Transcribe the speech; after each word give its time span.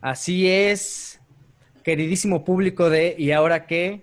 Así 0.00 0.48
es, 0.48 1.20
queridísimo 1.84 2.42
público 2.42 2.88
de 2.88 3.14
¿Y 3.18 3.32
ahora 3.32 3.66
qué? 3.66 4.02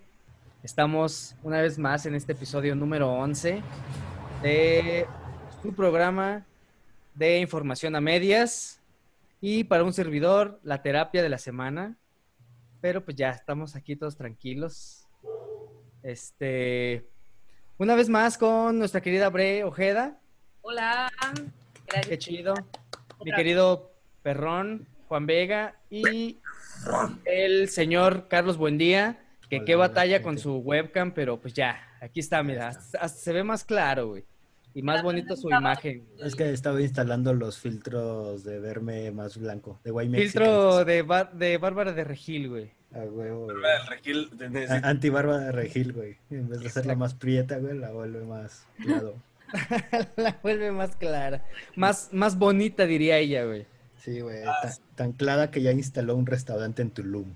Estamos 0.61 1.35
una 1.41 1.59
vez 1.59 1.79
más 1.79 2.05
en 2.05 2.13
este 2.13 2.33
episodio 2.33 2.75
número 2.75 3.11
11 3.13 3.63
de 4.43 5.07
su 5.59 5.73
programa 5.73 6.45
de 7.15 7.39
información 7.39 7.95
a 7.95 8.01
medias 8.01 8.79
y 9.41 9.63
para 9.63 9.83
un 9.83 9.91
servidor, 9.91 10.59
la 10.61 10.83
terapia 10.83 11.23
de 11.23 11.29
la 11.29 11.39
semana. 11.39 11.97
Pero 12.79 13.03
pues 13.03 13.17
ya 13.17 13.31
estamos 13.31 13.75
aquí 13.75 13.95
todos 13.95 14.15
tranquilos. 14.15 15.07
Este, 16.03 17.07
una 17.79 17.95
vez 17.95 18.07
más 18.07 18.37
con 18.37 18.77
nuestra 18.77 19.01
querida 19.01 19.29
Bre 19.29 19.63
Ojeda. 19.63 20.19
Hola. 20.61 21.11
Gracias. 21.87 22.07
Qué 22.07 22.17
chido. 22.19 22.53
Mi 23.25 23.31
querido 23.31 23.91
Perrón, 24.21 24.87
Juan 25.07 25.25
Vega 25.25 25.76
y 25.89 26.37
el 27.25 27.69
señor 27.69 28.27
Carlos 28.27 28.57
Buendía, 28.57 29.19
que 29.49 29.63
qué 29.65 29.75
batalla 29.75 30.21
con 30.21 30.37
su 30.37 30.57
webcam, 30.57 31.13
pero 31.13 31.39
pues 31.39 31.53
ya, 31.53 31.79
aquí 32.01 32.19
está, 32.19 32.43
mira, 32.43 32.73
se 32.73 33.33
ve 33.33 33.43
más 33.43 33.63
claro, 33.63 34.09
güey. 34.09 34.25
Y 34.73 34.83
más 34.83 35.01
bonito 35.01 35.35
su 35.35 35.49
imagen. 35.49 36.05
Es 36.19 36.35
que 36.35 36.51
estaba 36.51 36.79
instalando 36.79 37.33
los 37.33 37.57
filtros 37.57 38.43
de 38.43 38.59
verme 38.59 39.09
más 39.09 39.37
blanco, 39.37 39.79
de 39.83 39.89
Guay 39.89 40.07
Filtro 40.09 40.85
de, 40.85 41.03
de 41.33 41.57
Bárbara 41.57 41.93
de 41.93 42.03
Regil, 42.03 42.49
güey. 42.49 42.71
Ah, 42.93 43.03
güey, 43.03 43.29
Anti-Bárbara 44.83 45.39
de 45.39 45.51
Regil, 45.51 45.93
güey. 45.93 46.17
En 46.29 46.47
vez 46.47 46.59
de 46.59 46.67
hacerla 46.67 46.95
más 46.95 47.15
prieta, 47.15 47.57
güey, 47.57 47.77
la 47.77 47.91
vuelve 47.91 48.23
más 48.23 48.67
claro. 48.83 49.15
la 50.15 50.37
vuelve 50.43 50.71
más 50.71 50.95
clara. 50.95 51.43
Más, 51.75 52.09
más 52.11 52.37
bonita, 52.37 52.85
diría 52.85 53.17
ella, 53.17 53.45
güey. 53.45 53.65
Sí, 54.07 54.21
güey. 54.21 54.41
Ah, 54.45 54.73
tan, 54.95 55.11
clara 55.11 55.51
que 55.51 55.61
ya 55.61 55.73
instaló 55.73 56.15
un 56.15 56.25
restaurante 56.25 56.81
en 56.81 56.91
Tulum. 56.91 57.33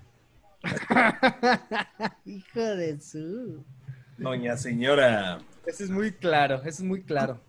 Hijo 2.26 2.62
de 2.62 3.02
su. 3.02 3.62
Doña 4.18 4.56
señora. 4.56 5.40
Eso 5.66 5.84
es 5.84 5.90
muy 5.90 6.14
claro, 6.14 6.62
eso 6.62 6.70
es 6.70 6.84
muy 6.84 7.04
claro. 7.04 7.42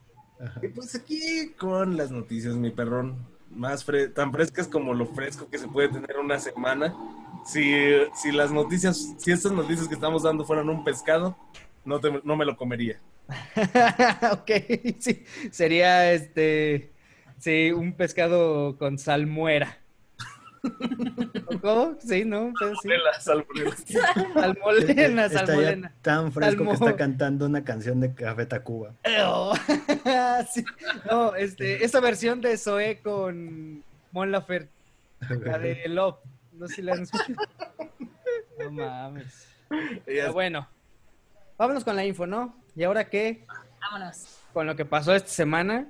Y 0.60 0.66
pues 0.66 0.96
aquí 0.96 1.52
con 1.56 1.96
las 1.96 2.10
noticias, 2.10 2.56
mi 2.56 2.70
perrón. 2.70 3.24
Más 3.48 3.86
tan 4.12 4.32
frescas 4.32 4.66
como 4.66 4.92
lo 4.92 5.06
fresco 5.06 5.48
que 5.48 5.58
se 5.58 5.68
puede 5.68 5.90
tener 5.90 6.18
una 6.18 6.40
semana. 6.40 6.92
Si, 7.46 7.74
si 8.16 8.32
las 8.32 8.50
noticias, 8.50 9.14
si 9.18 9.30
estas 9.30 9.52
noticias 9.52 9.86
que 9.86 9.94
estamos 9.94 10.24
dando 10.24 10.44
fueran 10.44 10.68
un 10.68 10.82
pescado, 10.82 11.36
no, 11.84 12.00
no 12.24 12.34
me 12.34 12.44
lo 12.44 12.56
comería. 12.56 12.98
ok, 14.32 14.50
sí. 14.98 15.24
Sería 15.52 16.12
este 16.12 16.91
Sí, 17.42 17.72
un 17.72 17.92
pescado 17.94 18.78
con 18.78 19.00
salmuera. 19.00 19.76
¿Cómo? 21.60 21.96
Sí, 21.98 22.24
¿no? 22.24 22.52
Salmolena, 22.56 23.12
salmolena. 23.18 23.76
Salmolena, 24.32 25.28
salmolena. 25.28 25.92
tan 26.02 26.30
fresco 26.30 26.64
que 26.64 26.70
está 26.70 26.94
cantando 26.94 27.46
una 27.46 27.64
canción 27.64 27.98
de 27.98 28.14
Café 28.14 28.46
Tacuba. 28.46 28.94
sí. 30.52 30.64
No, 31.10 31.34
este, 31.34 31.84
esa 31.84 31.98
versión 31.98 32.40
de 32.40 32.56
Zoé 32.56 33.00
con 33.00 33.82
Mon 34.12 34.30
Laferte, 34.30 34.70
la 35.44 35.58
de 35.58 35.88
Love. 35.88 36.18
No 36.52 36.68
sé 36.68 36.76
si 36.76 36.82
la 36.82 36.92
han 36.92 37.02
escuchado. 37.02 37.34
No 38.60 38.70
mames. 38.70 39.48
Pero 40.04 40.32
bueno, 40.32 40.68
vámonos 41.58 41.82
con 41.82 41.96
la 41.96 42.04
info, 42.04 42.24
¿no? 42.24 42.54
¿Y 42.76 42.84
ahora 42.84 43.08
qué? 43.08 43.44
Vámonos. 43.80 44.38
Con 44.52 44.68
lo 44.68 44.76
que 44.76 44.84
pasó 44.84 45.12
esta 45.12 45.30
semana. 45.30 45.88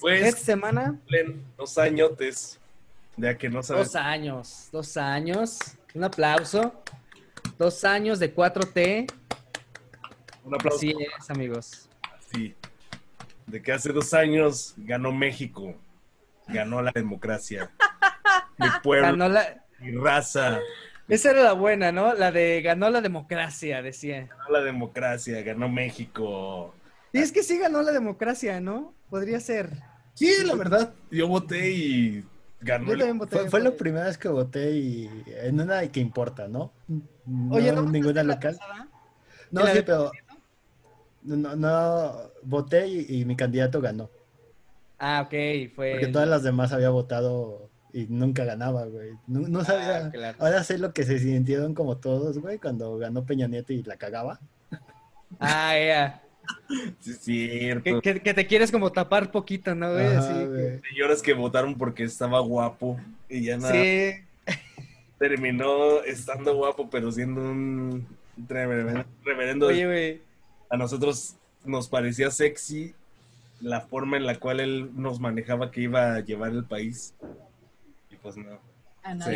Pues, 0.00 0.22
esta 0.22 0.40
semana. 0.40 0.98
Dos 1.56 1.78
añotes. 1.78 2.58
Ya 3.16 3.36
que 3.36 3.48
no 3.48 3.62
sabes. 3.62 3.86
Dos 3.86 3.96
años, 3.96 4.68
dos 4.72 4.96
años. 4.96 5.58
Un 5.94 6.04
aplauso. 6.04 6.82
Dos 7.58 7.84
años 7.84 8.18
de 8.18 8.34
4T. 8.34 9.12
Un 10.44 10.54
aplauso. 10.54 10.76
Así 10.76 10.90
es, 10.90 11.30
amigos. 11.30 11.88
Así. 12.18 12.54
De 13.46 13.62
que 13.62 13.72
hace 13.72 13.92
dos 13.92 14.12
años 14.14 14.74
ganó 14.76 15.12
México. 15.12 15.74
Ganó 16.48 16.82
la 16.82 16.90
democracia. 16.92 17.70
Mi 18.58 18.66
pueblo. 18.82 19.06
Ganó 19.06 19.28
la... 19.28 19.64
Mi 19.78 19.92
raza. 19.92 20.60
Esa 21.08 21.30
era 21.30 21.42
la 21.42 21.52
buena, 21.52 21.92
¿no? 21.92 22.14
La 22.14 22.32
de 22.32 22.62
ganó 22.62 22.88
la 22.88 23.00
democracia, 23.00 23.82
decía. 23.82 24.26
Ganó 24.26 24.50
la 24.50 24.60
democracia, 24.62 25.42
ganó 25.42 25.68
México. 25.68 26.74
Y 27.14 27.20
es 27.20 27.30
que 27.30 27.44
sí 27.44 27.58
ganó 27.58 27.80
la 27.80 27.92
democracia, 27.92 28.60
¿no? 28.60 28.92
Podría 29.08 29.38
ser. 29.38 29.70
Sí, 30.14 30.34
la 30.44 30.56
verdad. 30.56 30.94
Yo 31.12 31.28
voté 31.28 31.70
y 31.70 32.24
ganó. 32.60 32.86
Yo 32.88 32.98
también 32.98 33.18
voté. 33.18 33.48
Fue, 33.48 33.60
la 33.60 33.70
primera 33.70 34.06
vez 34.06 34.18
que 34.18 34.26
voté 34.26 34.72
y 34.72 35.08
en 35.28 35.60
una 35.60 35.86
que 35.86 36.00
importa, 36.00 36.48
¿no? 36.48 36.72
no 37.24 37.54
Oye, 37.54 37.70
¿no 37.70 37.82
ninguna 37.82 38.24
local. 38.24 38.58
No, 39.52 39.64
sí, 39.68 39.82
pero 39.86 40.10
no, 41.22 41.54
no, 41.54 42.32
voté 42.42 42.88
y, 42.88 43.24
mi 43.24 43.36
candidato 43.36 43.80
ganó. 43.80 44.10
Ah, 44.98 45.22
ok, 45.24 45.72
fue. 45.72 45.92
Porque 45.92 46.08
todas 46.08 46.26
las 46.26 46.42
demás 46.42 46.72
había 46.72 46.90
votado 46.90 47.70
y 47.92 48.06
nunca 48.08 48.44
ganaba, 48.44 48.86
güey. 48.86 49.12
No, 49.28 49.60
ah, 49.60 49.64
sabía. 49.64 50.34
Ahora 50.40 50.64
sé 50.64 50.78
lo 50.78 50.92
que 50.92 51.04
se 51.04 51.20
sintieron 51.20 51.74
como 51.74 51.98
todos, 51.98 52.40
güey, 52.40 52.58
cuando 52.58 52.98
ganó 52.98 53.24
Peña 53.24 53.46
Nieto 53.46 53.72
y 53.72 53.84
la 53.84 53.96
cagaba. 53.98 54.40
Ah, 55.38 55.78
ya. 55.78 56.23
Sí, 57.00 57.10
es 57.10 57.20
cierto. 57.20 58.00
Que, 58.00 58.34
te 58.34 58.46
quieres 58.46 58.70
como 58.70 58.90
tapar 58.92 59.30
poquito, 59.30 59.74
¿no, 59.74 59.92
güey? 59.92 60.06
Señoras 60.90 61.22
que 61.22 61.32
votaron 61.32 61.76
porque 61.76 62.04
estaba 62.04 62.40
guapo 62.40 62.98
y 63.28 63.44
ya 63.44 63.58
nada. 63.58 63.72
Sí. 63.72 64.12
Terminó 65.18 66.02
estando 66.02 66.54
guapo, 66.54 66.88
pero 66.90 67.10
siendo 67.12 67.40
un 67.40 68.06
reverendo. 68.48 69.66
Oye, 69.66 69.86
güey. 69.86 70.20
A 70.70 70.76
nosotros 70.76 71.36
nos 71.64 71.88
parecía 71.88 72.30
sexy 72.30 72.94
la 73.60 73.80
forma 73.80 74.16
en 74.16 74.26
la 74.26 74.38
cual 74.38 74.60
él 74.60 74.90
nos 74.94 75.20
manejaba 75.20 75.70
que 75.70 75.82
iba 75.82 76.14
a 76.14 76.20
llevar 76.20 76.52
el 76.52 76.64
país. 76.64 77.14
Y 78.10 78.16
pues 78.16 78.36
no. 78.36 78.58
Ah, 79.02 79.14
no, 79.14 79.26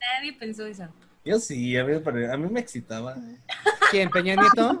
Nadie 0.00 0.32
pensó 0.38 0.66
eso. 0.66 0.88
Yo 1.24 1.38
sí, 1.38 1.76
a 1.76 1.84
mí, 1.84 1.92
a 1.94 2.36
mí 2.36 2.50
me 2.50 2.60
excitaba. 2.60 3.16
¿Quién, 3.90 4.10
Peña 4.10 4.34
Nieto? 4.34 4.80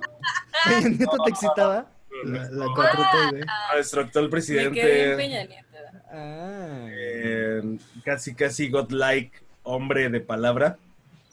¿Peña 0.68 0.88
Nieto 0.88 1.16
te 1.24 1.30
excitaba? 1.30 1.90
La, 2.24 2.50
la 2.50 2.66
4T, 2.66 3.30
güey. 3.30 3.42
Nuestro 3.74 4.00
actual 4.02 4.30
presidente. 4.30 5.14
Peña 5.16 5.44
Nieto. 5.44 5.68
Ah. 6.10 6.86
Eh, 6.90 7.78
casi, 8.04 8.34
casi 8.34 8.68
godlike 8.70 9.42
hombre 9.62 10.08
de 10.08 10.20
palabra. 10.20 10.78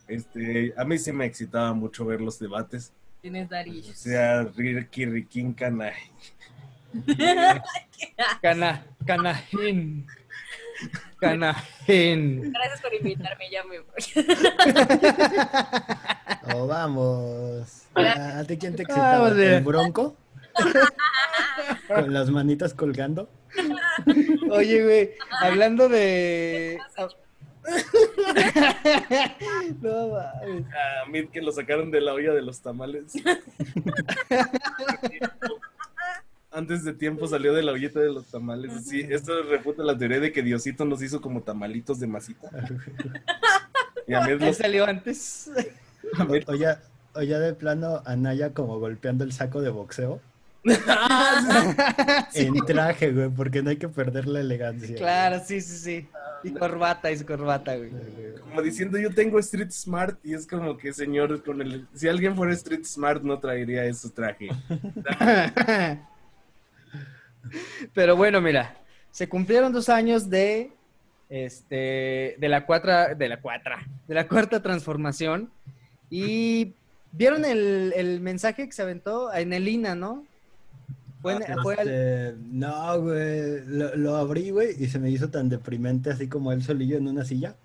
Este, 0.07 0.73
a 0.77 0.83
mí 0.83 0.97
sí 0.97 1.11
me 1.11 1.25
excitaba 1.25 1.73
mucho 1.73 2.05
ver 2.05 2.21
los 2.21 2.37
debates. 2.39 2.91
Tienes 3.21 3.49
darillos. 3.49 3.89
O 3.89 3.95
sea, 3.95 4.43
Ricky 4.43 5.05
Riquín 5.05 5.53
Cana. 5.53 5.91
Cana, 8.41 8.85
Canajín. 9.05 10.05
Gracias 11.87 12.81
por 12.81 12.93
invitarme, 12.93 13.49
ya 13.49 13.63
me 13.63 13.79
voy. 13.79 14.25
oh, 16.55 16.67
vamos. 16.67 17.83
¿A 17.95 18.43
ti 18.43 18.57
quién 18.57 18.75
te 18.75 18.83
excitaba? 18.83 19.29
¿El 19.29 19.63
bronco? 19.63 20.15
Con 21.87 22.13
las 22.13 22.29
manitas 22.29 22.73
colgando. 22.73 23.29
Oye, 24.51 24.83
güey, 24.83 25.11
hablando 25.41 25.89
de. 25.89 26.77
no 29.81 30.09
mames. 30.09 30.65
A 31.03 31.09
mí 31.09 31.27
que 31.27 31.41
lo 31.41 31.51
sacaron 31.51 31.91
de 31.91 32.01
la 32.01 32.13
olla 32.13 32.33
de 32.33 32.41
los 32.41 32.61
tamales. 32.61 33.13
Antes 36.55 36.85
de 36.85 36.93
tiempo 36.93 37.27
salió 37.27 37.53
de 37.53 37.61
la 37.61 37.73
olleta 37.73 37.99
de 37.99 38.13
los 38.13 38.27
tamales. 38.27 38.71
Sí, 38.85 39.05
esto 39.09 39.43
refuta 39.43 39.83
la 39.83 39.97
teoría 39.97 40.21
de 40.21 40.31
que 40.31 40.41
Diosito 40.41 40.85
nos 40.85 41.01
hizo 41.01 41.19
como 41.19 41.41
tamalitos 41.41 41.99
de 41.99 42.07
masita. 42.07 42.49
Y 44.07 44.13
a 44.13 44.21
mí 44.21 44.53
salió 44.53 44.85
antes? 44.85 45.49
Oye, 46.47 46.77
oye, 47.15 47.39
de 47.39 47.53
plano, 47.55 48.03
Anaya 48.05 48.53
como 48.53 48.79
golpeando 48.79 49.23
el 49.23 49.33
saco 49.33 49.61
de 49.61 49.71
boxeo. 49.71 50.21
En 52.35 52.53
traje, 52.67 53.11
güey, 53.11 53.29
porque 53.29 53.63
no 53.63 53.71
hay 53.71 53.77
que 53.77 53.89
perder 53.89 54.27
la 54.27 54.41
elegancia. 54.41 54.95
Claro, 54.95 55.41
sí, 55.43 55.59
sí, 55.59 55.77
sí. 55.77 56.07
Y 56.43 56.51
corbata, 56.51 57.11
y 57.11 57.17
su 57.17 57.25
corbata, 57.25 57.75
güey. 57.75 57.89
Como 58.41 58.61
diciendo, 58.61 58.99
yo 58.99 59.11
tengo 59.11 59.39
Street 59.39 59.71
Smart, 59.71 60.19
y 60.23 60.35
es 60.35 60.45
como 60.45 60.77
que, 60.77 60.93
señor, 60.93 61.43
con 61.43 61.63
el... 61.63 61.87
Si 61.95 62.07
alguien 62.07 62.35
fuera 62.35 62.53
Street 62.53 62.85
Smart, 62.85 63.23
no 63.23 63.39
traería 63.39 63.85
ese 63.85 64.11
traje. 64.11 64.49
Pero 67.93 68.15
bueno, 68.15 68.41
mira, 68.41 68.77
se 69.11 69.29
cumplieron 69.29 69.73
dos 69.73 69.89
años 69.89 70.29
de 70.29 70.71
este 71.29 72.35
de 72.37 72.49
la 72.49 72.65
cuatra, 72.65 73.15
de 73.15 73.29
la 73.29 73.41
cuatra, 73.41 73.87
de 74.07 74.15
la 74.15 74.27
cuarta 74.27 74.61
transformación. 74.61 75.51
Y 76.09 76.73
vieron 77.11 77.45
el, 77.45 77.93
el 77.95 78.21
mensaje 78.21 78.65
que 78.65 78.71
se 78.71 78.81
aventó 78.81 79.33
en 79.33 79.53
el 79.53 79.67
INA, 79.67 79.95
¿no? 79.95 80.25
Este, 81.31 82.35
no, 82.51 83.01
güey. 83.01 83.61
Lo, 83.65 84.15
abrí, 84.15 84.51
güey, 84.51 84.75
y 84.77 84.87
se 84.87 84.99
me 84.99 85.09
hizo 85.09 85.29
tan 85.29 85.49
deprimente 85.49 86.11
así 86.11 86.27
como 86.27 86.51
él 86.51 86.63
solillo 86.63 86.97
en 86.97 87.07
una 87.07 87.25
silla. 87.25 87.55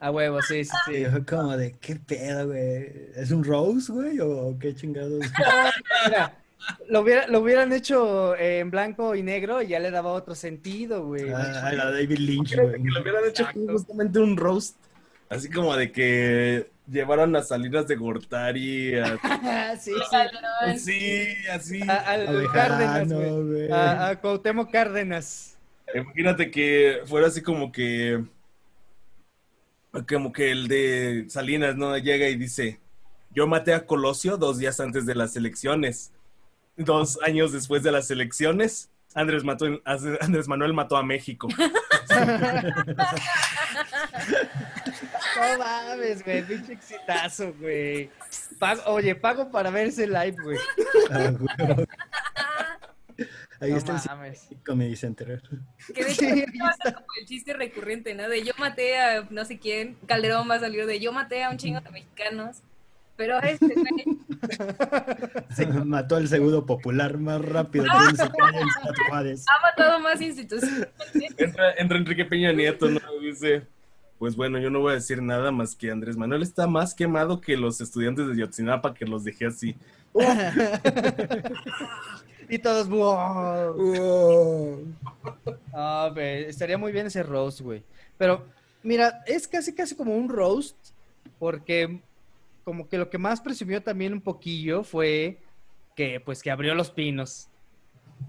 A 0.00 0.10
huevo, 0.10 0.42
sí, 0.42 0.64
sí, 0.64 0.76
sí. 0.86 1.04
Fue 1.06 1.24
como 1.24 1.56
de, 1.56 1.72
¿qué 1.72 1.96
pedo, 1.96 2.48
güey? 2.48 3.10
¿Es 3.14 3.30
un 3.30 3.44
Rose, 3.44 3.92
güey? 3.92 4.18
¿O 4.20 4.56
qué 4.58 4.74
chingados? 4.74 5.20
Mira, 6.06 6.36
lo, 6.88 7.00
hubiera- 7.00 7.26
lo 7.28 7.40
hubieran 7.40 7.72
hecho 7.72 8.36
en 8.36 8.70
blanco 8.70 9.14
y 9.14 9.22
negro 9.22 9.62
y 9.62 9.68
ya 9.68 9.80
le 9.80 9.90
daba 9.90 10.12
otro 10.12 10.34
sentido, 10.34 11.04
güey. 11.06 11.30
Ah, 11.30 11.70
la 11.74 11.90
David 11.90 12.18
Lynch, 12.18 12.52
Creo 12.52 12.68
güey. 12.68 12.82
que 12.82 12.90
le 12.90 13.00
hubieran 13.00 13.24
hecho 13.28 13.46
justamente 13.70 14.18
un 14.18 14.36
roast. 14.36 14.76
Así 15.28 15.48
como 15.50 15.74
de 15.76 15.90
que 15.92 16.70
llevaron 16.90 17.34
a 17.36 17.42
Salinas 17.42 17.86
de 17.88 17.96
Gortari. 17.96 18.94
A... 18.98 19.16
sí, 19.80 19.92
sí. 19.92 20.00
Calderón. 20.10 20.78
Sí, 20.78 21.26
así. 21.50 21.80
A- 21.88 21.96
al 22.10 22.52
Cárdenas, 22.52 23.12
güey. 23.12 23.30
güey. 23.30 23.72
A, 23.72 24.08
a 24.08 24.20
Cuauhtémoc 24.20 24.70
Cárdenas. 24.70 25.56
Imagínate 25.94 26.50
que 26.50 27.00
fuera 27.06 27.28
así 27.28 27.40
como 27.42 27.72
que. 27.72 28.22
Como 30.08 30.32
que 30.32 30.50
el 30.50 30.68
de 30.68 31.26
Salinas, 31.28 31.76
¿no? 31.76 31.96
Llega 31.98 32.28
y 32.28 32.36
dice: 32.36 32.80
Yo 33.34 33.46
maté 33.46 33.74
a 33.74 33.84
Colosio 33.86 34.36
dos 34.38 34.58
días 34.58 34.80
antes 34.80 35.04
de 35.06 35.14
las 35.14 35.36
elecciones. 35.36 36.12
Dos 36.76 37.18
años 37.22 37.52
después 37.52 37.82
de 37.82 37.92
las 37.92 38.10
elecciones, 38.10 38.90
Andrés, 39.14 39.44
mató, 39.44 39.66
Andrés 40.20 40.48
Manuel 40.48 40.72
mató 40.72 40.96
a 40.96 41.02
México. 41.02 41.48
No 45.36 45.58
mames, 45.58 46.24
güey. 46.24 46.42
Pinche 46.44 46.74
exitazo, 46.74 47.52
güey. 47.54 48.10
Pago- 48.58 48.82
oye, 48.86 49.14
pago 49.14 49.50
para 49.50 49.70
ver 49.70 49.88
ese 49.88 50.06
live, 50.06 50.36
güey. 50.42 50.58
Ah, 51.10 51.30
güey. 51.38 51.86
Ahí 53.60 53.70
No 53.70 53.76
está 53.76 53.92
el 53.96 54.00
mames. 54.08 54.48
Comedy 54.64 54.96
Center. 54.96 55.42
Que 55.94 56.04
de 56.04 56.10
hecho 56.12 56.20
Sí, 56.20 56.44
como 56.84 57.06
el 57.20 57.26
chiste 57.26 57.52
recurrente, 57.54 58.14
¿no? 58.14 58.28
De 58.28 58.42
yo 58.44 58.52
maté 58.58 58.98
a 58.98 59.26
no 59.30 59.44
sé 59.44 59.58
quién, 59.58 59.96
Calderón 60.06 60.48
va 60.50 60.56
a 60.56 60.60
salir 60.60 60.86
de 60.86 61.00
yo 61.00 61.12
maté 61.12 61.44
a 61.44 61.50
un 61.50 61.56
chingo 61.58 61.80
de 61.80 61.90
mexicanos, 61.90 62.58
pero 63.22 63.40
este 63.40 63.72
güey, 63.74 64.18
Mató 65.84 66.16
al 66.16 66.26
seguro 66.26 66.66
popular 66.66 67.18
más 67.18 67.40
rápido 67.40 67.84
que 67.84 67.96
un 67.96 68.16
sicario 68.16 68.60
en 68.60 68.66
ha 69.38 69.60
matado 69.62 70.00
más 70.00 70.20
instituciones. 70.20 70.88
Entra, 71.38 71.74
entra 71.76 71.98
Enrique 71.98 72.24
Peña 72.24 72.52
Nieto, 72.52 72.88
¿no? 72.88 72.98
Dice: 73.20 73.62
Pues 74.18 74.34
bueno, 74.34 74.58
yo 74.58 74.70
no 74.70 74.80
voy 74.80 74.90
a 74.90 74.96
decir 74.96 75.22
nada 75.22 75.52
más 75.52 75.76
que 75.76 75.92
Andrés 75.92 76.16
Manuel 76.16 76.42
está 76.42 76.66
más 76.66 76.94
quemado 76.94 77.40
que 77.40 77.56
los 77.56 77.80
estudiantes 77.80 78.26
de 78.26 78.38
Yotzinapa 78.38 78.92
que 78.92 79.04
los 79.04 79.22
dejé 79.22 79.46
así. 79.46 79.76
Y 82.48 82.58
todos, 82.58 82.88
wow. 82.88 84.84
Ah, 85.72 86.10
güey, 86.12 86.44
estaría 86.44 86.76
muy 86.76 86.90
bien 86.92 87.06
ese 87.06 87.22
roast, 87.22 87.60
güey. 87.60 87.82
Pero, 88.18 88.44
mira, 88.82 89.22
es 89.26 89.46
casi, 89.48 89.74
casi 89.74 89.94
como 89.94 90.14
un 90.14 90.28
roast, 90.28 90.76
porque 91.38 92.02
como 92.64 92.88
que 92.88 92.98
lo 92.98 93.10
que 93.10 93.18
más 93.18 93.40
presumió 93.40 93.82
también 93.82 94.12
un 94.12 94.20
poquillo 94.20 94.82
fue 94.84 95.38
que, 95.96 96.20
pues, 96.20 96.42
que 96.42 96.50
abrió 96.50 96.74
los 96.74 96.90
pinos. 96.90 97.48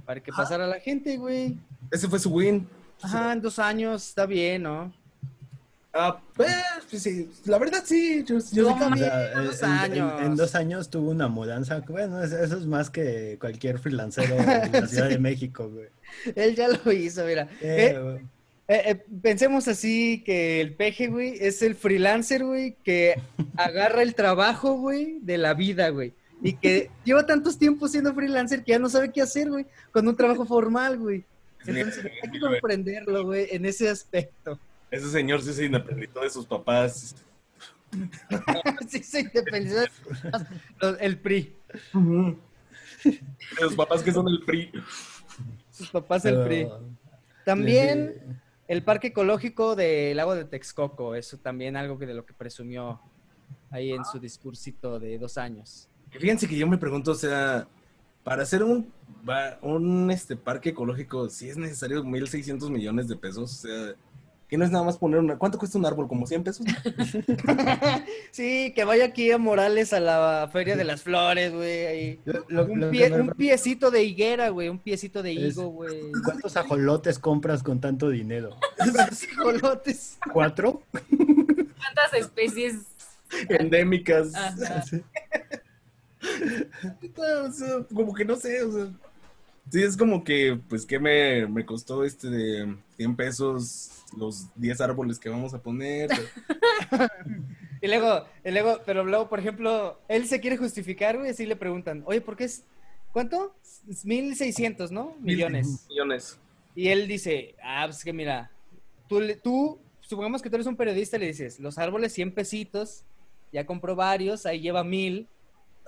Para 0.05 0.21
que 0.21 0.31
pasara 0.31 0.65
la 0.67 0.79
gente, 0.79 1.17
güey. 1.17 1.55
Ese 1.91 2.07
fue 2.09 2.19
su 2.19 2.31
win. 2.31 2.67
Ajá, 3.01 3.33
en 3.33 3.41
dos 3.41 3.59
años, 3.59 4.07
está 4.09 4.25
bien, 4.25 4.63
¿no? 4.63 4.91
Ah, 5.95 6.19
pues, 6.35 6.51
pues 6.89 7.03
sí, 7.03 7.29
la 7.45 7.59
verdad 7.59 7.83
sí. 7.85 8.23
Yo, 8.25 8.39
yo 8.51 8.63
No 8.63 8.89
dos 8.89 9.61
en- 9.61 9.67
en- 9.69 9.71
años. 9.71 10.21
En, 10.23 10.35
dos 10.35 10.55
años 10.55 10.89
tuvo 10.89 11.11
una 11.11 11.27
mudanza. 11.27 11.81
Bueno, 11.87 12.23
eso, 12.23 12.35
es 12.41 12.65
más 12.65 12.89
que 12.89 13.37
cualquier 13.39 13.77
freelancero 13.77 14.35
en 14.39 14.71
la 14.71 14.87
Ciudad 14.87 15.07
Sí. 15.07 15.13
de 15.13 15.19
México, 15.19 15.69
güey. 15.69 15.89
Él 16.35 16.55
ya 16.55 16.67
lo 16.69 16.91
hizo, 16.91 17.23
mira. 17.25 17.43
Eh, 17.61 17.93
Eh. 17.95 18.25
Eh, 18.73 18.81
eh, 18.89 19.05
pensemos 19.21 19.67
así 19.67 20.23
que 20.25 20.59
el 20.59 20.73
peje, 20.73 21.05
güey, 21.07 21.35
es 21.39 21.61
el 21.61 21.75
freelancer, 21.75 22.43
güey, 22.43 22.75
que 22.83 23.21
agarra 23.55 24.01
el 24.01 24.15
trabajo, 24.15 24.73
güey, 24.73 25.19
de 25.21 25.37
la 25.37 25.53
vida, 25.53 25.89
güey. 25.89 26.11
Y 26.41 26.53
que 26.53 26.89
lleva 27.05 27.23
tantos 27.23 27.59
tiempos 27.59 27.91
siendo 27.91 28.15
freelancer 28.15 28.63
que 28.63 28.71
ya 28.71 28.79
no 28.79 28.89
sabe 28.89 29.11
qué 29.11 29.21
hacer, 29.21 29.47
güey, 29.49 29.67
con 29.91 30.07
un 30.07 30.15
trabajo 30.15 30.43
formal, 30.47 30.97
güey. 30.97 31.23
Entonces 31.67 32.03
hay 32.23 32.31
que 32.31 32.39
comprenderlo, 32.39 33.25
güey, 33.25 33.47
en 33.51 33.63
ese 33.67 33.89
aspecto. 33.89 34.59
Ese 34.89 35.07
señor 35.11 35.43
sí 35.43 35.53
se 35.53 35.65
independizó 35.65 36.21
de 36.21 36.29
sus 36.31 36.47
papás. 36.47 37.15
sí, 38.89 39.03
se 39.03 39.19
independizó 39.19 39.81
de 39.81 39.89
los- 40.81 40.97
el 40.99 41.19
PRI. 41.19 41.53
De 43.03 43.17
sus 43.59 43.75
papás 43.75 44.01
que 44.01 44.11
son 44.11 44.27
el 44.29 44.41
PRI. 44.41 44.71
Sus 45.69 45.89
papás 45.91 46.25
el 46.25 46.43
PRI. 46.43 46.67
También 47.45 48.41
el 48.67 48.83
parque 48.83 49.07
ecológico 49.07 49.75
del 49.75 50.17
lago 50.17 50.35
de 50.35 50.45
Texcoco, 50.45 51.15
eso 51.15 51.37
también 51.37 51.75
algo 51.75 51.97
que 51.97 52.05
de 52.05 52.13
lo 52.13 52.25
que 52.25 52.33
presumió 52.33 53.01
ahí 53.69 53.91
en 53.91 54.05
su 54.05 54.19
discursito 54.19 54.99
de 54.99 55.17
dos 55.17 55.37
años. 55.37 55.89
Fíjense 56.11 56.47
que 56.47 56.55
yo 56.55 56.67
me 56.67 56.77
pregunto, 56.77 57.11
o 57.11 57.15
sea, 57.15 57.67
para 58.23 58.43
hacer 58.43 58.63
un, 58.63 58.91
un 59.61 60.11
este, 60.11 60.35
parque 60.35 60.69
ecológico, 60.69 61.29
si 61.29 61.49
es 61.49 61.57
necesario 61.57 62.03
1.600 62.03 62.69
millones 62.69 63.07
de 63.07 63.15
pesos, 63.15 63.51
o 63.51 63.67
sea, 63.67 63.95
que 64.53 64.57
no 64.59 64.65
es 64.65 64.69
nada 64.69 64.83
más 64.85 64.97
poner 64.97 65.19
una... 65.19 65.35
¿Cuánto 65.39 65.57
cuesta 65.57 65.79
un 65.79 65.85
árbol? 65.87 66.07
¿Como 66.07 66.27
100 66.27 66.43
pesos? 66.43 66.63
Sí, 68.31 68.71
que 68.75 68.83
vaya 68.83 69.05
aquí 69.05 69.31
a 69.31 69.39
Morales 69.39 69.93
a 69.93 69.99
la 69.99 70.47
Feria 70.53 70.75
de 70.75 70.83
las 70.83 71.01
Flores, 71.01 71.51
güey. 71.51 71.85
ahí. 71.87 72.19
Lo- 72.25 72.45
lo- 72.49 72.65
Un, 72.67 72.79
lo 72.81 72.91
pie- 72.91 73.05
que 73.07 73.09
me- 73.15 73.21
un 73.21 73.29
piecito 73.29 73.89
de 73.89 74.03
higuera, 74.03 74.49
güey. 74.49 74.69
Un 74.69 74.77
piecito 74.77 75.23
de 75.23 75.31
Es- 75.33 75.55
higo, 75.57 75.69
güey. 75.69 76.11
¿Cuántos 76.23 76.55
ajolotes 76.55 77.17
compras 77.17 77.63
con 77.63 77.81
tanto 77.81 78.09
dinero? 78.09 78.55
Colotes. 79.41 80.19
¿Cuatro? 80.31 80.83
¿Cuántas 80.91 82.13
especies? 82.13 82.75
Endémicas. 83.49 84.35
Ajá. 84.35 84.83
Sí. 84.83 85.01
O 87.17 87.51
sea, 87.51 87.69
como 87.91 88.13
que 88.13 88.23
no 88.23 88.35
sé, 88.35 88.61
o 88.61 88.71
sea... 88.71 88.87
Sí, 89.73 89.81
es 89.81 89.97
como 89.97 90.23
que, 90.23 90.59
pues, 90.69 90.85
¿qué 90.85 90.99
me, 90.99 91.47
me 91.47 91.65
costó 91.65 92.03
este 92.03 92.29
de 92.29 92.75
100 92.95 93.15
pesos 93.15 93.89
los 94.15 94.45
10 94.55 94.79
árboles 94.81 95.17
que 95.17 95.29
vamos 95.29 95.55
a 95.55 95.61
poner? 95.63 96.11
Y 97.81 97.87
luego, 97.87 98.25
y 98.45 98.51
luego, 98.51 98.79
pero 98.85 99.03
luego, 99.03 99.27
por 99.27 99.39
ejemplo, 99.39 99.99
él 100.07 100.25
se 100.27 100.39
quiere 100.39 100.55
justificar, 100.55 101.17
güey, 101.17 101.31
así 101.31 101.45
le 101.45 101.57
preguntan, 101.57 102.01
oye, 102.05 102.21
¿por 102.21 102.37
qué 102.37 102.45
es, 102.45 102.63
cuánto? 103.11 103.53
Es 103.89 104.05
1600, 104.05 104.89
¿no? 104.89 105.17
Millones. 105.19 105.85
Millones. 105.89 106.37
Y 106.75 106.87
él 106.87 107.09
dice, 107.09 107.55
ah, 107.61 107.83
pues 107.87 108.01
que 108.05 108.13
mira, 108.13 108.49
tú, 109.09 109.19
le- 109.19 109.35
tú, 109.35 109.79
supongamos 109.99 110.41
que 110.41 110.49
tú 110.49 110.55
eres 110.55 110.67
un 110.67 110.77
periodista 110.77 111.17
y 111.17 111.21
le 111.21 111.27
dices, 111.27 111.59
los 111.59 111.77
árboles 111.77 112.13
100 112.13 112.33
pesitos, 112.33 113.03
ya 113.51 113.65
compró 113.65 113.97
varios, 113.97 114.45
ahí 114.45 114.61
lleva 114.61 114.85
mil, 114.85 115.27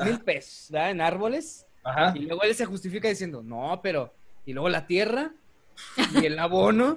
mil 0.03 0.19
pesos, 0.19 0.71
¿verdad? 0.71 0.91
En 0.91 0.99
árboles. 0.99 1.65
Ajá. 1.85 2.13
Y 2.15 2.21
luego 2.25 2.41
él 2.43 2.53
se 2.55 2.65
justifica 2.65 3.07
diciendo, 3.07 3.41
no, 3.43 3.79
pero, 3.81 4.13
y 4.45 4.51
luego 4.53 4.67
la 4.69 4.85
tierra, 4.87 5.31
y 6.19 6.25
el 6.25 6.37
abono. 6.39 6.95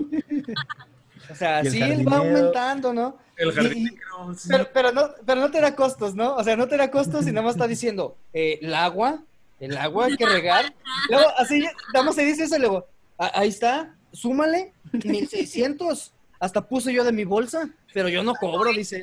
O 1.31 1.35
sea, 1.35 1.63
sí, 1.65 1.81
él 1.83 2.07
va 2.11 2.19
aumentando, 2.19 2.93
¿no? 2.93 3.19
El 3.37 3.51
Y- 3.51 3.53
jardinero, 3.53 4.35
sí. 4.37 4.49
Pero, 4.51 4.69
pero, 4.73 4.93
no, 4.93 5.11
pero 5.27 5.41
no 5.41 5.51
te 5.51 5.61
da 5.61 5.75
costos, 5.77 6.15
¿no? 6.15 6.35
O 6.37 6.43
sea, 6.43 6.57
no 6.57 6.67
te 6.69 6.77
da 6.77 6.91
costos 6.91 7.27
y 7.27 7.33
nada 7.33 7.43
más 7.47 7.55
está 7.57 7.67
diciendo, 7.69 8.17
eh, 8.33 8.59
el 8.63 8.75
agua, 8.75 9.23
el 9.61 9.77
agua 9.77 10.07
hay 10.07 10.17
que 10.17 10.27
regar. 10.27 10.73
Luego, 11.11 11.27
así, 11.37 11.61
nada 11.93 12.05
más 12.07 12.15
se 12.15 12.25
dice 12.25 12.45
eso 12.45 12.57
y 12.57 12.61
luego, 12.61 12.87
"Ah, 13.19 13.31
ahí 13.35 13.49
está, 13.49 13.95
súmale, 14.13 14.73
1600. 14.93 16.13
Hasta 16.41 16.67
puse 16.69 16.93
yo 16.93 17.03
de 17.03 17.11
mi 17.13 17.25
bolsa, 17.25 17.69
pero 17.93 18.09
yo 18.09 18.23
no 18.23 18.33
cobro, 18.37 18.71
dice. 18.73 19.03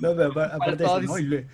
No, 0.00 0.16
pero 0.16 0.32
apar- 0.32 0.52
aparte 0.54 0.84
dice, 0.84 1.02
no, 1.02 1.18
y, 1.18 1.22
le- 1.24 1.46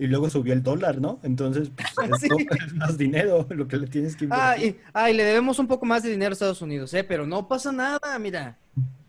y 0.00 0.06
luego 0.06 0.30
subió 0.30 0.54
el 0.54 0.62
dólar, 0.62 0.98
¿no? 1.00 1.20
Entonces, 1.22 1.70
pues, 1.76 1.88
Sí. 2.20 2.28
no- 2.28 2.36
es 2.66 2.74
más 2.74 2.96
dinero 2.96 3.46
lo 3.50 3.68
que 3.68 3.76
le 3.76 3.86
tienes 3.86 4.16
que 4.16 4.26
Ah, 4.30 4.56
invertir. 4.56 4.80
y, 4.80 4.90
ah, 4.94 5.10
y 5.10 5.14
le 5.14 5.24
debemos 5.24 5.58
un 5.58 5.68
poco 5.68 5.84
más 5.86 6.02
de 6.02 6.10
dinero 6.10 6.30
a 6.30 6.32
Estados 6.32 6.62
Unidos, 6.62 6.92
¿eh? 6.94 7.04
Pero 7.04 7.26
no 7.26 7.46
pasa 7.46 7.70
nada, 7.70 8.18
mira. 8.18 8.56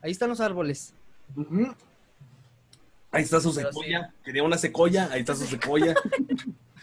Ahí 0.01 0.11
están 0.11 0.29
los 0.29 0.41
árboles. 0.41 0.93
Ahí 3.11 3.23
está 3.23 3.39
su 3.39 3.51
secoya. 3.51 4.13
Quería 4.23 4.43
una 4.43 4.57
secoya, 4.57 5.09
ahí 5.11 5.21
está 5.21 5.35
su 5.35 5.45
secoya. 5.45 5.95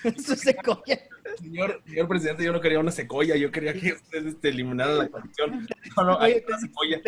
Eso 0.05 0.37
se 0.37 0.55
coge. 0.55 1.09
señor, 1.41 1.83
señor 1.87 2.09
presidente, 2.09 2.45
yo 2.45 2.53
no 2.53 2.61
quería 2.61 2.79
una 2.79 2.93
secoya, 2.93 3.35
yo 3.37 3.50
quería 3.50 3.73
que 3.75 3.93
usted 3.95 4.27
este, 4.27 4.49
eliminara 4.50 4.93
la 4.95 5.09
corrupción. 5.09 5.67
No, 5.97 6.05
no, 6.05 6.21
ahí 6.21 6.33
está 6.33 6.53
la 6.53 6.59
secoya. 6.61 7.00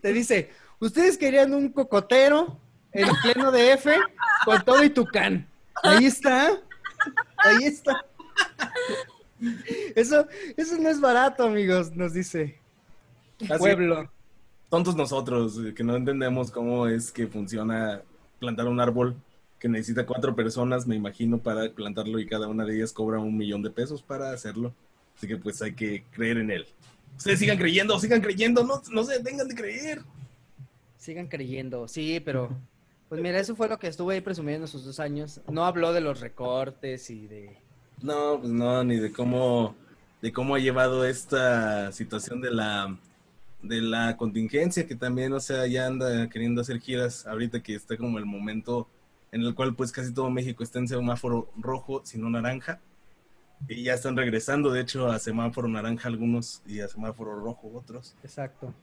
Te 0.00 0.12
dice, 0.12 0.50
ustedes 0.78 1.18
querían 1.18 1.52
un 1.54 1.70
cocotero 1.70 2.58
en 2.92 3.08
pleno 3.22 3.50
DF 3.50 3.86
con 4.44 4.64
todo 4.64 4.82
y 4.84 4.90
tucán. 4.90 5.46
Ahí 5.82 6.06
está. 6.06 6.60
Ahí 7.38 7.64
está. 7.64 8.04
Eso, 9.94 10.26
eso 10.56 10.78
no 10.78 10.88
es 10.88 11.00
barato, 11.00 11.44
amigos, 11.44 11.94
nos 11.94 12.12
dice. 12.12 12.58
Así, 13.40 13.58
Pueblo. 13.58 14.10
tontos 14.70 14.96
nosotros, 14.96 15.58
eh, 15.58 15.74
que 15.74 15.84
no 15.84 15.96
entendemos 15.96 16.50
cómo 16.50 16.86
es 16.86 17.12
que 17.12 17.26
funciona 17.26 18.00
plantar 18.38 18.66
un 18.66 18.80
árbol 18.80 19.16
que 19.58 19.68
necesita 19.68 20.06
cuatro 20.06 20.34
personas, 20.34 20.86
me 20.86 20.96
imagino, 20.96 21.38
para 21.38 21.70
plantarlo 21.70 22.18
y 22.18 22.26
cada 22.26 22.48
una 22.48 22.64
de 22.64 22.76
ellas 22.76 22.92
cobra 22.92 23.18
un 23.18 23.36
millón 23.36 23.62
de 23.62 23.70
pesos 23.70 24.02
para 24.02 24.30
hacerlo. 24.30 24.74
Así 25.16 25.26
que 25.26 25.36
pues 25.36 25.62
hay 25.62 25.74
que 25.74 26.04
creer 26.12 26.38
en 26.38 26.50
él. 26.50 26.66
Ustedes 27.16 27.38
sigan 27.38 27.56
creyendo, 27.56 27.98
sigan 27.98 28.20
creyendo, 28.20 28.64
no, 28.64 28.82
no 28.90 29.04
se 29.04 29.14
detengan 29.14 29.48
de 29.48 29.54
creer. 29.54 30.02
Sigan 30.98 31.28
creyendo, 31.28 31.88
sí, 31.88 32.20
pero 32.20 32.50
Pues 33.08 33.20
mira, 33.20 33.38
eso 33.38 33.54
fue 33.54 33.68
lo 33.68 33.78
que 33.78 33.86
estuve 33.86 34.14
ahí 34.14 34.20
presumiendo 34.20 34.64
esos 34.64 34.84
dos 34.84 34.98
años. 34.98 35.40
No 35.48 35.64
habló 35.64 35.92
de 35.92 36.00
los 36.00 36.20
recortes 36.20 37.08
y 37.10 37.26
de... 37.26 37.56
No, 38.02 38.38
pues 38.40 38.52
no, 38.52 38.82
ni 38.82 38.96
de 38.96 39.12
cómo, 39.12 39.76
de 40.20 40.32
cómo 40.32 40.56
ha 40.56 40.58
llevado 40.58 41.04
esta 41.04 41.92
situación 41.92 42.40
de 42.40 42.50
la, 42.50 42.98
de 43.62 43.80
la 43.80 44.16
contingencia, 44.16 44.86
que 44.86 44.96
también, 44.96 45.32
o 45.32 45.40
sea, 45.40 45.66
ya 45.66 45.86
anda 45.86 46.28
queriendo 46.28 46.60
hacer 46.60 46.80
giras 46.80 47.26
ahorita 47.26 47.62
que 47.62 47.74
está 47.74 47.96
como 47.96 48.18
el 48.18 48.26
momento 48.26 48.88
en 49.32 49.42
el 49.42 49.54
cual 49.54 49.74
pues 49.74 49.92
casi 49.92 50.12
todo 50.12 50.30
México 50.30 50.64
está 50.64 50.78
en 50.78 50.88
semáforo 50.88 51.50
rojo, 51.56 52.02
sino 52.04 52.28
naranja. 52.28 52.80
Y 53.68 53.84
ya 53.84 53.94
están 53.94 54.16
regresando, 54.16 54.70
de 54.70 54.80
hecho, 54.82 55.06
a 55.06 55.18
semáforo 55.18 55.68
naranja 55.68 56.08
algunos 56.08 56.62
y 56.66 56.80
a 56.80 56.88
semáforo 56.88 57.38
rojo 57.38 57.70
otros. 57.72 58.14
Exacto. 58.22 58.74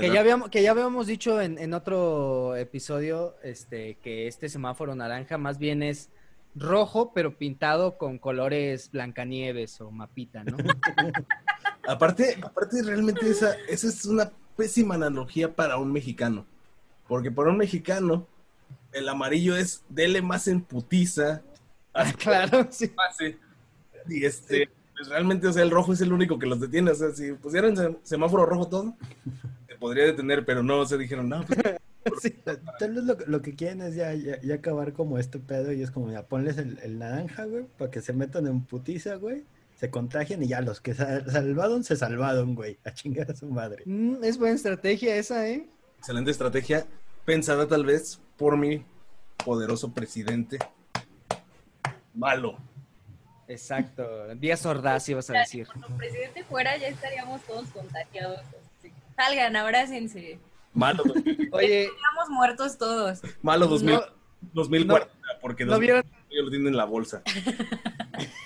Que, 0.00 0.10
ya 0.12 0.20
habíamos, 0.20 0.50
que 0.50 0.62
ya 0.62 0.70
habíamos 0.70 1.06
dicho 1.06 1.40
en, 1.40 1.58
en, 1.58 1.74
otro 1.74 2.56
episodio 2.56 3.36
este, 3.42 3.96
que 4.02 4.26
este 4.26 4.48
semáforo 4.48 4.94
naranja 4.94 5.38
más 5.38 5.58
bien 5.58 5.82
es 5.82 6.10
rojo, 6.54 7.12
pero 7.12 7.36
pintado 7.36 7.98
con 7.98 8.18
colores 8.18 8.90
Blancanieves 8.90 9.80
o 9.80 9.90
Mapita, 9.90 10.44
¿no? 10.44 10.56
aparte, 11.88 12.38
aparte, 12.42 12.82
realmente 12.82 13.28
esa, 13.28 13.54
esa 13.68 13.88
es 13.88 14.04
una 14.06 14.30
pésima 14.56 14.94
analogía 14.94 15.54
para 15.54 15.76
un 15.76 15.92
mexicano. 15.92 16.46
Porque 17.08 17.30
para 17.30 17.50
un 17.50 17.58
mexicano, 17.58 18.26
el 18.92 19.08
amarillo 19.08 19.56
es 19.56 19.84
dele 19.88 20.22
más 20.22 20.48
en 20.48 20.60
putiza. 20.60 21.42
Ah, 21.92 22.12
claro, 22.18 22.66
sí. 22.70 22.92
Y 24.08 24.24
este, 24.24 24.70
pues 24.96 25.08
realmente, 25.08 25.46
o 25.48 25.52
sea, 25.52 25.62
el 25.62 25.70
rojo 25.70 25.92
es 25.92 26.00
el 26.00 26.12
único 26.12 26.38
que 26.38 26.46
los 26.46 26.60
detiene. 26.60 26.90
O 26.90 26.94
sea, 26.94 27.10
si 27.10 27.32
pusieran 27.32 27.98
semáforo 28.02 28.46
rojo 28.46 28.68
todo, 28.68 28.96
se 29.68 29.74
podría 29.76 30.04
detener, 30.04 30.44
pero 30.44 30.62
no, 30.62 30.84
se 30.86 30.98
dijeron, 30.98 31.28
no, 31.28 31.44
pues, 31.44 31.58
Tal 32.78 32.94
vez 32.94 33.04
lo, 33.26 33.42
que 33.42 33.54
quieren 33.54 33.80
es 33.82 33.94
ya, 33.94 34.12
ya, 34.14 34.54
acabar 34.54 34.92
como 34.92 35.18
este 35.18 35.38
pedo 35.38 35.72
y 35.72 35.82
es 35.82 35.90
como, 35.90 36.10
ya 36.10 36.26
ponles 36.26 36.58
el, 36.58 36.98
naranja, 36.98 37.44
güey, 37.44 37.64
para 37.78 37.90
que 37.90 38.02
se 38.02 38.12
metan 38.12 38.46
en 38.46 38.62
putiza, 38.62 39.16
güey, 39.16 39.44
se 39.76 39.90
contagian 39.90 40.42
y 40.42 40.48
ya 40.48 40.60
los 40.60 40.80
que 40.80 40.94
salvaron, 40.94 41.82
se 41.82 41.96
salvaron, 41.96 42.54
güey, 42.54 42.78
a 42.84 42.92
chingar 42.92 43.30
a 43.30 43.36
su 43.36 43.46
madre. 43.46 43.84
Mm, 43.86 44.22
es 44.22 44.38
buena 44.38 44.54
estrategia 44.54 45.16
esa, 45.16 45.48
¿eh? 45.48 45.66
Excelente 45.98 46.30
estrategia, 46.30 46.86
pensada 47.24 47.66
tal 47.66 47.86
vez 47.86 48.20
por 48.36 48.58
mi 48.58 48.84
poderoso 49.44 49.92
presidente. 49.92 50.58
Malo. 52.14 52.58
Exacto. 53.48 54.34
Díaz 54.36 54.64
Ordaz 54.66 55.08
ibas 55.08 55.30
a 55.30 55.34
decir. 55.34 55.66
Si 55.66 55.78
el 55.78 55.96
presidente 55.96 56.44
fuera, 56.44 56.76
ya 56.76 56.88
estaríamos 56.88 57.42
todos 57.42 57.68
contagiados. 57.70 58.40
Salgan, 59.16 59.56
abrácense. 59.56 60.38
Malo. 60.72 61.04
Oye. 61.52 61.84
Estamos 61.84 62.28
muertos 62.30 62.78
todos. 62.78 63.22
Malo 63.42 63.66
2000, 63.66 64.00
2040, 64.52 65.12
porque 65.40 65.64
¿no 65.64 65.78
vieron? 65.78 66.04
lo 66.30 66.50
tienen 66.50 66.68
en 66.68 66.76
la 66.76 66.84
bolsa. 66.84 67.22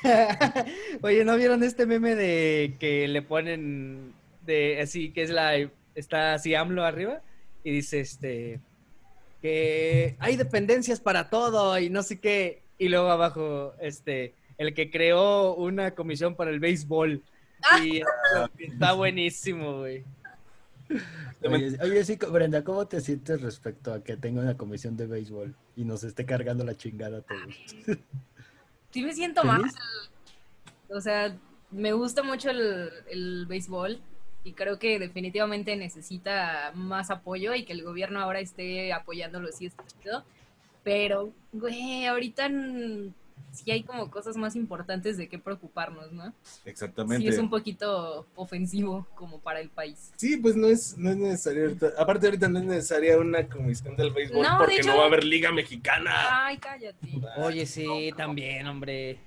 Oye, 1.02 1.24
¿no 1.24 1.36
vieron 1.36 1.62
este 1.62 1.86
meme 1.86 2.14
de 2.14 2.76
que 2.78 3.08
le 3.08 3.22
ponen 3.22 4.12
de 4.44 4.80
así 4.80 5.10
que 5.10 5.22
es 5.22 5.30
la 5.30 5.56
está 5.94 6.34
así 6.34 6.54
AMLO 6.54 6.84
arriba 6.84 7.20
y 7.64 7.72
dice 7.72 8.00
este 8.00 8.60
que 9.42 10.16
hay 10.18 10.36
dependencias 10.36 11.00
para 11.00 11.30
todo 11.30 11.78
y 11.78 11.90
no 11.90 12.02
sé 12.02 12.18
qué 12.20 12.62
y 12.78 12.88
luego 12.88 13.10
abajo 13.10 13.74
este 13.80 14.34
el 14.58 14.74
que 14.74 14.90
creó 14.90 15.54
una 15.54 15.92
comisión 15.92 16.34
para 16.34 16.50
el 16.50 16.60
béisbol. 16.60 17.22
Y 17.82 18.02
está 18.58 18.92
buenísimo, 18.92 19.78
güey. 19.78 20.04
Oye, 21.80 22.04
sí, 22.04 22.18
Brenda, 22.30 22.64
¿cómo 22.64 22.86
te 22.86 23.00
sientes 23.00 23.40
respecto 23.40 23.92
a 23.92 24.02
que 24.02 24.16
tenga 24.16 24.42
una 24.42 24.56
comisión 24.56 24.96
de 24.96 25.06
béisbol 25.06 25.54
y 25.76 25.84
nos 25.84 26.02
esté 26.02 26.26
cargando 26.26 26.64
la 26.64 26.76
chingada 26.76 27.18
a 27.18 27.22
todos? 27.22 27.54
Sí 28.90 29.02
me 29.02 29.12
siento 29.12 29.44
mal. 29.44 29.62
O 30.88 30.98
sea, 31.02 31.36
me 31.70 31.92
gusta 31.92 32.22
mucho 32.22 32.48
el, 32.48 32.88
el 33.10 33.44
béisbol 33.44 34.00
y 34.44 34.54
creo 34.54 34.78
que 34.78 34.98
definitivamente 34.98 35.76
necesita 35.76 36.72
más 36.74 37.10
apoyo 37.10 37.54
y 37.54 37.66
que 37.66 37.74
el 37.74 37.82
gobierno 37.82 38.18
ahora 38.18 38.40
esté 38.40 38.94
apoyándolo 38.94 39.52
sí 39.52 39.66
está 39.66 39.84
chido. 40.00 40.24
Pero, 40.84 41.34
güey, 41.52 42.06
ahorita 42.06 42.48
sí 43.52 43.70
hay 43.70 43.82
como 43.82 44.10
cosas 44.10 44.36
más 44.36 44.56
importantes 44.56 45.16
de 45.16 45.28
qué 45.28 45.38
preocuparnos, 45.38 46.12
¿no? 46.12 46.32
Exactamente. 46.64 47.22
Sí 47.22 47.28
es 47.28 47.38
un 47.38 47.50
poquito 47.50 48.26
ofensivo 48.36 49.06
como 49.14 49.40
para 49.40 49.60
el 49.60 49.70
país. 49.70 50.12
Sí, 50.16 50.36
pues 50.36 50.56
no 50.56 50.66
es, 50.66 50.96
no 50.96 51.10
es 51.10 51.16
necesario 51.16 51.76
aparte 51.98 52.26
ahorita 52.26 52.48
no 52.48 52.58
es 52.58 52.64
necesaria 52.64 53.18
una 53.18 53.46
comisión 53.46 53.96
del 53.96 54.12
béisbol 54.12 54.46
porque 54.58 54.82
no 54.82 54.96
va 54.96 55.04
a 55.04 55.06
haber 55.06 55.24
liga 55.24 55.52
mexicana. 55.52 56.46
Ay, 56.46 56.58
cállate. 56.58 57.08
Oye, 57.38 57.66
sí, 57.66 58.12
también, 58.16 58.66
hombre. 58.66 59.18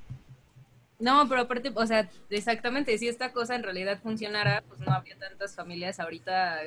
No, 0.99 1.27
pero 1.27 1.41
aparte, 1.41 1.71
o 1.73 1.87
sea, 1.87 2.09
exactamente, 2.29 2.95
si 2.97 3.07
esta 3.07 3.31
cosa 3.31 3.55
en 3.55 3.63
realidad 3.63 3.99
funcionara, 4.01 4.63
pues 4.67 4.79
no 4.81 4.93
habría 4.93 5.17
tantas 5.17 5.55
familias 5.55 5.99
ahorita 5.99 6.59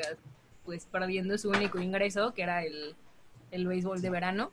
pues 0.64 0.86
perdiendo 0.86 1.38
su 1.38 1.50
único 1.50 1.78
ingreso, 1.78 2.34
que 2.34 2.42
era 2.42 2.64
el, 2.64 2.96
el 3.50 3.66
béisbol 3.66 4.00
de 4.02 4.10
verano. 4.10 4.52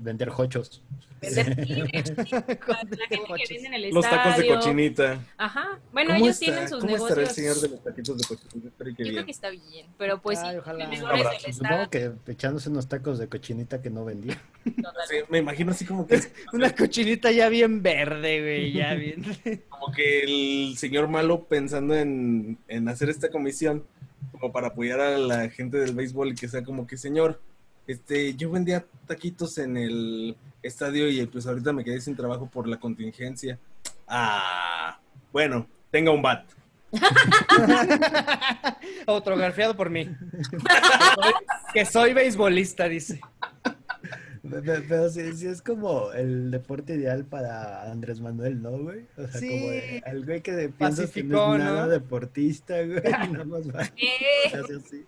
Vender 0.00 0.30
hochos. 0.36 0.82
Vender 1.20 1.48
la 1.48 1.54
gente 1.54 2.14
que 2.24 3.66
en 3.66 3.74
el 3.74 3.90
Los 3.90 4.08
tacos 4.08 4.36
de 4.38 4.48
cochinita. 4.48 5.20
Ajá. 5.36 5.78
Bueno, 5.92 6.14
ellos 6.14 6.38
tienen 6.38 6.68
sus 6.68 6.80
¿cómo 6.80 6.92
negocios. 6.92 7.10
estará 7.10 7.28
el 7.28 7.34
señor 7.34 7.56
de 7.60 7.68
los 7.68 7.84
taquitos 7.84 8.18
de 8.18 8.24
cochinita? 8.24 8.84
Yo 8.84 8.94
creo 8.94 9.24
que 9.24 9.30
está 9.30 9.50
bien, 9.50 9.86
pero 9.98 10.20
pues 10.20 10.38
Ay, 10.40 10.56
ojalá. 10.56 10.90
Supongo 11.52 11.90
que 11.90 12.12
echándose 12.26 12.70
unos 12.70 12.88
tacos 12.88 13.18
de 13.18 13.28
cochinita 13.28 13.80
que 13.80 13.90
no 13.90 14.04
vendía. 14.04 14.40
Sí, 14.64 15.16
me 15.28 15.38
imagino 15.38 15.70
así 15.70 15.84
como 15.84 16.06
que... 16.06 16.20
Una 16.52 16.74
cochinita 16.74 17.30
ya 17.30 17.48
bien 17.48 17.82
verde, 17.82 18.40
güey, 18.40 18.72
ya 18.72 18.94
bien... 18.94 19.24
Como 19.68 19.92
que 19.92 20.22
el 20.24 20.76
señor 20.76 21.08
malo 21.08 21.44
pensando 21.44 21.94
en, 21.94 22.58
en 22.68 22.88
hacer 22.88 23.08
esta 23.08 23.30
comisión 23.30 23.84
como 24.32 24.52
para 24.52 24.68
apoyar 24.68 25.00
a 25.00 25.18
la 25.18 25.48
gente 25.48 25.78
del 25.78 25.94
béisbol 25.94 26.32
y 26.32 26.34
que 26.34 26.48
sea 26.48 26.62
como 26.62 26.86
que, 26.86 26.96
señor, 26.96 27.40
este, 27.90 28.34
yo 28.34 28.50
vendía 28.50 28.84
taquitos 29.06 29.58
en 29.58 29.76
el 29.76 30.36
estadio 30.62 31.08
y 31.08 31.26
pues 31.26 31.46
ahorita 31.46 31.72
me 31.72 31.84
quedé 31.84 32.00
sin 32.00 32.14
trabajo 32.14 32.48
por 32.48 32.68
la 32.68 32.78
contingencia. 32.78 33.58
Ah, 34.06 35.00
bueno, 35.32 35.66
tenga 35.90 36.12
un 36.12 36.22
bat. 36.22 36.44
Autografiado 39.06 39.76
por 39.76 39.90
mí. 39.90 40.08
que 41.72 41.84
soy 41.84 42.14
beisbolista, 42.14 42.88
dice. 42.88 43.20
Pero 44.42 45.10
sí, 45.10 45.20
es 45.20 45.62
como 45.62 46.12
el 46.12 46.50
deporte 46.50 46.94
ideal 46.94 47.24
para 47.24 47.90
Andrés 47.90 48.20
Manuel, 48.20 48.62
¿no, 48.62 48.78
güey? 48.78 49.06
O 49.16 49.26
sea, 49.28 49.40
como 49.40 49.70
el 49.70 50.24
güey 50.24 50.40
que 50.40 50.68
piensa 50.70 51.10
que 51.10 51.22
no 51.22 51.56
es 51.56 51.62
nada 51.62 51.88
deportista, 51.88 52.82
güey, 52.82 52.98
y 52.98 53.02
nada 53.32 53.44
más 53.44 53.68
va. 53.68 53.80
así. 53.80 55.06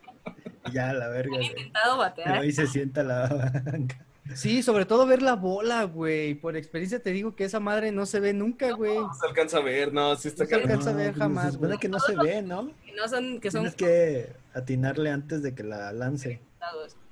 Ya, 0.70 0.92
la 0.92 1.08
verga. 1.08 1.38
He 1.38 1.44
intentado 1.44 1.98
batear. 1.98 2.38
ahí 2.38 2.52
se 2.52 2.66
sienta 2.66 3.02
la 3.02 3.28
banca. 3.64 4.06
Sí, 4.34 4.62
sobre 4.62 4.86
todo 4.86 5.06
ver 5.06 5.20
la 5.20 5.34
bola, 5.34 5.84
güey. 5.84 6.34
Por 6.34 6.56
experiencia 6.56 7.02
te 7.02 7.10
digo 7.10 7.34
que 7.34 7.44
esa 7.44 7.60
madre 7.60 7.92
no 7.92 8.06
se 8.06 8.20
ve 8.20 8.32
nunca, 8.32 8.70
güey. 8.72 8.98
No, 8.98 9.12
se 9.14 9.26
alcanza 9.26 9.58
a 9.58 9.62
ver, 9.62 9.92
no, 9.92 10.14
sí 10.16 10.28
está 10.28 10.44
No 10.44 10.48
se 10.48 10.54
alcanza 10.54 10.90
a 10.90 10.94
ver 10.94 11.14
jamás. 11.14 11.54
Se 11.54 11.78
que 11.78 11.88
no 11.88 11.98
se 11.98 12.16
ve, 12.16 12.40
¿no? 12.40 12.70
Que 12.84 12.92
no 12.94 13.08
son, 13.08 13.40
que 13.40 13.50
son... 13.50 13.62
Tienes 13.62 13.76
que 13.76 14.32
atinarle 14.54 15.10
antes 15.10 15.42
de 15.42 15.54
que 15.54 15.64
la 15.64 15.92
lance. 15.92 16.40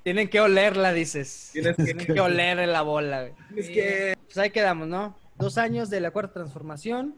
Tienen 0.02 0.28
que 0.28 0.40
olerla, 0.40 0.92
dices. 0.92 1.50
Tienes 1.52 1.76
que, 1.76 2.21
oler 2.21 2.66
la 2.69 2.83
bola, 2.83 3.23
güey. 3.23 3.35
Es 3.57 3.69
que... 3.69 4.16
Pues 4.26 4.38
ahí 4.38 4.50
quedamos, 4.50 4.87
¿no? 4.87 5.16
Dos 5.37 5.59
años 5.59 5.90
de 5.90 6.00
la 6.00 6.12
cuarta 6.12 6.35
transformación. 6.35 7.16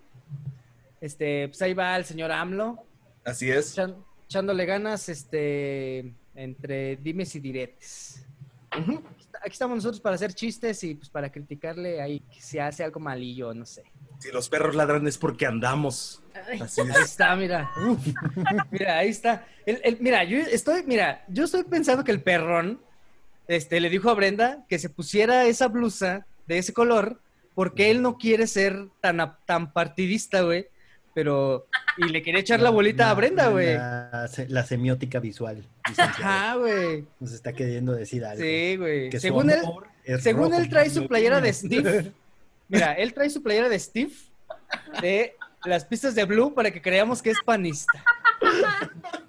Este, 1.01 1.49
pues 1.49 1.61
ahí 1.63 1.75
va 1.75 1.97
el 1.97 2.07
señor 2.07 2.33
AMLO. 2.33 2.83
Así 3.25 3.51
es. 3.51 3.77
echándole 4.27 4.65
ganas, 4.65 5.09
este 5.09 6.15
entre 6.35 6.97
dimes 6.97 7.35
y 7.35 7.41
diretes. 7.41 8.25
Aquí 8.71 9.53
estamos 9.53 9.77
nosotros 9.77 10.01
para 10.01 10.15
hacer 10.15 10.33
chistes 10.33 10.83
y 10.85 10.95
pues 10.95 11.11
para 11.11 11.31
criticarle 11.31 12.01
ahí 12.01 12.21
que 12.21 12.41
se 12.41 12.61
hace 12.61 12.83
algo 12.83 13.01
malillo, 13.01 13.53
no 13.53 13.67
sé. 13.67 13.83
Si 14.19 14.31
los 14.31 14.49
perros 14.49 14.75
ladran 14.75 15.07
es 15.07 15.19
porque 15.19 15.47
andamos. 15.47 16.23
Así 16.61 16.81
Ahí 16.81 17.03
está, 17.03 17.35
mira. 17.37 17.71
mira, 18.71 18.99
ahí 18.99 19.09
está. 19.09 19.47
El, 19.67 19.99
mira, 20.01 20.25
yo 20.25 20.39
estoy, 20.39 20.85
mira, 20.85 21.25
yo 21.29 21.45
estoy 21.45 21.65
pensando 21.65 22.05
que 22.05 22.13
el 22.13 22.23
perrón 22.23 22.81
este, 23.49 23.81
le 23.81 23.91
dijo 23.91 24.11
a 24.11 24.15
Brenda 24.15 24.65
que 24.69 24.79
se 24.79 24.89
pusiera 24.89 25.45
esa 25.47 25.69
blusa 25.69 26.27
de 26.47 26.59
ese 26.59 26.73
color 26.73 27.21
porque 27.55 27.91
él 27.91 28.01
no 28.01 28.17
quiere 28.17 28.47
ser 28.47 28.89
tan, 29.01 29.37
tan 29.45 29.73
partidista, 29.73 30.43
güey 30.43 30.69
pero 31.15 31.67
y 31.97 32.09
le 32.09 32.23
quería 32.23 32.41
echar 32.41 32.61
la, 32.61 32.71
bolita 32.71 33.11
a 33.11 33.15
Brenda, 33.15 33.49
güey. 33.49 33.75
La, 33.75 34.65
semiótica 34.67 35.21
visual. 35.21 35.67
Ajá, 35.99 36.57
güey. 36.57 37.05
Nos 37.21 37.33
está 37.33 37.53
queriendo 37.53 37.93
decir 37.93 38.25
algo. 38.25 38.43
Sí, 38.43 38.77
güey. 38.77 39.13
Según 39.13 39.51
él, 39.51 39.61
según 40.21 40.55
él 40.55 40.69
trae 40.69 40.89
su 40.91 41.07
playera 41.07 41.41
de 41.41 41.53
Steve. 41.53 42.13
Mira, 42.69 42.95
él 42.95 43.13
trae 43.13 43.29
su 43.29 43.43
playera 43.43 43.69
de 43.69 43.79
Steve 43.79 44.13
de 45.01 45.37
las 45.65 45.85
pistas 45.85 46.15
de 46.15 46.25
Blue 46.25 46.55
para 46.55 46.71
que 46.71 46.81
creamos 46.81 47.21
que 47.21 47.31
es 47.31 47.39
panista. 47.45 48.03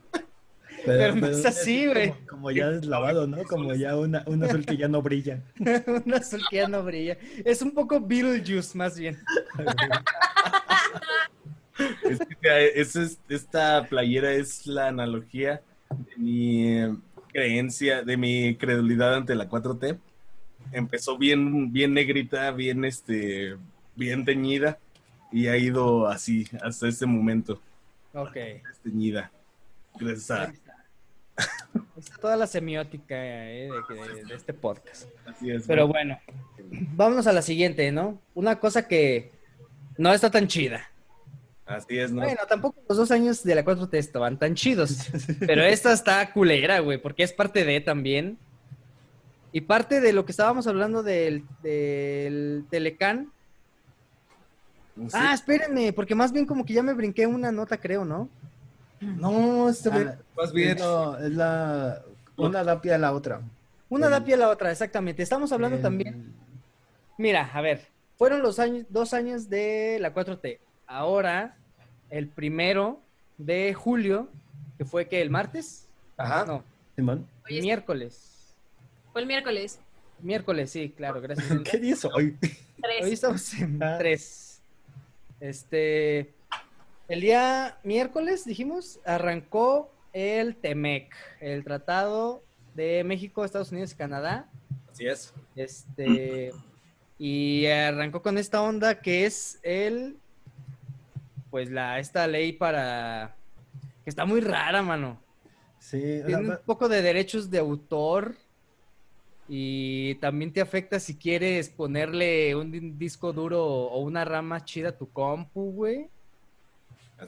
Pero, 0.86 1.16
no 1.16 1.28
es 1.28 1.46
así, 1.46 1.88
güey. 1.88 2.13
Como, 2.28 2.52
ya 2.52 2.70
es 2.72 2.86
lavado, 2.86 3.25
¿no? 3.25 3.42
Como 3.44 3.74
ya 3.74 3.96
una, 3.96 4.24
un 4.25 4.44
azul 4.44 4.66
que 4.66 4.75
ya 4.75 4.90
no 4.90 5.02
brilla. 5.02 5.42
un 5.60 6.13
azul 6.13 6.42
que 6.50 6.58
ya 6.58 6.68
no 6.68 6.84
brilla. 6.84 7.18
Es 7.46 7.62
un 7.62 7.72
poco 7.72 8.02
Beetlejuice, 8.02 8.78
más 8.78 9.00
bien. 9.00 9.18
Es 12.75 13.20
esta 13.30 13.86
playera 13.88 14.32
es 14.34 14.68
la 14.68 14.88
analogía 14.88 15.62
de 15.89 16.18
mi 16.18 17.00
creencia, 17.32 18.03
de 18.03 18.18
mi 18.18 18.56
credulidad 18.56 19.15
ante 19.15 19.36
la 19.36 19.50
4T. 19.50 19.98
Empezó 20.72 21.18
bien, 21.18 21.72
bien 21.72 21.94
negrita, 21.94 22.51
bien, 22.51 22.86
este, 22.86 23.58
bien 23.96 24.24
teñida 24.25 24.77
y 25.32 25.48
ha 25.48 25.58
ido 25.58 26.08
así 26.08 26.48
hasta 26.62 26.88
este 26.88 27.06
momento. 27.06 27.60
Ok. 28.13 28.38
Teñida. 28.84 29.32
Gracias 30.00 30.32
a... 30.32 30.53
Está 31.98 32.18
toda 32.18 32.38
la 32.38 32.48
semiótica 32.48 33.15
eh, 33.18 33.70
de, 34.27 34.36
este 34.36 34.53
podcast. 34.53 35.10
Así 35.25 35.50
es. 35.50 35.65
Pero 35.65 35.88
bueno, 35.88 36.20
vámonos 36.96 37.25
a 37.25 37.34
la 37.34 37.42
siguiente, 37.42 37.92
¿no? 37.92 38.22
Una 38.36 38.60
cosa 38.60 38.88
que 38.88 39.32
no 39.98 40.13
está 40.13 40.30
tan 40.30 40.48
chida. 40.48 40.92
Así 41.65 41.98
es, 41.98 42.12
¿no? 42.12 42.22
Bueno, 42.22 42.41
tampoco 42.48 42.82
los 42.89 42.98
dos 42.98 43.12
años 43.12 43.43
de 43.43 43.55
la 43.55 43.63
4T 43.63 43.93
estaban 43.93 44.38
tan 44.38 44.55
chidos. 44.55 45.10
pero 45.39 45.63
esta 45.63 45.93
está 45.93 46.32
culera, 46.34 46.79
güey, 46.79 46.98
porque 46.98 47.24
es 47.24 47.32
parte 47.32 47.63
de 47.63 47.79
también. 47.79 48.38
Y 49.51 49.62
parte 49.62 50.01
de 50.01 50.13
lo 50.13 50.25
que 50.25 50.32
estábamos 50.32 50.67
hablando 50.67 51.03
del, 51.03 51.46
del 51.62 52.65
Telecan. 52.70 53.32
Ah, 55.13 55.34
espérenme, 55.34 55.93
porque 55.93 56.15
más 56.15 56.32
bien 56.32 56.46
como 56.46 56.65
que 56.65 56.74
ya 56.74 56.84
me 56.84 56.93
brinqué 56.93 57.25
una 57.27 57.51
nota, 57.51 57.77
creo, 57.77 58.03
¿no? 58.03 58.29
No, 59.00 59.70
este 59.70 59.89
ah, 59.89 60.17
más 60.36 60.53
bien 60.53 60.77
es 60.77 61.32
la 61.32 62.01
una 62.36 62.63
da 62.63 62.82
pie 62.82 62.93
a 62.93 62.98
la 62.98 63.13
otra. 63.13 63.41
Una 63.89 64.10
da 64.10 64.24
pie 64.24 64.36
a 64.36 64.38
la 64.38 64.50
otra, 64.50 64.72
exactamente. 64.72 65.22
Estamos 65.22 65.51
hablando 65.51 65.77
también. 65.79 66.34
Mira, 67.17 67.50
a 67.53 67.62
ver, 67.62 67.88
fueron 68.17 68.41
los 68.41 68.60
años, 68.60 68.86
dos 68.89 69.13
años 69.13 69.50
de 69.50 69.98
la 70.00 70.13
4T. 70.13 70.58
Ahora, 70.94 71.58
el 72.12 72.28
primero 72.28 73.02
de 73.40 73.74
julio, 73.74 74.30
que 74.78 74.86
fue 74.86 75.08
que 75.08 75.24
el 75.24 75.32
martes. 75.32 75.88
Ajá. 76.18 76.46
No. 76.46 76.64
Simón. 76.96 77.28
Miércoles. 77.50 78.54
Fue 79.12 79.22
el 79.22 79.28
miércoles. 79.28 79.80
Miércoles, 80.20 80.70
sí, 80.70 80.94
claro, 80.96 81.20
gracias. 81.20 81.48
¿Qué 81.72 81.80
día 81.80 81.94
es 81.94 82.06
hoy? 82.06 82.38
Hoy 83.02 83.12
estamos 83.12 83.56
en 83.56 83.82
ah. 83.82 83.96
tres. 83.98 84.62
Este. 85.40 86.32
El 87.08 87.22
día 87.22 87.80
miércoles, 87.84 88.46
dijimos, 88.46 89.00
arrancó 89.04 89.92
el 90.14 90.56
TEMEC, 90.56 91.12
el 91.40 91.64
Tratado 91.64 92.44
de 92.76 93.04
México, 93.04 93.44
Estados 93.44 93.72
Unidos 93.72 93.94
y 93.94 93.96
Canadá. 93.96 94.48
Así 94.92 95.08
es. 95.08 95.34
Este. 95.56 96.52
Y 97.18 97.66
arrancó 97.66 98.22
con 98.22 98.38
esta 98.38 98.62
onda 98.62 99.02
que 99.02 99.26
es 99.26 99.58
el 99.64 100.18
pues 101.54 101.70
la, 101.70 102.00
esta 102.00 102.26
ley 102.26 102.52
para... 102.52 103.36
que 104.04 104.10
está 104.10 104.26
muy 104.26 104.42
rara, 104.42 104.82
mano. 104.82 105.22
Sí. 105.78 106.02
Tiene 106.26 106.50
un 106.50 106.58
poco 106.66 106.90
de 106.90 107.04
derechos 107.04 107.52
de 107.52 107.60
autor 107.60 108.34
y 109.48 110.16
también 110.16 110.52
te 110.52 110.62
afecta 110.62 111.00
si 111.00 111.16
quieres 111.16 111.70
ponerle 111.70 112.56
un 112.56 112.98
disco 112.98 113.34
duro 113.34 113.64
o 113.64 114.00
una 114.00 114.26
rama 114.26 114.66
chida 114.66 114.90
a 114.90 114.98
tu 114.98 115.12
compu, 115.12 115.72
güey. 115.74 116.10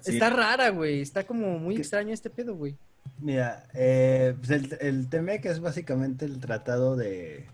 Está 0.03 0.31
rara, 0.31 0.69
güey. 0.69 1.01
Está 1.01 1.23
como 1.23 1.59
muy 1.59 1.75
extraño 1.75 2.11
este 2.11 2.31
pedo, 2.31 2.55
güey. 2.55 2.75
Mira, 3.19 3.67
eh, 3.75 4.33
pues 4.39 4.49
el, 4.49 4.75
el 4.81 5.07
TMEC 5.07 5.45
es 5.45 5.59
básicamente 5.59 6.25
el 6.25 6.39
tratado 6.39 6.95
de, 6.95 7.45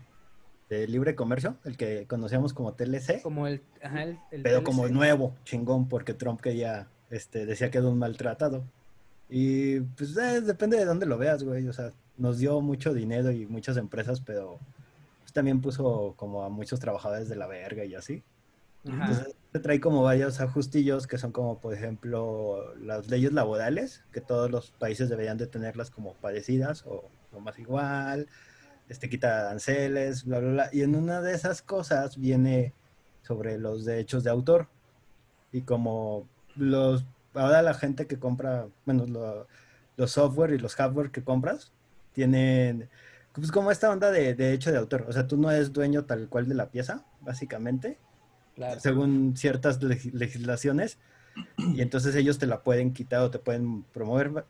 libre 0.86 1.14
comercio, 1.14 1.56
el 1.64 1.76
que 1.76 2.06
conocíamos 2.06 2.52
como 2.52 2.74
TLC. 2.74 3.22
Como 3.22 3.46
el, 3.46 3.62
pero 4.42 4.64
como 4.64 4.88
nuevo, 4.88 5.34
chingón, 5.44 5.88
porque 5.88 6.14
Trump 6.14 6.40
que 6.40 6.56
ya 6.56 6.88
este, 7.10 7.46
decía 7.46 7.70
que 7.70 7.78
era 7.78 7.88
un 7.88 7.98
maltratado. 7.98 8.64
Y 9.28 9.80
pues 9.80 10.16
eh, 10.16 10.40
depende 10.40 10.76
de 10.76 10.84
dónde 10.84 11.06
lo 11.06 11.18
veas, 11.18 11.42
güey. 11.42 11.66
O 11.68 11.72
sea, 11.72 11.92
nos 12.16 12.38
dio 12.38 12.60
mucho 12.60 12.92
dinero 12.92 13.30
y 13.30 13.46
muchas 13.46 13.76
empresas, 13.76 14.20
pero 14.20 14.58
pues, 15.20 15.32
también 15.32 15.60
puso 15.60 16.14
como 16.16 16.42
a 16.42 16.48
muchos 16.48 16.80
trabajadores 16.80 17.28
de 17.28 17.36
la 17.36 17.46
verga 17.46 17.84
y 17.84 17.94
así. 17.94 18.22
Entonces 18.84 19.36
se 19.52 19.60
trae 19.60 19.80
como 19.80 20.02
varios 20.02 20.40
ajustillos 20.40 21.06
que 21.06 21.16
son 21.16 21.30
como, 21.30 21.60
por 21.60 21.72
ejemplo, 21.72 22.74
las 22.80 23.08
leyes 23.08 23.32
laborales, 23.32 24.02
que 24.12 24.20
todos 24.20 24.50
los 24.50 24.72
países 24.72 25.08
deberían 25.08 25.38
de 25.38 25.46
tenerlas 25.46 25.90
como 25.90 26.14
parecidas 26.14 26.84
o, 26.84 27.08
o 27.32 27.40
más 27.40 27.58
igual 27.60 28.26
este 28.88 29.08
quita 29.08 29.48
aranceles, 29.48 30.24
bla, 30.24 30.40
bla, 30.40 30.50
bla. 30.52 30.70
Y 30.72 30.82
en 30.82 30.94
una 30.94 31.20
de 31.20 31.34
esas 31.34 31.62
cosas 31.62 32.18
viene 32.18 32.72
sobre 33.22 33.58
los 33.58 33.84
derechos 33.84 34.24
de 34.24 34.30
autor. 34.30 34.68
Y 35.52 35.62
como 35.62 36.26
los, 36.56 37.04
ahora 37.34 37.62
la 37.62 37.74
gente 37.74 38.06
que 38.06 38.18
compra, 38.18 38.66
bueno, 38.84 39.46
los 39.96 40.10
software 40.10 40.52
y 40.52 40.58
los 40.58 40.74
hardware 40.74 41.10
que 41.10 41.22
compras, 41.22 41.72
tienen, 42.12 42.88
pues 43.32 43.50
como 43.50 43.70
esta 43.70 43.90
onda 43.90 44.10
de, 44.10 44.34
derecho 44.34 44.70
de 44.72 44.78
autor. 44.78 45.06
O 45.08 45.12
sea, 45.12 45.26
tú 45.26 45.36
no 45.36 45.50
eres 45.50 45.72
dueño 45.72 46.04
tal 46.04 46.28
cual 46.28 46.48
de 46.48 46.54
la 46.54 46.70
pieza, 46.70 47.04
básicamente, 47.20 47.98
según 48.78 49.36
ciertas 49.36 49.82
legislaciones. 49.82 50.98
Y 51.56 51.80
entonces 51.80 52.14
ellos 52.14 52.38
te 52.38 52.46
la 52.46 52.62
pueden 52.62 52.92
quitar 52.92 53.22
o 53.22 53.30
te 53.30 53.38
pueden 53.38 53.84
promover 53.84 54.44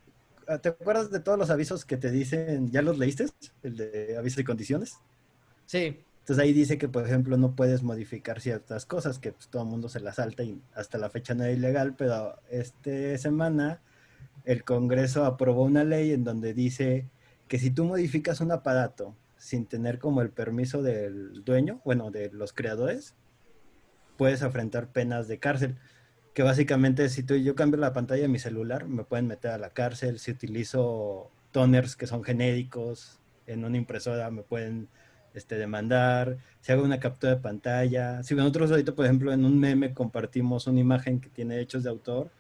¿Te 0.61 0.71
acuerdas 0.71 1.11
de 1.11 1.21
todos 1.21 1.39
los 1.39 1.51
avisos 1.51 1.85
que 1.85 1.97
te 1.97 2.11
dicen? 2.11 2.71
¿Ya 2.71 2.83
los 2.83 2.99
leíste? 2.99 3.27
El 3.63 3.77
de 3.77 4.17
avisos 4.19 4.41
y 4.41 4.45
condiciones. 4.45 4.99
Sí. 5.67 6.01
Entonces 6.21 6.43
ahí 6.43 6.53
dice 6.53 6.79
que, 6.79 6.89
por 6.89 7.05
ejemplo, 7.05 7.37
no 7.37 7.57
puedes 7.57 7.83
modificar 7.83 8.41
ciertas 8.41 8.87
cosas, 8.87 9.19
que 9.19 9.33
pues, 9.33 9.49
todo 9.49 9.63
el 9.63 9.69
mundo 9.69 9.89
se 9.89 10.01
las 10.01 10.17
salta 10.17 10.45
y 10.45 10.61
hasta 10.75 10.99
la 10.99 11.11
fecha 11.11 11.35
no 11.35 11.45
es 11.45 11.57
ilegal, 11.57 11.95
pero 11.97 12.39
esta 12.49 13.19
semana 13.19 13.81
el 14.45 14.63
Congreso 14.63 15.25
aprobó 15.25 15.65
una 15.65 15.83
ley 15.83 16.13
en 16.13 16.25
donde 16.25 16.55
dice 16.55 17.09
que 17.49 17.59
si 17.59 17.71
tú 17.71 17.85
modificas 17.85 18.41
un 18.41 18.53
aparato 18.53 19.17
sin 19.37 19.67
tener 19.67 19.99
como 19.99 20.23
el 20.23 20.31
permiso 20.31 20.83
del 20.83 21.43
dueño, 21.45 21.81
bueno, 21.85 22.13
de 22.13 22.31
los 22.31 22.53
creadores, 22.53 23.15
puedes 24.17 24.43
afrontar 24.43 24.89
penas 24.93 25.27
de 25.27 25.39
cárcel 25.39 25.77
que 26.35 26.43
básicamente 26.43 27.09
si 27.09 27.23
tú, 27.23 27.35
yo 27.37 27.55
cambio 27.55 27.79
la 27.79 27.93
pantalla 27.93 28.23
de 28.23 28.29
mi 28.29 28.39
celular, 28.39 28.87
me 28.87 29.05
pueden 29.05 29.27
meter 29.27 29.51
a 29.51 29.59
la 29.59 29.71
cárcel. 29.71 30.19
Si 30.19 30.31
utilizo 30.31 31.31
toners 31.51 31.97
que 31.97 32.07
son 32.07 32.25
genéricos 32.25 33.21
en 33.47 33.65
una 33.65 33.77
impresora, 33.77 34.31
me 34.31 34.43
pueden 34.43 34.89
este, 35.35 35.57
demandar. 35.57 36.39
Si 36.61 36.73
hago 36.73 36.85
una 36.85 37.01
captura 37.01 37.35
de 37.35 37.41
pantalla. 37.41 38.23
Si 38.23 38.35
nosotros 38.35 38.71
ahorita, 38.71 38.95
por 38.95 39.05
ejemplo, 39.05 39.33
en 39.33 39.45
un 39.45 39.59
meme 39.59 39.93
compartimos 39.93 40.67
una 40.67 40.81
imagen 40.81 41.21
que 41.21 41.29
tiene 41.29 41.55
derechos 41.55 41.83
de 41.83 41.91
autor, 41.91 42.31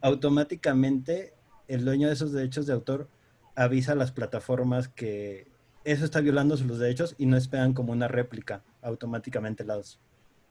automáticamente 0.00 1.34
el 1.68 1.84
dueño 1.84 2.08
de 2.08 2.14
esos 2.14 2.32
derechos 2.32 2.66
de 2.66 2.72
autor 2.72 3.08
avisa 3.54 3.92
a 3.92 3.96
las 3.96 4.12
plataformas 4.12 4.88
que 4.88 5.48
eso 5.84 6.04
está 6.04 6.20
violando 6.20 6.56
los 6.56 6.78
derechos 6.78 7.14
y 7.16 7.26
no 7.26 7.36
esperan 7.36 7.74
como 7.74 7.92
una 7.92 8.08
réplica. 8.08 8.62
Automáticamente 8.82 9.64
las, 9.64 10.00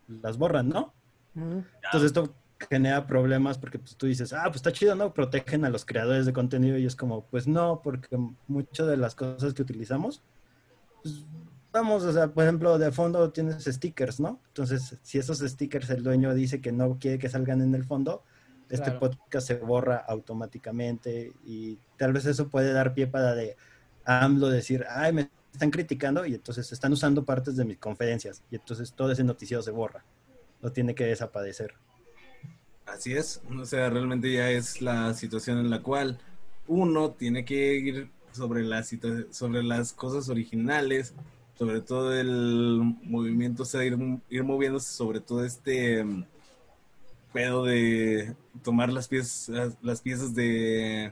las 0.08 0.38
borran, 0.38 0.70
¿no? 0.70 0.94
Entonces 1.36 2.04
esto 2.06 2.34
genera 2.70 3.06
problemas 3.06 3.58
porque 3.58 3.80
pues, 3.80 3.96
tú 3.96 4.08
dices, 4.08 4.34
ah, 4.34 4.44
pues 4.46 4.58
está 4.58 4.72
chido, 4.72 4.96
¿no? 4.96 5.14
Protegen 5.14 5.66
a 5.66 5.70
los 5.70 5.86
creadores 5.86 6.26
de 6.26 6.34
contenido 6.34 6.78
y 6.78 6.86
es 6.86 6.96
como, 6.96 7.26
pues 7.26 7.48
no, 7.48 7.82
porque 7.84 8.18
muchas 8.48 8.88
de 8.88 8.98
las 8.98 9.16
cosas 9.16 9.54
que 9.54 9.62
utilizamos, 9.62 10.22
pues, 11.04 11.26
vamos, 11.72 12.04
o 12.04 12.14
sea, 12.14 12.28
por 12.30 12.44
ejemplo, 12.44 12.78
de 12.78 12.92
fondo 12.92 13.32
tienes 13.32 13.66
stickers, 13.66 14.20
¿no? 14.20 14.40
Entonces, 14.48 14.98
si 15.02 15.18
esos 15.18 15.40
stickers 15.40 15.90
el 15.90 16.04
dueño 16.04 16.34
dice 16.34 16.62
que 16.62 16.72
no 16.72 16.98
quiere 17.00 17.20
que 17.20 17.30
salgan 17.30 17.62
en 17.62 17.76
el 17.76 17.84
fondo, 17.84 18.24
este 18.70 18.92
podcast 18.92 19.48
se 19.48 19.56
borra 19.56 19.98
automáticamente 19.98 21.34
y 21.46 21.78
tal 21.98 22.14
vez 22.14 22.26
eso 22.26 22.50
puede 22.50 22.74
dar 22.74 22.94
pie 22.94 23.08
para 23.08 23.36
de 23.36 23.56
AMLO 24.06 24.50
decir, 24.50 24.86
ay, 24.90 25.14
me 25.14 25.30
están 25.52 25.70
criticando 25.70 26.26
y 26.26 26.34
entonces 26.34 26.72
están 26.72 26.94
usando 26.94 27.24
partes 27.24 27.56
de 27.56 27.66
mis 27.66 27.78
conferencias 27.78 28.42
y 28.50 28.56
entonces 28.56 28.94
todo 28.94 29.12
ese 29.12 29.24
noticiero 29.24 29.62
se 29.62 29.72
borra. 29.72 30.04
No 30.62 30.72
tiene 30.72 30.96
que 30.96 31.06
desaparecer. 31.06 31.76
Así 32.86 33.14
es, 33.14 33.42
o 33.50 33.66
sea, 33.66 33.90
realmente 33.90 34.32
ya 34.32 34.52
es 34.52 34.82
la 34.82 35.14
situación 35.16 35.58
en 35.58 35.70
la 35.70 35.82
cual 35.82 36.20
uno 36.68 37.12
tiene 37.12 37.44
que 37.44 37.76
ir 37.76 38.10
sobre, 38.32 38.64
la 38.64 38.84
sobre 39.32 39.64
las 39.64 39.92
cosas 39.92 40.30
originales, 40.30 41.14
sobre 41.58 41.82
todo 41.82 42.18
el 42.18 42.96
movimiento, 43.04 43.64
o 43.64 43.66
sea, 43.66 43.84
ir, 43.84 43.98
ir 44.30 44.44
moviéndose 44.44 44.94
sobre 44.94 45.20
todo 45.20 45.44
este 45.44 46.04
mm, 46.04 46.26
pedo 47.34 47.66
de 47.66 48.36
tomar 48.64 48.94
las 48.94 49.08
piezas, 49.08 49.76
las 49.82 50.02
piezas 50.02 50.36
de, 50.36 51.12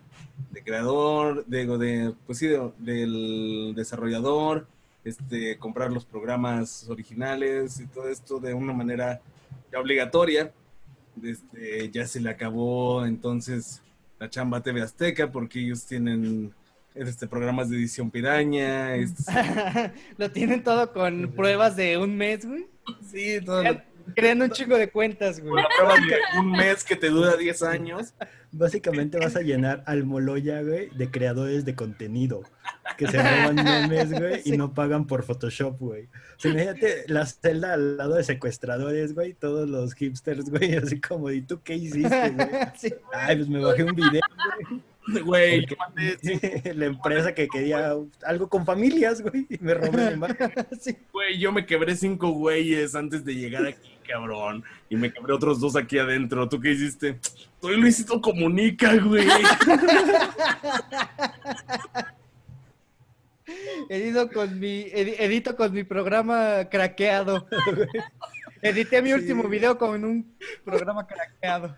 creador, 0.64 1.46
de, 1.48 1.66
de, 1.66 2.14
pues 2.26 2.38
sí, 2.38 2.50
del 2.80 3.74
desarrollador, 3.76 4.68
este, 5.04 5.58
comprar 5.58 5.92
los 5.92 6.06
programas 6.06 6.88
originales 6.88 7.80
y 7.80 7.88
todo 7.88 8.10
esto 8.10 8.40
de 8.40 8.54
una 8.54 8.74
manera 8.74 9.22
obligatoria 9.76 10.54
este, 11.22 11.90
ya 11.92 12.08
se 12.08 12.20
le 12.20 12.30
acabó 12.30 13.06
entonces 13.06 13.82
la 14.20 14.30
chamba 14.30 14.62
TV 14.62 14.82
Azteca 14.82 15.32
porque 15.32 15.60
ellos 15.60 15.86
tienen 15.86 16.54
este, 16.96 17.28
programas 17.28 17.70
de 17.70 17.78
edición 17.78 18.10
piraña. 18.10 18.96
Este... 18.96 19.32
lo 20.18 20.32
tienen 20.32 20.64
todo 20.64 20.94
con 20.94 21.34
pruebas 21.36 21.76
de 21.76 21.98
un 21.98 22.16
mes, 22.16 22.46
güey. 22.46 22.68
Sí, 23.12 23.40
todo. 23.44 23.64
Creando 24.16 24.46
un 24.46 24.52
chico 24.52 24.78
de 24.78 24.90
cuentas, 24.90 25.40
güey. 25.40 25.54
Una 25.54 25.68
prueba 25.78 25.96
de 25.96 26.40
un 26.40 26.52
mes 26.52 26.84
que 26.84 26.96
te 26.96 27.10
dura 27.10 27.36
10 27.36 27.64
años. 27.64 28.14
Básicamente 28.52 29.18
vas 29.18 29.36
a 29.36 29.42
llenar 29.42 29.84
al 29.88 30.04
Moloya, 30.04 30.62
güey, 30.62 30.90
de 30.90 31.10
creadores 31.10 31.66
de 31.66 31.76
contenido 31.76 32.44
que 32.98 33.08
se 33.08 33.18
roban 33.18 33.56
memes, 33.56 34.12
güey, 34.12 34.42
y 34.46 34.58
no 34.58 34.74
pagan 34.74 35.08
por 35.08 35.24
Photoshop, 35.24 35.80
güey. 35.80 36.04
O 36.04 36.40
sea, 36.40 36.52
imagínate 36.52 37.06
la 37.08 37.26
celda 37.26 37.74
al 37.74 37.98
lado 37.98 38.16
de 38.16 38.24
secuestradores, 38.24 39.16
güey, 39.16 39.34
todos 39.34 39.68
los 39.68 39.94
hipsters, 39.96 40.50
güey, 40.50 40.76
así 40.76 41.00
como, 41.00 41.32
¿y 41.32 41.42
tú 41.42 41.62
qué 41.64 41.76
hiciste, 41.76 42.30
güey? 42.30 42.50
Ay, 43.14 43.38
pues 43.38 43.50
me 43.50 43.60
bajé 43.60 43.84
un 43.84 43.96
video, 43.96 44.22
güey. 44.68 44.82
Güey, 45.24 45.66
la 46.76 46.86
empresa 46.86 47.34
que 47.34 47.48
quería 47.48 47.94
algo 48.26 48.48
con 48.48 48.66
familias, 48.66 49.22
güey, 49.22 49.46
y 49.50 49.58
me 49.60 49.74
robé 49.74 50.10
mi 50.10 50.14
imagen. 50.14 50.52
Güey, 51.14 51.40
yo 51.40 51.52
me 51.52 51.66
quebré 51.66 51.96
cinco 51.96 52.32
güeyes 52.32 52.96
antes 52.96 53.24
de 53.24 53.36
llegar 53.36 53.66
aquí, 53.66 53.93
cabrón. 54.04 54.64
Y 54.90 54.96
me 54.96 55.12
quebré 55.12 55.34
otros 55.34 55.60
dos 55.60 55.76
aquí 55.76 55.98
adentro. 55.98 56.48
¿Tú 56.48 56.60
qué 56.60 56.72
hiciste? 56.72 57.20
Soy 57.62 57.78
Luisito 57.78 58.22
Comunica, 58.22 58.96
güey. 58.98 59.28
Edito 63.90 64.30
con 64.30 64.60
mi, 64.60 64.86
edito 64.92 65.56
con 65.56 65.74
mi 65.74 65.84
programa 65.84 66.68
craqueado. 66.70 67.48
Edité 68.62 69.02
mi 69.02 69.12
último 69.12 69.50
video 69.50 69.78
con 69.78 70.06
un 70.06 70.38
programa 70.64 71.06
craqueado. 71.06 71.76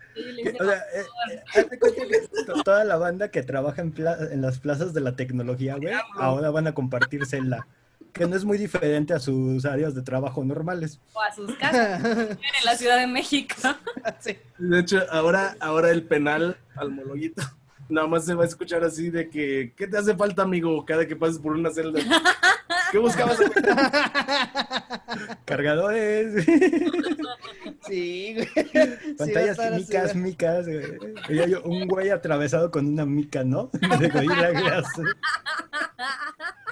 o 0.60 0.64
sea, 0.64 0.84
eh, 0.94 1.66
eh, 2.06 2.28
toda 2.64 2.84
la 2.84 2.96
banda 2.96 3.30
que 3.30 3.42
trabaja 3.42 3.82
en, 3.82 3.92
en 4.30 4.40
las 4.40 4.60
plazas 4.60 4.94
de 4.94 5.00
la 5.00 5.16
tecnología, 5.16 5.76
güey, 5.76 5.94
ahora 6.14 6.50
van 6.50 6.68
a 6.68 6.74
compartir 6.74 7.26
celda. 7.26 7.66
Que 8.16 8.26
no 8.26 8.34
es 8.34 8.44
muy 8.44 8.56
diferente 8.56 9.12
a 9.12 9.18
sus 9.18 9.64
áreas 9.66 9.94
de 9.94 10.02
trabajo 10.02 10.42
normales. 10.42 11.00
O 11.12 11.20
a 11.20 11.32
sus 11.34 11.54
casas. 11.56 12.02
en 12.04 12.64
la 12.64 12.76
Ciudad 12.76 12.98
de 12.98 13.06
México. 13.06 13.54
De 14.58 14.80
hecho, 14.80 15.02
ahora, 15.10 15.56
ahora 15.60 15.90
el 15.90 16.02
penal 16.02 16.56
al 16.76 16.90
mologuito 16.90 17.42
nada 17.88 18.06
más 18.06 18.24
se 18.24 18.34
va 18.34 18.44
a 18.44 18.46
escuchar 18.46 18.84
así 18.84 19.10
de 19.10 19.28
que, 19.28 19.72
¿qué 19.76 19.86
te 19.86 19.98
hace 19.98 20.14
falta, 20.16 20.42
amigo? 20.42 20.84
Cada 20.84 21.06
que 21.06 21.16
pases 21.16 21.38
por 21.38 21.52
una 21.52 21.70
celda. 21.70 22.00
¿Qué 22.90 22.98
buscabas? 22.98 23.38
Cargadores. 25.44 26.44
Sí, 27.86 28.34
güey. 28.34 29.16
Pantallas 29.16 29.58
micas, 29.72 30.14
micas. 30.14 30.66
un 31.64 31.86
güey 31.86 32.10
atravesado 32.10 32.70
con 32.70 32.86
una 32.86 33.04
mica, 33.06 33.44
¿no? 33.44 33.70
De 33.72 34.08
la 34.08 34.82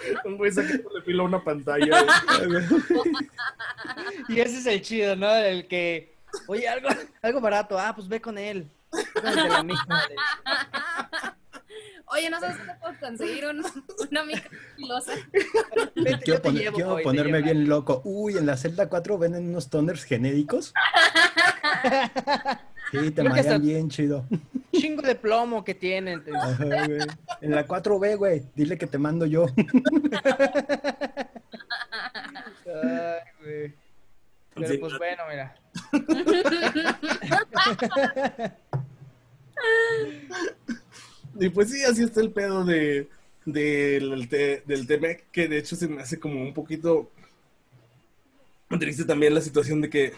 Un 0.24 0.36
güey 0.36 0.52
sacando 0.52 0.90
de 0.90 1.02
filo 1.02 1.24
una 1.24 1.42
pantalla. 1.42 1.86
y 4.28 4.40
ese 4.40 4.58
es 4.58 4.66
el 4.66 4.82
chido, 4.82 5.16
¿no? 5.16 5.34
El 5.34 5.66
que, 5.66 6.14
oye, 6.46 6.68
algo, 6.68 6.88
algo 7.22 7.40
barato. 7.40 7.78
Ah, 7.78 7.94
pues 7.94 8.06
ve 8.08 8.20
con 8.20 8.36
él. 8.38 8.70
Oye, 12.06 12.28
¿no 12.30 12.38
sabes 12.38 12.58
cómo 12.58 12.78
puedo 12.78 12.94
conseguir 13.00 13.44
una 13.46 14.24
mica 14.24 14.48
filosa? 14.76 15.14
Quiero, 16.22 16.42
quiero 16.72 16.98
ponerme 17.02 17.42
bien 17.42 17.68
loco. 17.68 18.02
Uy, 18.04 18.38
en 18.38 18.46
la 18.46 18.56
celda 18.56 18.88
4 18.88 19.18
venden 19.18 19.48
unos 19.48 19.68
toners 19.68 20.04
genéricos. 20.04 20.72
Sí, 22.90 23.10
te 23.10 23.22
marean 23.22 23.62
bien 23.62 23.88
chido. 23.88 24.26
Chingo 24.72 25.02
de 25.02 25.14
plomo 25.14 25.64
que 25.64 25.74
tienen. 25.74 26.22
En 27.40 27.50
la 27.50 27.66
4B, 27.66 28.16
güey, 28.16 28.42
dile 28.54 28.78
que 28.78 28.86
te 28.86 28.98
mando 28.98 29.26
yo. 29.26 29.46
Ay, 32.66 33.20
güey. 33.40 33.74
Pero 34.54 34.80
pues 34.80 34.98
bueno, 34.98 35.22
mira. 35.28 35.56
y 41.40 41.48
pues 41.48 41.70
sí, 41.70 41.82
así 41.82 42.04
está 42.04 42.20
el 42.20 42.30
pedo 42.30 42.64
de, 42.64 43.08
del, 43.44 44.28
del 44.28 44.86
Temec, 44.86 45.30
que 45.32 45.48
de 45.48 45.58
hecho 45.58 45.74
se 45.74 45.88
me 45.88 46.02
hace 46.02 46.20
como 46.20 46.40
un 46.40 46.54
poquito 46.54 47.10
triste 48.78 49.04
también 49.04 49.34
la 49.34 49.40
situación 49.40 49.80
de 49.80 49.90
que, 49.90 50.12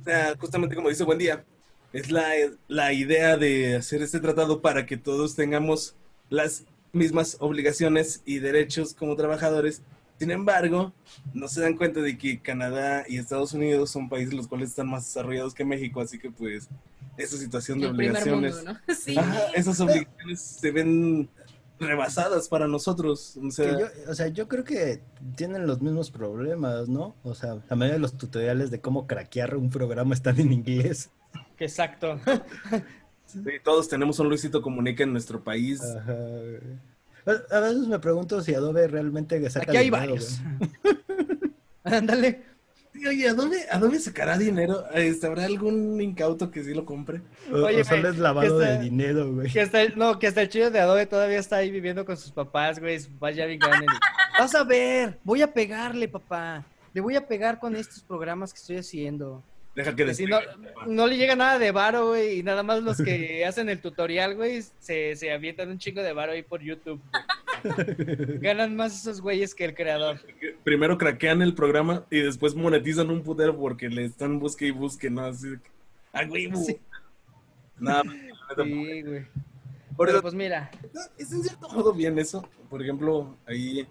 o 0.00 0.04
sea, 0.04 0.34
justamente 0.38 0.74
como 0.74 0.88
dice 0.88 1.04
Buen 1.04 1.18
Día, 1.18 1.44
es 1.92 2.10
la, 2.10 2.24
la 2.68 2.92
idea 2.92 3.36
de 3.36 3.76
hacer 3.76 4.02
este 4.02 4.20
tratado 4.20 4.60
para 4.60 4.86
que 4.86 4.96
todos 4.96 5.36
tengamos 5.36 5.94
las 6.28 6.64
mismas 6.92 7.36
obligaciones 7.40 8.22
y 8.24 8.38
derechos 8.38 8.94
como 8.94 9.16
trabajadores 9.16 9.82
sin 10.20 10.30
embargo, 10.30 10.92
no 11.32 11.48
se 11.48 11.62
dan 11.62 11.78
cuenta 11.78 12.02
de 12.02 12.18
que 12.18 12.42
Canadá 12.42 13.04
y 13.08 13.16
Estados 13.16 13.54
Unidos 13.54 13.90
son 13.90 14.10
países 14.10 14.34
los 14.34 14.48
cuales 14.48 14.68
están 14.68 14.86
más 14.86 15.06
desarrollados 15.06 15.54
que 15.54 15.64
México, 15.64 16.02
así 16.02 16.18
que 16.18 16.30
pues 16.30 16.68
esa 17.16 17.38
situación 17.38 17.80
de 17.80 17.86
obligaciones, 17.86 18.62
esas 19.54 19.80
obligaciones 19.80 20.40
se 20.42 20.70
ven 20.72 21.30
rebasadas 21.78 22.48
para 22.48 22.68
nosotros. 22.68 23.38
O 23.42 23.50
sea, 23.50 23.78
yo, 23.78 23.86
o 24.10 24.14
sea, 24.14 24.28
yo 24.28 24.46
creo 24.46 24.62
que 24.62 25.00
tienen 25.36 25.66
los 25.66 25.80
mismos 25.80 26.10
problemas, 26.10 26.86
¿no? 26.86 27.16
O 27.22 27.34
sea, 27.34 27.54
la 27.70 27.76
mayoría 27.76 27.94
de 27.94 28.00
los 28.00 28.18
tutoriales 28.18 28.70
de 28.70 28.78
cómo 28.78 29.06
craquear 29.06 29.56
un 29.56 29.70
programa 29.70 30.14
están 30.14 30.38
en 30.38 30.52
inglés. 30.52 31.08
Exacto. 31.58 32.18
Sí, 33.26 33.38
todos 33.62 33.88
tenemos 33.88 34.18
un 34.18 34.28
Luisito 34.28 34.60
Comunica 34.60 35.04
en 35.04 35.12
nuestro 35.12 35.44
país. 35.44 35.80
Ajá. 35.80 36.14
A 37.50 37.60
veces 37.60 37.86
me 37.86 37.98
pregunto 37.98 38.40
si 38.42 38.54
Adobe 38.54 38.88
realmente 38.88 39.48
saca 39.50 39.70
Aquí 39.70 39.76
hay 39.76 39.90
varios. 39.90 40.40
Ándale. 41.84 42.42
Oye, 43.08 43.28
¿Adobe, 43.28 43.66
¿Adobe 43.70 43.98
sacará 43.98 44.36
dinero? 44.36 44.84
Este, 44.92 45.26
¿Habrá 45.26 45.44
algún 45.44 46.00
incauto 46.00 46.50
que 46.50 46.64
sí 46.64 46.74
lo 46.74 46.84
compre? 46.84 47.22
Oye, 47.52 47.82
o 47.82 47.84
solo 47.84 48.08
es 48.10 48.18
lavado 48.18 48.58
de 48.58 48.80
dinero, 48.80 49.32
güey. 49.32 49.50
Que 49.50 49.60
hasta 49.60 49.82
el, 49.82 49.96
no, 49.96 50.18
que 50.18 50.26
hasta 50.26 50.42
el 50.42 50.48
chido 50.48 50.70
de 50.70 50.80
Adobe 50.80 51.06
todavía 51.06 51.38
está 51.38 51.56
ahí 51.56 51.70
viviendo 51.70 52.04
con 52.04 52.16
sus 52.16 52.32
papás, 52.32 52.78
güey. 52.78 52.98
Sus 52.98 53.12
papás 53.12 53.36
ya 53.36 53.46
Vas 54.38 54.54
a 54.54 54.64
ver, 54.64 55.18
voy 55.22 55.42
a 55.42 55.52
pegarle, 55.52 56.08
papá. 56.08 56.64
Le 56.92 57.00
voy 57.00 57.14
a 57.14 57.26
pegar 57.26 57.60
con 57.60 57.76
estos 57.76 58.02
programas 58.02 58.52
que 58.52 58.58
estoy 58.58 58.76
haciendo. 58.78 59.42
Deja 59.74 59.94
que 59.94 60.04
no, 60.04 60.40
no, 60.86 61.06
le 61.06 61.16
llega 61.16 61.36
nada 61.36 61.58
de 61.58 61.70
varo, 61.70 62.08
güey, 62.08 62.38
y 62.38 62.42
nada 62.42 62.62
más 62.64 62.82
los 62.82 62.98
que 62.98 63.44
hacen 63.46 63.68
el 63.68 63.80
tutorial, 63.80 64.34
güey, 64.34 64.62
se, 64.80 65.14
se 65.14 65.32
avientan 65.32 65.70
un 65.70 65.78
chingo 65.78 66.02
de 66.02 66.12
varo 66.12 66.32
ahí 66.32 66.42
por 66.42 66.60
YouTube. 66.60 67.00
Ganan 68.40 68.74
más 68.74 68.98
esos 68.98 69.20
güeyes 69.20 69.54
que 69.54 69.64
el 69.64 69.74
creador. 69.74 70.20
Primero 70.64 70.98
craquean 70.98 71.40
el 71.40 71.54
programa 71.54 72.04
y 72.10 72.18
después 72.18 72.54
monetizan 72.54 73.10
un 73.10 73.22
putero 73.22 73.56
porque 73.56 73.88
le 73.88 74.06
están 74.06 74.40
busque 74.40 74.66
y 74.66 74.70
busque, 74.70 75.08
¿no? 75.08 75.24
Así 75.24 75.48
¡Ah, 76.12 76.24
güey! 76.24 76.50
Nada, 77.78 78.02
sí, 78.02 79.02
güey. 79.02 79.26
Pero 79.96 80.22
pues 80.22 80.34
mira. 80.34 80.70
Es 81.16 81.30
en 81.32 81.42
cierto 81.42 81.68
modo 81.68 81.92
bien 81.92 82.18
eso. 82.18 82.48
Por 82.68 82.82
ejemplo, 82.82 83.36
ahí 83.46 83.86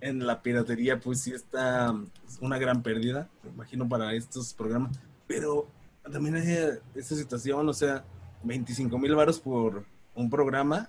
en 0.00 0.26
la 0.26 0.42
piratería, 0.42 0.98
pues 1.00 1.20
sí 1.20 1.32
está 1.32 1.94
una 2.40 2.58
gran 2.58 2.82
pérdida, 2.82 3.28
me 3.42 3.50
imagino, 3.50 3.88
para 3.88 4.12
estos 4.14 4.52
programas. 4.52 4.98
Pero 5.26 5.68
también 6.10 6.36
hay 6.36 6.78
esta 6.94 7.14
situación, 7.14 7.68
o 7.68 7.72
sea, 7.72 8.04
25 8.44 8.98
mil 8.98 9.14
varos 9.14 9.40
por 9.40 9.84
un 10.14 10.30
programa. 10.30 10.88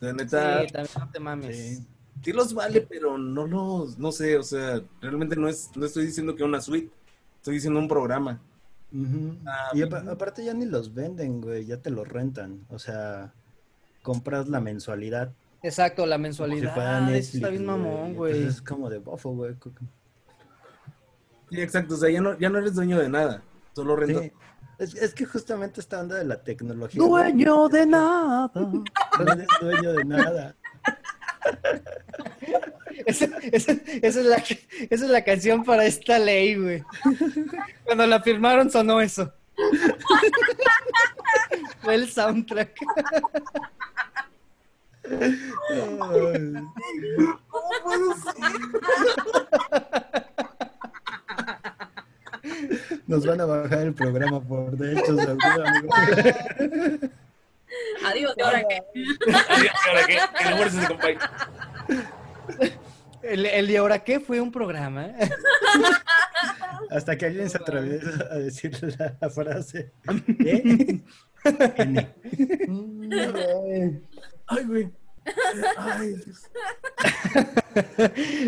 De 0.00 0.12
neta. 0.12 0.62
Sí, 0.62 0.72
también 0.72 0.94
no 0.98 1.10
te 1.10 1.20
mames. 1.20 1.84
Sí. 2.22 2.32
los 2.32 2.52
vale, 2.54 2.80
pero 2.82 3.16
no 3.18 3.46
los, 3.46 3.98
no 3.98 4.12
sé, 4.12 4.36
o 4.36 4.42
sea, 4.42 4.82
realmente 5.00 5.36
no 5.36 5.48
es, 5.48 5.70
no 5.74 5.86
estoy 5.86 6.06
diciendo 6.06 6.34
que 6.34 6.44
una 6.44 6.60
suite, 6.60 6.90
estoy 7.36 7.54
diciendo 7.54 7.78
un 7.80 7.88
programa. 7.88 8.40
Ah, 9.46 9.70
y 9.74 9.82
aparte 9.82 10.44
ya 10.44 10.54
ni 10.54 10.66
los 10.66 10.94
venden, 10.94 11.40
güey, 11.40 11.64
ya 11.64 11.78
te 11.78 11.90
los 11.90 12.06
rentan, 12.06 12.64
o 12.70 12.78
sea, 12.78 13.32
compras 14.02 14.48
la 14.48 14.60
mensualidad. 14.60 15.32
Exacto, 15.62 16.06
la 16.06 16.18
mensualidad. 16.18 17.08
Si 17.22 17.38
está 17.38 17.48
bien 17.48 17.66
mamón, 17.66 18.14
güey. 18.14 18.44
Es 18.44 18.62
como 18.62 18.88
de 18.88 18.98
bofo, 18.98 19.30
güey. 19.30 19.54
Sí, 21.50 21.60
exacto, 21.60 21.94
o 21.94 21.96
sea, 21.96 22.10
ya 22.10 22.20
no, 22.20 22.38
ya 22.38 22.50
no 22.50 22.58
eres 22.58 22.74
dueño 22.74 22.98
de 22.98 23.08
nada, 23.08 23.42
solo 23.74 23.96
rentas. 23.96 24.30
Es, 24.78 25.14
que 25.14 25.24
justamente 25.24 25.80
esta 25.80 26.00
onda 26.00 26.16
de 26.16 26.24
la 26.24 26.42
tecnología. 26.42 27.00
Dueño 27.00 27.68
de 27.68 27.86
nada. 27.86 28.50
No 29.16 29.32
eres 29.32 29.46
dueño 29.60 29.92
de 29.92 30.04
nada. 30.04 30.56
Esa, 33.06 33.26
es 33.42 34.16
la, 34.16 34.36
esa 34.36 34.56
es 34.90 35.00
la 35.02 35.22
canción 35.22 35.62
para 35.62 35.84
esta 35.84 36.18
ley, 36.18 36.56
güey. 36.56 36.82
Cuando 37.84 38.06
la 38.06 38.20
firmaron 38.20 38.70
sonó 38.70 39.00
eso. 39.00 39.32
Fue 41.80 41.94
el 41.94 42.10
soundtrack. 42.10 42.74
¿Cómo 47.48 47.70
puedo 47.84 48.14
Nos 53.06 53.26
van 53.26 53.40
a 53.40 53.44
bajar 53.44 53.80
el 53.80 53.94
programa 53.94 54.40
por 54.40 54.76
derechos 54.76 55.16
de 55.16 55.22
autor, 55.22 55.64
Adiós, 58.06 58.34
ahora 58.42 58.64
qué? 58.68 58.82
ahora 59.88 60.06
qué? 60.06 60.18
¿Qué 60.38 60.50
le 60.50 60.62
ese 60.62 60.86
compadre? 60.86 61.18
El, 63.22 63.46
el 63.46 63.66
de 63.66 63.78
ahora 63.78 63.98
qué 63.98 64.20
fue 64.20 64.40
un 64.40 64.52
programa. 64.52 65.10
Hasta 66.90 67.16
que 67.16 67.26
alguien 67.26 67.50
se 67.50 67.56
atraviesa 67.58 68.28
a 68.30 68.36
decir 68.36 68.72
la 69.20 69.30
frase. 69.30 69.92
¿Eh? 70.44 71.00
Ay, 74.46 74.64
güey. 74.64 74.90
Ay, 75.76 76.14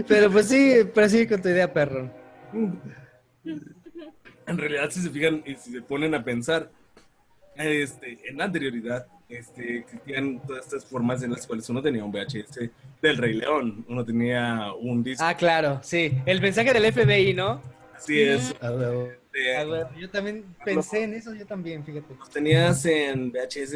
Pero 0.07 0.31
pues 0.31 0.49
sí, 0.49 0.89
pero 0.95 1.09
sí 1.09 1.27
con 1.27 1.41
tu 1.41 1.49
idea, 1.49 1.73
perro. 1.73 2.11
En 4.47 4.59
realidad, 4.59 4.91
si 4.91 5.01
se 5.01 5.11
fijan 5.11 5.43
y 5.45 5.55
si 5.57 5.73
se 5.73 5.83
ponen 5.83 6.15
a 6.15 6.23
pensar, 6.23 6.71
este, 7.57 8.19
en 8.29 8.37
la 8.37 8.45
anterioridad 8.45 9.07
este, 9.29 9.79
existían 9.79 10.41
todas 10.47 10.67
estas 10.67 10.85
formas 10.85 11.23
en 11.23 11.33
las 11.33 11.47
cuales 11.47 11.69
uno 11.69 11.83
tenía 11.83 12.05
un 12.05 12.13
VHS 12.13 12.71
del 13.03 13.17
Rey 13.17 13.35
León, 13.35 13.85
uno 13.89 14.05
tenía 14.05 14.73
un 14.79 15.03
disco. 15.03 15.25
Ah, 15.25 15.37
claro, 15.37 15.81
sí. 15.83 16.13
El 16.27 16.41
mensaje 16.41 16.73
del 16.73 16.93
FBI, 16.93 17.35
¿no? 17.35 17.61
Así 17.97 18.21
es. 18.21 18.55
yo 19.99 20.11
también 20.11 20.45
pensé 20.65 21.03
en 21.03 21.15
eso, 21.15 21.35
yo 21.35 21.47
también, 21.47 21.85
fíjate. 21.85 22.15
Los 22.15 22.31
tenías 22.31 22.85
en 22.87 23.33
VHS, 23.33 23.71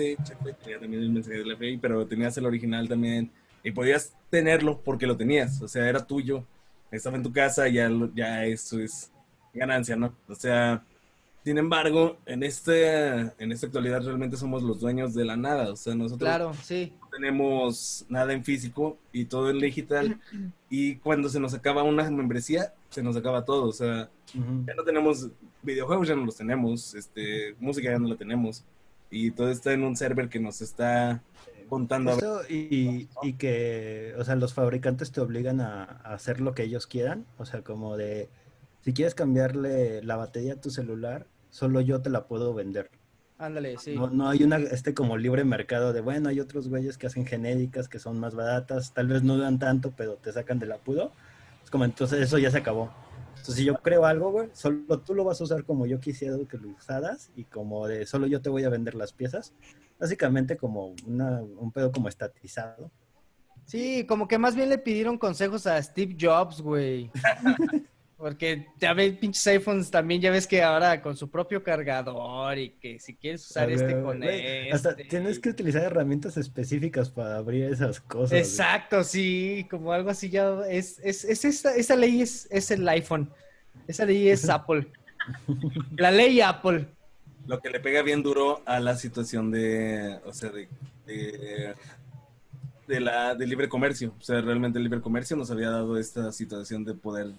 tenía 0.63 0.79
también 0.79 1.03
el 1.03 1.11
mensaje 1.11 1.39
del 1.39 1.57
FBI, 1.57 1.79
pero 1.79 2.07
tenías 2.07 2.37
el 2.37 2.47
original 2.47 2.89
también. 2.89 3.31
Y 3.65 3.73
podías 3.73 4.15
tenerlo 4.31 4.81
porque 4.81 5.07
lo 5.07 5.17
tenías, 5.17 5.61
o 5.61 5.69
sea, 5.69 5.89
era 5.89 6.07
tuyo. 6.07 6.45
Estaba 6.91 7.17
en 7.17 7.23
tu 7.23 7.33
casa, 7.33 7.67
ya, 7.69 7.91
ya 8.15 8.45
eso 8.47 8.79
es 8.79 9.11
ganancia, 9.53 9.97
¿no? 9.97 10.15
O 10.29 10.35
sea, 10.35 10.83
sin 11.45 11.57
embargo, 11.57 12.19
en, 12.27 12.43
este, 12.43 13.19
en 13.19 13.51
esta 13.51 13.67
actualidad 13.67 14.03
realmente 14.03 14.37
somos 14.37 14.63
los 14.63 14.81
dueños 14.81 15.15
de 15.15 15.25
la 15.25 15.37
nada. 15.39 15.73
O 15.73 15.77
sea, 15.77 15.95
nosotros 15.95 16.29
claro, 16.29 16.53
sí. 16.63 16.93
no 17.01 17.09
tenemos 17.09 18.05
nada 18.11 18.35
en 18.35 18.45
físico 18.45 18.99
y 19.11 19.25
todo 19.25 19.51
en 19.51 19.59
digital. 19.59 20.21
Y 20.73 20.97
cuando 20.97 21.29
se 21.29 21.41
nos 21.41 21.53
acaba 21.53 21.83
una 21.83 22.09
membresía, 22.09 22.73
se 22.91 23.03
nos 23.03 23.17
acaba 23.17 23.45
todo. 23.45 23.65
O 23.65 23.73
sea, 23.73 24.09
ya 24.33 24.75
no 24.75 24.85
tenemos 24.85 25.29
videojuegos, 25.63 26.07
ya 26.07 26.15
no 26.15 26.25
los 26.25 26.37
tenemos. 26.37 26.95
Este, 26.95 27.57
música 27.59 27.91
ya 27.91 27.99
no 27.99 28.07
la 28.07 28.15
tenemos. 28.15 28.63
Y 29.11 29.33
todo 29.33 29.51
está 29.51 29.73
en 29.73 29.83
un 29.83 29.97
server 29.97 30.29
que 30.29 30.39
nos 30.39 30.61
está 30.61 31.25
contando. 31.69 32.17
y, 32.49 33.09
y, 33.21 33.33
que, 33.33 34.15
o 34.17 34.23
sea, 34.23 34.37
los 34.37 34.55
fabricantes 34.55 35.11
te 35.11 35.21
obligan 35.21 35.61
a 35.61 35.83
hacer 36.05 36.41
lo 36.41 36.55
que 36.55 36.63
ellos 36.63 36.87
quieran. 36.87 37.27
O 37.39 37.45
sea, 37.45 37.63
como 37.63 37.97
de 37.97 38.29
si 38.83 38.93
quieres 38.93 39.15
cambiarle 39.15 40.03
la 40.03 40.17
batería 40.17 40.55
a 40.55 40.61
tu 40.61 40.71
celular, 40.71 41.27
solo 41.51 41.81
yo 41.81 42.01
te 42.01 42.11
la 42.11 42.27
puedo 42.27 42.55
vender. 42.55 42.91
Ándale, 43.39 43.79
sí. 43.79 43.95
No, 43.95 44.29
hay 44.29 44.43
una, 44.43 44.59
este 44.59 44.93
como 44.93 45.17
libre 45.17 45.45
mercado 45.45 45.93
de, 45.95 46.03
bueno, 46.03 46.29
hay 46.29 46.41
otros 46.41 46.69
güeyes 46.69 46.99
que 46.99 47.07
hacen 47.07 47.27
genéricas 47.27 47.89
que 47.89 47.99
son 47.99 48.21
más 48.21 48.35
baratas, 48.35 48.93
tal 48.93 49.09
vez 49.09 49.23
no 49.23 49.39
dan 49.39 49.59
tanto, 49.59 49.93
pero 49.97 50.17
te 50.17 50.31
sacan 50.31 50.59
del 50.59 50.73
apuro. 50.73 51.13
Es 51.65 51.71
como, 51.71 51.85
entonces 51.85 52.21
eso 52.21 52.37
ya 52.39 52.51
se 52.51 52.59
acabó. 52.59 52.93
Entonces, 53.31 53.55
si 53.55 53.65
yo 53.65 53.77
creo 53.77 54.05
algo, 54.05 54.31
güey, 54.31 54.51
solo 54.53 54.99
tú 55.01 55.15
lo 55.15 55.25
vas 55.25 55.41
a 55.41 55.45
usar 55.45 55.65
como 55.65 55.87
yo 55.87 56.01
quisiera 56.01 56.37
que 56.47 56.59
lo 56.59 56.69
usaras 56.69 57.31
y 57.35 57.45
como 57.45 57.87
de 57.87 58.05
solo 58.05 58.27
yo 58.27 58.43
te 58.43 58.51
voy 58.51 58.65
a 58.65 58.69
vender 58.69 58.95
las 58.95 59.15
piezas. 59.15 59.55
Básicamente 59.99 60.59
como 60.59 60.95
una, 61.07 61.41
un 61.41 61.73
pedo 61.73 61.93
como 61.93 62.09
estatizado. 62.09 62.91
Sí, 63.65 64.05
como 64.07 64.29
que 64.29 64.37
más 64.37 64.55
bien 64.55 64.69
le 64.69 64.79
pidieron 64.79 65.17
consejos 65.17 65.67
a 65.67 65.83
Steve 65.83 66.17
Jobs, 66.21 66.61
güey. 66.61 67.11
Porque 68.21 68.67
ya 68.79 68.93
ves, 68.93 69.15
pinches 69.15 69.47
iPhones 69.47 69.91
también, 69.91 70.21
ya 70.21 70.31
ves 70.31 70.47
que 70.47 70.63
ahora 70.63 71.01
con 71.01 71.17
su 71.17 71.31
propio 71.31 71.63
cargador 71.63 72.59
y 72.59 72.69
que 72.73 72.99
si 73.01 73.15
quieres 73.17 73.49
usar 73.49 73.71
este 73.71 73.99
con 74.03 74.23
este. 74.23 74.71
Hasta 74.71 74.95
tienes 74.95 75.39
que 75.39 75.49
utilizar 75.49 75.85
herramientas 75.85 76.37
específicas 76.37 77.09
para 77.09 77.39
abrir 77.39 77.65
esas 77.65 77.99
cosas. 77.99 78.39
Exacto, 78.39 79.05
sí, 79.05 79.67
como 79.71 79.91
algo 79.91 80.11
así 80.11 80.29
ya 80.29 80.55
es, 80.69 81.01
es, 81.03 81.25
es 81.25 81.47
esta, 81.47 81.75
esa 81.75 81.97
ley 81.97 82.21
es, 82.21 82.47
es 82.51 82.71
el 82.71 82.87
iPhone. 82.91 83.31
Esa 83.89 84.05
ley 84.05 84.29
es 84.29 84.51
Apple. 84.51 84.87
La 85.97 86.11
ley 86.11 86.43
Apple. 86.43 86.89
Lo 87.47 87.59
que 87.61 87.71
le 87.71 87.81
pega 87.81 88.03
bien 88.03 88.23
duro 88.23 88.63
a 88.67 88.81
la 88.81 88.97
situación 88.97 89.51
de, 89.51 90.21
o 90.27 90.35
sea, 90.35 90.51
de, 90.51 90.69
de, 91.07 91.75
de 92.87 93.01
la, 93.01 93.35
de 93.35 93.47
libre 93.47 93.71
comercio. 93.71 94.15
O 94.19 94.23
sea, 94.23 94.43
realmente 94.43 94.79
el 94.79 94.85
libre 94.85 95.01
comercio 95.01 95.39
nos 95.39 95.51
había 95.51 95.71
dado 95.71 95.97
esta 95.97 96.31
situación 96.33 96.85
de 96.85 96.93
poder 96.93 97.33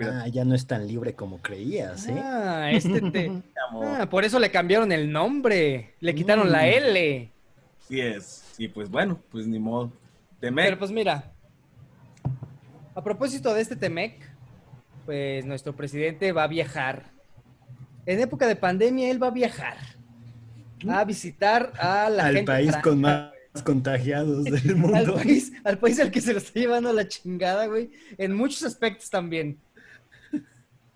Ah, 0.00 0.28
ya 0.28 0.44
no 0.44 0.54
es 0.54 0.66
tan 0.66 0.86
libre 0.86 1.14
como 1.14 1.42
creías, 1.42 2.06
¿eh? 2.06 2.20
Ah, 2.22 2.70
este 2.70 3.00
te... 3.10 3.42
ah, 3.82 4.06
por 4.08 4.24
eso 4.24 4.38
le 4.38 4.50
cambiaron 4.50 4.92
el 4.92 5.10
nombre. 5.10 5.94
Le 6.00 6.14
quitaron 6.14 6.52
la 6.52 6.62
mm. 6.62 6.64
L. 6.64 7.32
Sí 7.88 8.00
es. 8.00 8.54
Y 8.58 8.68
pues 8.68 8.88
bueno, 8.88 9.18
pues 9.30 9.46
ni 9.46 9.58
modo. 9.58 9.92
Temec. 10.38 10.66
Pero 10.66 10.78
pues 10.78 10.92
mira, 10.92 11.32
a 12.94 13.02
propósito 13.02 13.52
de 13.54 13.62
este 13.62 13.74
Temec, 13.74 14.30
pues 15.04 15.44
nuestro 15.44 15.74
presidente 15.74 16.32
va 16.32 16.44
a 16.44 16.48
viajar. 16.48 17.10
En 18.04 18.20
época 18.20 18.46
de 18.46 18.54
pandemia, 18.54 19.10
él 19.10 19.20
va 19.20 19.28
a 19.28 19.32
viajar. 19.32 19.78
A 20.88 21.04
visitar 21.04 21.72
a 21.78 22.08
la 22.08 22.26
Al 22.26 22.44
país 22.44 22.76
con 22.76 23.00
más 23.00 23.35
contagiados 23.62 24.44
del 24.44 24.76
mundo. 24.76 24.96
al, 24.96 25.12
país, 25.14 25.52
al 25.64 25.78
país 25.78 26.00
al 26.00 26.10
que 26.10 26.20
se 26.20 26.32
lo 26.32 26.38
está 26.38 26.58
llevando 26.58 26.92
la 26.92 27.08
chingada, 27.08 27.66
güey. 27.66 27.90
En 28.18 28.34
muchos 28.34 28.62
aspectos 28.62 29.10
también. 29.10 29.58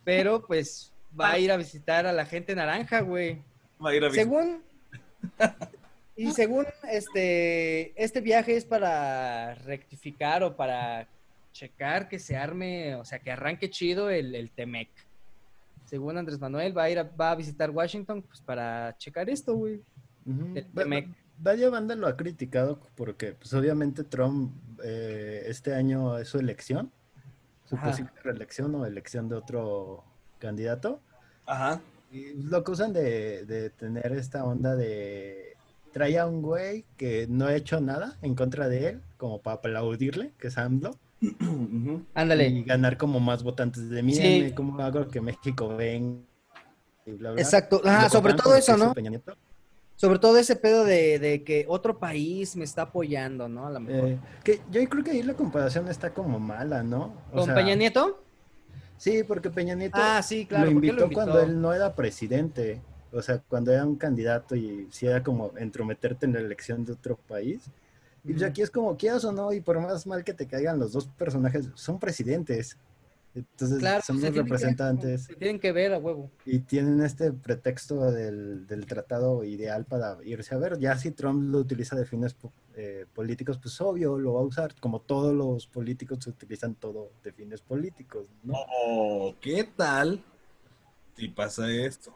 Pero 0.04 0.44
pues 0.46 0.92
va 1.18 1.32
a 1.32 1.38
ir 1.38 1.52
a 1.52 1.56
visitar 1.56 2.06
a 2.06 2.12
la 2.12 2.26
gente 2.26 2.54
naranja, 2.54 3.00
güey. 3.00 3.42
Va 3.84 3.90
a 3.90 3.94
ir 3.94 4.04
a 4.04 4.08
visitar. 4.08 4.24
Según. 4.24 4.62
Y 6.16 6.32
según 6.32 6.66
este, 6.90 7.94
este 8.02 8.20
viaje 8.20 8.56
es 8.56 8.66
para 8.66 9.54
rectificar 9.54 10.42
o 10.42 10.54
para 10.54 11.08
checar 11.52 12.08
que 12.08 12.18
se 12.18 12.36
arme, 12.36 12.94
o 12.96 13.04
sea, 13.04 13.18
que 13.18 13.30
arranque 13.30 13.70
chido 13.70 14.10
el, 14.10 14.34
el 14.34 14.50
Temec. 14.50 14.88
Según 15.86 16.18
Andrés 16.18 16.38
Manuel, 16.38 16.76
va 16.76 16.84
a 16.84 16.90
ir 16.90 16.98
a, 16.98 17.04
va 17.04 17.32
a 17.32 17.36
visitar 17.36 17.70
Washington 17.70 18.22
pues 18.22 18.40
para 18.40 18.94
checar 18.98 19.30
esto, 19.30 19.54
güey. 19.54 19.80
El 20.54 20.66
Temec 20.66 21.08
Vaya 21.42 21.70
banda 21.70 21.94
lo 21.94 22.06
ha 22.06 22.16
criticado 22.16 22.80
porque, 22.94 23.32
pues, 23.32 23.52
obviamente 23.54 24.04
Trump 24.04 24.52
eh, 24.84 25.44
este 25.46 25.74
año 25.74 26.18
es 26.18 26.28
su 26.28 26.38
elección, 26.38 26.92
su 27.64 27.76
posible 27.76 28.12
reelección 28.22 28.74
o 28.74 28.84
elección 28.84 29.28
de 29.28 29.36
otro 29.36 30.04
candidato. 30.38 31.00
Ajá. 31.46 31.80
Y 32.12 32.34
lo 32.34 32.58
acusan 32.58 32.92
de, 32.92 33.46
de 33.46 33.70
tener 33.70 34.12
esta 34.12 34.44
onda 34.44 34.74
de 34.76 35.56
trae 35.92 36.18
a 36.18 36.26
un 36.26 36.42
güey 36.42 36.84
que 36.96 37.26
no 37.28 37.46
ha 37.46 37.54
hecho 37.54 37.80
nada 37.80 38.16
en 38.22 38.34
contra 38.34 38.68
de 38.68 38.88
él, 38.88 39.02
como 39.16 39.40
para 39.40 39.56
aplaudirle, 39.56 40.32
que 40.38 40.48
es 40.48 40.58
AMLO. 40.58 40.96
Ándale. 42.14 42.48
Y 42.48 42.64
ganar 42.64 42.96
como 42.96 43.20
más 43.20 43.42
votantes 43.42 43.90
de 43.90 44.02
mí, 44.02 44.14
sí. 44.14 44.52
como 44.54 44.80
hago 44.82 45.08
que 45.08 45.20
México 45.20 45.76
ven 45.76 46.26
y 47.06 47.12
bla, 47.12 47.32
bla. 47.32 47.42
Exacto, 47.42 47.82
sobre 48.10 48.34
todo 48.34 48.54
eso, 48.54 48.76
¿no? 48.76 48.94
Sobre 50.00 50.18
todo 50.18 50.38
ese 50.38 50.56
pedo 50.56 50.86
de, 50.86 51.42
que 51.44 51.66
otro 51.68 51.98
país 51.98 52.56
me 52.56 52.64
está 52.64 52.82
apoyando, 52.82 53.50
¿no? 53.50 53.66
A 53.66 53.70
lo 53.70 53.80
mejor. 53.80 54.08
Eh, 54.08 54.18
que 54.42 54.60
yo 54.70 54.82
creo 54.88 55.04
que 55.04 55.10
ahí 55.10 55.22
la 55.22 55.34
comparación 55.34 55.88
está 55.88 56.14
como 56.14 56.40
mala, 56.40 56.82
¿no? 56.82 57.12
¿Con 57.30 57.52
Peña 57.52 57.74
Nieto? 57.74 58.24
Sí, 58.96 59.22
porque 59.24 59.50
Peña 59.50 59.74
Nieto 59.74 59.98
ah, 60.00 60.22
sí, 60.22 60.46
claro, 60.46 60.64
lo, 60.64 60.70
invitó 60.70 61.10
cuando 61.10 61.38
él 61.42 61.60
no 61.60 61.74
era 61.74 61.94
presidente. 61.94 62.80
O 63.12 63.20
sea, 63.20 63.42
cuando 63.46 63.72
era 63.72 63.84
un 63.84 63.96
candidato 63.96 64.56
y 64.56 64.88
si 64.90 65.06
era 65.06 65.22
como 65.22 65.52
entrometerte 65.58 66.24
en 66.24 66.32
la 66.32 66.40
elección 66.40 66.82
de 66.86 66.92
otro 66.92 67.18
país. 67.28 67.70
Y 68.24 68.32
pues 68.32 68.42
aquí 68.42 68.62
es 68.62 68.70
como 68.70 68.96
quieras 68.96 69.26
o 69.26 69.32
no, 69.32 69.52
y 69.52 69.60
por 69.60 69.80
más 69.80 70.06
mal 70.06 70.24
que 70.24 70.32
te 70.32 70.46
caigan 70.46 70.78
los 70.78 70.92
dos 70.92 71.08
personajes, 71.08 71.68
son 71.74 71.98
presidentes. 71.98 72.78
Entonces 73.34 74.04
son 74.04 74.20
los 74.20 74.34
representantes. 74.34 75.28
tienen 75.38 75.60
que 75.60 75.70
ver 75.72 75.94
a 75.94 75.98
huevo. 75.98 76.30
Y 76.44 76.60
tienen 76.60 77.00
este 77.02 77.32
pretexto 77.32 78.10
del, 78.10 78.66
tratado 78.88 79.44
ideal 79.44 79.84
para 79.84 80.18
irse 80.24 80.54
a 80.54 80.58
ver. 80.58 80.78
Ya 80.78 80.96
si 80.96 81.12
Trump 81.12 81.50
lo 81.50 81.58
utiliza 81.58 81.94
de 81.94 82.04
fines 82.04 82.36
eh, 82.74 83.06
políticos, 83.14 83.58
pues 83.62 83.80
obvio 83.80 84.18
lo 84.18 84.34
va 84.34 84.40
a 84.40 84.44
usar. 84.44 84.74
Como 84.80 85.00
todos 85.00 85.32
los 85.32 85.66
políticos 85.68 86.26
utilizan 86.26 86.74
todo 86.74 87.12
de 87.22 87.32
fines 87.32 87.60
políticos. 87.60 88.26
¿no? 88.42 88.54
Oh, 88.84 89.34
¿qué 89.40 89.64
tal 89.76 90.24
si 91.16 91.28
pasa 91.28 91.70
esto? 91.70 92.12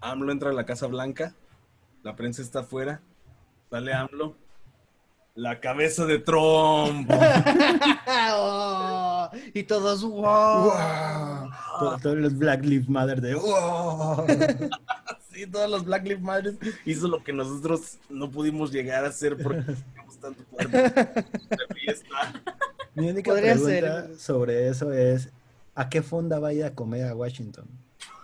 AMLO 0.00 0.32
entra 0.32 0.50
a 0.50 0.54
la 0.54 0.66
Casa 0.66 0.86
Blanca, 0.86 1.34
la 2.02 2.16
prensa 2.16 2.42
está 2.42 2.60
afuera, 2.60 3.02
sale 3.70 3.92
AMLO, 3.92 4.34
la 5.40 5.58
cabeza 5.58 6.04
de 6.06 6.18
Trump. 6.18 7.10
Oh, 8.32 9.30
y 9.54 9.62
todos, 9.62 10.02
wow. 10.02 10.72
Todos, 12.02 12.18
los 12.18 12.36
Black 12.36 12.64
Lives 12.64 12.88
Matter 12.88 13.20
de 13.20 13.34
wow. 13.34 14.26
sí, 15.32 15.46
todos 15.46 15.70
los 15.70 15.84
Black 15.84 16.04
Lives 16.04 16.22
Matter 16.22 16.54
hizo 16.84 17.08
lo 17.08 17.22
que 17.22 17.32
nosotros 17.32 17.98
no 18.08 18.30
pudimos 18.30 18.72
llegar 18.72 19.04
a 19.04 19.08
hacer 19.08 19.36
porque 19.36 19.62
teníamos 19.62 20.18
tanto 20.18 20.42
poder 20.44 20.70
de 20.70 21.74
fiesta. 21.74 22.32
Mi 22.94 23.10
única 23.10 23.32
pregunta 23.32 24.08
sobre 24.18 24.68
eso 24.68 24.92
es, 24.92 25.28
¿a 25.74 25.88
qué 25.88 26.02
fonda 26.02 26.38
va 26.38 26.48
a 26.48 26.52
ir 26.52 26.64
a 26.64 26.74
comer 26.74 27.06
a 27.06 27.14
Washington? 27.14 27.66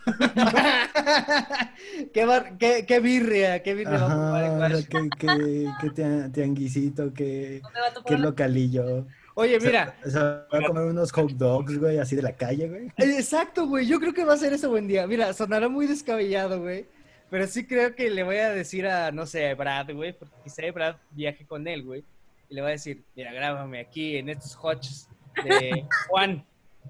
¿Qué, 2.12 2.84
qué, 2.86 3.00
birria, 3.00 3.62
qué 3.62 3.74
birria 3.74 3.96
Ajá, 3.96 4.68
qué, 4.88 5.10
qué, 5.18 5.68
qué 5.80 5.90
tianguisito, 6.32 7.12
qué, 7.12 7.60
qué 8.06 8.18
localillo. 8.18 9.06
Oye, 9.34 9.58
mira. 9.60 9.94
O 10.04 10.08
sea, 10.08 10.46
va 10.52 10.58
a 10.58 10.66
comer 10.66 10.84
unos 10.84 11.12
hot 11.12 11.32
dogs, 11.32 11.78
güey, 11.78 11.98
así 11.98 12.16
de 12.16 12.22
la 12.22 12.32
calle, 12.32 12.68
güey. 12.68 12.90
Exacto, 12.96 13.66
güey. 13.66 13.86
Yo 13.86 14.00
creo 14.00 14.14
que 14.14 14.24
va 14.24 14.32
a 14.32 14.38
ser 14.38 14.54
eso 14.54 14.70
buen 14.70 14.88
día. 14.88 15.06
Mira, 15.06 15.34
sonará 15.34 15.68
muy 15.68 15.86
descabellado, 15.86 16.60
güey. 16.60 16.86
Pero 17.28 17.46
sí 17.46 17.66
creo 17.66 17.94
que 17.94 18.08
le 18.08 18.22
voy 18.22 18.36
a 18.36 18.50
decir 18.50 18.86
a, 18.86 19.10
no 19.10 19.26
sé, 19.26 19.50
a 19.50 19.54
Brad, 19.54 19.92
güey, 19.92 20.12
porque 20.12 20.34
quizá 20.44 20.62
Brad 20.72 20.96
viaje 21.10 21.44
con 21.44 21.66
él, 21.66 21.82
güey. 21.82 22.04
Y 22.48 22.54
le 22.54 22.62
voy 22.62 22.70
a 22.70 22.72
decir, 22.72 23.02
mira, 23.14 23.32
grábame 23.32 23.80
aquí 23.80 24.16
en 24.16 24.30
estos 24.30 24.56
hots 24.56 25.08
de 25.44 25.84
Juan. 26.08 26.46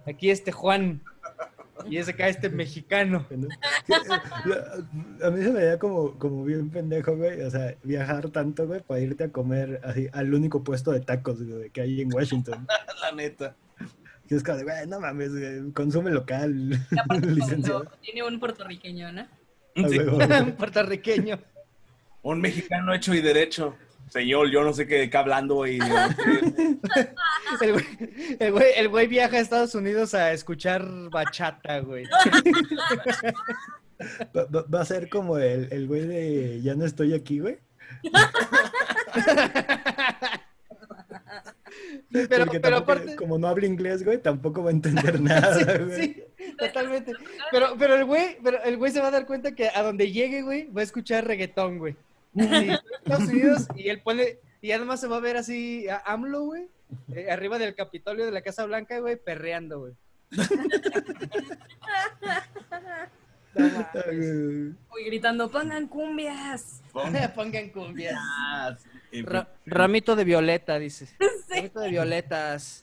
Aquí 0.06 0.30
este 0.30 0.52
Juan. 0.52 1.02
Y 1.88 1.98
ese 1.98 2.12
acá 2.12 2.28
este 2.28 2.48
mexicano. 2.48 3.26
A 3.30 5.30
mí 5.30 5.42
se 5.42 5.50
me 5.50 5.60
veía 5.60 5.78
como, 5.78 6.18
como 6.18 6.44
bien 6.44 6.70
pendejo, 6.70 7.16
güey. 7.16 7.42
O 7.42 7.50
sea, 7.50 7.74
viajar 7.82 8.30
tanto, 8.30 8.66
güey, 8.66 8.80
para 8.80 9.00
irte 9.00 9.24
a 9.24 9.32
comer 9.32 9.80
así 9.84 10.08
al 10.12 10.32
único 10.32 10.64
puesto 10.64 10.92
de 10.92 11.00
tacos, 11.00 11.42
güey, 11.42 11.70
que 11.70 11.82
hay 11.82 12.00
en 12.00 12.12
Washington. 12.12 12.66
La 13.02 13.12
neta. 13.12 13.54
Que 14.28 14.34
es 14.34 14.42
como 14.42 14.58
de, 14.58 14.64
güey, 14.64 14.86
no 14.88 15.00
mames, 15.00 15.30
güey, 15.30 15.72
consume 15.72 16.10
local. 16.10 16.86
Tiene 18.02 18.22
un 18.22 18.40
puertorriqueño, 18.40 19.12
¿no? 19.12 19.26
un 19.76 20.52
puertorriqueño. 20.52 21.38
Un 22.22 22.40
mexicano 22.40 22.94
hecho 22.94 23.14
y 23.14 23.20
derecho. 23.20 23.76
Señor, 24.08 24.50
yo 24.50 24.62
no 24.62 24.72
sé 24.72 24.86
qué, 24.86 25.10
qué 25.10 25.16
hablando 25.16 25.66
y... 25.66 25.78
el, 27.60 27.72
güey, 28.52 28.72
el, 28.76 28.88
güey, 28.88 29.06
viaja 29.08 29.36
a 29.36 29.40
Estados 29.40 29.74
Unidos 29.74 30.14
a 30.14 30.32
escuchar 30.32 30.86
bachata, 31.10 31.80
güey. 31.80 32.04
Va, 34.74 34.80
a 34.80 34.84
ser 34.84 35.08
como 35.08 35.38
el, 35.38 35.68
el 35.72 35.86
güey 35.86 36.06
de 36.06 36.60
Ya 36.62 36.74
no 36.74 36.84
estoy 36.84 37.14
aquí, 37.14 37.40
güey. 37.40 37.58
pero, 42.28 42.46
pero 42.62 42.76
aparte... 42.76 43.16
como 43.16 43.38
no 43.38 43.48
habla 43.48 43.66
inglés, 43.66 44.04
güey, 44.04 44.18
tampoco 44.18 44.62
va 44.62 44.70
a 44.70 44.72
entender 44.72 45.20
nada, 45.22 45.78
güey. 45.78 46.02
Sí, 46.02 46.24
totalmente. 46.58 47.12
Pero, 47.50 47.74
pero 47.78 47.94
el 47.96 48.04
güey, 48.04 48.38
pero 48.42 48.62
el 48.62 48.76
güey 48.76 48.92
se 48.92 49.00
va 49.00 49.08
a 49.08 49.12
dar 49.12 49.26
cuenta 49.26 49.54
que 49.54 49.68
a 49.68 49.82
donde 49.82 50.12
llegue, 50.12 50.42
güey, 50.42 50.70
va 50.70 50.80
a 50.80 50.84
escuchar 50.84 51.26
reggaetón, 51.26 51.78
güey. 51.78 51.96
Estados 52.36 53.28
Unidos 53.28 53.68
y 53.74 53.88
él 53.88 54.00
pone, 54.02 54.38
y 54.60 54.72
además 54.72 55.00
se 55.00 55.08
va 55.08 55.16
a 55.16 55.20
ver 55.20 55.36
así 55.36 55.88
a 55.88 56.02
AMLO, 56.06 56.44
güey, 56.44 56.68
eh, 57.14 57.30
arriba 57.30 57.58
del 57.58 57.74
Capitolio 57.74 58.26
de 58.26 58.32
la 58.32 58.42
Casa 58.42 58.64
Blanca, 58.64 58.98
güey, 59.00 59.16
perreando, 59.16 59.80
güey. 59.80 59.94
Uy, 64.92 65.04
gritando, 65.06 65.50
pongan 65.50 65.88
cumbias. 65.88 66.82
pongan 66.92 67.70
cumbias. 67.74 68.16
ramito 69.64 70.16
de 70.16 70.24
violeta, 70.24 70.78
dice. 70.78 71.08
Ramito 71.48 71.80
de 71.80 71.90
violetas. 71.90 72.82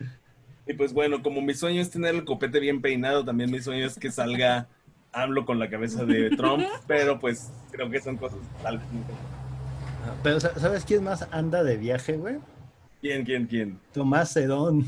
Y 0.65 0.73
pues 0.73 0.93
bueno, 0.93 1.21
como 1.21 1.41
mi 1.41 1.53
sueño 1.53 1.81
es 1.81 1.91
tener 1.91 2.15
el 2.15 2.23
copete 2.23 2.59
bien 2.59 2.81
peinado, 2.81 3.25
también 3.25 3.51
mi 3.51 3.61
sueño 3.61 3.85
es 3.85 3.99
que 3.99 4.09
salga 4.11 4.67
hablo 5.13 5.45
con 5.45 5.59
la 5.59 5.69
cabeza 5.69 6.05
de 6.05 6.31
Trump, 6.31 6.65
pero 6.87 7.19
pues 7.19 7.51
creo 7.71 7.89
que 7.89 8.01
son 8.01 8.17
cosas 8.17 8.39
tal. 8.61 8.81
Pero 10.21 10.39
¿sabes 10.39 10.85
quién 10.85 11.03
más 11.03 11.27
anda 11.31 11.63
de 11.63 11.77
viaje, 11.77 12.17
güey? 12.17 12.37
¿Quién, 13.01 13.25
quién, 13.25 13.47
quién? 13.47 13.79
Tomás 13.91 14.31
Sedón, 14.31 14.85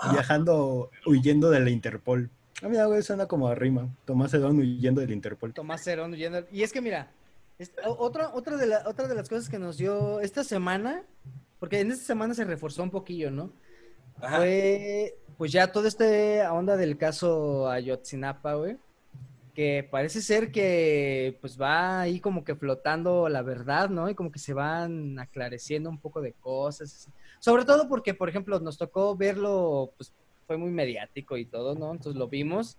ah. 0.00 0.12
viajando, 0.12 0.90
huyendo 1.06 1.50
de 1.50 1.60
la 1.60 1.70
Interpol. 1.70 2.30
Ah, 2.62 2.68
mira, 2.68 2.86
güey, 2.86 3.02
suena 3.02 3.26
como 3.26 3.48
a 3.48 3.54
rima. 3.54 3.88
Tomás 4.04 4.30
Sedón 4.30 4.58
huyendo 4.58 5.00
del 5.00 5.12
Interpol. 5.12 5.52
Tomás 5.52 5.82
Sedón 5.82 6.12
huyendo. 6.12 6.44
Y 6.50 6.62
es 6.62 6.72
que 6.72 6.80
mira, 6.80 7.10
otra, 7.84 8.30
otra, 8.34 8.56
de 8.56 8.66
la, 8.66 8.82
otra 8.86 9.08
de 9.08 9.14
las 9.14 9.28
cosas 9.28 9.48
que 9.48 9.58
nos 9.58 9.76
dio 9.76 10.20
esta 10.20 10.44
semana, 10.44 11.02
porque 11.58 11.80
en 11.80 11.92
esta 11.92 12.04
semana 12.04 12.34
se 12.34 12.44
reforzó 12.44 12.82
un 12.82 12.90
poquillo, 12.90 13.30
¿no? 13.30 13.52
Fue, 14.20 15.16
pues 15.36 15.52
ya 15.52 15.70
toda 15.70 15.86
esta 15.86 16.52
onda 16.52 16.76
del 16.76 16.98
caso 16.98 17.68
Ayotzinapa, 17.70 18.54
güey 18.54 18.78
que 19.58 19.82
parece 19.82 20.22
ser 20.22 20.52
que 20.52 21.36
pues 21.40 21.60
va 21.60 22.02
ahí 22.02 22.20
como 22.20 22.44
que 22.44 22.54
flotando 22.54 23.28
la 23.28 23.42
verdad, 23.42 23.90
¿no? 23.90 24.08
Y 24.08 24.14
como 24.14 24.30
que 24.30 24.38
se 24.38 24.54
van 24.54 25.18
aclareciendo 25.18 25.90
un 25.90 25.98
poco 25.98 26.20
de 26.20 26.32
cosas. 26.32 27.08
Sobre 27.40 27.64
todo 27.64 27.88
porque, 27.88 28.14
por 28.14 28.28
ejemplo, 28.28 28.60
nos 28.60 28.78
tocó 28.78 29.16
verlo, 29.16 29.92
pues 29.96 30.14
fue 30.46 30.56
muy 30.58 30.70
mediático 30.70 31.36
y 31.36 31.44
todo, 31.44 31.74
¿no? 31.74 31.90
Entonces 31.90 32.16
lo 32.16 32.28
vimos 32.28 32.76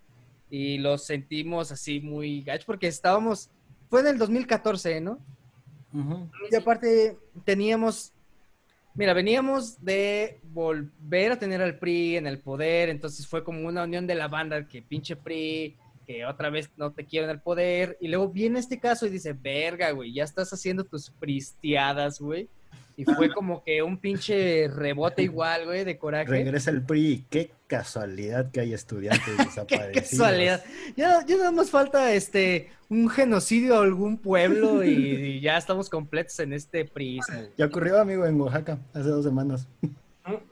y 0.50 0.78
lo 0.78 0.98
sentimos 0.98 1.70
así 1.74 2.00
muy 2.00 2.44
gacho 2.44 2.66
porque 2.66 2.88
estábamos, 2.88 3.50
fue 3.90 4.00
en 4.00 4.08
el 4.08 4.18
2014, 4.18 5.02
¿no? 5.02 5.20
Y 6.50 6.56
aparte 6.56 7.18
teníamos, 7.44 8.14
mira, 8.94 9.14
veníamos 9.14 9.84
de 9.84 10.40
volver 10.54 11.34
a 11.34 11.40
tener 11.40 11.62
al 11.62 11.78
PRI 11.78 12.16
en 12.16 12.26
el 12.26 12.40
poder, 12.40 12.88
entonces 12.88 13.28
fue 13.28 13.44
como 13.44 13.68
una 13.68 13.84
unión 13.84 14.08
de 14.08 14.16
la 14.16 14.30
banda 14.30 14.66
que 14.66 14.82
pinche 14.82 15.18
PRI 15.18 15.76
que 16.10 16.26
otra 16.26 16.50
vez 16.50 16.72
no 16.76 16.92
te 16.92 17.06
quieren 17.06 17.30
el 17.30 17.40
poder. 17.40 17.96
Y 18.02 18.08
luego 18.08 18.30
viene 18.30 18.58
este 18.58 18.80
caso 18.80 19.06
y 19.06 19.12
dice, 19.12 19.34
verga, 19.34 19.92
güey, 19.92 20.12
ya 20.12 20.24
estás 20.24 20.52
haciendo 20.52 20.84
tus 20.84 21.12
pristiadas, 21.12 22.20
güey. 22.20 22.50
Y 22.98 23.06
fue 23.06 23.30
como 23.34 23.64
que 23.64 23.84
un 23.84 24.00
pinche 24.00 24.68
rebote 24.70 25.22
igual, 25.22 25.66
güey, 25.66 25.84
de 25.84 26.00
coraje. 26.00 26.32
Regresa 26.32 26.72
el 26.72 26.82
PRI. 26.82 27.28
Qué 27.30 27.52
casualidad 27.68 28.50
que 28.50 28.62
hay 28.62 28.74
estudiantes 28.74 29.38
desaparecidos. 29.38 29.94
Qué 29.94 30.02
casualidad. 30.02 30.64
Ya, 30.98 31.24
ya 31.28 31.38
nada 31.38 31.52
más 31.52 31.70
falta 31.70 32.12
este 32.12 32.70
un 32.90 33.08
genocidio 33.08 33.78
a 33.78 33.84
algún 33.84 34.18
pueblo 34.18 34.84
y, 34.84 35.40
ya 35.42 35.60
estamos 35.60 35.92
completos 35.92 36.40
en 36.40 36.54
este 36.54 36.86
PRI. 36.86 37.20
Ya 37.56 37.68
ocurrió, 37.68 38.00
amigo, 38.00 38.26
en 38.26 38.42
Oaxaca 38.42 38.80
hace 38.96 39.10
dos 39.10 39.26
semanas. 39.26 39.68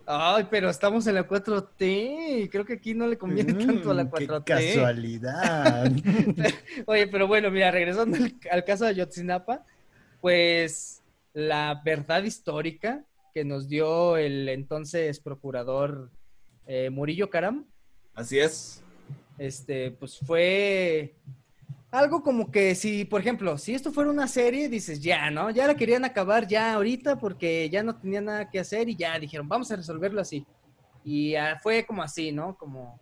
Ay, 0.05 0.47
pero 0.49 0.69
estamos 0.69 1.05
en 1.07 1.15
la 1.15 1.27
4T. 1.27 2.49
Creo 2.51 2.65
que 2.65 2.73
aquí 2.73 2.93
no 2.93 3.07
le 3.07 3.17
conviene 3.17 3.53
mm, 3.53 3.67
tanto 3.67 3.91
a 3.91 3.93
la 3.93 4.09
4T. 4.09 4.43
Qué 4.43 4.73
casualidad. 4.73 5.91
Oye, 6.85 7.07
pero 7.07 7.27
bueno, 7.27 7.51
mira, 7.51 7.71
regresando 7.71 8.17
al, 8.51 8.63
caso 8.65 8.85
de 8.85 8.91
Ayotzinapa, 8.91 9.65
pues 10.21 11.01
la 11.33 11.81
verdad 11.83 12.23
histórica 12.23 13.03
que 13.33 13.45
nos 13.45 13.69
dio 13.69 14.17
el 14.17 14.49
entonces 14.49 15.19
procurador 15.19 16.09
eh, 16.65 16.89
Murillo 16.89 17.29
Caram. 17.29 17.65
Así 18.13 18.39
es. 18.39 18.81
Este, 19.37 19.91
pues 19.91 20.17
fue 20.17 21.13
algo 21.91 22.21
como 22.21 22.51
que 22.51 22.75
si, 22.75 23.05
por 23.05 23.21
ejemplo, 23.21 23.57
si 23.57 23.73
esto 23.73 23.91
fuera 23.91 24.09
una 24.09 24.27
serie, 24.27 24.69
dices, 24.69 25.01
ya, 25.01 25.31
¿no? 25.31 25.49
Ya 25.51 25.67
la 25.67 25.75
querían 25.75 26.03
acabar 26.05 26.47
ya 26.47 26.73
ahorita 26.73 27.17
porque 27.17 27.69
ya 27.69 27.83
no 27.83 27.95
tenía 27.95 28.21
nada 28.21 28.49
que 28.49 28.59
hacer 28.59 28.89
y 28.89 28.95
ya 28.95 29.17
dijeron, 29.19 29.47
vamos 29.47 29.71
a 29.71 29.77
resolverlo 29.77 30.21
así. 30.21 30.45
Y 31.03 31.35
fue 31.63 31.85
como 31.85 32.03
así, 32.03 32.31
¿no? 32.31 32.57
Como, 32.57 32.99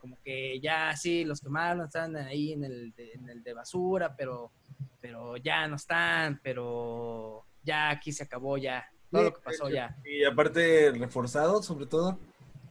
como 0.00 0.16
que 0.22 0.60
ya 0.60 0.96
sí, 0.96 1.24
los 1.24 1.40
quemaron, 1.40 1.86
están 1.86 2.16
ahí 2.16 2.52
en 2.52 2.64
el, 2.64 2.92
de, 2.94 3.12
en 3.12 3.28
el 3.28 3.42
de 3.42 3.52
basura, 3.52 4.14
pero, 4.16 4.52
pero 5.00 5.36
ya 5.36 5.66
no 5.66 5.74
están, 5.76 6.40
pero 6.42 7.44
ya 7.64 7.90
aquí 7.90 8.12
se 8.12 8.22
acabó 8.22 8.56
ya, 8.56 8.84
todo 9.10 9.24
lo 9.24 9.34
que 9.34 9.40
pasó 9.40 9.68
ya. 9.68 9.96
Y 10.04 10.24
aparte 10.24 10.92
reforzado, 10.92 11.62
sobre 11.62 11.86
todo, 11.86 12.18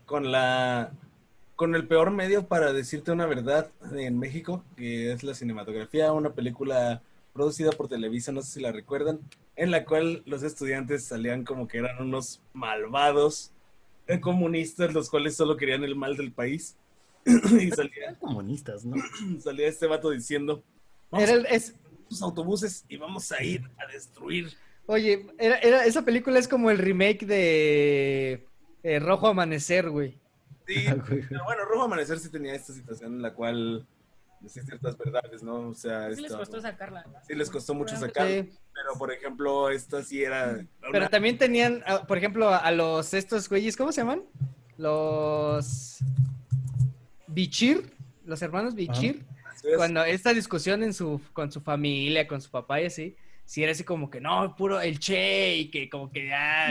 con 0.06 0.32
la 0.32 0.92
con 1.60 1.76
el 1.76 1.86
peor 1.86 2.10
medio 2.10 2.48
para 2.48 2.72
decirte 2.72 3.12
una 3.12 3.26
verdad 3.26 3.70
en 3.92 4.18
México, 4.18 4.64
que 4.78 5.12
es 5.12 5.24
la 5.24 5.34
cinematografía, 5.34 6.14
una 6.14 6.32
película 6.32 7.02
producida 7.34 7.72
por 7.72 7.90
Televisa, 7.90 8.32
no 8.32 8.42
sé 8.42 8.52
si 8.54 8.60
la 8.62 8.72
recuerdan, 8.72 9.20
en 9.58 9.70
la 9.70 9.84
cual 9.84 10.24
los 10.26 10.42
estudiantes 10.44 11.04
salían 11.04 11.44
como 11.44 11.68
que 11.68 11.80
eran 11.80 12.02
unos 12.02 12.40
malvados 12.54 13.52
eh, 14.08 14.22
comunistas, 14.22 14.94
los 14.94 15.10
cuales 15.10 15.36
solo 15.36 15.58
querían 15.58 15.84
el 15.84 15.98
mal 15.98 16.16
del 16.16 16.32
país. 16.32 16.78
y 17.26 17.70
salía, 17.72 18.16
comunistas, 18.22 18.86
¿no? 18.86 18.96
Salía 19.42 19.68
este 19.68 19.86
vato 19.86 20.12
diciendo, 20.12 20.64
vamos 21.12 21.30
era 21.30 21.42
es... 21.50 21.76
los 22.10 22.22
autobuses 22.22 22.86
y 22.88 22.96
vamos 22.96 23.34
a 23.34 23.44
ir 23.44 23.70
a 23.78 23.92
destruir. 23.92 24.54
Oye, 24.86 25.26
era, 25.38 25.84
esa 25.84 26.06
película 26.06 26.40
es 26.40 26.48
como 26.48 26.72
el 26.72 26.78
remake 26.78 27.26
de 27.26 28.48
eh, 28.82 29.00
Rojo 29.00 29.28
Amanecer, 29.28 29.90
güey. 29.90 30.18
Sí, 30.70 30.86
pero 31.30 31.44
bueno, 31.46 31.66
Rojo 31.66 31.84
Amanecer 31.84 32.20
sí 32.20 32.30
tenía 32.30 32.54
esta 32.54 32.74
situación 32.74 33.16
en 33.16 33.22
la 33.24 33.34
cual 33.34 33.88
decía 34.40 34.62
ciertas 34.64 34.96
verdades, 34.98 35.42
¿no? 35.42 35.70
O 35.70 35.74
sea, 35.74 36.14
sí 36.14 36.22
les 36.22 36.32
costó 36.32 36.62
sacarla. 36.62 37.06
Sí 37.28 37.34
les 37.34 37.50
costó 37.50 37.74
mucho 37.74 37.96
sacarla, 37.98 38.46
pero 38.72 38.94
por 39.00 39.12
ejemplo, 39.12 39.72
esta 39.72 40.04
sí 40.04 40.24
era... 40.24 40.64
Pero 40.92 41.10
también 41.10 41.40
tenían, 41.40 41.84
ah, 41.88 42.06
por 42.08 42.20
ejemplo, 42.20 42.50
a 42.50 42.72
los 42.72 43.16
estos 43.16 43.50
güeyes, 43.50 43.76
¿cómo 43.76 43.92
se 43.92 44.02
llaman? 44.02 44.24
Los... 44.78 45.98
Bichir, 47.26 47.92
los 48.26 48.42
hermanos 48.44 48.76
Bichir. 48.76 49.26
Cuando 49.76 50.04
esta 50.04 50.34
discusión 50.34 50.84
en 50.84 50.94
su, 50.94 51.20
con 51.34 51.52
su 51.52 51.62
familia, 51.62 52.28
con 52.28 52.42
su 52.42 52.52
papá 52.52 52.80
y 52.80 52.86
así, 52.86 53.16
sí 53.50 53.64
era 53.64 53.72
así 53.72 53.84
como 53.84 54.12
que 54.12 54.22
no, 54.22 54.56
puro 54.56 54.80
el 54.80 55.00
che, 55.00 55.56
y 55.56 55.72
que 55.72 55.90
como 55.90 56.12
que 56.12 56.28
ya, 56.28 56.68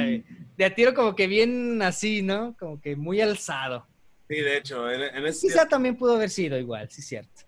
de 0.56 0.64
a 0.64 0.72
tiro 0.72 0.94
como 0.94 1.16
que 1.16 1.26
bien 1.26 1.82
así, 1.82 2.22
¿no? 2.22 2.54
Como 2.56 2.80
que 2.80 2.94
muy 2.94 3.20
alzado. 3.20 3.84
Sí, 4.28 4.36
de 4.36 4.58
hecho, 4.58 4.88
en, 4.88 5.24
Quizá 5.24 5.66
también 5.66 5.96
pudo 5.96 6.14
haber 6.14 6.30
sido 6.30 6.56
igual, 6.56 6.88
sí, 6.88 7.02
cierto. 7.02 7.42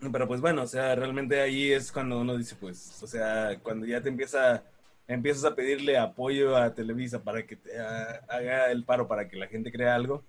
Pero 0.00 0.26
pues 0.26 0.40
bueno, 0.40 0.62
o 0.62 0.66
sea, 0.66 0.96
realmente 0.96 1.40
ahí 1.40 1.70
es 1.70 1.92
cuando 1.92 2.18
uno 2.18 2.36
dice, 2.36 2.56
pues, 2.58 3.00
o 3.04 3.06
sea, 3.06 3.56
cuando 3.62 3.86
ya 3.86 4.00
te 4.00 4.08
empieza, 4.08 4.64
empiezas 5.06 5.44
a 5.44 5.54
pedirle 5.54 5.96
apoyo 5.96 6.56
a 6.56 6.74
Televisa 6.74 7.22
para 7.22 7.46
que 7.46 7.54
te 7.54 7.78
haga 7.78 8.72
el 8.72 8.82
paro 8.82 9.06
para 9.06 9.28
que 9.28 9.36
la 9.36 9.46
gente 9.46 9.70
crea 9.70 9.94
algo, 9.94 10.24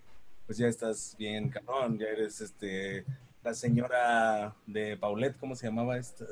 pues 0.45 0.59
ya 0.59 0.67
estás 0.67 1.15
bien 1.17 1.49
canón, 1.49 1.97
ya 1.97 2.05
eres 2.05 2.39
este 2.39 3.03
la 3.43 3.55
señora 3.55 4.53
de 4.67 4.95
Paulette, 4.95 5.37
¿cómo 5.39 5.55
se 5.55 5.65
llamaba 5.65 5.97
esta? 5.97 6.23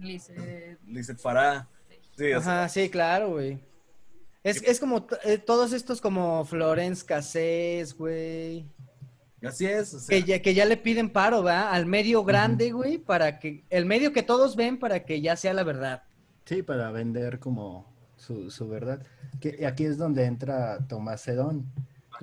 Lizeth. 0.00 0.78
Lizeth 0.86 1.18
Farah. 1.18 1.68
Sí, 2.16 2.32
Ajá, 2.32 2.68
sí, 2.68 2.88
claro, 2.90 3.30
güey. 3.30 3.58
Es, 4.42 4.62
es 4.62 4.80
como 4.80 5.06
eh, 5.24 5.38
todos 5.38 5.72
estos 5.72 6.00
como 6.00 6.44
Florence 6.44 7.04
Cassés, 7.04 7.96
güey. 7.96 8.66
Así 9.42 9.66
es. 9.66 9.94
O 9.94 10.06
que, 10.06 10.22
ya, 10.22 10.40
que 10.40 10.54
ya 10.54 10.64
le 10.64 10.76
piden 10.76 11.10
paro, 11.10 11.42
¿va? 11.42 11.70
Al 11.72 11.86
medio 11.86 12.24
grande, 12.24 12.72
güey, 12.72 12.98
para 12.98 13.38
que... 13.38 13.64
El 13.70 13.86
medio 13.86 14.12
que 14.12 14.22
todos 14.22 14.56
ven 14.56 14.78
para 14.78 15.04
que 15.04 15.20
ya 15.20 15.36
sea 15.36 15.54
la 15.54 15.62
verdad. 15.62 16.02
Sí, 16.44 16.62
para 16.62 16.90
vender 16.90 17.38
como 17.38 17.86
su, 18.16 18.50
su 18.50 18.68
verdad. 18.68 19.06
Que 19.40 19.66
aquí 19.66 19.84
es 19.84 19.96
donde 19.96 20.24
entra 20.24 20.78
Tomás 20.88 21.22
Sedón. 21.22 21.66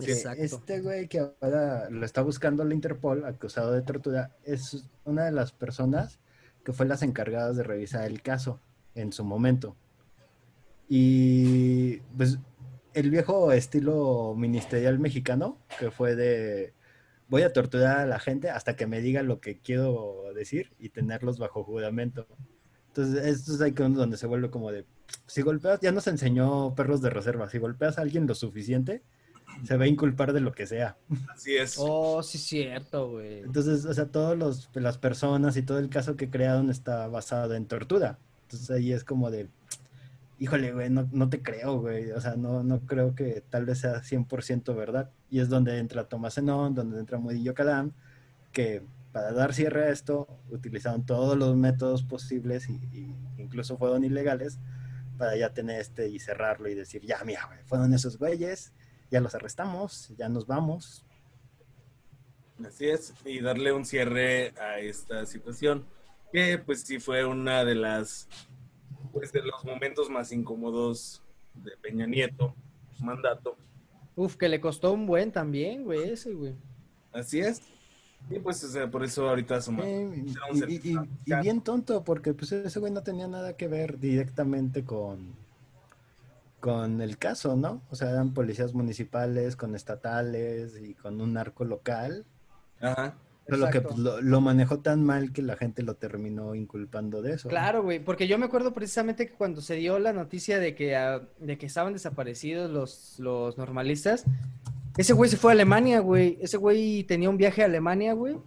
Este 0.05 0.81
güey 0.81 1.07
que 1.07 1.19
ahora 1.41 1.89
lo 1.89 2.05
está 2.05 2.21
buscando 2.21 2.63
la 2.63 2.73
Interpol, 2.73 3.25
acusado 3.25 3.71
de 3.71 3.81
tortura, 3.81 4.31
es 4.43 4.85
una 5.05 5.25
de 5.25 5.31
las 5.31 5.51
personas 5.51 6.19
que 6.67 6.73
fue 6.73 6.85
las 6.85 7.01
encargadas 7.01 7.55
de 7.55 7.63
revisar 7.63 8.03
el 8.03 8.21
caso 8.21 8.59
en 8.93 9.13
su 9.13 9.23
momento. 9.23 9.77
Y 10.89 11.99
pues 12.17 12.39
el 12.93 13.09
viejo 13.09 13.53
estilo 13.53 14.35
ministerial 14.35 14.99
mexicano, 14.99 15.59
que 15.79 15.91
fue 15.91 16.17
de 16.17 16.73
voy 17.29 17.43
a 17.43 17.53
torturar 17.53 17.99
a 17.99 18.05
la 18.05 18.19
gente 18.19 18.49
hasta 18.49 18.75
que 18.75 18.85
me 18.85 18.99
diga 18.99 19.23
lo 19.23 19.39
que 19.39 19.59
quiero 19.61 20.23
decir 20.35 20.73
y 20.77 20.89
tenerlos 20.89 21.39
bajo 21.39 21.63
juramento. 21.63 22.27
Entonces, 22.89 23.25
esto 23.25 23.53
es 23.53 23.61
ahí 23.61 23.71
donde 23.71 24.17
se 24.17 24.27
vuelve 24.27 24.49
como 24.49 24.69
de, 24.69 24.83
si 25.25 25.43
golpeas, 25.43 25.79
ya 25.79 25.93
nos 25.93 26.07
enseñó 26.07 26.75
perros 26.75 27.01
de 27.01 27.11
reserva, 27.11 27.49
si 27.49 27.59
golpeas 27.59 27.97
a 27.97 28.01
alguien 28.01 28.27
lo 28.27 28.35
suficiente, 28.35 29.03
se 29.63 29.77
va 29.77 29.85
a 29.85 29.87
inculpar 29.87 30.33
de 30.33 30.41
lo 30.41 30.51
que 30.51 30.65
sea. 30.65 30.97
Así 31.33 31.55
es. 31.55 31.75
Oh, 31.77 32.21
sí, 32.23 32.37
cierto, 32.37 33.11
güey. 33.11 33.39
Entonces, 33.39 33.85
o 33.85 33.93
sea, 33.93 34.07
todas 34.07 34.69
las 34.73 34.97
personas 34.97 35.57
y 35.57 35.61
todo 35.61 35.79
el 35.79 35.89
caso 35.89 36.15
que 36.15 36.29
crearon 36.29 36.69
está 36.69 37.07
basado 37.07 37.55
en 37.55 37.65
tortura. 37.65 38.19
Entonces 38.43 38.69
ahí 38.71 38.93
es 38.93 39.03
como 39.03 39.29
de, 39.31 39.49
híjole, 40.39 40.71
güey, 40.71 40.89
no, 40.89 41.07
no 41.11 41.29
te 41.29 41.41
creo, 41.41 41.79
güey. 41.79 42.11
O 42.11 42.21
sea, 42.21 42.35
no, 42.35 42.63
no 42.63 42.79
creo 42.81 43.15
que 43.15 43.43
tal 43.49 43.65
vez 43.65 43.79
sea 43.79 44.01
100% 44.01 44.75
verdad. 44.75 45.11
Y 45.29 45.39
es 45.39 45.49
donde 45.49 45.77
entra 45.77 46.07
Tomás 46.07 46.35
Zenón, 46.35 46.75
donde 46.75 46.99
entra 46.99 47.17
Murillo 47.17 47.53
Calam, 47.53 47.91
que 48.51 48.83
para 49.11 49.31
dar 49.31 49.53
cierre 49.53 49.85
a 49.85 49.89
esto 49.89 50.27
utilizaron 50.51 51.05
todos 51.05 51.35
los 51.37 51.55
métodos 51.55 52.03
posibles 52.03 52.69
y, 52.69 53.15
incluso 53.37 53.77
fueron 53.77 54.03
ilegales 54.03 54.59
para 55.17 55.35
ya 55.35 55.53
tener 55.53 55.81
este 55.81 56.09
y 56.09 56.19
cerrarlo 56.19 56.69
y 56.69 56.75
decir, 56.75 57.01
ya, 57.01 57.23
mira, 57.25 57.45
güey, 57.47 57.59
fueron 57.65 57.93
esos 57.93 58.19
güeyes, 58.19 58.73
ya 59.11 59.21
los 59.21 59.35
arrestamos, 59.35 60.13
ya 60.17 60.29
nos 60.29 60.47
vamos. 60.47 61.05
Así 62.65 62.87
es, 62.87 63.13
y 63.23 63.39
darle 63.39 63.71
un 63.71 63.85
cierre 63.85 64.53
a 64.59 64.79
esta 64.79 65.25
situación, 65.25 65.85
que 66.31 66.57
pues 66.57 66.81
sí 66.81 66.99
fue 66.99 67.23
una 67.23 67.63
de 67.63 67.75
las, 67.75 68.27
pues 69.13 69.31
de 69.31 69.43
los 69.43 69.63
momentos 69.63 70.09
más 70.09 70.31
incómodos 70.31 71.21
de 71.53 71.71
Peña 71.77 72.07
Nieto, 72.07 72.55
su 72.97 73.03
mandato. 73.03 73.55
Uf, 74.15 74.35
que 74.35 74.49
le 74.49 74.59
costó 74.59 74.91
un 74.91 75.05
buen 75.05 75.31
también, 75.31 75.83
güey, 75.83 76.09
ese, 76.09 76.33
güey. 76.33 76.55
Así 77.11 77.39
es. 77.39 77.61
Y 78.29 78.39
pues, 78.39 78.63
o 78.63 78.67
sea, 78.67 78.89
por 78.89 79.03
eso 79.03 79.29
ahorita 79.29 79.61
somos. 79.61 79.85
Eh, 79.85 80.25
y, 80.83 80.93
y, 80.93 81.39
bien 81.41 81.61
tonto, 81.61 82.03
porque 82.03 82.33
pues 82.33 82.51
ese 82.51 82.79
güey 82.79 82.91
no 82.91 83.03
tenía 83.03 83.27
nada 83.27 83.55
que 83.55 83.67
ver 83.67 83.99
directamente 83.99 84.83
con, 84.83 85.35
con 86.59 87.01
el 87.01 87.17
caso, 87.17 87.55
¿no? 87.55 87.81
O 87.89 87.95
sea, 87.95 88.09
eran 88.09 88.33
policías 88.33 88.73
municipales, 88.73 89.55
con 89.55 89.75
estatales 89.75 90.77
y 90.81 90.93
con 90.93 91.21
un 91.21 91.37
arco 91.37 91.65
local. 91.65 92.25
Ajá. 92.81 93.15
Pero 93.47 93.57
lo 93.59 93.69
que 93.69 93.79
pues, 93.79 93.97
lo, 93.97 94.41
manejó 94.41 94.79
tan 94.79 95.05
mal 95.05 95.31
que 95.31 95.41
la 95.41 95.55
gente 95.55 95.81
lo 95.81 95.95
terminó 95.95 96.53
inculpando 96.53 97.21
de 97.21 97.33
eso. 97.33 97.47
Claro, 97.47 97.81
güey, 97.81 97.99
porque 97.99 98.27
yo 98.27 98.37
me 98.37 98.45
acuerdo 98.45 98.73
precisamente 98.73 99.25
que 99.25 99.33
cuando 99.33 99.61
se 99.61 99.75
dio 99.75 99.99
la 99.99 100.11
noticia 100.11 100.59
de 100.59 100.75
que, 100.75 100.97
ah, 100.97 101.21
de 101.39 101.57
que 101.57 101.65
estaban 101.65 101.93
desaparecidos 101.93 102.69
los, 102.69 103.17
los 103.19 103.57
normalistas, 103.57 104.25
ese 104.97 105.13
güey 105.13 105.29
se 105.29 105.37
fue 105.37 105.51
a 105.51 105.53
Alemania, 105.53 105.99
güey. 105.99 106.37
Ese 106.41 106.57
güey 106.57 107.03
tenía 107.03 107.29
un 107.29 107.37
viaje 107.37 107.61
a 107.61 107.65
Alemania, 107.65 108.13
güey, 108.13 108.37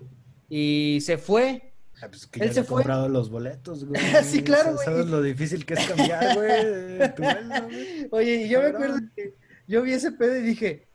y 0.50 0.98
se 1.00 1.16
fue. 1.16 1.69
Ah, 2.02 2.08
pues 2.08 2.26
que 2.26 2.40
Él 2.40 2.48
ya 2.48 2.54
se 2.54 2.64
fue. 2.64 2.76
comprado 2.76 3.08
los 3.08 3.30
boletos, 3.30 3.84
güey. 3.84 4.00
sí, 4.24 4.42
claro, 4.42 4.74
güey. 4.74 4.84
¿Sabes 4.84 5.06
lo 5.06 5.22
difícil 5.22 5.64
que 5.66 5.74
es 5.74 5.86
cambiar, 5.86 6.34
güey? 6.34 8.08
Oye, 8.10 8.46
y 8.46 8.48
yo 8.48 8.60
me 8.60 8.68
acuerdo 8.68 8.98
que 9.14 9.34
yo 9.66 9.82
vi 9.82 9.92
ese 9.92 10.12
pedo 10.12 10.36
y 10.38 10.42
dije, 10.42 10.86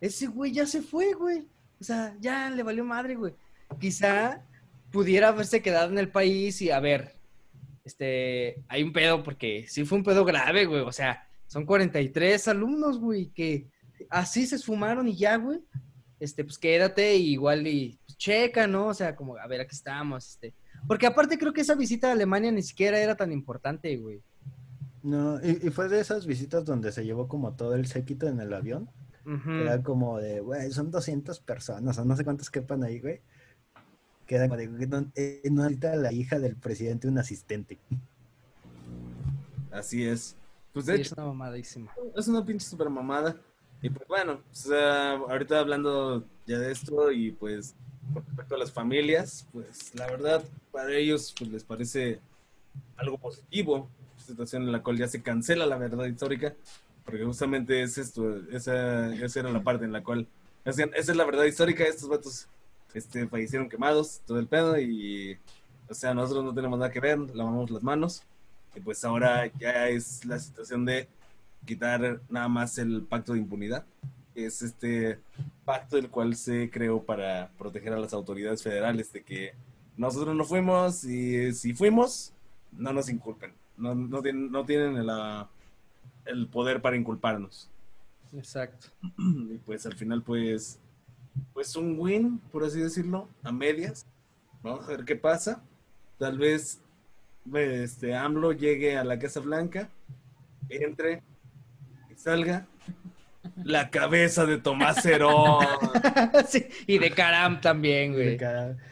ese 0.00 0.26
güey 0.26 0.52
ya 0.52 0.66
se 0.66 0.82
fue, 0.82 1.12
güey. 1.12 1.46
O 1.80 1.84
sea, 1.84 2.16
ya 2.20 2.50
le 2.50 2.62
valió 2.62 2.84
madre, 2.84 3.14
güey. 3.14 3.34
Quizá 3.78 4.42
pudiera 4.90 5.28
haberse 5.28 5.62
quedado 5.62 5.90
en 5.90 5.98
el 5.98 6.08
país 6.08 6.60
y 6.62 6.70
a 6.70 6.80
ver, 6.80 7.14
este, 7.84 8.62
hay 8.68 8.82
un 8.82 8.92
pedo 8.92 9.22
porque 9.22 9.66
sí 9.68 9.84
fue 9.84 9.98
un 9.98 10.04
pedo 10.04 10.24
grave, 10.24 10.66
güey. 10.66 10.80
O 10.80 10.92
sea, 10.92 11.26
son 11.46 11.64
43 11.64 12.48
alumnos, 12.48 12.98
güey, 12.98 13.26
que 13.26 13.66
así 14.08 14.46
se 14.46 14.56
esfumaron 14.56 15.06
y 15.08 15.16
ya, 15.16 15.36
güey 15.36 15.60
este, 16.20 16.44
pues 16.44 16.58
quédate 16.58 17.16
y 17.16 17.32
igual 17.32 17.66
y 17.66 17.98
checa, 18.20 18.66
¿no? 18.66 18.88
O 18.88 18.94
sea, 18.94 19.16
como, 19.16 19.36
a 19.36 19.46
ver, 19.46 19.62
aquí 19.62 19.74
estamos, 19.74 20.28
este. 20.28 20.54
Porque 20.86 21.06
aparte 21.06 21.38
creo 21.38 21.52
que 21.52 21.62
esa 21.62 21.74
visita 21.74 22.08
a 22.08 22.12
Alemania 22.12 22.52
ni 22.52 22.62
siquiera 22.62 23.00
era 23.00 23.16
tan 23.16 23.32
importante, 23.32 23.96
güey. 23.96 24.22
No, 25.02 25.40
y, 25.42 25.70
fue 25.70 25.88
de 25.88 25.98
esas 25.98 26.26
visitas 26.26 26.66
donde 26.66 26.92
se 26.92 27.04
llevó 27.04 27.26
como 27.26 27.54
todo 27.54 27.74
el 27.74 27.86
séquito 27.86 28.28
en 28.28 28.38
el 28.38 28.52
avión. 28.52 28.88
Era 29.46 29.80
como 29.82 30.18
de, 30.18 30.40
güey, 30.40 30.72
son 30.72 30.90
200 30.90 31.38
personas, 31.40 31.96
o 31.98 32.04
no 32.04 32.16
sé 32.16 32.24
cuántos 32.24 32.50
quepan 32.50 32.82
ahí, 32.82 33.00
güey. 33.00 33.20
Queda 34.26 34.48
como 34.48 34.56
de, 34.56 34.66
no, 34.66 35.06
eh, 35.14 35.42
no 35.50 35.68
la 35.68 36.12
hija 36.12 36.38
del 36.38 36.56
presidente 36.56 37.06
un 37.06 37.18
asistente. 37.18 37.78
Así 39.70 40.04
es. 40.04 40.36
Pues 40.72 40.86
de 40.86 40.96
hecho, 40.96 41.02
es 41.02 41.12
una 41.12 41.26
mamadísima. 41.26 41.92
Es 42.16 42.26
una 42.28 42.44
pinche 42.44 42.66
super 42.66 42.90
mamada. 42.90 43.36
Y 43.82 43.88
pues 43.88 44.06
bueno, 44.08 44.40
ahorita 45.28 45.60
hablando 45.60 46.26
ya 46.46 46.58
de 46.58 46.72
esto 46.72 47.12
y 47.12 47.30
pues 47.32 47.76
con 48.12 48.24
respecto 48.26 48.54
a 48.54 48.58
las 48.58 48.72
familias, 48.72 49.46
pues 49.52 49.94
la 49.94 50.06
verdad 50.06 50.44
para 50.72 50.94
ellos 50.94 51.34
pues 51.38 51.50
les 51.50 51.64
parece 51.64 52.20
algo 52.96 53.18
positivo, 53.18 53.88
situación 54.18 54.62
en 54.62 54.72
la 54.72 54.82
cual 54.82 54.98
ya 54.98 55.08
se 55.08 55.22
cancela 55.22 55.66
la 55.66 55.78
verdad 55.78 56.06
histórica, 56.06 56.54
porque 57.04 57.24
justamente 57.24 57.82
es 57.82 57.98
esto, 57.98 58.36
esa, 58.50 59.14
esa 59.14 59.40
era 59.40 59.50
la 59.50 59.62
parte 59.62 59.84
en 59.84 59.92
la 59.92 60.02
cual 60.02 60.26
esa 60.64 60.84
es 60.84 61.16
la 61.16 61.24
verdad 61.24 61.44
histórica, 61.44 61.84
estos 61.84 62.08
vatos 62.08 62.48
este, 62.94 63.26
fallecieron 63.26 63.68
quemados, 63.68 64.20
todo 64.26 64.38
el 64.38 64.46
pedo 64.46 64.78
y 64.78 65.38
o 65.88 65.94
sea, 65.94 66.14
nosotros 66.14 66.44
no 66.44 66.54
tenemos 66.54 66.78
nada 66.78 66.90
que 66.90 67.00
ver, 67.00 67.18
lavamos 67.34 67.70
las 67.70 67.82
manos 67.82 68.22
y 68.74 68.80
pues 68.80 69.04
ahora 69.04 69.50
ya 69.58 69.88
es 69.88 70.24
la 70.24 70.38
situación 70.38 70.84
de 70.84 71.08
quitar 71.66 72.20
nada 72.28 72.48
más 72.48 72.78
el 72.78 73.02
pacto 73.02 73.32
de 73.32 73.40
impunidad. 73.40 73.84
Es 74.34 74.62
este 74.62 75.18
pacto 75.64 75.96
el 75.96 76.08
cual 76.08 76.36
se 76.36 76.70
creó 76.70 77.02
para 77.02 77.50
proteger 77.58 77.92
a 77.92 77.98
las 77.98 78.12
autoridades 78.12 78.62
federales 78.62 79.12
de 79.12 79.22
que 79.22 79.54
nosotros 79.96 80.34
no 80.34 80.44
fuimos 80.44 81.04
y 81.04 81.52
si 81.52 81.74
fuimos, 81.74 82.32
no 82.72 82.92
nos 82.92 83.08
inculpen. 83.08 83.52
No, 83.76 83.94
no 83.94 84.22
tienen, 84.22 84.50
no 84.50 84.64
tienen 84.64 84.96
el, 84.96 85.10
el 86.26 86.46
poder 86.48 86.80
para 86.80 86.96
inculparnos. 86.96 87.70
Exacto. 88.32 88.88
Y 89.18 89.58
pues 89.58 89.86
al 89.86 89.94
final, 89.94 90.22
pues, 90.22 90.78
pues 91.52 91.74
un 91.76 91.98
win, 91.98 92.38
por 92.52 92.64
así 92.64 92.80
decirlo, 92.80 93.28
a 93.42 93.52
medias. 93.52 94.06
Vamos 94.62 94.84
a 94.84 94.88
ver 94.88 95.04
qué 95.04 95.16
pasa. 95.16 95.62
Tal 96.18 96.38
vez 96.38 96.80
este 97.54 98.14
AMLO 98.14 98.52
llegue 98.52 98.96
a 98.96 99.04
la 99.04 99.18
Casa 99.18 99.40
Blanca, 99.40 99.88
entre, 100.68 101.22
salga 102.16 102.66
la 103.64 103.90
cabeza 103.90 104.46
de 104.46 104.58
Tomás 104.58 105.04
Herón. 105.04 105.64
y 106.86 106.98
de 106.98 107.10
Caram 107.10 107.60
también, 107.60 108.12
güey. 108.12 108.38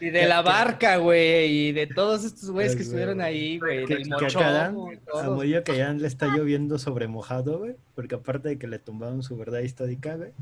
y 0.00 0.10
de 0.10 0.26
la 0.26 0.42
barca, 0.42 0.96
güey. 0.96 1.68
Y 1.68 1.72
de 1.72 1.86
todos 1.86 2.24
estos 2.24 2.50
güeyes 2.50 2.76
que 2.76 2.82
estuvieron 2.82 3.20
ahí, 3.20 3.58
güey. 3.58 3.86
Del 3.86 4.08
mocho. 4.08 4.40
A 4.40 4.70
Murillo 5.30 5.64
que 5.64 5.76
ya 5.76 5.92
le 5.92 6.06
está 6.06 6.28
lloviendo 6.28 6.78
sobre 6.78 7.08
mojado, 7.08 7.58
güey. 7.58 7.76
Porque 7.94 8.14
aparte 8.14 8.48
de 8.50 8.58
que 8.58 8.66
le 8.66 8.78
tumbaron 8.78 9.22
su 9.22 9.36
verdad 9.36 9.60
histórica, 9.60 10.16
güey. 10.16 10.32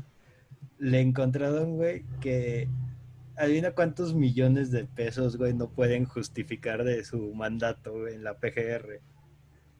Le 0.79 1.01
encontraron, 1.01 1.75
güey, 1.75 2.03
que 2.21 2.67
adivina 3.35 3.71
cuántos 3.71 4.13
millones 4.13 4.71
de 4.71 4.85
pesos, 4.85 5.37
güey, 5.37 5.53
no 5.53 5.69
pueden 5.69 6.05
justificar 6.05 6.83
de 6.83 7.03
su 7.03 7.33
mandato, 7.33 7.93
güey, 7.93 8.13
en 8.15 8.23
la 8.23 8.35
PGR. 8.35 8.99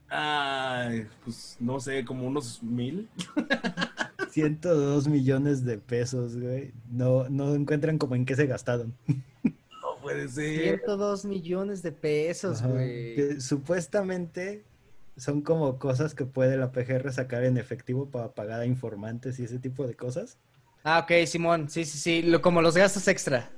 Ay, 0.09 1.05
pues 1.23 1.57
no 1.59 1.79
sé, 1.79 2.05
como 2.05 2.25
unos 2.25 2.63
mil. 2.63 3.09
102 4.31 5.07
millones 5.07 5.65
de 5.65 5.77
pesos, 5.77 6.39
güey. 6.39 6.73
No, 6.91 7.29
no 7.29 7.55
encuentran 7.55 7.97
como 7.97 8.15
en 8.15 8.25
qué 8.25 8.35
se 8.35 8.47
gastaron. 8.47 8.93
No 9.43 10.01
puede 10.01 10.27
ser. 10.27 10.79
102 10.79 11.25
millones 11.25 11.81
de 11.81 11.91
pesos, 11.91 12.61
güey. 12.61 13.39
Supuestamente 13.39 14.63
son 15.17 15.41
como 15.41 15.79
cosas 15.79 16.13
que 16.13 16.25
puede 16.25 16.57
la 16.57 16.71
PGR 16.71 17.11
sacar 17.11 17.43
en 17.43 17.57
efectivo 17.57 18.09
para 18.09 18.33
pagar 18.33 18.61
a 18.61 18.65
informantes 18.65 19.39
y 19.39 19.43
ese 19.43 19.59
tipo 19.59 19.87
de 19.87 19.95
cosas. 19.95 20.37
Ah, 20.83 20.99
ok, 20.99 21.25
Simón, 21.25 21.69
sí, 21.69 21.83
sí, 21.85 21.97
sí, 21.97 22.31
como 22.41 22.61
los 22.61 22.77
gastos 22.77 23.07
extra. 23.07 23.49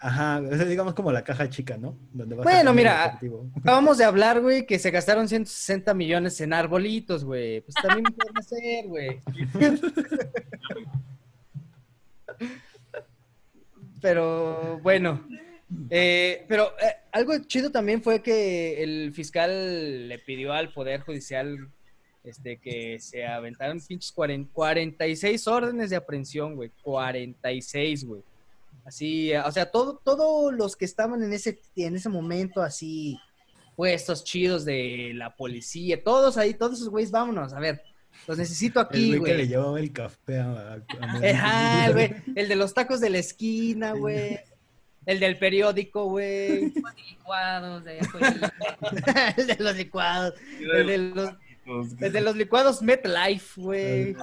Ajá, 0.00 0.40
digamos 0.40 0.94
como 0.94 1.10
la 1.10 1.24
caja 1.24 1.50
chica, 1.50 1.76
¿no? 1.76 1.98
bueno, 2.12 2.72
mira, 2.72 3.18
acabamos 3.56 3.98
de 3.98 4.04
hablar, 4.04 4.40
güey, 4.40 4.64
que 4.64 4.78
se 4.78 4.92
gastaron 4.92 5.28
160 5.28 5.92
millones 5.94 6.40
en 6.40 6.52
arbolitos, 6.52 7.24
güey. 7.24 7.62
Pues 7.62 7.74
también 7.74 8.04
puede 8.04 8.42
ser, 8.44 8.86
güey. 8.86 9.20
Pero 14.00 14.78
bueno, 14.80 15.26
eh, 15.90 16.44
pero 16.48 16.72
eh, 16.80 16.94
algo 17.12 17.36
chido 17.40 17.70
también 17.70 18.02
fue 18.02 18.22
que 18.22 18.82
el 18.82 19.12
fiscal 19.12 20.08
le 20.08 20.18
pidió 20.20 20.52
al 20.52 20.72
Poder 20.72 21.00
Judicial 21.00 21.68
este, 22.24 22.58
que 22.58 22.98
se 23.00 23.26
aventaron 23.26 23.80
pinches 23.80 24.12
46 24.12 25.46
órdenes 25.48 25.90
de 25.90 25.96
aprehensión, 25.96 26.54
güey. 26.54 26.70
46, 26.82 28.04
güey. 28.04 28.22
Así, 28.88 29.34
o 29.34 29.52
sea, 29.52 29.70
todo, 29.70 30.00
todos 30.02 30.50
los 30.54 30.74
que 30.74 30.86
estaban 30.86 31.22
en 31.22 31.34
ese, 31.34 31.60
en 31.76 31.94
ese 31.94 32.08
momento 32.08 32.62
así, 32.62 33.20
puestos 33.76 34.24
chidos 34.24 34.64
de 34.64 35.12
la 35.14 35.36
policía, 35.36 36.02
todos 36.02 36.38
ahí, 36.38 36.54
todos 36.54 36.78
esos 36.78 36.88
güeyes, 36.88 37.10
vámonos, 37.10 37.52
a 37.52 37.60
ver, 37.60 37.82
los 38.26 38.38
necesito 38.38 38.80
aquí, 38.80 39.18
güey. 39.18 39.30
El 39.30 39.36
que 39.36 39.42
le 39.42 39.48
llevaba 39.48 39.78
el 39.78 39.92
café 39.92 40.38
a... 40.38 40.82
a, 41.02 41.90
güey, 41.92 42.14
el 42.34 42.48
de 42.48 42.56
los 42.56 42.72
tacos 42.72 42.98
de 43.00 43.10
la 43.10 43.18
esquina, 43.18 43.92
güey. 43.92 44.40
El 45.04 45.20
del 45.20 45.36
periódico, 45.36 46.06
güey. 46.06 46.72
Los 46.72 46.94
licuados 47.10 47.84
de 47.84 47.98
El 49.36 49.46
de 49.48 49.56
los 49.58 49.76
licuados. 49.76 50.32
El 50.60 50.86
de 50.86 50.98
los... 50.98 51.30
El 52.00 52.12
de 52.12 52.20
los 52.22 52.36
licuados 52.36 52.80
MetLife, 52.82 53.60
güey. 53.60 54.16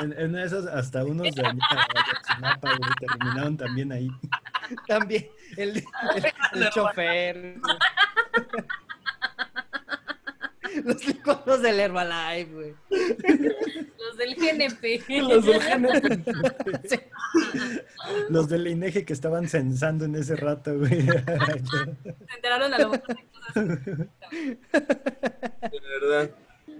En, 0.00 0.12
en, 0.12 0.38
esos, 0.38 0.66
hasta 0.66 1.04
unos 1.04 1.34
de, 1.34 1.42
güey, 1.42 1.58
terminaron 3.00 3.56
también 3.56 3.90
ahí. 3.92 4.08
También, 4.88 5.28
el, 5.56 5.84
el, 6.14 6.24
el 6.54 6.70
chofer. 6.70 7.56
Los 10.84 11.06
licuados 11.06 11.60
del 11.60 11.78
Herbalife, 11.80 12.50
güey. 12.52 12.74
Los 13.98 14.16
del 14.16 14.34
GNP. 14.34 15.02
Los 15.20 15.44
del 15.44 15.60
GNP. 15.60 16.88
Sí. 16.88 16.98
Los 18.30 18.48
del 18.48 18.66
INEGE 18.68 19.04
que 19.04 19.12
estaban 19.12 19.46
censando 19.48 20.06
en 20.06 20.14
ese 20.14 20.36
rato, 20.36 20.78
güey. 20.78 21.02
Se 21.02 21.24
enteraron 22.36 22.72
a 22.72 22.78
lo 22.78 22.88
mejor 22.90 23.08
de 23.08 23.26
cosas. 23.30 23.54
De 25.72 25.80
verdad 26.00 26.30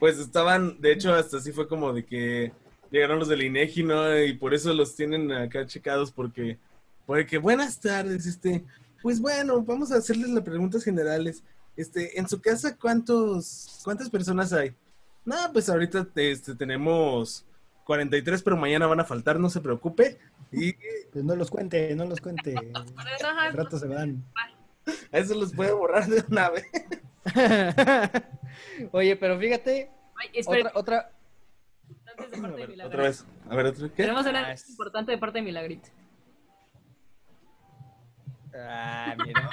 pues 0.02 0.18
estaban, 0.18 0.80
de 0.80 0.90
hecho, 0.90 1.14
hasta 1.14 1.36
así 1.36 1.52
fue 1.52 1.68
como 1.68 1.92
de 1.92 2.04
que 2.04 2.52
llegaron 2.90 3.20
los 3.20 3.28
del 3.28 3.44
INEGI, 3.44 3.84
¿no? 3.84 4.18
Y 4.18 4.32
por 4.32 4.52
eso 4.52 4.74
los 4.74 4.96
tienen 4.96 5.30
acá 5.30 5.64
checados, 5.64 6.10
porque, 6.10 6.58
porque 7.06 7.38
buenas 7.38 7.78
tardes, 7.78 8.26
este, 8.26 8.64
pues 9.00 9.20
bueno, 9.20 9.62
vamos 9.62 9.92
a 9.92 9.98
hacerles 9.98 10.30
las 10.30 10.42
preguntas 10.42 10.82
generales. 10.82 11.44
Este, 11.76 12.18
en 12.18 12.28
su 12.28 12.40
casa, 12.40 12.76
¿cuántos, 12.76 13.78
cuántas 13.84 14.10
personas 14.10 14.52
hay? 14.52 14.74
No, 15.24 15.36
pues 15.52 15.68
ahorita 15.68 16.08
este, 16.16 16.56
tenemos 16.56 17.46
43, 17.84 18.42
pero 18.42 18.56
mañana 18.56 18.88
van 18.88 18.98
a 18.98 19.04
faltar, 19.04 19.38
no 19.38 19.50
se 19.50 19.60
preocupe. 19.60 20.18
Y... 20.50 20.72
Pues 21.12 21.24
no 21.24 21.36
los 21.36 21.48
cuente, 21.48 21.94
no 21.94 22.06
los 22.06 22.20
cuente. 22.20 22.56
Al 22.74 23.52
rato 23.52 23.78
se 23.78 23.86
van. 23.86 24.24
A 25.12 25.18
eso 25.20 25.36
los 25.36 25.52
puede 25.52 25.70
borrar 25.70 26.08
de 26.08 26.24
una 26.28 26.50
vez. 26.50 26.64
Oye, 28.92 29.16
pero 29.16 29.38
fíjate. 29.38 29.90
otra, 30.46 30.72
otra... 30.74 31.10
otra 32.84 33.02
vez. 33.02 33.24
A 33.48 33.56
ver. 33.56 33.72
Tenemos 33.90 34.26
una 34.26 34.48
ah, 34.48 34.54
importante 34.68 35.12
de 35.12 35.18
parte 35.18 35.38
de 35.38 35.42
Milagrito. 35.42 35.88
Ah, 38.54 39.16
mira. 39.24 39.50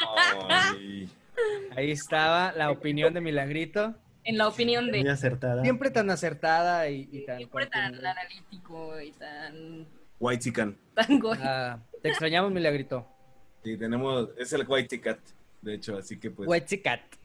Ahí 1.76 1.92
estaba 1.92 2.52
la 2.52 2.72
opinión 2.72 3.14
de 3.14 3.22
Milagrito. 3.22 3.96
En 4.24 4.38
la 4.38 4.48
opinión 4.48 4.92
de. 4.92 5.00
Muy 5.00 5.10
acertada. 5.10 5.64
Siempre 5.64 5.90
tan 5.92 6.10
acertada 6.10 6.90
y, 6.90 7.08
y 7.12 7.26
tan. 7.26 7.38
Siempre 7.38 7.68
tan 7.68 7.96
analítico 8.06 9.00
y 9.00 9.12
tan. 9.14 9.88
White 10.20 10.44
chicken. 10.44 10.78
Tan 10.94 11.20
goy. 11.20 11.38
Ah, 11.42 11.80
te 12.02 12.10
extrañamos, 12.10 12.52
Milagrito. 12.52 13.08
Sí, 13.64 13.78
tenemos. 13.78 14.30
Es 14.38 14.52
el 14.54 14.66
White 14.68 14.90
Ticket, 14.90 15.20
de 15.62 15.76
hecho, 15.76 15.98
así 15.98 16.20
que 16.20 16.30
pues. 16.32 16.50
White 16.50 16.68
Ticket. 16.68 17.19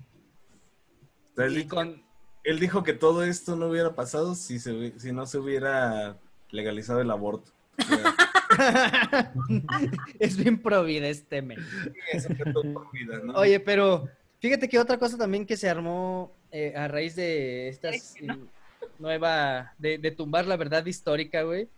Él, 1.36 1.68
con... 1.68 2.02
él, 2.44 2.60
dijo 2.60 2.82
que 2.82 2.92
todo 2.92 3.24
esto 3.24 3.56
no 3.56 3.68
hubiera 3.68 3.94
pasado 3.94 4.34
si, 4.34 4.58
se, 4.58 4.98
si 4.98 5.12
no 5.12 5.26
se 5.26 5.38
hubiera 5.38 6.18
legalizado 6.50 7.00
el 7.00 7.10
aborto. 7.10 7.52
es 10.18 10.36
bien 10.36 10.62
provida 10.62 11.08
este 11.08 11.42
men. 11.42 11.58
Oye, 13.34 13.60
pero 13.60 14.08
fíjate 14.40 14.68
que 14.68 14.78
otra 14.78 14.98
cosa 14.98 15.18
también 15.18 15.46
que 15.46 15.56
se 15.56 15.68
armó 15.68 16.32
eh, 16.52 16.72
a 16.76 16.86
raíz 16.86 17.16
de 17.16 17.68
esta 17.68 17.90
nueva, 18.98 19.74
de, 19.78 19.98
de, 19.98 20.10
tumbar 20.12 20.46
la 20.46 20.56
verdad 20.56 20.86
histórica, 20.86 21.42
güey, 21.42 21.68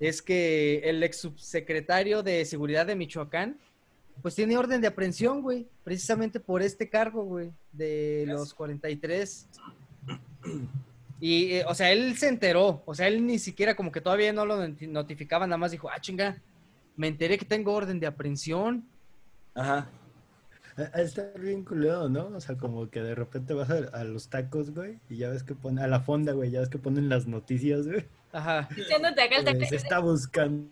es 0.00 0.22
que 0.22 0.80
el 0.84 1.02
ex 1.02 1.18
subsecretario 1.18 2.22
de 2.22 2.44
Seguridad 2.44 2.86
de 2.86 2.96
Michoacán, 2.96 3.58
pues 4.22 4.34
tiene 4.34 4.56
orden 4.56 4.80
de 4.80 4.86
aprehensión, 4.86 5.42
güey, 5.42 5.66
precisamente 5.82 6.40
por 6.40 6.62
este 6.62 6.88
cargo, 6.88 7.24
güey, 7.24 7.52
de 7.72 8.24
los 8.26 8.54
43. 8.54 9.48
Y, 11.20 11.52
eh, 11.52 11.64
o 11.66 11.74
sea, 11.74 11.92
él 11.92 12.16
se 12.16 12.28
enteró, 12.28 12.82
o 12.86 12.94
sea, 12.94 13.08
él 13.08 13.26
ni 13.26 13.38
siquiera 13.38 13.76
como 13.76 13.92
que 13.92 14.00
todavía 14.00 14.32
no 14.32 14.44
lo 14.44 14.56
notificaba, 14.66 15.46
nada 15.46 15.58
más 15.58 15.70
dijo, 15.70 15.88
ah, 15.90 16.00
chinga, 16.00 16.40
me 16.96 17.08
enteré 17.08 17.38
que 17.38 17.44
tengo 17.44 17.72
orden 17.72 18.00
de 18.00 18.06
aprehensión. 18.06 18.86
Ajá. 19.54 19.88
Está 20.94 21.30
bien 21.38 21.64
culero, 21.64 22.08
¿no? 22.08 22.26
O 22.26 22.40
sea, 22.40 22.56
como 22.56 22.90
que 22.90 23.00
de 23.00 23.14
repente 23.14 23.54
vas 23.54 23.70
a, 23.70 24.04
los 24.04 24.28
tacos, 24.28 24.72
güey, 24.74 24.98
y 25.08 25.18
ya 25.18 25.30
ves 25.30 25.44
que 25.44 25.54
ponen, 25.54 25.84
a 25.84 25.86
la 25.86 26.00
fonda, 26.00 26.32
güey, 26.32 26.50
ya 26.50 26.60
ves 26.60 26.68
que 26.68 26.78
ponen 26.78 27.08
las 27.08 27.26
noticias, 27.26 27.86
güey. 27.86 28.04
Ajá. 28.32 28.68
Diciéndote 28.74 29.22
acá 29.22 29.36
el 29.36 29.44
taco. 29.44 29.64
Se 29.66 29.76
está 29.76 30.00
buscando. 30.00 30.68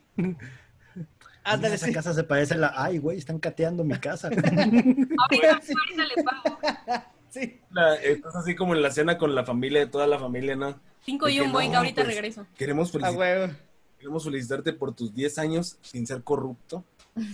Ándale, 1.45 1.75
esa 1.75 1.93
casa 1.93 2.13
se 2.15 2.25
parece 2.25 2.55
a 2.55 2.57
la. 2.59 2.73
Ay, 2.77 2.99
güey, 2.99 3.19
están 3.19 3.39
cateando 3.39 3.83
mi 3.85 3.99
casa. 3.99 4.29
ahorita, 4.29 5.51
ahorita 5.53 6.05
les 6.15 6.25
pago. 6.25 6.59
Sí. 7.33 7.59
estás 8.05 8.37
así 8.37 8.55
como 8.55 8.75
en 8.75 8.83
la 8.83 8.91
cena 8.91 9.17
con 9.17 9.35
la 9.35 9.43
familia, 9.43 9.81
de 9.81 9.87
toda 9.87 10.07
la 10.07 10.19
familia, 10.19 10.55
¿no? 10.55 10.79
Cinco 11.03 11.31
y 11.31 11.41
un 11.41 11.51
boing, 11.51 11.75
ahorita 11.75 12.03
pues, 12.05 12.15
regreso. 12.15 12.47
Queremos 12.59 12.91
Ah, 12.91 12.93
felicitar, 12.93 13.57
queremos 13.99 14.25
felicitarte 14.25 14.73
por 14.75 14.95
tus 14.95 15.15
10 15.15 15.39
años 15.39 15.79
sin 15.81 16.07
ser 16.07 16.23
corrupto, 16.23 16.85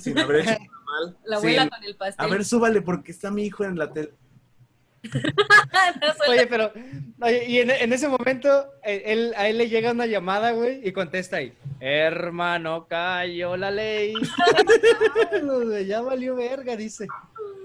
sin 0.00 0.16
haber 0.16 0.36
hecho 0.42 0.50
nada 0.50 0.68
mal. 0.86 1.16
La 1.24 1.36
abuela 1.38 1.62
sin- 1.62 1.70
con 1.70 1.82
el 1.84 1.96
pastel. 1.96 2.24
A 2.24 2.28
ver, 2.28 2.44
súbale 2.44 2.80
porque 2.80 3.10
está 3.10 3.32
mi 3.32 3.42
hijo 3.44 3.64
en 3.64 3.76
la 3.76 3.92
tele. 3.92 4.12
Oye, 6.28 6.46
pero, 6.46 6.72
oye, 7.20 7.44
y 7.46 7.58
en, 7.58 7.70
en 7.70 7.92
ese 7.92 8.08
momento, 8.08 8.66
eh, 8.84 9.02
él, 9.06 9.34
a 9.36 9.48
él 9.48 9.58
le 9.58 9.68
llega 9.68 9.92
una 9.92 10.06
llamada, 10.06 10.52
güey, 10.52 10.86
y 10.86 10.92
contesta 10.92 11.38
ahí, 11.38 11.52
hermano, 11.80 12.86
cayó 12.88 13.56
la 13.56 13.70
ley. 13.70 14.14
Ya 15.86 16.00
valió 16.00 16.36
verga, 16.36 16.76
dice. 16.76 17.06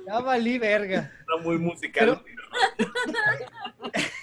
Ya 0.05 0.19
valí 0.19 0.57
verga. 0.57 1.11
Está 1.19 1.43
muy 1.43 1.57
musical. 1.57 2.23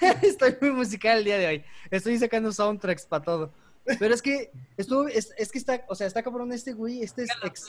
Estoy 0.23 0.57
muy 0.61 0.71
musical 0.71 1.19
el 1.19 1.25
día 1.25 1.39
de 1.39 1.47
hoy. 1.47 1.65
Estoy 1.91 2.19
sacando 2.19 2.53
soundtracks 2.53 3.07
para 3.07 3.25
todo. 3.25 3.53
Pero 3.99 4.15
es 4.15 4.23
que 4.23 4.51
estuvo, 4.77 5.09
es, 5.09 5.33
es 5.37 5.51
que 5.51 5.59
está, 5.59 5.85
o 5.89 5.95
sea, 5.95 6.07
está 6.07 6.23
cabrón 6.23 6.53
este 6.53 6.73
güey, 6.73 7.03
este 7.03 7.25
es 7.25 7.31
ex, 7.43 7.67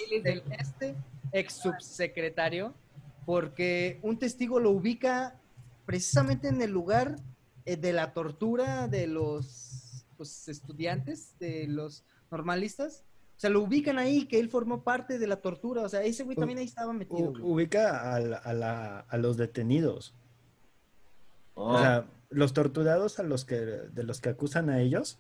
este 0.59 0.95
ex 1.31 1.53
subsecretario, 1.53 2.73
porque 3.25 3.97
un 4.01 4.19
testigo 4.19 4.59
lo 4.59 4.71
ubica 4.71 5.39
precisamente 5.91 6.47
en 6.47 6.61
el 6.61 6.71
lugar 6.71 7.17
eh, 7.65 7.75
de 7.77 7.93
la 7.93 8.13
tortura 8.13 8.87
de 8.87 9.07
los 9.07 10.05
pues, 10.17 10.47
estudiantes, 10.47 11.35
de 11.39 11.67
los 11.67 12.03
normalistas. 12.31 13.03
O 13.37 13.39
sea, 13.41 13.49
lo 13.49 13.61
ubican 13.61 13.97
ahí, 13.97 14.25
que 14.25 14.39
él 14.39 14.49
formó 14.49 14.83
parte 14.83 15.17
de 15.19 15.27
la 15.27 15.37
tortura. 15.41 15.81
O 15.81 15.89
sea, 15.89 16.03
ese 16.03 16.23
güey 16.23 16.37
también 16.37 16.59
ahí 16.59 16.65
estaba 16.65 16.93
metido. 16.93 17.29
U- 17.29 17.31
güey. 17.31 17.43
ubica 17.43 18.13
a, 18.13 18.19
la- 18.19 18.37
a, 18.37 18.53
la- 18.53 18.99
a 18.99 19.17
los 19.17 19.35
detenidos. 19.37 20.13
Oh, 21.55 21.73
O 21.73 21.79
sea, 21.79 22.05
los 22.29 22.53
torturados 22.53 23.19
a 23.19 23.23
los 23.23 23.43
que, 23.45 23.55
de 23.57 24.03
los 24.03 24.21
que 24.21 24.29
acusan 24.29 24.69
a 24.69 24.79
ellos, 24.79 25.17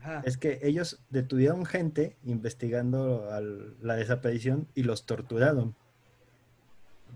Ajá. 0.00 0.22
es 0.24 0.36
que 0.36 0.60
ellos 0.62 1.00
detuvieron 1.10 1.64
gente 1.66 2.16
investigando 2.22 3.30
al- 3.32 3.76
la 3.82 3.96
desaparición 3.96 4.68
y 4.74 4.82
los 4.84 5.04
torturaron. 5.06 5.74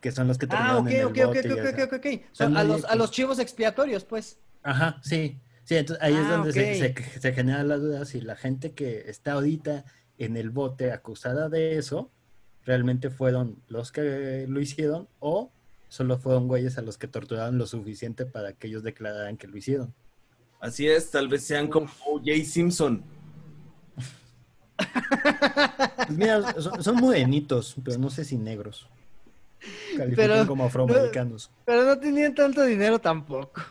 Que 0.00 0.10
son 0.12 0.26
los 0.28 0.38
que 0.38 0.46
Ah, 0.46 0.48
terminaron 0.48 0.86
ok, 0.86 0.90
en 0.90 0.96
el 0.96 1.04
ok, 1.06 1.10
ok, 1.10 1.26
bote 1.26 1.52
ok, 1.52 1.60
ok, 1.74 1.92
ok, 1.92 1.92
ok. 1.98 2.22
Son 2.32 2.56
a 2.56 2.64
los, 2.64 2.84
a 2.84 2.96
los 2.96 3.10
chivos 3.10 3.38
expiatorios, 3.38 4.04
pues. 4.04 4.38
Ajá, 4.62 5.00
sí. 5.02 5.40
Sí, 5.64 5.76
entonces 5.76 6.02
ahí 6.02 6.12
es 6.14 6.26
Ah, 6.26 6.32
donde 6.36 6.52
se, 6.52 6.74
se, 6.74 7.20
se 7.20 7.32
genera 7.32 7.62
la 7.62 7.76
duda 7.76 8.04
si 8.04 8.20
la 8.20 8.34
gente 8.34 8.72
que 8.72 9.08
está 9.08 9.32
ahorita 9.34 9.84
en 10.18 10.36
el 10.36 10.50
bote 10.50 10.90
acusada 10.90 11.48
de 11.48 11.78
eso 11.78 12.10
realmente 12.64 13.10
fueron 13.10 13.62
los 13.68 13.92
que 13.92 14.46
lo 14.48 14.60
hicieron 14.60 15.08
o 15.20 15.52
solo 15.88 16.18
fueron 16.18 16.48
güeyes 16.48 16.78
a 16.78 16.82
los 16.82 16.98
que 16.98 17.06
torturaron 17.06 17.58
lo 17.58 17.66
suficiente 17.66 18.26
para 18.26 18.54
que 18.54 18.66
ellos 18.66 18.82
declararan 18.82 19.36
que 19.36 19.46
lo 19.46 19.56
hicieron. 19.56 19.94
Así 20.60 20.88
es, 20.88 21.10
tal 21.10 21.28
vez 21.28 21.44
sean 21.44 21.68
como 21.68 21.86
O.J. 22.06 22.44
Simpson. 22.44 23.04
Pues 25.96 26.10
mira, 26.18 26.54
son, 26.60 26.96
morenitos, 26.96 27.76
pero 27.84 27.98
no 27.98 28.10
sé 28.10 28.24
si 28.24 28.36
negros. 28.36 28.88
Califican 29.96 30.46
como 30.46 30.64
afroamericanos. 30.64 31.50
pero 31.64 31.84
no 31.84 31.98
tenían 31.98 32.34
tanto 32.34 32.64
dinero 32.64 32.98
tampoco. 32.98 33.62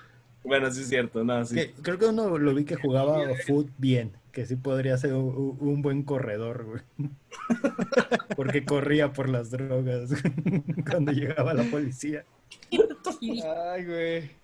Bueno, 0.43 0.71
sí 0.71 0.81
es 0.81 0.89
cierto, 0.89 1.23
no, 1.23 1.45
sí. 1.45 1.71
creo 1.81 1.99
que 1.99 2.05
uno 2.05 2.37
lo 2.37 2.53
vi 2.55 2.65
que 2.65 2.75
jugaba 2.75 3.19
foot 3.45 3.69
bien, 3.77 4.11
que 4.31 4.45
sí 4.45 4.55
podría 4.55 4.97
ser 4.97 5.13
un, 5.13 5.81
buen 5.81 6.03
corredor, 6.03 6.65
güey. 6.65 6.81
Porque 8.35 8.65
corría 8.65 9.13
por 9.13 9.29
las 9.29 9.51
drogas 9.51 10.09
cuando 10.89 11.11
llegaba 11.11 11.53
la 11.53 11.63
policía. 11.63 12.25
Ay, 12.71 13.85
güey. 13.85 14.41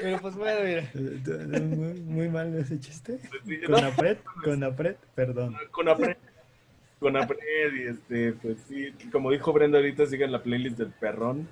Pero 0.00 0.18
pues 0.20 0.34
bueno, 0.36 0.60
mira. 0.64 0.90
Muy, 2.06 2.28
mal 2.30 2.54
ese 2.54 2.80
chiste. 2.80 3.20
Con 3.66 3.84
Apret, 3.84 4.22
con 4.42 4.64
Apret, 4.64 4.96
perdón. 5.14 5.54
Con 5.70 5.88
Apret. 5.88 6.18
Con 6.98 7.16
Apret 7.16 7.40
y 7.76 7.82
este, 7.88 8.32
pues 8.32 8.56
sí, 8.68 8.92
como 9.12 9.30
dijo 9.30 9.52
Brenda 9.52 9.78
ahorita, 9.78 10.06
sigan 10.06 10.32
la 10.32 10.42
playlist 10.42 10.78
del 10.78 10.90
perrón. 10.92 11.46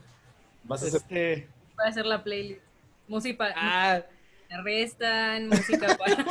Vas 0.64 0.82
a 0.82 0.86
hacer... 0.86 1.00
Este... 1.02 1.48
Voy 1.76 1.86
a 1.86 1.88
hacer 1.88 2.06
la 2.06 2.24
playlist. 2.24 2.62
Música. 3.08 3.52
Ah. 3.54 4.02
Arrestan, 4.50 5.48
música 5.48 5.96
para... 5.98 6.24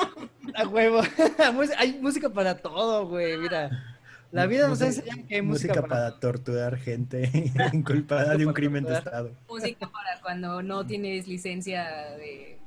A 0.55 0.68
huevo. 0.68 1.01
hay 1.78 1.99
música 1.99 2.30
para 2.30 2.57
todo, 2.57 3.07
güey, 3.07 3.38
mira. 3.38 3.97
La 4.32 4.47
vida 4.47 4.68
nos 4.68 4.82
enseña 4.82 5.28
que 5.28 5.36
hay 5.36 5.41
música, 5.43 5.76
música 5.76 5.88
para... 5.88 6.20
torturar 6.20 6.78
gente 6.78 7.30
inculpada 7.74 8.36
de 8.36 8.47
un 8.47 8.53
crimen 8.53 8.84
de 8.84 8.95
Estado. 8.97 9.32
Música 9.47 9.88
para 9.91 10.20
cuando 10.22 10.64
no 10.64 10.86
tienes 10.86 11.28
licencia 11.28 11.84
de 12.18 12.59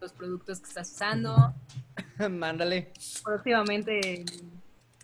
los 0.00 0.12
productos 0.12 0.60
que 0.60 0.68
estás 0.68 0.90
usando. 0.90 1.54
Mándale. 2.30 2.92
Próximamente 3.22 4.24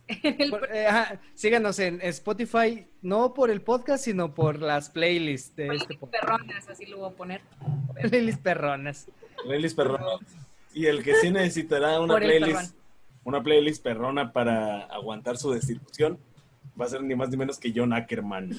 eh, 0.09 0.89
síganos 1.35 1.79
en 1.79 2.01
Spotify, 2.03 2.87
no 3.03 3.35
por 3.35 3.51
el 3.51 3.63
podcast, 3.63 4.05
sino 4.05 4.35
por 4.35 4.61
las 4.61 4.91
playlists 4.91 5.57
de 5.57 5.69
este 5.75 5.97
podcast. 5.97 6.25
Perronas, 6.25 6.69
así 6.69 6.87
lo 6.87 6.99
voy 6.99 7.11
a 7.11 7.17
poner. 7.17 7.41
Playlists 8.03 8.41
perronas. 8.43 9.09
Playlists 9.45 9.77
perronas. 9.77 10.21
Y 10.73 10.87
el 10.87 11.03
que 11.03 11.15
sí 11.17 11.31
necesitará 11.31 12.01
una 12.01 12.17
playlist 12.17 12.75
una 13.27 13.43
playlist 13.43 13.83
perrona 13.83 14.33
para 14.33 14.83
aguantar 14.83 15.37
su 15.37 15.51
destitución, 15.51 16.17
va 16.81 16.85
a 16.85 16.89
ser 16.89 17.03
ni 17.03 17.17
más 17.17 17.29
ni 17.29 17.37
menos 17.37 17.59
que 17.59 17.73
John 17.75 17.93
Ackerman. 17.93 18.53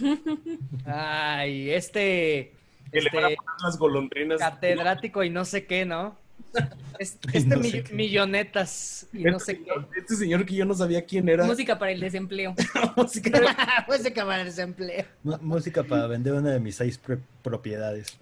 Ay, 0.86 1.72
este... 1.72 2.54
Que 2.92 3.02
le 3.02 3.10
van 3.14 3.24
a 3.24 3.28
este 3.30 3.38
poner 3.38 3.64
las 3.64 3.78
golondrinas. 3.78 4.40
Catedrático 4.40 5.24
y 5.24 5.30
no 5.30 5.46
sé 5.46 5.66
qué, 5.66 5.86
¿no? 5.86 6.18
Este, 7.00 7.94
millonetas 7.94 9.08
y 9.14 9.24
no 9.26 9.40
sé 9.40 9.60
qué. 9.60 9.70
Este 9.96 10.16
señor 10.16 10.46
que 10.48 10.56
yo 10.56 10.66
no 10.66 10.74
sabía 10.74 11.06
quién 11.06 11.30
era. 11.30 11.46
Música 11.46 11.78
para 11.78 11.92
el 11.92 12.00
desempleo. 12.00 12.56
música, 12.96 14.26
para 14.26 14.42
el 14.42 14.48
desempleo. 14.48 15.06
música 15.42 15.84
para 15.84 16.08
vender 16.08 16.34
una 16.34 16.52
de 16.52 16.60
mis 16.60 16.76
seis 16.76 17.00
propiedades. 17.44 18.18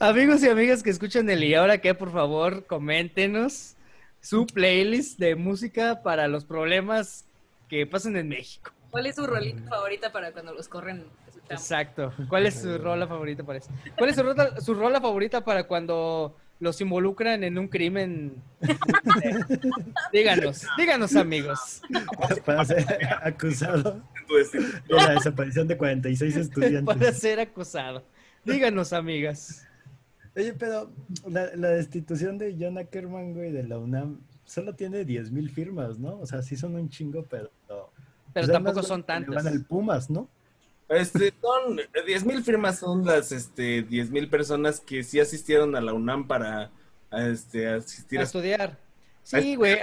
Amigos 0.00 0.42
y 0.42 0.48
amigas 0.48 0.82
que 0.82 0.90
escuchan 0.90 1.30
el 1.30 1.44
y 1.44 1.54
ahora 1.54 1.78
qué, 1.78 1.94
por 1.94 2.10
favor, 2.10 2.66
coméntenos 2.66 3.76
su 4.20 4.46
playlist 4.46 5.18
de 5.18 5.36
música 5.36 6.02
para 6.02 6.26
los 6.26 6.44
problemas 6.44 7.24
que 7.68 7.86
pasan 7.86 8.16
en 8.16 8.28
México. 8.28 8.72
¿Cuál 8.90 9.06
es 9.06 9.14
su 9.14 9.26
rolita 9.26 9.62
favorita 9.68 10.12
para 10.12 10.32
cuando 10.32 10.52
los 10.52 10.68
corren? 10.68 11.04
Exacto. 11.48 12.12
¿Cuál 12.28 12.46
es 12.46 12.60
su 12.60 12.78
rola 12.78 13.06
favorita 13.06 13.44
para 13.44 13.58
eso? 13.58 13.70
¿Cuál 13.96 14.10
es 14.10 14.16
su 14.16 14.22
rola, 14.22 14.60
su 14.60 14.74
rola 14.74 15.00
favorita 15.00 15.44
para 15.44 15.64
cuando 15.64 16.36
los 16.62 16.80
involucran 16.80 17.42
en 17.42 17.58
un 17.58 17.66
crimen? 17.66 18.40
díganos, 20.12 20.64
díganos 20.78 21.16
amigos. 21.16 21.82
Para 22.46 22.64
ser 22.64 22.86
acusado 23.20 24.00
de 24.88 24.94
la 24.94 25.10
desaparición 25.14 25.66
de 25.66 25.76
46 25.76 26.36
estudiantes. 26.36 26.96
Para 26.96 27.12
ser 27.12 27.40
acusado. 27.40 28.04
Díganos, 28.44 28.92
amigas. 28.92 29.66
Oye, 30.36 30.54
pero 30.54 30.92
la, 31.28 31.48
destitución 31.70 32.38
de 32.38 32.56
John 32.58 32.78
Ackerman, 32.78 33.34
güey, 33.34 33.50
de 33.50 33.64
la 33.64 33.78
UNAM, 33.78 34.20
solo 34.44 34.72
tiene 34.72 35.04
10.000 35.04 35.50
firmas, 35.50 35.98
¿no? 35.98 36.20
O 36.20 36.26
sea, 36.26 36.42
sí 36.42 36.56
son 36.56 36.76
un 36.76 36.88
chingo, 36.88 37.24
pero... 37.28 37.50
Pero 37.66 38.46
pues 38.46 38.52
tampoco 38.52 38.82
son 38.84 39.02
tantas. 39.02 39.34
Van 39.34 39.46
al 39.48 39.64
Pumas, 39.64 40.08
¿no? 40.08 40.28
Este, 40.92 41.32
son 41.40 41.78
10.000 41.78 42.42
firmas 42.42 42.78
son 42.78 43.04
las 43.04 43.32
este, 43.32 43.86
10.000 43.86 44.28
personas 44.28 44.80
que 44.80 45.02
sí 45.02 45.20
asistieron 45.20 45.74
a 45.74 45.80
la 45.80 45.92
UNAM 45.92 46.26
para 46.26 46.70
este, 47.12 47.68
asistir 47.68 48.20
a, 48.20 48.24
estudiar. 48.24 48.78
Sí, 49.22 49.56
güey. 49.56 49.78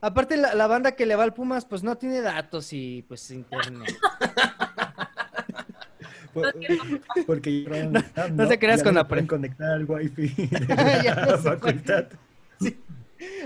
aparte, 0.00 0.36
la, 0.36 0.54
la, 0.54 0.66
banda 0.66 0.92
que 0.92 1.06
le 1.06 1.16
va 1.16 1.24
al 1.24 1.34
Pumas, 1.34 1.64
pues 1.64 1.82
no 1.82 1.96
tiene 1.96 2.20
datos 2.20 2.72
y 2.72 3.04
pues 3.08 3.30
internet. 3.30 3.96
porque 7.26 7.66
no, 8.32 8.48
te 8.48 8.58
creas 8.58 8.82
con 8.82 8.94
la 8.94 9.06
pueden 9.06 9.26
conectar 9.26 9.72
al 9.72 9.84
wifi 9.84 10.46
de 10.46 11.14
la 11.14 11.38
facultad. 11.38 12.06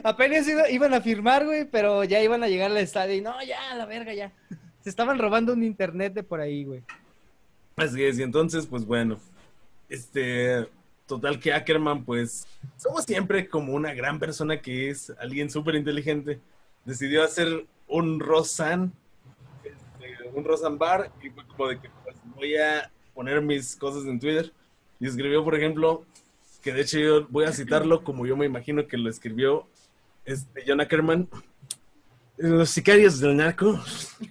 Apenas 0.02 0.46
iban 0.70 0.94
a 0.94 1.00
firmar, 1.00 1.44
güey, 1.44 1.64
pero 1.64 2.04
ya 2.04 2.20
iban 2.20 2.42
a 2.42 2.48
llegar 2.48 2.70
al 2.70 2.76
estadio 2.76 3.14
y 3.14 3.20
no, 3.20 3.34
ya, 3.42 3.74
la 3.74 3.86
verga, 3.86 4.12
ya. 4.12 4.32
Se 4.80 4.90
estaban 4.90 5.18
robando 5.18 5.52
un 5.52 5.62
internet 5.62 6.12
de 6.12 6.22
por 6.22 6.40
ahí, 6.40 6.64
güey. 6.64 6.82
Así 7.76 8.04
es, 8.04 8.18
y 8.18 8.22
entonces, 8.22 8.66
pues 8.66 8.84
bueno, 8.84 9.18
este, 9.88 10.68
total 11.06 11.38
que 11.40 11.52
Ackerman, 11.52 12.04
pues, 12.04 12.46
somos 12.76 13.04
siempre 13.04 13.48
como 13.48 13.72
una 13.72 13.94
gran 13.94 14.18
persona 14.18 14.60
que 14.60 14.90
es 14.90 15.12
alguien 15.18 15.50
súper 15.50 15.74
inteligente. 15.74 16.40
Decidió 16.84 17.22
hacer 17.22 17.66
un 17.88 18.20
Rosan, 18.20 18.92
este, 19.64 20.28
un 20.34 20.44
Rosan 20.44 20.78
Bar, 20.78 21.12
y 21.22 21.30
fue 21.30 21.46
como 21.46 21.68
de 21.68 21.80
que 21.80 21.88
voy 22.34 22.56
a 22.56 22.90
poner 23.14 23.40
mis 23.40 23.76
cosas 23.76 24.04
en 24.04 24.18
Twitter. 24.18 24.52
Y 25.00 25.06
escribió, 25.06 25.44
por 25.44 25.54
ejemplo, 25.54 26.04
que 26.62 26.72
de 26.72 26.82
hecho 26.82 26.98
yo 26.98 27.26
voy 27.28 27.44
a 27.44 27.52
citarlo 27.52 28.04
como 28.04 28.26
yo 28.26 28.36
me 28.36 28.46
imagino 28.46 28.86
que 28.86 28.96
lo 28.96 29.10
escribió 29.10 29.66
este, 30.24 30.64
John 30.66 30.80
Ackerman. 30.80 31.28
Los 32.36 32.70
sicarios 32.70 33.20
del 33.20 33.36
narco. 33.36 33.80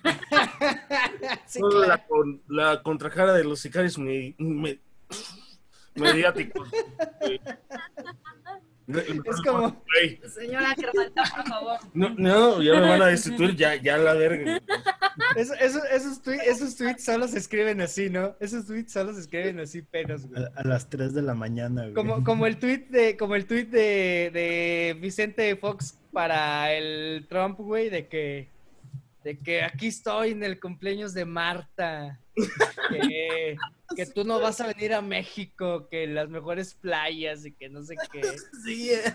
la, 2.48 2.82
contrajara 2.84 3.34
de 3.34 3.44
los 3.44 3.60
sicarios 3.60 3.98
mediáticos. 5.96 6.70
Es 8.88 9.42
como. 9.42 9.84
Señora 10.28 10.76
por 10.76 11.48
favor. 11.48 11.80
No, 11.94 12.10
no, 12.18 12.62
ya 12.62 12.74
me 12.74 12.90
van 12.90 13.02
a 13.02 13.08
destituir, 13.08 13.56
ya, 13.56 13.76
ya 13.76 13.98
la 13.98 14.14
verga. 14.14 14.62
esos, 15.36 16.22
tweets, 16.22 17.04
solo 17.04 17.28
se 17.28 17.38
escriben 17.38 17.82
así, 17.82 18.10
¿no? 18.10 18.36
Esos 18.40 18.66
tweets 18.66 18.92
solo 18.92 19.14
se 19.14 19.22
escriben 19.22 19.60
así, 19.60 19.82
penos, 19.82 20.28
güey. 20.28 20.44
A, 20.56 20.64
las 20.64 20.90
3 20.90 21.14
de 21.14 21.22
la 21.22 21.34
mañana, 21.34 21.84
güey. 21.84 21.94
Como, 21.94 22.24
como 22.24 22.48
el 22.48 22.58
tweet 22.58 22.88
de, 22.90 23.18
como 23.18 23.36
el 23.36 23.46
tweet 23.46 23.66
de, 23.66 24.32
de 24.34 24.98
Vicente 25.00 25.56
Fox 25.56 25.98
para 26.12 26.74
el 26.74 27.26
Trump, 27.30 27.60
güey, 27.60 27.90
de 27.90 28.08
que, 28.08 28.50
de 29.24 29.38
que 29.38 29.64
aquí 29.64 29.88
estoy 29.88 30.32
en 30.32 30.44
el 30.44 30.60
cumpleaños 30.60 31.14
de 31.14 31.26
Marta. 31.26 32.20
Que, 32.36 33.56
que 33.96 34.06
tú 34.08 34.24
no 34.24 34.40
vas 34.40 34.60
a 34.62 34.68
venir 34.68 34.94
a 34.94 35.02
México, 35.02 35.88
que 35.90 36.08
las 36.08 36.30
mejores 36.30 36.74
playas 36.74 37.46
y 37.46 37.52
que 37.52 37.70
no 37.70 37.84
sé 37.84 37.96
qué. 38.12 38.22
Sí, 38.64 38.90
eh, 38.92 39.14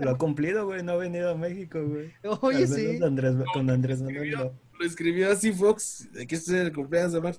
lo, 0.00 0.10
ha 0.10 0.18
cumplido, 0.18 0.66
güey, 0.66 0.82
no 0.82 0.92
ha 0.92 0.96
venido 0.96 1.30
a 1.30 1.34
México, 1.34 1.80
güey. 1.84 2.12
Oye, 2.40 2.66
sí. 2.66 2.98
Andrés, 3.02 3.34
con 3.52 3.70
Andrés 3.70 4.02
Manuel. 4.02 4.30
Lo, 4.30 4.54
escribió 4.84 5.30
así 5.30 5.52
Fox, 5.52 6.08
aquí 6.20 6.34
estoy 6.34 6.56
en 6.56 6.66
el 6.66 6.72
cumpleaños 6.72 7.12
de 7.12 7.20
Mar. 7.20 7.36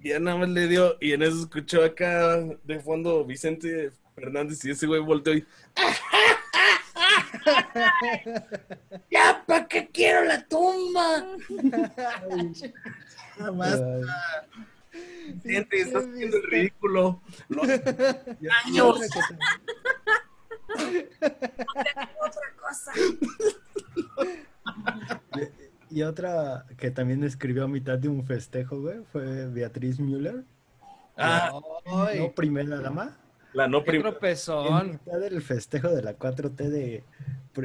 Y 0.00 0.08
ya 0.08 0.18
nada 0.18 0.36
más 0.36 0.48
le 0.48 0.66
dio, 0.66 0.96
y 1.00 1.12
en 1.12 1.22
eso 1.22 1.42
escuchó 1.42 1.84
acá 1.84 2.38
de 2.64 2.80
fondo 2.80 3.24
Vicente 3.24 3.92
Fernández 4.14 4.64
y 4.64 4.70
ese 4.70 4.86
güey 4.86 5.00
volteó 5.00 5.34
y... 5.34 5.44
¡Ya, 9.10 9.42
pa' 9.46 9.66
qué 9.66 9.88
quiero 9.88 10.24
la 10.24 10.46
tumba! 10.46 11.26
Jamás. 13.38 13.80
Siente, 15.42 15.80
estás 15.80 16.04
haciendo 16.04 16.36
el 16.36 16.42
ridículo. 16.50 17.22
Los 17.48 17.68
años. 18.64 19.00
otra 22.20 22.54
cosa. 22.60 22.92
Y 25.90 26.02
otra 26.02 26.66
que 26.78 26.90
también 26.90 27.24
escribió 27.24 27.64
a 27.64 27.68
mitad 27.68 27.98
de 27.98 28.08
un 28.08 28.24
festejo, 28.24 28.80
güey, 28.80 29.00
fue 29.12 29.46
Beatriz 29.48 30.00
Müller. 30.00 30.44
Ah, 31.16 31.52
no 32.16 32.32
primera 32.32 32.80
dama. 32.80 33.18
La 33.54 33.68
no 33.68 33.84
primera. 33.84 34.10
En 34.82 34.90
mitad 34.92 35.18
del 35.20 35.42
festejo 35.42 35.88
de 35.88 36.02
la 36.02 36.18
4T 36.18 36.56
de 36.68 37.04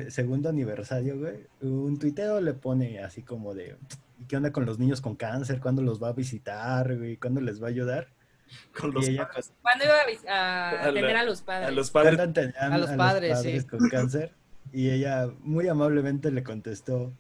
segundo 0.10 0.50
aniversario, 0.50 1.18
güey, 1.18 1.48
un 1.62 1.98
tuiteo 1.98 2.42
le 2.42 2.54
pone 2.54 3.00
así 3.00 3.22
como 3.24 3.54
de 3.54 3.78
¿y 4.20 4.26
qué 4.26 4.36
onda 4.38 4.52
con 4.52 4.66
los 4.66 4.80
niños 4.80 5.00
con 5.02 5.16
cáncer? 5.16 5.60
¿Cuándo 5.62 5.82
los 5.82 6.02
va 6.02 6.10
a 6.10 6.14
visitar, 6.14 6.96
güey? 6.98 7.18
¿Cuándo 7.18 7.40
les 7.42 7.62
va 7.62 7.68
a 7.68 7.70
ayudar? 7.70 8.08
Con 8.80 8.94
los 8.94 9.06
ella, 9.08 9.28
padres. 9.28 9.52
¿Cuándo 9.62 9.84
iba 9.84 9.94
a, 10.34 10.70
a 10.70 10.70
A 10.86 10.92
la- 10.94 11.20
a 11.20 11.24
los 11.26 11.42
padres? 11.42 11.68
A 11.68 11.72
los 11.72 11.92
padres. 11.92 12.16
¿Cuándo 12.16 12.32
atendían 12.32 12.72
A 12.74 12.78
los 12.78 12.90
padres, 12.92 13.42
sí. 13.42 13.62
con 13.66 13.90
cáncer? 13.90 14.34
Y 14.72 14.90
ella 14.90 15.30
muy 15.42 15.68
amablemente 15.68 16.32
le 16.32 16.44
contestó, 16.44 17.12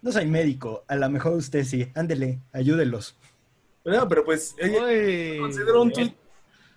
no 0.00 0.12
soy 0.12 0.26
médico, 0.26 0.84
a 0.86 0.94
lo 0.94 1.10
mejor 1.10 1.32
usted 1.32 1.64
sí, 1.64 1.90
ándele, 1.96 2.38
ayúdelos. 2.52 3.16
No, 3.84 4.06
pero 4.08 4.24
pues 4.24 4.54
ella 4.58 4.84
Uy. 4.84 5.38
considero 5.40 5.82
un 5.82 5.90
tuit, 5.92 6.14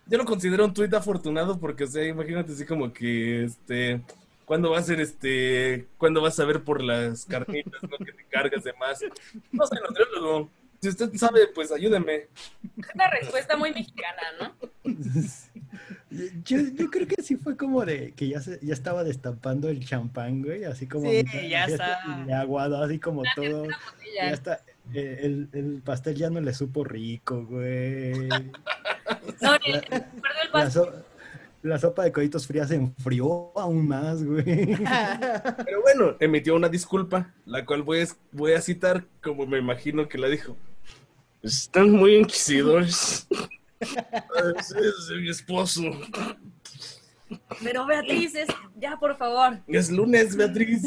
yo 0.06 0.18
lo 0.18 0.26
considero 0.26 0.66
un 0.66 0.74
tuit 0.74 0.94
afortunado 0.94 1.60
porque, 1.60 1.86
o 1.86 1.88
sea, 1.88 2.06
imagínate 2.06 2.52
así 2.54 2.66
como 2.66 2.92
que, 2.92 3.46
este, 3.46 4.02
¿cuándo 4.46 4.72
va 4.72 4.80
a 4.80 4.84
ser, 4.84 5.00
este, 5.00 5.88
cuándo 5.98 6.22
vas 6.22 6.40
a 6.40 6.46
ver 6.46 6.64
por 6.64 6.84
las 6.84 7.26
carnitas, 7.26 7.82
¿no? 7.84 7.98
Que 7.98 8.12
te 8.12 8.26
cargas 8.26 8.64
de 8.64 8.74
más. 8.74 9.00
No 9.52 9.66
soy 9.66 9.80
nutriólogo. 9.88 10.50
Si 10.82 10.90
usted 10.90 11.14
sabe, 11.16 11.48
pues 11.48 11.72
ayúdeme. 11.72 12.28
Una 12.94 13.10
respuesta 13.10 13.56
muy 13.56 13.74
mexicana, 13.74 14.22
¿no? 14.40 14.54
Yo, 16.46 16.60
yo 16.76 16.90
creo 16.92 17.08
que 17.08 17.22
sí 17.24 17.36
fue 17.38 17.58
como 17.58 17.84
de 17.86 18.12
que 18.12 18.28
ya 18.30 18.42
se, 18.42 18.60
ya 18.62 18.74
estaba 18.74 19.04
destampando 19.04 19.70
el 19.70 19.84
champán, 19.86 20.42
güey, 20.42 20.64
así 20.66 20.86
como 20.88 21.10
Sí, 21.10 21.24
mitad- 21.24 21.48
ya 21.50 21.66
está. 21.66 22.26
y 22.28 22.32
aguado, 22.32 22.84
así 22.84 23.00
como 23.00 23.24
todo. 23.36 23.68
Ya 24.16 24.30
está, 24.32 24.62
eh, 24.94 25.20
el, 25.24 25.50
el 25.54 25.82
pastel 25.84 26.16
ya 26.16 26.30
no 26.30 26.40
le 26.42 26.54
supo 26.54 26.84
rico, 26.84 27.46
güey. 27.46 28.28
No, 29.42 29.56
el, 29.66 29.82
recuerdo 29.82 29.82
el 29.92 30.02
La, 30.02 30.52
pastel. 30.52 30.72
so- 30.72 31.06
la 31.64 31.80
sopa 31.80 32.04
de 32.04 32.12
coditos 32.12 32.46
frías 32.46 32.68
se 32.68 32.76
enfrió 32.76 33.58
aún 33.58 33.88
más, 33.88 34.22
güey. 34.24 34.44
Pero 35.66 35.82
bueno, 35.82 36.16
emitió 36.20 36.56
una 36.56 36.68
disculpa, 36.70 37.32
la 37.46 37.66
cual 37.66 37.84
voy 37.84 38.02
a, 38.02 38.08
voy 38.34 38.52
a 38.54 38.62
citar 38.62 39.06
como 39.24 39.46
me 39.48 39.60
imagino 39.60 40.08
que 40.10 40.18
la 40.18 40.28
dijo. 40.28 40.58
Están 41.42 41.90
muy 41.92 42.16
inquisidores. 42.16 43.28
Es 43.84 45.10
mi 45.20 45.30
esposo. 45.30 45.82
Pero 47.64 47.86
Beatriz, 47.86 48.36
es- 48.36 48.48
ya, 48.76 48.98
por 49.00 49.18
favor. 49.18 49.60
Es 49.68 49.90
lunes, 49.90 50.36
Beatriz. 50.36 50.82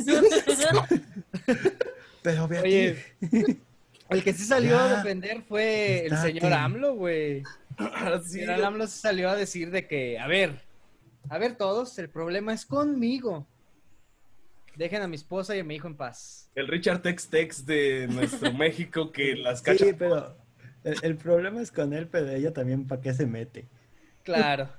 Pero 2.22 2.48
Beatriz, 2.48 2.98
Oye, 3.32 3.56
el 4.10 4.24
que 4.24 4.32
sí 4.32 4.44
salió 4.44 4.78
a 4.78 4.96
defender 4.96 5.42
fue 5.48 6.06
el 6.06 6.16
señor 6.18 6.52
AMLO, 6.52 6.94
güey. 6.94 7.42
Así 7.76 8.40
El 8.40 8.46
señor 8.46 8.64
AMLO 8.64 8.86
se 8.86 8.98
salió 8.98 9.28
a 9.30 9.36
decir 9.36 9.70
de 9.70 9.86
que, 9.86 10.18
a 10.18 10.26
ver, 10.26 10.60
a 11.28 11.38
ver 11.38 11.56
todos, 11.56 11.98
el 11.98 12.08
problema 12.08 12.52
es 12.52 12.64
conmigo. 12.66 13.46
Dejen 14.76 15.02
a 15.02 15.08
mi 15.08 15.16
esposa 15.16 15.56
y 15.56 15.60
a 15.60 15.64
mi 15.64 15.76
hijo 15.76 15.86
en 15.88 15.96
paz. 15.96 16.50
El 16.54 16.68
Richard 16.68 17.00
Tex 17.02 17.28
Tex 17.28 17.64
de 17.64 18.08
nuestro 18.08 18.52
México 18.54 19.10
que 19.10 19.34
las 19.36 19.62
cacha. 19.62 19.86
sí, 19.86 19.92
pero 19.98 20.36
el, 20.86 20.96
el 21.02 21.16
problema 21.16 21.60
es 21.60 21.70
con 21.70 21.92
él, 21.92 22.08
pero 22.08 22.30
ella 22.30 22.52
también, 22.52 22.86
¿para 22.86 23.00
qué 23.02 23.12
se 23.12 23.26
mete? 23.26 23.66
Claro. 24.22 24.68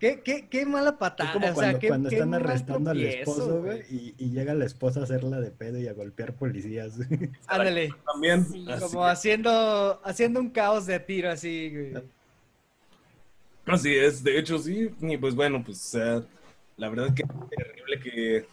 Qué, 0.00 0.20
qué, 0.22 0.48
qué 0.50 0.66
mala 0.66 0.90
Es 0.90 0.96
patada. 0.96 1.32
como 1.32 1.46
o 1.46 1.54
sea, 1.54 1.54
cuando, 1.54 1.78
qué- 1.78 1.88
cuando 1.88 2.08
qué 2.10 2.16
están 2.16 2.34
arrestando 2.34 2.90
al 2.90 3.00
esposo, 3.00 3.62
güey, 3.62 3.80
y, 3.88 4.14
y 4.18 4.30
llega 4.32 4.52
la 4.52 4.66
esposa 4.66 5.00
a 5.00 5.04
hacerla 5.04 5.40
de 5.40 5.50
pedo 5.50 5.78
y 5.78 5.86
a 5.86 5.94
golpear 5.94 6.34
policías. 6.34 6.94
Ándale. 7.46 7.90
También. 8.12 8.44
Sí, 8.44 8.66
Como 8.80 9.06
haciendo, 9.06 10.00
haciendo 10.04 10.40
un 10.40 10.50
caos 10.50 10.84
de 10.86 10.98
tiro 11.00 11.30
así, 11.30 11.70
güey. 11.70 12.04
así 13.66 13.94
es, 13.94 14.22
de 14.22 14.38
hecho 14.38 14.58
sí. 14.58 14.90
Y 15.00 15.16
pues 15.16 15.34
bueno, 15.34 15.62
pues 15.64 15.78
o 15.78 15.88
sea, 15.98 16.22
la 16.76 16.88
verdad 16.90 17.14
que 17.14 17.22
es 17.22 17.28
terrible 17.56 18.00
que 18.00 18.46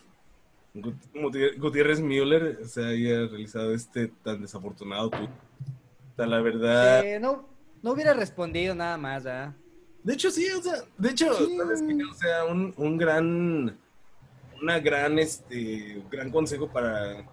Gut- 0.76 1.58
Gutiérrez 1.58 1.99
Müller 1.99 2.66
se 2.66 2.86
haya 2.86 3.28
realizado 3.28 3.74
este 3.74 4.08
tan 4.24 4.41
desafortunado 4.41 5.12
sea, 6.16 6.26
la 6.26 6.41
verdad. 6.41 7.03
Eh, 7.05 7.20
no, 7.20 7.47
no 7.82 7.91
hubiera 7.91 8.14
respondido 8.14 8.76
nada 8.76 8.97
más, 8.97 9.24
¿verdad? 9.24 9.53
De 10.03 10.14
hecho, 10.14 10.32
sí, 10.32 10.47
o 10.51 10.62
sea, 10.62 10.76
de 10.97 11.09
hecho, 11.09 11.34
Sí. 11.34 11.57
¿sabes 11.57 11.82
qué? 11.82 12.03
O 12.03 12.14
sea, 12.14 12.45
un, 12.45 12.74
un 12.78 12.97
gran, 12.97 13.78
una 14.62 14.80
gran, 14.80 15.20
este, 15.20 16.03
gran 16.09 16.32
consejo 16.32 16.68
para 16.72 17.24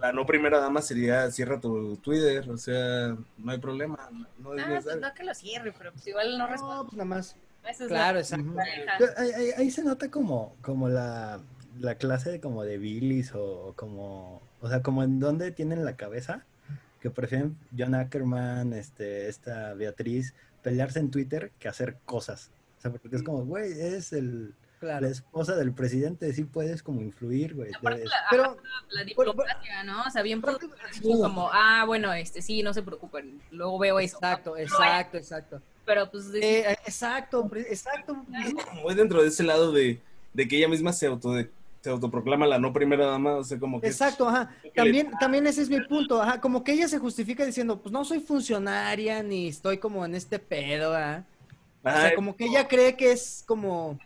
la 0.00 0.12
no 0.12 0.26
primera 0.26 0.58
dama 0.58 0.80
sería 0.82 1.30
cierra 1.30 1.60
tu 1.60 1.96
Twitter, 1.98 2.48
o 2.50 2.56
sea, 2.56 3.16
no 3.38 3.52
hay 3.52 3.58
problema, 3.58 4.08
no 4.38 4.54
es 4.54 4.62
Ah, 4.64 4.80
pues 4.82 5.00
no 5.00 5.14
que 5.14 5.22
lo 5.24 5.34
cierre, 5.34 5.72
pero 5.76 5.92
pues 5.92 6.06
igual 6.08 6.32
no 6.38 6.46
No, 6.46 6.50
responde. 6.50 6.82
pues 6.84 6.92
nada 6.94 7.04
más. 7.04 7.36
Es 7.68 7.78
Claro, 7.86 8.18
exacto. 8.18 8.52
ahí, 9.18 9.30
ahí- 9.30 9.50
ahí 9.56 9.70
se 9.70 9.84
nota 9.84 10.10
como, 10.10 10.56
como 10.62 10.88
la, 10.88 11.40
la 11.78 11.94
clase 11.94 12.30
de 12.32 12.40
como 12.40 12.64
de 12.64 12.78
bilis 12.78 13.32
o 13.36 13.74
como, 13.76 14.42
o 14.60 14.68
sea, 14.68 14.82
como 14.82 15.04
en 15.04 15.20
donde 15.20 15.52
tienen 15.52 15.84
la 15.84 15.94
cabeza, 15.96 16.44
que 17.02 17.10
prefieren 17.10 17.56
John 17.76 17.94
Ackerman, 17.96 18.72
este, 18.72 19.28
esta 19.28 19.74
Beatriz, 19.74 20.34
pelearse 20.62 21.00
en 21.00 21.10
Twitter 21.10 21.50
que 21.58 21.68
hacer 21.68 21.96
cosas. 22.04 22.50
O 22.78 22.80
sea, 22.80 22.90
porque 22.92 23.16
es 23.16 23.22
como, 23.24 23.44
güey, 23.44 23.72
es 23.72 24.12
el, 24.12 24.54
Claro. 24.78 25.06
la 25.06 25.12
esposa 25.12 25.54
del 25.56 25.72
presidente, 25.72 26.32
sí 26.32 26.42
puedes 26.44 26.82
como 26.82 27.00
influir, 27.02 27.54
güey. 27.54 27.70
Pero, 28.30 28.56
la 28.90 29.04
por- 29.14 29.26
diplomacia, 29.26 29.84
¿no? 29.84 30.02
O 30.04 30.10
sea, 30.10 30.22
bien 30.22 30.40
producido, 30.40 31.20
como, 31.20 31.48
ah, 31.52 31.84
bueno, 31.86 32.12
este, 32.12 32.42
sí, 32.42 32.62
no 32.64 32.72
se 32.74 32.82
preocupen, 32.82 33.40
luego 33.52 33.78
veo 33.78 34.00
eso. 34.00 34.16
exacto, 34.16 34.56
exacto, 34.56 35.16
exacto. 35.18 35.62
Pero 35.84 36.10
pues, 36.10 36.26
Eh, 36.34 36.72
exacto, 36.86 37.48
exacto. 37.68 38.24
Como 38.74 38.90
es 38.90 38.96
dentro 38.96 39.22
de 39.22 39.28
ese 39.28 39.42
lado 39.44 39.70
de, 39.72 40.00
de 40.32 40.48
que 40.48 40.56
ella 40.58 40.68
misma 40.68 40.92
se 40.92 41.06
auto 41.06 41.32
se 41.82 41.90
autoproclama 41.90 42.46
la 42.46 42.58
no 42.58 42.72
primera 42.72 43.06
dama, 43.06 43.34
o 43.36 43.44
sea, 43.44 43.58
como 43.58 43.80
que 43.80 43.88
Exacto, 43.88 44.28
ajá. 44.28 44.54
que 44.62 44.68
le- 44.68 44.72
También, 44.74 45.10
también 45.18 45.46
ese 45.48 45.62
es 45.62 45.68
mi 45.68 45.80
punto, 45.80 46.22
ajá. 46.22 46.40
Como 46.40 46.62
que 46.62 46.72
ella 46.72 46.86
se 46.88 46.98
justifica 46.98 47.44
diciendo, 47.44 47.80
pues 47.82 47.92
no 47.92 48.04
soy 48.04 48.20
funcionaria 48.20 49.22
ni 49.22 49.48
estoy 49.48 49.78
como 49.78 50.04
en 50.04 50.14
este 50.14 50.38
pedo, 50.38 50.94
¿ah? 50.94 51.24
O 51.82 51.88
Ajá, 51.88 52.00
sea, 52.02 52.14
como 52.14 52.36
que 52.36 52.44
ella 52.46 52.68
cree 52.68 52.96
que 52.96 53.10
es 53.10 53.42
como, 53.46 53.98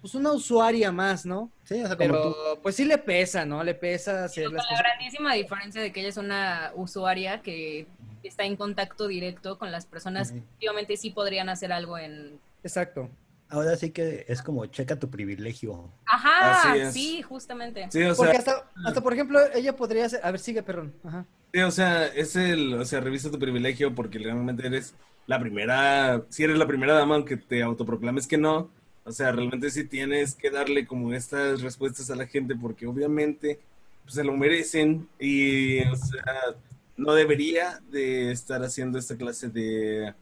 pues 0.00 0.16
una 0.16 0.32
usuaria 0.32 0.90
más, 0.90 1.24
¿no? 1.24 1.48
Sí, 1.62 1.74
o 1.74 1.86
sea, 1.86 1.96
como 1.96 1.98
Pero 2.10 2.22
tú. 2.32 2.60
pues 2.62 2.74
sí 2.74 2.84
le 2.84 2.98
pesa, 2.98 3.44
¿no? 3.46 3.62
Le 3.62 3.74
pesa 3.74 4.24
hacer 4.24 4.46
con 4.46 4.54
las 4.54 4.64
la 4.64 4.70
cosas. 4.70 4.84
grandísima 4.84 5.34
diferencia 5.34 5.80
de 5.80 5.92
que 5.92 6.00
ella 6.00 6.08
es 6.08 6.16
una 6.16 6.72
usuaria 6.74 7.40
que 7.42 7.86
está 8.24 8.44
en 8.44 8.56
contacto 8.56 9.06
directo 9.06 9.58
con 9.58 9.70
las 9.70 9.86
personas 9.86 10.30
efectivamente 10.32 10.96
sí 10.96 11.10
podrían 11.10 11.48
hacer 11.48 11.72
algo 11.72 11.96
en... 11.96 12.38
Exacto. 12.64 13.08
Ahora 13.50 13.76
sí 13.76 13.90
que 13.90 14.24
es 14.28 14.42
como 14.42 14.64
checa 14.66 14.98
tu 14.98 15.10
privilegio. 15.10 15.92
Ajá, 16.06 16.70
Así 16.70 16.80
es. 16.80 16.94
sí, 16.94 17.22
justamente. 17.22 17.88
sí, 17.90 18.02
o 18.04 18.14
Porque 18.14 18.30
sea, 18.32 18.38
hasta, 18.38 18.70
hasta, 18.84 19.00
por 19.00 19.12
ejemplo, 19.12 19.40
ella 19.54 19.74
podría 19.74 20.08
ser, 20.08 20.20
a 20.22 20.30
ver, 20.30 20.40
sigue, 20.40 20.62
perdón. 20.62 20.94
Ajá. 21.04 21.26
sí, 21.52 21.60
o 21.60 21.70
sea, 21.70 22.06
es 22.06 22.36
el, 22.36 22.74
o 22.74 22.84
sea, 22.84 23.00
revisa 23.00 23.30
tu 23.30 23.38
privilegio 23.38 23.94
porque 23.94 24.18
realmente 24.20 24.66
eres 24.66 24.94
la 25.26 25.38
primera, 25.40 26.22
si 26.28 26.44
eres 26.44 26.58
la 26.58 26.66
primera 26.66 26.94
dama, 26.94 27.16
aunque 27.16 27.36
te 27.36 27.62
autoproclames 27.62 28.26
que 28.26 28.38
no, 28.38 28.70
o 29.04 29.12
sea, 29.12 29.32
realmente 29.32 29.70
sí 29.70 29.84
tienes 29.84 30.34
que 30.34 30.50
darle 30.50 30.86
como 30.86 31.12
estas 31.12 31.62
respuestas 31.62 32.10
a 32.10 32.16
la 32.16 32.26
gente 32.26 32.54
porque 32.54 32.86
obviamente 32.86 33.58
pues, 34.04 34.14
se 34.14 34.24
lo 34.24 34.36
merecen 34.36 35.08
y, 35.18 35.80
o 35.84 35.96
sea, 35.96 36.56
no 36.96 37.14
debería 37.14 37.80
de 37.90 38.30
estar 38.30 38.62
haciendo 38.62 38.98
esta 38.98 39.16
clase 39.16 39.48
de, 39.48 40.14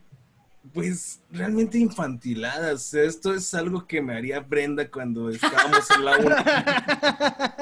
pues, 0.72 1.22
realmente 1.30 1.78
infantiladas. 1.78 2.92
Esto 2.94 3.34
es 3.34 3.54
algo 3.54 3.86
que 3.86 4.02
me 4.02 4.14
haría 4.16 4.40
Brenda 4.40 4.90
cuando 4.90 5.30
estábamos 5.30 5.90
en 5.90 6.04
la 6.04 6.18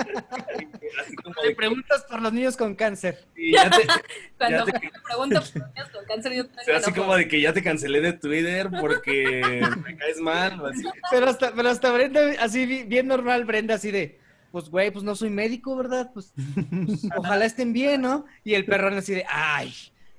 Le 1.43 1.51
que, 1.51 1.55
preguntas 1.57 2.05
por 2.09 2.23
los 2.23 2.33
niños 2.33 2.57
con 2.57 2.75
cáncer. 2.75 3.27
"Y 3.37 3.53
ya 3.53 3.69
te- 3.71 3.87
Cuando 4.39 4.65
te- 4.65 4.73
me 4.73 4.91
pregunto 5.05 5.41
por 5.53 5.69
niños 5.75 5.91
con 5.93 6.05
cáncer, 6.07 6.33
yo 6.33 6.43
o 6.43 6.47
también 6.47 6.65
sea, 6.65 6.77
así 6.79 6.93
como 6.93 7.15
de 7.17 7.29
que 7.29 7.41
ya 7.41 7.53
te 7.53 7.63
cancelé 7.63 8.01
de 8.01 8.13
Twitter 8.15 8.71
porque 8.81 9.63
me 9.85 9.97
caes 9.97 10.19
mal. 10.21 10.61
o 10.61 10.67
así. 10.67 10.83
Pero 11.11 11.27
hasta, 11.29 11.53
pero 11.55 11.69
hasta 11.69 11.93
Brenda, 11.93 12.21
así 12.41 12.65
bi- 12.67 12.85
bien 12.85 13.07
normal, 13.07 13.45
Brenda, 13.45 13.75
así 13.75 13.91
de, 13.91 14.19
pues 14.51 14.69
güey, 14.71 14.91
pues 14.91 15.05
no 15.05 15.15
soy 15.15 15.31
médico, 15.31 15.77
¿verdad? 15.77 16.11
Pues, 16.15 16.33
pues, 16.35 17.05
ojalá 17.17 17.45
estén 17.45 17.73
bien, 17.73 18.01
¿no? 18.03 18.25
Y 18.43 18.55
el 18.55 18.65
perrón 18.65 18.95
así 18.95 19.13
de, 19.15 19.25
ay, 19.29 19.73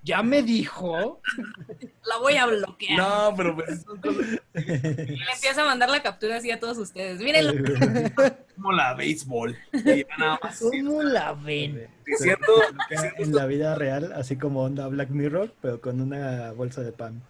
ya 0.08 0.24
me 0.24 0.42
dijo. 0.42 1.22
La 2.06 2.18
voy 2.20 2.38
a 2.38 2.46
bloquear. 2.46 2.98
No, 2.98 3.34
pero 3.36 3.56
pues 3.56 3.82
son 3.84 4.00
cosas 4.00 4.26
Y 4.56 4.62
le 4.62 5.32
empieza 5.34 5.62
a 5.62 5.66
mandar 5.66 5.90
la 5.90 6.02
captura 6.02 6.38
así 6.38 6.50
a 6.50 6.60
todos 6.60 6.78
ustedes. 6.78 7.20
Mírenlo. 7.20 7.54
como 8.56 8.72
la 8.72 8.94
béisbol. 8.94 9.58
Nada 10.18 10.40
más 10.42 10.60
¿Cómo 10.60 11.04
la 11.04 11.34
ven? 11.34 11.88
diciendo, 12.06 12.48
En 13.18 13.36
la 13.36 13.46
vida 13.46 13.76
real, 13.76 14.14
así 14.16 14.38
como 14.38 14.64
onda 14.64 14.88
Black 14.88 15.10
Mirror, 15.10 15.54
pero 15.62 15.82
con 15.82 16.00
una 16.00 16.54
bolsa 16.54 16.82
de 16.82 16.94
pan. 16.94 17.22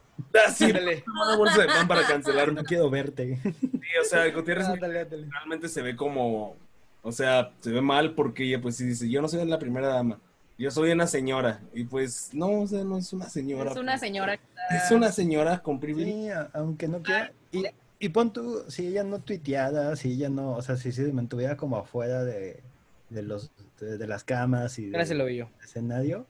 así, 0.46 0.66
Ándale, 0.66 1.04
una 1.08 1.36
bolsa 1.36 1.62
de 1.62 1.68
pan 1.68 1.88
para 1.88 2.06
cancelarme. 2.06 2.62
No 2.62 2.64
quiero 2.64 2.90
verte. 2.92 3.40
Sí, 3.44 3.98
o 4.00 4.06
sea, 4.06 4.30
Gutiérrez 4.32 4.68
ándale, 4.68 5.02
ándale. 5.02 5.28
realmente 5.32 5.68
se 5.68 5.82
ve 5.82 5.96
como, 5.96 6.56
o 7.02 7.12
sea, 7.12 7.52
se 7.60 7.72
ve 7.72 7.82
mal 7.82 8.14
porque 8.14 8.44
ella 8.44 8.62
pues 8.62 8.76
sí 8.78 8.86
dice, 8.86 9.10
yo 9.10 9.20
no 9.22 9.28
soy 9.28 9.44
la 9.46 9.58
primera 9.60 9.88
dama, 9.88 10.20
yo 10.58 10.72
soy 10.72 10.92
una 10.92 11.08
señora. 11.08 11.62
Y 11.74 11.84
pues 11.86 12.30
no, 12.34 12.62
o 12.62 12.68
sea, 12.68 12.84
no 12.84 12.98
es 12.98 13.14
una 13.14 13.30
señora. 13.30 13.72
Es 13.72 13.78
una 13.78 13.94
pues. 13.94 14.02
señora 14.02 14.38
que 14.38 14.44
está- 14.44 14.78
Es 14.86 14.92
una 14.92 15.12
señora 15.12 15.62
con 15.62 15.80
privilegio. 15.80 16.22
Sí, 16.24 16.30
a- 16.30 16.50
aunque 16.54 16.88
no 16.88 17.02
quiera. 17.02 17.32
Y, 17.52 17.64
y 18.00 18.10
pon 18.10 18.34
tú, 18.34 18.64
si 18.68 18.88
ella 18.88 19.04
no 19.04 19.20
tuiteara, 19.22 19.96
si 19.96 20.14
ella 20.14 20.30
no, 20.30 20.52
o 20.56 20.62
sea, 20.62 20.78
si 20.78 20.92
se 20.92 21.12
mantuviera 21.14 21.58
como 21.58 21.78
afuera 21.78 22.24
de, 22.24 22.64
de 23.10 23.22
los 23.24 23.52
de, 23.80 23.98
de 23.98 24.08
las 24.08 24.24
camas 24.24 24.80
y 24.80 24.90
del 24.90 24.94
yo. 25.36 25.50
escenario, 25.64 26.28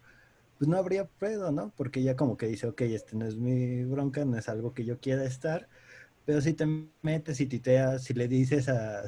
pues 0.58 0.68
no 0.70 0.78
habría 0.78 1.06
pedo, 1.08 1.52
¿no? 1.52 1.72
Porque 1.78 2.04
ya 2.04 2.16
como 2.16 2.38
que 2.38 2.48
dice, 2.48 2.68
ok, 2.68 2.82
este 2.82 3.16
no 3.16 3.26
es 3.28 3.36
mi 3.38 3.84
bronca, 3.86 4.26
no 4.26 4.38
es 4.38 4.50
algo 4.50 4.74
que 4.74 4.86
yo 4.86 5.00
quiera 5.00 5.24
estar, 5.26 5.68
pero 6.26 6.42
si 6.42 6.54
te 6.54 6.66
metes 7.02 7.40
y 7.42 7.48
titeas, 7.48 8.04
si 8.04 8.14
le 8.14 8.28
dices 8.28 8.70
a, 8.70 9.02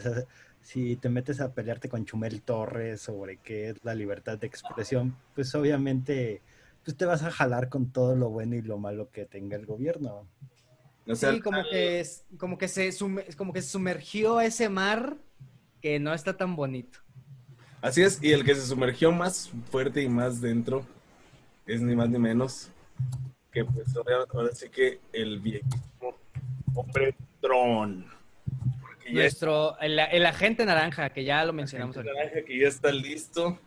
si 0.62 0.96
te 0.96 1.10
metes 1.10 1.42
a 1.42 1.54
pelearte 1.54 1.90
con 1.90 2.06
Chumel 2.06 2.42
Torres 2.42 3.02
sobre 3.02 3.38
qué 3.38 3.70
es 3.70 3.84
la 3.84 3.96
libertad 3.96 4.38
de 4.38 4.48
expresión, 4.48 5.16
pues 5.36 5.54
obviamente 5.56 6.42
pues 6.84 6.96
te 6.96 7.06
vas 7.06 7.24
a 7.24 7.32
jalar 7.32 7.70
con 7.70 7.92
todo 7.92 8.16
lo 8.16 8.30
bueno 8.30 8.56
y 8.56 8.62
lo 8.62 8.78
malo 8.78 9.10
que 9.12 9.26
tenga 9.26 9.56
el 9.58 9.66
gobierno. 9.66 10.28
sí, 11.14 11.40
como 11.42 11.64
que, 11.70 12.00
es, 12.00 12.26
como, 12.38 12.58
que 12.58 12.68
se 12.68 12.92
como 13.36 13.54
que 13.54 13.62
se 13.62 13.70
sumergió 13.70 14.38
a 14.38 14.46
ese 14.46 14.70
mar 14.70 15.18
que 15.82 16.00
no 16.00 16.14
está 16.14 16.36
tan 16.36 16.56
bonito. 16.56 17.00
Así 17.82 18.02
es, 18.02 18.22
y 18.22 18.34
el 18.34 18.44
que 18.44 18.56
se 18.56 18.66
sumergió 18.66 19.12
más 19.12 19.52
fuerte 19.72 20.02
y 20.02 20.10
más 20.10 20.42
dentro 20.42 20.86
es 21.66 21.82
ni 21.82 21.96
más 21.96 22.10
ni 22.10 22.20
menos 22.20 22.70
que 23.52 23.66
pues 23.66 23.88
ahora, 23.96 24.54
sí 24.54 24.70
que 24.70 25.00
el 25.14 25.40
viejísimo 25.40 26.16
hombre 26.76 27.16
dron. 27.42 28.06
Nuestro, 29.12 29.78
el, 29.80 30.26
agente 30.26 30.66
naranja, 30.66 31.10
que 31.10 31.24
ya 31.24 31.44
lo 31.46 31.54
mencionamos. 31.54 31.98
El 31.98 32.06
naranja 32.06 32.42
que 32.46 32.60
ya 32.60 32.68
está 32.68 32.92
listo 32.92 33.60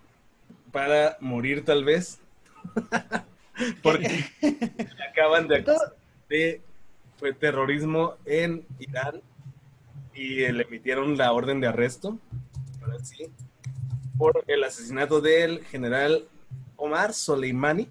para 0.70 1.16
morir 1.20 1.64
tal 1.64 1.84
vez. 1.84 2.20
Porque 3.82 4.24
acaban 5.11 5.49
de 5.49 5.64
de 6.28 6.61
fue 7.18 7.34
terrorismo 7.34 8.16
en 8.24 8.66
Irán 8.78 9.20
y 10.14 10.51
le 10.51 10.62
emitieron 10.62 11.16
la 11.16 11.32
orden 11.32 11.61
de 11.61 11.68
arresto. 11.68 12.18
Ahora 12.82 12.99
sí. 13.05 13.30
Por 14.18 14.43
el 14.47 14.64
asesinato 14.64 15.20
del 15.20 15.64
general 15.66 16.26
Omar 16.76 17.12
Soleimani. 17.12 17.88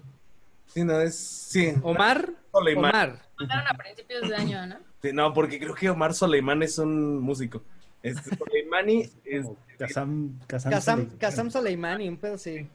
Sí, 0.66 0.84
no 0.84 1.00
es. 1.00 1.16
Sí. 1.16 1.72
Omar. 1.82 2.30
Soleimani. 2.50 2.88
Omar. 2.88 3.18
Mataron 3.38 3.66
a 3.68 3.74
principios 3.78 4.28
de 4.28 4.36
año, 4.36 4.66
¿no? 4.66 4.91
No, 5.12 5.32
porque 5.32 5.58
creo 5.58 5.74
que 5.74 5.90
Omar 5.90 6.14
Soleimani 6.14 6.66
es 6.66 6.78
un 6.78 7.20
músico. 7.20 7.62
Este, 8.02 8.34
Soleimani 8.34 9.08
es. 9.24 9.46
Kazam, 9.78 10.40
Kazam, 10.48 11.50
Soleimani, 11.52 12.08
un 12.08 12.16
pedo 12.16 12.36
sí. 12.36 12.66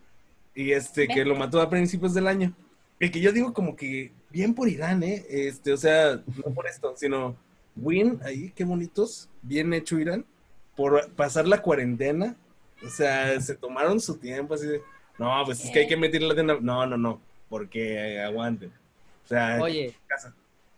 Y 0.56 0.72
este, 0.72 1.06
que 1.06 1.26
lo 1.26 1.36
mató 1.36 1.60
a 1.60 1.70
principios 1.70 2.14
del 2.14 2.28
año. 2.28 2.54
El 2.98 3.12
que 3.12 3.20
yo 3.20 3.34
digo 3.34 3.54
como 3.54 3.76
que 3.76 4.14
bien 4.30 4.54
por 4.54 4.70
Irán, 4.70 5.04
¿eh? 5.04 5.26
Este, 5.30 5.74
o 5.74 5.78
sea, 5.78 6.24
no 6.46 6.54
por 6.54 6.66
esto, 6.66 6.94
sino 6.96 7.36
Win, 7.76 8.22
ahí, 8.24 8.54
qué 8.56 8.64
bonitos, 8.64 9.30
bien 9.42 9.74
hecho 9.74 10.00
Irán, 10.00 10.26
por 10.78 11.10
pasar 11.12 11.46
la 11.46 11.62
cuarentena. 11.62 12.38
O 12.86 12.90
sea, 12.90 13.40
se 13.42 13.56
tomaron 13.56 14.00
su 14.00 14.16
tiempo 14.18 14.54
así 14.54 14.66
de, 14.66 14.82
no, 15.18 15.44
pues 15.46 15.64
es 15.64 15.72
que 15.72 15.80
hay 15.80 15.88
que 15.88 15.98
meterle 15.98 16.34
la 16.36 16.58
No, 16.62 16.86
no, 16.86 16.98
no, 16.98 17.20
porque 17.50 18.20
aguanten. 18.22 18.72
O 19.26 19.28
sea, 19.28 19.60
Oye, 19.62 19.94
casa. 20.08 20.34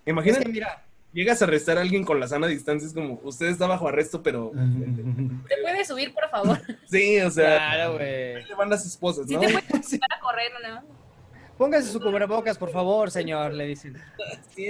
Imagínate, 0.06 0.50
mira, 0.50 0.84
llegas 1.14 1.41
a 1.41 1.45
arrestar 1.45 1.78
a 1.78 1.82
alguien 1.82 2.03
con 2.03 2.20
la 2.20 2.28
sana 2.28 2.47
distancia, 2.47 2.88
es 2.88 2.93
como, 2.93 3.20
usted 3.24 3.47
está 3.47 3.68
bajo 3.68 3.88
arresto, 3.88 4.22
pero... 4.22 4.51
¿Te 5.47 5.57
puede 5.62 5.86
subir, 5.86 6.14
por 6.14 6.30
favor? 6.30 6.62
Sí, 6.86 7.20
o 7.20 7.32
sea... 7.32 7.57
Claro, 7.57 7.93
güey. 7.93 8.43
Le 8.45 8.55
van 8.55 8.70
las 8.70 8.86
esposas, 8.86 9.28
¿no? 9.28 9.39
Sí, 9.39 9.47
te 9.47 9.62
puedes 9.62 9.93
a 10.10 10.20
correr, 10.20 10.51
¿no? 10.64 10.99
Póngase 11.60 11.91
su 11.91 11.99
cubrebocas, 11.99 12.57
por 12.57 12.72
favor, 12.72 13.12
señor, 13.12 13.53
le 13.53 13.68
dicen. 13.68 13.97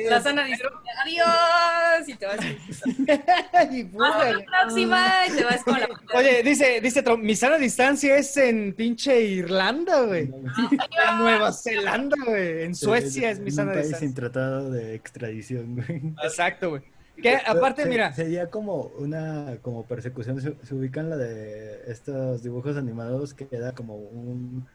la 0.10 0.20
sana 0.22 0.44
dice, 0.44 0.64
adiós, 1.06 2.10
y 2.10 2.16
te 2.16 2.26
vas. 2.26 2.40
y 3.72 3.92
Hasta 4.02 4.34
la 4.34 4.44
próxima, 4.44 5.28
y 5.28 5.38
te 5.38 5.44
vas 5.44 5.64
con 5.64 5.80
la 5.80 5.88
Oye, 6.16 6.42
dice, 6.42 6.82
dice 6.82 7.04
mi 7.18 7.36
sana 7.36 7.60
distancia 7.60 8.18
es 8.18 8.36
en 8.38 8.74
pinche 8.74 9.22
Irlanda, 9.22 10.02
güey. 10.02 10.24
en 10.34 11.18
Nueva 11.20 11.54
Zelanda, 11.54 12.18
güey. 12.26 12.64
En 12.64 12.74
Suecia 12.74 13.30
es 13.30 13.40
mi 13.40 13.52
sana 13.52 13.74
distancia. 13.74 13.98
Un 13.98 14.00
país 14.00 14.00
sin 14.00 14.14
tratado 14.16 14.72
de 14.72 14.96
extradición, 14.96 15.76
güey. 15.76 16.02
Exacto, 16.24 16.72
güey. 16.72 16.82
Que 17.22 17.36
aparte, 17.36 17.86
mira. 17.86 18.14
Sería 18.14 18.50
como 18.50 18.92
una 18.98 19.58
como 19.62 19.86
persecución. 19.86 20.42
Se, 20.42 20.56
se 20.64 20.74
ubican 20.74 21.12
la 21.12 21.18
de 21.18 21.84
estos 21.86 22.42
dibujos 22.42 22.78
animados 22.78 23.36
que 23.36 23.48
queda 23.48 23.74
como 23.74 23.96
un 23.96 24.66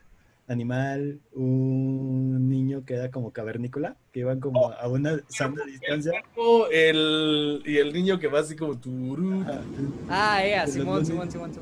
animal, 0.46 1.20
un 1.32 2.48
niño 2.48 2.84
que 2.84 2.94
era 2.94 3.10
como 3.10 3.32
cavernícola, 3.32 3.96
que 4.12 4.20
iban 4.20 4.40
como 4.40 4.72
a 4.72 4.86
una 4.88 5.20
sana 5.28 5.64
distancia. 5.64 6.12
El, 6.70 7.62
y 7.64 7.78
el 7.78 7.92
niño 7.92 8.18
que 8.18 8.28
va 8.28 8.40
así 8.40 8.54
como 8.54 8.78
turú. 8.78 9.44
Ah, 10.08 10.44
eh, 10.44 10.62
Simón, 10.66 11.06
Simón, 11.06 11.30
Simón, 11.30 11.52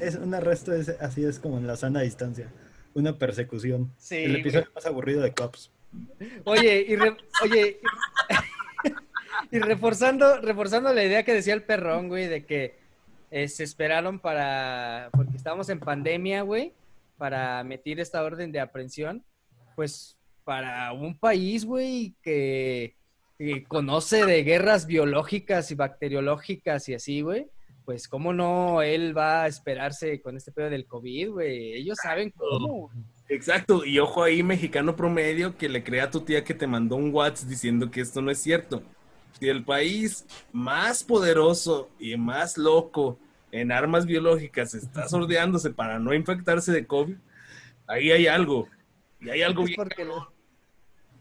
es 0.00 0.16
un 0.16 0.34
arresto, 0.34 0.72
así 1.00 1.24
es 1.24 1.38
como 1.38 1.58
en 1.58 1.66
la 1.66 1.76
sana 1.76 2.00
distancia. 2.00 2.50
Una 2.94 3.16
persecución. 3.16 3.92
el 4.10 4.36
episodio 4.36 4.68
más 4.74 4.86
aburrido 4.86 5.22
de 5.22 5.32
Cops. 5.32 5.70
Oye, 6.44 6.86
y, 6.88 6.96
oye, 7.44 7.80
y, 9.50 9.58
reforzando, 9.58 10.40
reforzando 10.40 10.92
la 10.92 11.04
idea 11.04 11.22
que 11.22 11.34
decía 11.34 11.52
el 11.52 11.62
perrón, 11.62 12.08
güey, 12.08 12.28
de 12.28 12.46
que 12.46 12.76
eh, 13.30 13.48
se 13.48 13.64
esperaron 13.64 14.18
para, 14.18 15.10
porque 15.12 15.36
estábamos 15.36 15.68
en 15.68 15.80
pandemia, 15.80 16.42
güey 16.42 16.72
para 17.22 17.62
meter 17.62 18.00
esta 18.00 18.20
orden 18.24 18.50
de 18.50 18.58
aprehensión, 18.58 19.24
pues 19.76 20.18
para 20.42 20.92
un 20.92 21.16
país, 21.16 21.64
güey, 21.64 22.16
que, 22.20 22.96
conoce 23.68 24.26
de 24.26 24.42
guerras 24.42 24.86
biológicas 24.86 25.70
y 25.70 25.76
bacteriológicas 25.76 26.88
y 26.88 26.94
así, 26.94 27.20
güey, 27.20 27.46
pues 27.84 28.08
cómo 28.08 28.32
no 28.32 28.82
él 28.82 29.16
va 29.16 29.44
a 29.44 29.46
esperarse 29.46 30.20
con 30.20 30.36
este 30.36 30.50
pedo 30.50 30.68
del 30.68 30.84
COVID, 30.84 31.30
güey. 31.30 31.74
Ellos 31.74 31.96
saben 32.02 32.32
cómo. 32.32 32.90
Exacto, 33.28 33.84
y 33.84 34.00
ojo 34.00 34.24
ahí, 34.24 34.42
mexicano 34.42 34.96
promedio, 34.96 35.56
que 35.56 35.68
le 35.68 35.84
crea 35.84 36.06
a 36.06 36.10
tu 36.10 36.22
tía 36.22 36.42
que 36.42 36.54
te 36.54 36.66
mandó 36.66 36.96
un 36.96 37.14
WhatsApp 37.14 37.48
diciendo 37.48 37.88
que 37.88 38.00
esto 38.00 38.20
no 38.20 38.32
es 38.32 38.38
cierto. 38.38 38.82
Si 39.38 39.48
el 39.48 39.64
país 39.64 40.26
más 40.50 41.04
poderoso 41.04 41.88
y 42.00 42.16
más 42.16 42.58
loco 42.58 43.20
en 43.52 43.70
armas 43.70 44.06
biológicas 44.06 44.74
está 44.74 45.08
sordeándose 45.08 45.70
para 45.70 45.98
no 45.98 46.14
infectarse 46.14 46.72
de 46.72 46.86
COVID, 46.86 47.16
ahí 47.86 48.10
hay 48.10 48.26
algo. 48.26 48.68
Y 49.20 49.30
hay 49.30 49.42
algo 49.42 49.64
bien. 49.64 49.78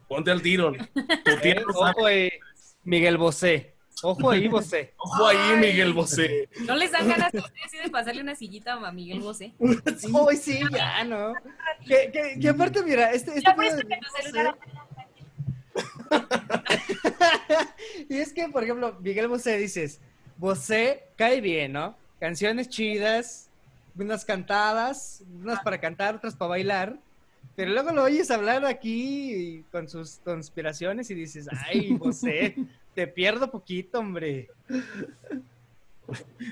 Ponte 0.07 0.31
al 0.31 0.41
tiro. 0.41 0.71
Ojo 1.75 2.05
ahí, 2.05 2.31
Miguel 2.83 3.17
Bosé. 3.17 3.75
Ojo 4.01 4.31
ahí, 4.31 4.47
Bosé. 4.47 4.93
Ojo 4.97 5.27
ahí, 5.27 5.57
Miguel 5.57 5.93
Bosé. 5.93 6.49
¿No 6.61 6.75
les 6.75 6.91
dan 6.91 7.07
ganas 7.07 7.33
a 7.33 7.37
ustedes 7.37 7.83
de 7.83 7.89
pasarle 7.89 8.21
una 8.21 8.35
sillita 8.35 8.73
a 8.73 8.91
Miguel 8.91 9.19
Bosé? 9.19 9.53
Sí, 9.97 10.07
Hoy 10.11 10.37
sí, 10.37 10.59
ya, 10.71 11.03
¿no? 11.03 11.33
Que, 11.85 12.37
que, 12.39 12.49
aparte, 12.49 12.81
mira, 12.83 13.11
este... 13.11 13.37
este 13.37 13.51
y 18.09 18.17
es 18.17 18.33
que, 18.33 18.49
por 18.49 18.63
ejemplo, 18.63 18.97
Miguel 19.01 19.27
Bosé 19.27 19.57
dices, 19.57 20.01
Bosé 20.37 21.09
cae 21.15 21.39
bien, 21.41 21.73
¿no? 21.73 21.95
Canciones 22.21 22.69
chidas, 22.69 23.49
unas 23.97 24.23
cantadas, 24.23 25.23
unas 25.41 25.59
para 25.63 25.81
cantar, 25.81 26.15
otras 26.15 26.35
para 26.35 26.49
bailar. 26.49 26.99
Pero 27.55 27.71
luego 27.71 27.91
lo 27.91 28.03
oyes 28.03 28.29
hablar 28.29 28.63
aquí 28.63 29.65
con 29.71 29.89
sus 29.89 30.19
conspiraciones 30.23 31.09
y 31.09 31.15
dices, 31.15 31.49
ay, 31.65 31.97
José, 31.99 32.55
te 32.93 33.07
pierdo 33.07 33.49
poquito, 33.49 33.99
hombre. 33.99 34.49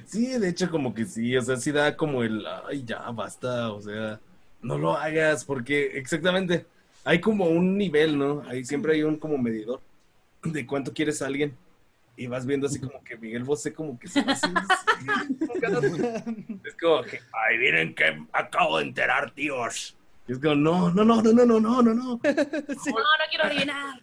Sí, 0.05 0.39
de 0.39 0.49
hecho 0.49 0.71
como 0.71 0.93
que 0.93 1.05
sí, 1.05 1.37
o 1.37 1.41
sea, 1.43 1.55
sí 1.57 1.71
da 1.71 1.95
como 1.95 2.23
el, 2.23 2.43
ay, 2.67 2.83
ya, 2.83 3.11
basta, 3.11 3.71
o 3.71 3.79
sea, 3.79 4.19
no 4.63 4.77
lo 4.77 4.97
hagas, 4.97 5.45
porque 5.45 5.97
exactamente, 5.99 6.65
hay 7.03 7.21
como 7.21 7.45
un 7.45 7.77
nivel, 7.77 8.17
¿no? 8.17 8.41
Ahí 8.47 8.65
siempre 8.65 8.93
hay 8.93 9.03
un 9.03 9.17
como 9.17 9.37
medidor 9.37 9.81
de 10.43 10.65
cuánto 10.65 10.93
quieres 10.93 11.21
a 11.21 11.27
alguien 11.27 11.55
y 12.19 12.27
vas 12.27 12.45
viendo 12.45 12.67
así 12.67 12.79
como 12.79 13.01
que 13.01 13.17
Miguel 13.17 13.45
Bosé 13.45 13.73
como 13.73 13.97
que 13.97 14.09
se 14.09 14.19
es 16.65 16.75
como 16.79 17.01
que, 17.03 17.21
ay, 17.31 17.57
miren 17.57 17.95
que 17.95 18.25
acabo 18.33 18.79
de 18.79 18.85
enterar, 18.85 19.31
tíos. 19.31 19.95
Y 20.27 20.33
es 20.33 20.39
como, 20.39 20.55
no, 20.55 20.91
no, 20.91 21.05
no, 21.05 21.21
no, 21.21 21.31
no, 21.31 21.45
no, 21.45 21.59
no, 21.61 21.81
no, 21.81 21.93
no. 21.93 22.19
No, 22.23 22.25
no 22.25 23.25
quiero 23.29 23.45
adivinar. 23.45 24.01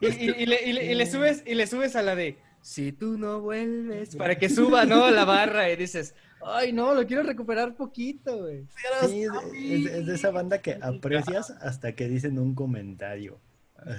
Y, 0.00 0.44
le, 0.44 0.60
y, 0.64 0.94
le, 0.94 1.06
subes, 1.06 1.44
y 1.46 1.54
le 1.54 1.68
subes 1.68 1.94
a 1.94 2.02
la 2.02 2.16
de, 2.16 2.36
si 2.60 2.90
tú 2.90 3.16
no 3.16 3.40
vuelves, 3.40 4.16
para 4.16 4.36
que 4.36 4.48
suba, 4.48 4.84
¿no? 4.84 5.08
La 5.10 5.24
barra 5.24 5.70
y 5.70 5.76
dices, 5.76 6.16
ay, 6.44 6.72
no, 6.72 6.94
lo 6.94 7.06
quiero 7.06 7.22
recuperar 7.22 7.76
poquito, 7.76 8.38
güey. 8.38 8.66
Sí, 9.06 9.22
es, 9.22 10.04
de 10.06 10.14
esa 10.14 10.32
banda 10.32 10.58
que 10.58 10.78
aprecias 10.82 11.50
hasta 11.50 11.92
que 11.92 12.08
dicen 12.08 12.40
un 12.40 12.56
comentario. 12.56 13.38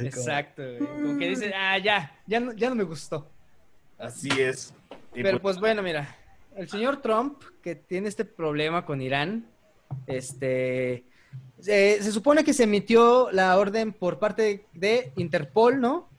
Exacto, 0.01 0.61
güey. 0.61 0.79
Como 0.79 1.17
que 1.17 1.29
dicen, 1.29 1.53
ah, 1.55 1.77
ya, 1.77 2.11
ya 2.27 2.41
no, 2.41 2.51
ya 2.51 2.67
no 2.67 2.75
me 2.75 2.83
gustó. 2.83 3.32
Así 4.03 4.29
es. 4.37 4.73
Pero 5.13 5.31
pues, 5.31 5.41
pues 5.41 5.59
bueno, 5.59 5.81
mira, 5.81 6.15
el 6.55 6.69
señor 6.69 7.01
Trump, 7.01 7.41
que 7.61 7.75
tiene 7.75 8.09
este 8.09 8.25
problema 8.25 8.85
con 8.85 9.01
Irán, 9.01 9.45
este, 10.07 11.05
se, 11.59 12.11
supone 12.11 12.43
que 12.43 12.53
se 12.53 12.63
emitió 12.63 13.31
la 13.31 13.57
orden 13.57 13.93
por 13.93 14.19
parte 14.19 14.65
de 14.73 15.13
Interpol, 15.15 15.79
¿no? 15.79 16.09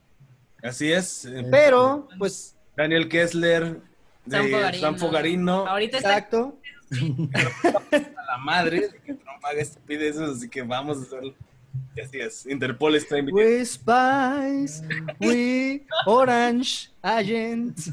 Así 0.63 0.91
es. 0.91 1.29
Pero, 1.51 2.07
pues... 2.17 2.55
Daniel 2.75 3.07
Kessler, 3.07 3.79
de 4.25 4.79
San 4.79 4.97
Fogarino. 4.97 5.67
Ahorita 5.67 5.97
Exacto. 5.97 6.57
a 6.91 8.25
la 8.25 8.37
madre 8.39 8.89
que 9.05 9.13
Trump 9.13 9.43
haga 9.43 9.61
estupideces, 9.61 10.21
así 10.21 10.49
que 10.49 10.63
vamos 10.63 10.97
a 10.97 11.01
hacerlo. 11.01 11.33
Así 12.03 12.19
es, 12.19 12.45
Interpol 12.45 12.95
está 12.95 13.17
invitando. 13.17 13.43
We 13.43 13.65
Spice, 13.65 14.83
we 15.19 15.85
Orange 16.05 16.91
Agent. 17.01 17.77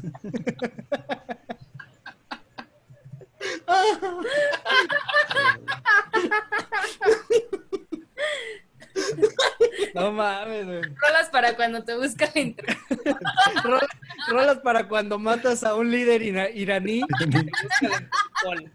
No 9.95 10.11
mames, 10.11 10.65
güey. 10.65 10.81
Rolas 10.81 11.29
para 11.31 11.55
cuando 11.55 11.83
te 11.83 11.95
busca 11.95 12.29
la 12.33 12.41
internet. 12.41 12.77
Rolas, 13.63 13.89
rolas 14.29 14.57
para 14.59 14.87
cuando 14.87 15.19
matas 15.19 15.63
a 15.63 15.75
un 15.75 15.91
líder 15.91 16.21
ira- 16.21 16.49
iraní. 16.49 16.99
y 17.01 17.29
te 17.29 17.41
busca 17.43 17.89
la 17.89 18.09
Interpol. 18.45 18.71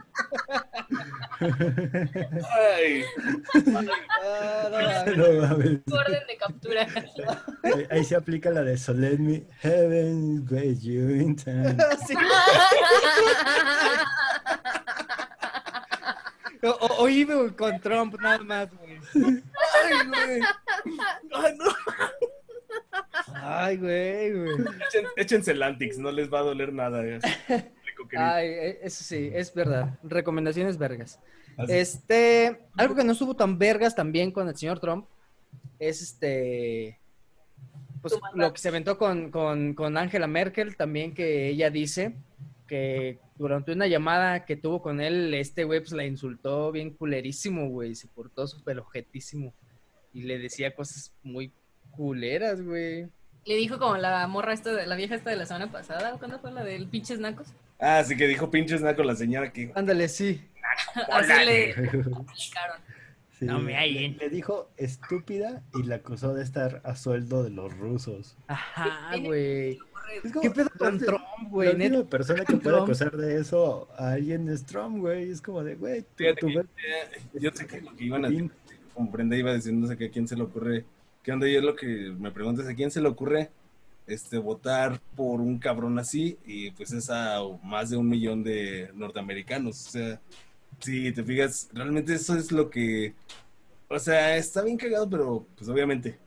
Ay, 2.50 3.04
Ah, 4.24 5.04
no. 5.06 5.16
No 5.16 5.42
mames. 5.48 5.78
Orden 5.90 6.26
de 6.26 6.36
captura. 6.38 6.86
Ahí- 7.64 7.86
Ahí 7.90 8.04
se 8.04 8.16
aplica 8.16 8.50
la 8.50 8.62
de 8.62 8.76
So 8.78 8.92
let 8.92 9.18
me 9.18 9.44
heaven 9.60 10.46
with 10.50 10.80
you 10.82 11.10
in 11.10 11.36
time. 11.36 11.76
Sí. 12.06 12.14
O, 16.60 16.70
o- 16.70 17.02
o 17.04 17.08
Evil 17.08 17.54
con 17.56 17.80
Trump, 17.80 18.16
nada 18.20 18.38
más, 18.40 18.68
güey. 18.74 18.98
Ay, 19.84 20.06
güey. 20.06 20.40
Ay, 21.34 21.54
no. 21.56 21.64
Ay, 23.34 23.76
güey, 23.76 24.32
güey. 24.32 24.56
Echen- 24.56 25.08
échense 25.16 25.52
el 25.52 25.62
Antix, 25.62 25.98
no 25.98 26.10
les 26.10 26.32
va 26.32 26.40
a 26.40 26.42
doler 26.42 26.72
nada. 26.72 27.04
es. 27.06 27.22
Ay, 28.16 28.46
eh, 28.48 28.78
eso 28.82 29.04
sí, 29.04 29.30
es 29.32 29.52
verdad. 29.54 29.98
Recomendaciones 30.02 30.78
vergas. 30.78 31.20
Así- 31.56 31.72
Este, 31.72 32.60
algo 32.76 32.94
que 32.94 33.04
no 33.04 33.12
estuvo 33.12 33.34
tan 33.34 33.58
vergas 33.58 33.94
también 33.94 34.30
con 34.30 34.48
el 34.48 34.56
señor 34.56 34.78
Trump 34.80 35.06
es 35.78 36.00
este, 36.02 36.98
pues 38.00 38.14
lo 38.34 38.52
que 38.52 38.60
se 38.60 38.68
aventó 38.68 38.96
con, 38.98 39.30
con, 39.30 39.74
con 39.74 39.96
Angela 39.96 40.26
Merkel 40.26 40.76
también, 40.76 41.14
que 41.14 41.48
ella 41.48 41.70
dice 41.70 42.14
que 42.66 43.18
durante 43.36 43.72
una 43.72 43.86
llamada 43.86 44.44
que 44.44 44.56
tuvo 44.56 44.82
con 44.82 45.00
él, 45.00 45.32
este 45.34 45.64
güey 45.64 45.80
pues 45.80 45.92
la 45.92 46.04
insultó 46.04 46.70
bien 46.70 46.90
culerísimo, 46.90 47.68
güey, 47.68 47.94
se 47.94 48.06
portó 48.08 48.46
súper 48.46 48.78
objetísimo 48.78 49.52
y 50.18 50.22
le 50.22 50.38
decía 50.38 50.74
cosas 50.74 51.12
muy 51.22 51.52
culeras, 51.92 52.60
güey. 52.62 53.06
Le 53.44 53.54
dijo 53.56 53.78
como 53.78 53.96
la 53.96 54.26
morra 54.26 54.52
esta 54.52 54.72
de 54.72 54.86
la 54.86 54.96
vieja 54.96 55.14
esta 55.14 55.30
de 55.30 55.36
la 55.36 55.46
semana 55.46 55.70
pasada, 55.70 56.14
¿o 56.14 56.18
¿cuándo 56.18 56.38
fue 56.40 56.50
la 56.52 56.64
del 56.64 56.88
pinches 56.88 57.18
nacos? 57.20 57.46
Ah, 57.78 58.02
sí 58.04 58.16
que 58.16 58.26
dijo 58.26 58.50
pinches 58.50 58.82
naco 58.82 59.02
la 59.04 59.14
señora 59.14 59.52
que. 59.52 59.70
Ándale, 59.74 60.08
sí. 60.08 60.42
Así 61.12 61.44
le 61.44 61.70
aplicaron. 61.72 62.80
Sí, 63.38 63.44
No 63.44 63.60
me 63.60 63.72
le-. 63.88 64.08
Le 64.18 64.28
dijo 64.28 64.68
estúpida 64.76 65.62
y 65.74 65.84
la 65.84 65.96
acusó 65.96 66.34
de 66.34 66.42
estar 66.42 66.80
a 66.84 66.96
sueldo 66.96 67.44
de 67.44 67.50
los 67.50 67.72
rusos. 67.78 68.36
Ajá, 68.48 69.16
güey. 69.18 69.78
Es 70.24 70.32
como- 70.32 70.40
¿Qué 70.42 70.50
pedo 70.50 70.70
la 70.74 70.78
con 70.78 70.98
Trump, 70.98 71.22
La 71.42 71.48
güey? 71.48 71.68
última 71.70 71.88
Neta, 71.98 72.10
persona 72.10 72.44
que 72.44 72.56
puede 72.56 72.76
acusar 72.78 73.16
de 73.16 73.38
eso 73.40 73.88
a 73.96 74.12
alguien 74.12 74.48
es 74.48 74.64
Trump, 74.66 74.98
güey. 74.98 75.30
Es 75.30 75.40
como 75.40 75.62
de, 75.62 75.76
güey, 75.76 76.02
tú, 76.02 76.24
tú 76.40 76.46
que, 76.48 76.58
eh, 76.58 77.20
yo 77.34 77.50
sé 77.54 77.66
que 77.66 77.80
lo 77.82 77.94
que 77.94 78.04
iban 78.04 78.24
a 78.24 78.28
decir, 78.28 78.50
como 78.98 79.12
Brenda 79.12 79.36
iba 79.36 79.54
diciendo, 79.54 79.82
no 79.82 79.86
sé 79.86 79.96
qué, 79.96 80.06
a 80.06 80.10
quién 80.10 80.26
se 80.26 80.34
le 80.34 80.42
ocurre, 80.42 80.84
¿qué 81.22 81.30
onda? 81.30 81.46
Yo 81.46 81.60
lo 81.60 81.76
que 81.76 82.12
me 82.18 82.32
pregunto 82.32 82.62
es 82.62 82.68
a 82.68 82.74
quién 82.74 82.90
se 82.90 83.00
le 83.00 83.08
ocurre 83.08 83.50
este, 84.08 84.38
votar 84.38 85.00
por 85.14 85.40
un 85.40 85.58
cabrón 85.58 86.00
así 86.00 86.36
y 86.44 86.72
pues 86.72 86.92
es 86.92 87.08
a 87.08 87.38
más 87.62 87.90
de 87.90 87.96
un 87.96 88.08
millón 88.08 88.42
de 88.42 88.90
norteamericanos. 88.94 89.86
O 89.86 89.90
sea, 89.90 90.20
si 90.80 91.12
te 91.12 91.22
fijas, 91.22 91.68
realmente 91.72 92.12
eso 92.14 92.36
es 92.36 92.50
lo 92.50 92.70
que, 92.70 93.14
o 93.88 93.98
sea, 94.00 94.36
está 94.36 94.62
bien 94.62 94.76
cagado, 94.76 95.08
pero 95.08 95.46
pues 95.56 95.68
obviamente 95.70 96.18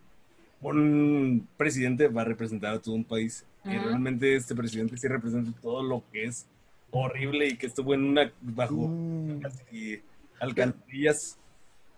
un 0.61 1.47
presidente 1.57 2.07
va 2.07 2.21
a 2.21 2.25
representar 2.25 2.75
a 2.75 2.79
todo 2.79 2.95
un 2.95 3.03
país 3.03 3.45
y 3.65 3.77
realmente 3.77 4.35
este 4.35 4.55
presidente 4.55 4.95
sí 4.95 5.07
representa 5.07 5.51
todo 5.59 5.83
lo 5.83 6.03
que 6.11 6.23
es 6.25 6.45
horrible 6.91 7.47
y 7.49 7.57
que 7.57 7.67
estuvo 7.67 7.93
en 7.93 8.03
una 8.03 8.31
bajo 8.41 8.87
Mm, 8.87 9.39
casi 9.41 10.01
alcantarillas. 10.39 11.37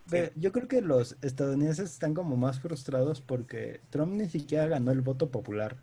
Ve, 0.09 0.31
yo 0.35 0.51
creo 0.51 0.67
que 0.67 0.81
los 0.81 1.17
estadounidenses 1.21 1.91
están 1.91 2.13
como 2.13 2.35
más 2.37 2.59
frustrados 2.59 3.21
porque 3.21 3.81
Trump 3.89 4.13
ni 4.13 4.27
siquiera 4.29 4.67
ganó 4.67 4.91
el 4.91 5.01
voto 5.01 5.29
popular. 5.31 5.77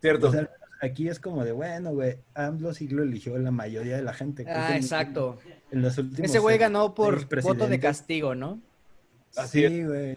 Cierto. 0.00 0.28
O 0.28 0.32
sea, 0.32 0.50
aquí 0.80 1.08
es 1.08 1.20
como 1.20 1.44
de, 1.44 1.52
bueno, 1.52 1.92
güey, 1.92 2.18
AMLO 2.34 2.74
sí 2.74 2.88
lo 2.88 3.02
eligió 3.02 3.38
la 3.38 3.50
mayoría 3.50 3.96
de 3.96 4.02
la 4.02 4.12
gente. 4.12 4.44
Creo 4.44 4.56
Ah, 4.56 4.70
en- 4.70 4.76
exacto. 4.76 5.38
En 5.70 5.80
los 5.82 5.96
últimos 5.98 6.28
Ese 6.28 6.38
güey 6.38 6.58
ganó 6.58 6.94
por 6.94 7.26
voto 7.42 7.66
de 7.68 7.78
castigo, 7.80 8.34
¿no? 8.34 8.60
Así 9.36 9.66
Sí, 9.66 9.84
güey. 9.84 10.14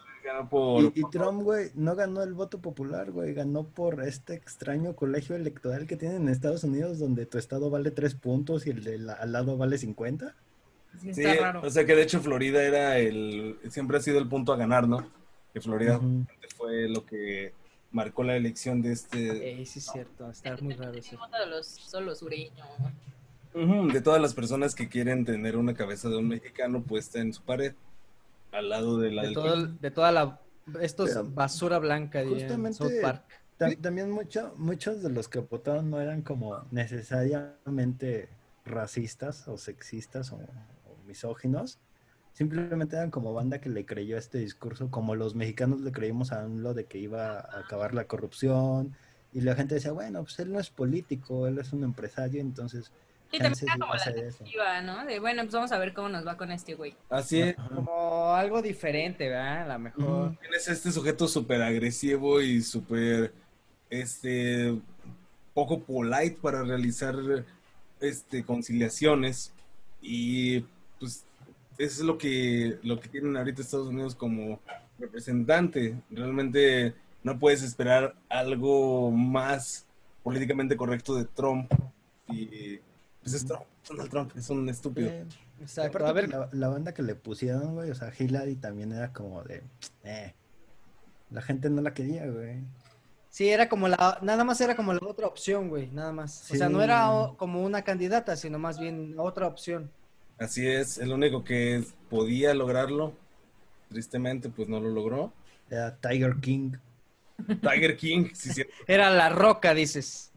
por, 0.49 0.83
Y, 0.83 0.91
y 0.95 1.03
Trump, 1.11 1.43
güey, 1.43 1.69
no 1.75 1.95
ganó 1.95 2.21
el 2.23 2.33
voto 2.33 2.59
popular, 2.59 3.11
güey, 3.11 3.33
ganó 3.33 3.63
por 3.63 4.01
este 4.03 4.33
extraño 4.33 4.95
colegio 4.95 5.35
electoral 5.37 5.85
que 5.87 5.95
tienen 5.95 6.23
en 6.23 6.29
Estados 6.29 6.63
Unidos 6.65 6.99
donde 6.99 7.25
tu 7.25 7.37
estado 7.37 7.69
vale 7.69 7.91
tres 7.91 8.15
puntos 8.15 8.67
y 8.67 8.71
el 8.71 8.83
de 8.83 8.97
la- 8.97 9.13
al 9.13 9.31
lado 9.31 9.55
vale 9.55 9.77
50. 9.77 10.35
Sí, 11.01 11.13
Sí, 11.13 11.21
está 11.21 11.41
raro. 11.41 11.61
o 11.63 11.69
sea 11.69 11.85
que 11.85 11.95
de 11.95 12.01
hecho 12.03 12.19
Florida 12.21 12.63
era 12.63 12.97
el, 12.99 13.57
siempre 13.69 13.97
ha 13.97 14.01
sido 14.01 14.19
el 14.19 14.27
punto 14.27 14.53
a 14.53 14.57
ganar, 14.57 14.87
¿no? 14.87 15.07
Que 15.53 15.61
Florida 15.61 15.99
fue 16.57 16.87
lo 16.89 17.05
que 17.05 17.53
marcó 17.91 18.23
la 18.23 18.35
elección 18.35 18.81
de 18.81 18.91
este, 18.91 19.51
Ey, 19.53 19.65
sí 19.65 19.79
es 19.79 19.85
cierto, 19.91 20.29
está 20.29 20.57
muy 20.57 20.73
raro 20.73 20.93
eso. 20.97 21.17
De 21.39 21.45
los, 21.49 21.65
solo 21.67 22.13
de 23.53 24.01
todas 24.01 24.21
las 24.21 24.33
personas 24.33 24.75
que 24.75 24.89
quieren 24.89 25.23
tener 25.23 25.55
una 25.55 25.73
cabeza 25.73 26.09
de 26.09 26.17
un 26.17 26.27
mexicano 26.27 26.81
puesta 26.83 27.19
en 27.19 27.31
su 27.33 27.41
pared, 27.41 27.73
al 28.51 28.67
lado 28.69 28.97
de 28.99 29.11
la 29.11 29.21
De, 29.21 29.27
del 29.29 29.35
todo 29.35 29.53
el- 29.53 29.79
de 29.79 29.91
toda 29.91 30.11
la... 30.11 30.39
Esto 30.81 31.05
es 31.05 31.33
basura 31.33 31.79
blanca, 31.79 32.23
justamente- 32.25 32.77
South 32.79 32.91
Park. 33.01 33.23
Ta- 33.57 33.73
También 33.81 34.11
mucho, 34.11 34.53
muchos 34.57 35.01
de 35.01 35.09
los 35.09 35.29
que 35.29 35.39
votaron 35.39 35.89
no 35.89 36.01
eran 36.01 36.21
como 36.21 36.65
necesariamente 36.71 38.27
racistas 38.65 39.47
o 39.47 39.57
sexistas 39.57 40.31
o 40.33 40.39
misóginos. 41.05 41.79
Simplemente 42.33 42.95
eran 42.97 43.11
como 43.11 43.33
banda 43.33 43.59
que 43.59 43.69
le 43.69 43.85
creyó 43.85 44.17
a 44.17 44.19
este 44.19 44.39
discurso, 44.39 44.91
como 44.91 45.15
los 45.15 45.35
mexicanos 45.35 45.81
le 45.81 45.91
creímos 45.91 46.31
a 46.31 46.43
AMLO 46.43 46.73
de 46.73 46.85
que 46.85 46.97
iba 46.97 47.39
a 47.39 47.59
acabar 47.59 47.93
la 47.93 48.05
corrupción. 48.05 48.95
Y 49.31 49.41
la 49.41 49.55
gente 49.55 49.75
decía, 49.75 49.91
bueno, 49.91 50.23
pues 50.23 50.39
él 50.39 50.51
no 50.51 50.59
es 50.59 50.69
político, 50.69 51.47
él 51.47 51.59
es 51.59 51.71
un 51.73 51.83
empresario, 51.83 52.41
entonces 52.41 52.91
chance 53.31 53.65
también 53.65 53.87
era 53.87 54.31
como 54.51 54.63
la 54.63 54.81
¿no? 54.81 55.05
De 55.05 55.19
bueno, 55.19 55.43
pues 55.43 55.53
vamos 55.53 55.71
a 55.71 55.77
ver 55.77 55.93
cómo 55.93 56.09
nos 56.09 56.25
va 56.25 56.37
con 56.37 56.51
este 56.51 56.75
güey. 56.75 56.95
Así 57.09 57.41
es. 57.41 57.57
Ajá. 57.57 57.69
Como 57.69 58.33
algo 58.33 58.61
diferente, 58.61 59.29
¿verdad? 59.29 59.63
A 59.69 59.73
lo 59.73 59.79
mejor. 59.79 60.37
Tienes 60.39 60.67
este 60.67 60.91
sujeto 60.91 61.27
súper 61.27 61.61
agresivo 61.61 62.41
y 62.41 62.61
súper, 62.61 63.33
este, 63.89 64.77
poco 65.53 65.81
polite 65.81 66.37
para 66.41 66.63
realizar, 66.63 67.15
este, 67.99 68.43
conciliaciones. 68.43 69.53
Y, 70.01 70.65
pues, 70.99 71.25
eso 71.77 72.01
es 72.01 72.05
lo 72.05 72.17
que, 72.17 72.79
lo 72.83 72.99
que 72.99 73.09
tienen 73.09 73.35
ahorita 73.37 73.61
Estados 73.61 73.87
Unidos 73.87 74.15
como 74.15 74.59
representante. 74.99 75.97
Realmente 76.09 76.93
no 77.23 77.37
puedes 77.39 77.61
esperar 77.63 78.15
algo 78.29 79.11
más 79.11 79.85
políticamente 80.23 80.77
correcto 80.77 81.15
de 81.15 81.25
Trump. 81.25 81.71
Y, 82.29 82.79
pues, 83.21 83.33
es 83.35 83.45
Trump, 83.45 83.63
Donald 83.87 84.09
Trump, 84.09 84.31
es 84.37 84.49
un 84.49 84.67
estúpido. 84.69 85.09
Eh, 85.09 85.25
Exacto. 85.61 85.97
aparte 85.97 86.09
A 86.09 86.13
ver, 86.13 86.29
la, 86.29 86.49
la 86.51 86.67
banda 86.69 86.93
que 86.93 87.01
le 87.03 87.15
pusieron, 87.15 87.75
güey, 87.75 87.89
o 87.91 87.95
sea, 87.95 88.11
Hillary 88.17 88.55
también 88.55 88.91
era 88.91 89.13
como 89.13 89.41
de, 89.43 89.63
eh, 90.03 90.33
la 91.29 91.41
gente 91.41 91.69
no 91.69 91.81
la 91.81 91.93
quería, 91.93 92.25
güey. 92.27 92.59
sí, 93.29 93.49
era 93.49 93.69
como 93.69 93.87
la... 93.87 94.19
Nada 94.21 94.43
más 94.43 94.59
era 94.61 94.75
como 94.75 94.93
la 94.93 94.99
otra 95.05 95.27
opción, 95.27 95.69
güey, 95.69 95.89
nada 95.91 96.11
más. 96.11 96.49
O 96.51 96.55
sea, 96.55 96.69
no 96.69 96.81
era 96.81 97.11
o- 97.11 97.37
como 97.37 97.63
una 97.63 97.83
candidata, 97.83 98.35
sino 98.35 98.59
más 98.59 98.79
bien 98.79 99.15
otra 99.17 99.47
opción. 99.47 99.91
Así 100.37 100.67
es, 100.67 100.97
el 100.97 101.11
único 101.11 101.43
que 101.43 101.83
podía 102.09 102.53
lograrlo, 102.53 103.13
tristemente, 103.89 104.49
pues 104.49 104.67
no 104.67 104.79
lo 104.79 104.89
logró. 104.89 105.31
Era 105.69 105.95
Tiger 105.95 106.35
King. 106.41 106.71
Tiger 107.61 107.95
King, 107.97 108.29
sí, 108.33 108.51
sí, 108.51 108.63
Era 108.87 109.09
la 109.09 109.29
roca, 109.29 109.73
dices. 109.73 110.31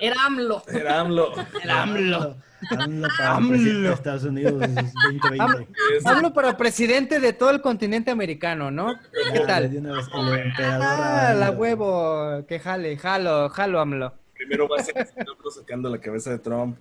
Era 0.00 0.24
AMLO. 0.26 0.62
era 0.68 1.00
AMLO. 1.00 1.32
Era 1.62 1.82
AMLO. 1.82 2.36
AMLO 2.70 3.08
para 3.16 3.36
AMLO. 3.36 3.48
presidente 3.50 3.88
de 3.88 3.92
Estados 3.94 4.24
Unidos 4.24 4.52
2020. 4.60 5.68
Es- 5.96 6.06
Hablo 6.06 6.32
para 6.32 6.56
presidente 6.56 7.20
de 7.20 7.32
todo 7.32 7.50
el 7.50 7.60
continente 7.60 8.10
americano, 8.10 8.70
¿no? 8.70 8.94
¿Qué 9.32 9.38
Ya, 9.40 9.46
tal? 9.46 9.70
de 9.70 9.78
una 9.78 9.92
vez, 9.96 10.06
el 10.14 10.38
emperador 10.38 10.86
Ah, 10.86 11.34
la 11.38 11.46
AMLO. 11.48 11.60
huevo, 11.60 12.46
que 12.46 12.58
jale, 12.58 12.96
jalo, 12.96 13.48
jalo, 13.50 13.80
AMLO. 13.80 14.14
primero 14.34 14.68
va 14.68 14.78
a 14.78 14.82
ser 14.82 14.96
AMLO 14.98 15.50
sacando 15.54 15.88
la 15.90 15.98
cabeza 15.98 16.30
de 16.30 16.38
Trump. 16.38 16.76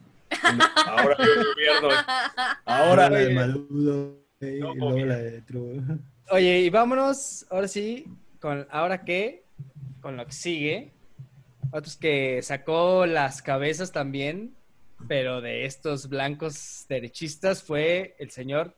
Ahora 0.88 1.18
el 1.20 1.46
gobierno. 1.46 1.90
Ahora 2.66 3.10
la 3.10 3.18
de 3.18 3.26
Oye. 3.26 3.36
Maduro, 3.36 4.26
No, 4.40 4.48
y 4.48 4.60
luego 4.60 5.06
la 5.06 5.18
de 5.18 5.42
Trump. 5.42 6.02
Oye, 6.32 6.60
y 6.60 6.70
vámonos, 6.70 7.46
ahora 7.50 7.68
sí, 7.68 8.08
con 8.40 8.68
ahora 8.72 9.04
qué, 9.04 9.46
con 10.02 10.18
lo 10.18 10.26
que 10.26 10.32
sigue. 10.32 10.92
Otros 11.72 11.98
que 11.98 12.42
sacó 12.42 13.06
las 13.06 13.42
cabezas 13.42 13.92
también, 13.92 14.56
pero 15.08 15.42
de 15.42 15.66
estos 15.66 16.08
blancos 16.08 16.86
derechistas 16.88 17.64
fue 17.64 18.16
el 18.20 18.32
señor 18.32 18.76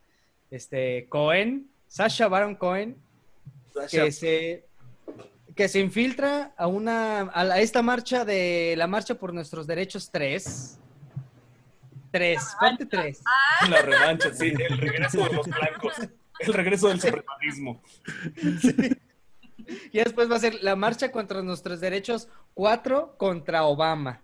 este 0.51 1.07
Cohen, 1.09 1.69
Sasha 1.87 2.27
Baron 2.27 2.55
Cohen, 2.55 2.97
que 3.89 4.11
se 4.11 4.65
que 5.55 5.69
se 5.69 5.79
infiltra 5.79 6.53
a 6.57 6.67
una 6.67 7.31
a, 7.33 7.59
esta 7.59 7.81
marcha 7.81 8.25
de 8.25 8.75
la 8.77 8.87
marcha 8.87 9.15
por 9.15 9.33
nuestros 9.33 9.67
derechos 9.67 10.09
3. 10.11 10.79
3, 12.16 12.55
ponte 12.61 12.86
3. 12.86 13.24
La 13.70 13.82
revancha, 13.82 14.34
sí, 14.34 14.53
el 14.57 14.78
regreso 14.78 15.22
de 15.26 15.34
los 15.34 15.47
blancos, 15.47 15.95
el 16.39 16.53
regreso 16.53 16.88
del 16.88 17.01
suprematismo. 17.01 17.84
Y 19.91 19.97
después 19.97 20.32
va 20.32 20.38
a 20.38 20.39
ser 20.39 20.63
la 20.63 20.78
marcha 20.78 21.11
contra 21.11 21.41
nuestros 21.41 21.82
derechos 21.82 22.30
4 22.53 23.18
contra 23.18 23.66
Obama. 23.66 24.22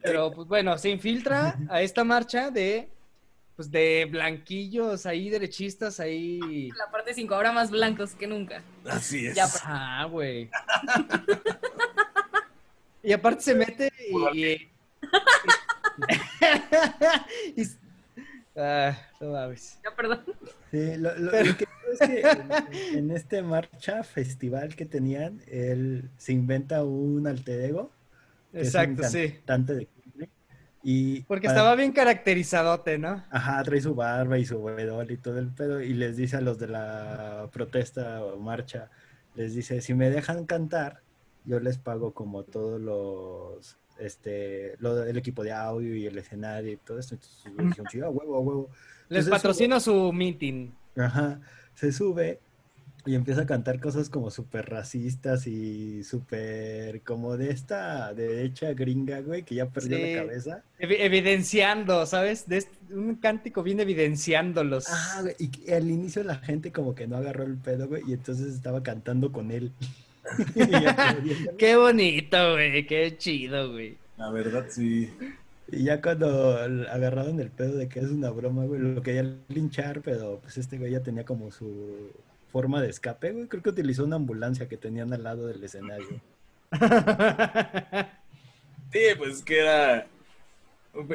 Pero 0.00 0.30
pues 0.30 0.46
bueno, 0.46 0.78
se 0.78 0.90
infiltra 0.90 1.58
a 1.68 1.82
esta 1.82 2.04
marcha 2.04 2.52
de 2.52 2.88
pues 3.56 3.68
de 3.70 4.06
blanquillos 4.08 5.06
ahí, 5.06 5.28
derechistas 5.28 5.98
ahí. 5.98 6.70
La 6.76 6.88
parte 6.88 7.14
5, 7.14 7.34
ahora 7.34 7.50
más 7.50 7.72
blancos 7.72 8.14
que 8.14 8.28
nunca. 8.28 8.62
Así 8.88 9.26
es. 9.26 9.34
Pues. 9.34 9.62
Ah, 9.64 10.06
güey. 10.08 10.50
y 13.02 13.12
aparte 13.12 13.42
se 13.42 13.54
mete 13.56 13.92
y. 14.34 14.68
ah, 18.56 18.96
no 19.20 19.32
mames. 19.32 19.78
Ya, 19.84 19.94
perdón. 19.94 20.24
Sí, 20.70 20.96
lo, 20.96 21.10
que 21.30 21.40
es 21.40 21.56
que 22.00 22.98
en, 22.98 23.10
este 23.10 23.42
marcha 23.42 24.02
festival 24.02 24.74
que 24.74 24.86
tenían, 24.86 25.42
él 25.46 26.10
se 26.16 26.32
inventa 26.32 26.84
un 26.84 27.26
alter 27.26 27.60
ego. 27.60 27.90
Exacto, 28.52 29.04
sí. 29.04 29.34
de 29.46 29.88
porque 31.26 31.48
estaba 31.48 31.74
bien 31.74 31.90
caracterizadote, 31.90 32.96
¿no? 32.96 33.24
Ajá, 33.30 33.60
trae 33.64 33.80
su 33.80 33.96
barba 33.96 34.38
y 34.38 34.44
su 34.44 34.62
vedol 34.62 35.10
y 35.10 35.16
todo 35.16 35.40
el 35.40 35.48
pedo. 35.48 35.80
Y 35.80 35.94
les 35.94 36.16
dice 36.16 36.36
a 36.36 36.40
los 36.40 36.58
de 36.58 36.68
la 36.68 37.48
protesta 37.52 38.24
o 38.24 38.38
marcha, 38.38 38.88
les 39.34 39.54
dice, 39.54 39.80
si 39.80 39.94
me 39.94 40.10
dejan 40.10 40.46
cantar, 40.46 41.00
yo 41.44 41.58
les 41.58 41.78
pago 41.78 42.14
como 42.14 42.44
todos 42.44 42.80
los, 42.80 43.76
este, 43.98 44.74
el 44.74 45.16
equipo 45.16 45.42
de 45.42 45.52
audio 45.52 45.94
y 45.94 46.06
el 46.06 46.18
escenario 46.18 46.72
y 46.72 46.76
todo 46.76 46.98
esto. 46.98 47.16
Entonces, 47.46 47.84
sí, 47.90 48.00
a 48.00 48.08
huevo, 48.08 48.36
a 48.36 48.40
huevo. 48.40 48.70
les 49.08 49.28
patrocino 49.28 49.80
su 49.80 50.12
meeting. 50.12 50.70
Ajá, 50.96 51.40
se 51.74 51.92
sube 51.92 52.40
y 53.06 53.14
empieza 53.14 53.42
a 53.42 53.46
cantar 53.46 53.78
cosas 53.80 54.10
como 54.10 54.30
súper 54.30 54.68
racistas 54.68 55.46
y 55.46 56.02
súper 56.02 57.02
como 57.02 57.36
de 57.36 57.50
esta 57.50 58.12
derecha 58.12 58.74
gringa, 58.74 59.20
güey, 59.20 59.44
que 59.44 59.54
ya 59.54 59.66
perdió 59.66 59.96
la 59.96 60.22
cabeza. 60.22 60.62
evidenciando, 60.78 62.04
¿sabes? 62.04 62.48
De 62.48 62.66
un 62.90 63.14
cántico 63.14 63.62
viene 63.62 63.82
evidenciándolos. 63.82 64.86
Ah, 64.88 65.20
güey, 65.22 65.36
y 65.38 65.70
al 65.70 65.88
inicio 65.88 66.24
la 66.24 66.36
gente 66.36 66.72
como 66.72 66.96
que 66.96 67.06
no 67.06 67.16
agarró 67.16 67.44
el 67.44 67.56
pedo, 67.56 67.86
güey, 67.86 68.02
y 68.08 68.12
entonces 68.12 68.52
estaba 68.52 68.82
cantando 68.82 69.30
con 69.30 69.52
él. 69.52 69.72
qué 71.58 71.76
bonito, 71.76 72.52
güey, 72.52 72.86
qué 72.86 73.16
chido, 73.16 73.72
güey. 73.72 73.96
La 74.16 74.30
verdad, 74.30 74.66
sí. 74.68 75.10
Y 75.70 75.84
ya 75.84 76.00
cuando 76.00 76.58
agarraron 76.58 77.40
el 77.40 77.50
pedo 77.50 77.76
de 77.76 77.88
que 77.88 78.00
es 78.00 78.10
una 78.10 78.30
broma, 78.30 78.64
güey, 78.64 78.80
lo 78.80 79.02
quería 79.02 79.34
linchar, 79.48 80.00
pero 80.00 80.38
pues 80.40 80.58
este 80.58 80.78
güey 80.78 80.92
ya 80.92 81.02
tenía 81.02 81.24
como 81.24 81.50
su 81.50 82.12
forma 82.52 82.80
de 82.80 82.90
escape, 82.90 83.32
güey. 83.32 83.48
Creo 83.48 83.62
que 83.62 83.70
utilizó 83.70 84.04
una 84.04 84.16
ambulancia 84.16 84.68
que 84.68 84.76
tenían 84.76 85.12
al 85.12 85.24
lado 85.24 85.46
del 85.48 85.62
escenario. 85.62 86.20
sí, 88.92 89.00
pues 89.18 89.42
que 89.42 89.60
era. 89.60 90.06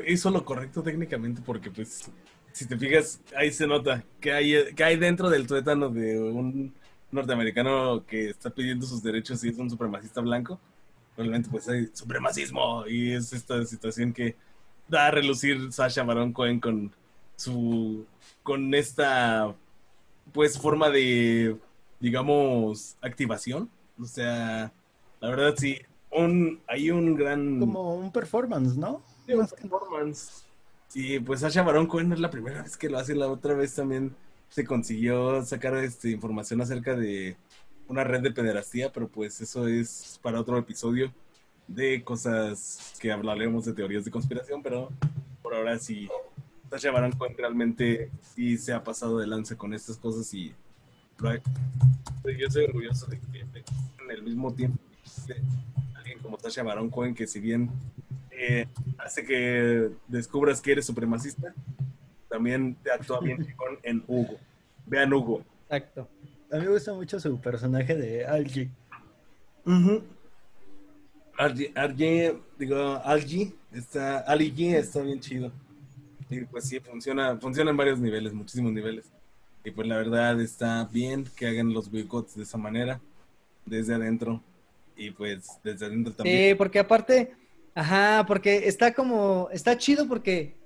Hizo 0.07 0.29
lo 0.29 0.45
correcto 0.45 0.83
técnicamente 0.83 1.41
porque, 1.43 1.71
pues, 1.71 2.11
si 2.51 2.67
te 2.67 2.77
fijas, 2.77 3.19
ahí 3.35 3.51
se 3.51 3.65
nota 3.65 4.03
que 4.19 4.31
hay, 4.31 4.73
que 4.75 4.83
hay 4.83 4.97
dentro 4.97 5.29
del 5.29 5.47
tuétano 5.47 5.89
de 5.89 6.19
un 6.19 6.73
norteamericano 7.11 8.05
que 8.05 8.29
está 8.29 8.49
pidiendo 8.49 8.85
sus 8.85 9.03
derechos 9.03 9.43
y 9.43 9.49
es 9.49 9.57
un 9.57 9.69
supremacista 9.69 10.21
blanco. 10.21 10.59
Probablemente, 11.15 11.49
pues, 11.49 11.67
hay 11.69 11.89
supremacismo 11.93 12.87
y 12.87 13.11
es 13.11 13.33
esta 13.33 13.63
situación 13.65 14.13
que 14.13 14.35
da 14.87 15.07
a 15.07 15.11
relucir 15.11 15.71
Sasha 15.71 16.03
Baron 16.03 16.33
Cohen 16.33 16.59
con 16.59 16.91
su. 17.35 18.05
con 18.43 18.73
esta 18.73 19.55
pues 20.31 20.57
forma 20.57 20.89
de, 20.89 21.57
digamos, 21.99 22.95
activación. 23.01 23.69
O 23.99 24.05
sea, 24.05 24.71
la 25.19 25.29
verdad 25.29 25.55
sí, 25.57 25.79
un, 26.11 26.61
hay 26.67 26.91
un 26.91 27.15
gran... 27.15 27.59
Como 27.59 27.95
un 27.95 28.11
performance, 28.11 28.75
¿no? 28.75 29.01
Sí, 29.25 29.33
un 29.33 29.47
performance. 29.47 30.45
Sí, 30.87 31.19
pues 31.19 31.41
Sasha 31.41 31.63
Baron 31.63 31.87
Cohen 31.87 32.11
es 32.11 32.19
la 32.19 32.29
primera 32.29 32.63
vez 32.63 32.77
que 32.77 32.89
lo 32.89 32.97
hace, 32.97 33.15
la 33.15 33.27
otra 33.27 33.53
vez 33.53 33.73
también 33.75 34.15
se 34.51 34.65
consiguió 34.65 35.43
sacar 35.45 35.75
este, 35.77 36.11
información 36.11 36.61
acerca 36.61 36.93
de 36.93 37.37
una 37.87 38.03
red 38.03 38.21
de 38.21 38.31
pederastía, 38.31 38.91
pero 38.91 39.07
pues 39.07 39.39
eso 39.39 39.65
es 39.67 40.19
para 40.21 40.41
otro 40.41 40.57
episodio 40.57 41.11
de 41.67 42.03
cosas 42.03 42.93
que 42.99 43.13
hablaremos 43.13 43.63
de 43.63 43.73
teorías 43.73 44.03
de 44.03 44.11
conspiración, 44.11 44.61
pero 44.61 44.89
por 45.41 45.55
ahora 45.55 45.79
sí 45.79 46.09
Sasha 46.69 46.91
Baron 46.91 47.13
Cohen 47.13 47.35
realmente 47.37 48.11
sí 48.35 48.57
se 48.57 48.73
ha 48.73 48.83
pasado 48.83 49.19
de 49.19 49.27
lance 49.27 49.55
con 49.55 49.73
estas 49.73 49.97
cosas 49.97 50.31
y 50.33 50.53
yo 52.37 52.49
soy 52.49 52.65
orgulloso 52.65 53.05
de 53.07 53.19
que 53.19 53.39
en 53.39 54.11
el 54.11 54.23
mismo 54.23 54.53
tiempo 54.53 54.79
alguien 55.95 56.19
como 56.19 56.37
Sasha 56.39 56.63
Baron 56.63 56.89
Cohen 56.89 57.15
que 57.15 57.25
si 57.25 57.39
bien 57.39 57.69
eh, 58.31 58.67
hace 58.97 59.23
que 59.23 59.91
descubras 60.07 60.59
que 60.59 60.73
eres 60.73 60.85
supremacista, 60.85 61.53
también 62.31 62.75
te 62.81 62.91
actúa 62.91 63.19
bien 63.19 63.45
en 63.83 64.03
Hugo. 64.07 64.37
Vean 64.85 65.13
Hugo. 65.13 65.43
Exacto. 65.63 66.07
A 66.51 66.57
mí 66.57 66.65
me 66.65 66.71
gusta 66.71 66.93
mucho 66.93 67.19
su 67.19 67.39
personaje 67.39 67.95
de 67.95 68.25
Algie. 68.25 68.69
Algie, 71.37 72.35
digo, 72.57 73.01
Algie, 73.03 73.53
está, 73.71 74.19
Algie 74.19 74.77
está 74.77 75.01
bien 75.01 75.19
chido. 75.19 75.51
Y 76.29 76.41
pues 76.41 76.67
sí, 76.67 76.79
funciona, 76.79 77.37
funciona 77.37 77.71
en 77.71 77.77
varios 77.77 77.99
niveles, 77.99 78.33
muchísimos 78.33 78.71
niveles. 78.71 79.05
Y 79.63 79.71
pues 79.71 79.87
la 79.87 79.97
verdad 79.97 80.39
está 80.41 80.85
bien 80.91 81.25
que 81.35 81.47
hagan 81.47 81.73
los 81.73 81.91
boicots 81.91 82.35
de 82.35 82.43
esa 82.43 82.57
manera, 82.57 82.99
desde 83.65 83.93
adentro. 83.93 84.41
Y 84.95 85.11
pues 85.11 85.59
desde 85.63 85.85
adentro 85.85 86.13
también. 86.13 86.49
Sí, 86.49 86.55
porque 86.55 86.79
aparte, 86.79 87.33
ajá, 87.75 88.25
porque 88.27 88.67
está 88.67 88.93
como, 88.93 89.49
está 89.51 89.77
chido 89.77 90.07
porque 90.07 90.60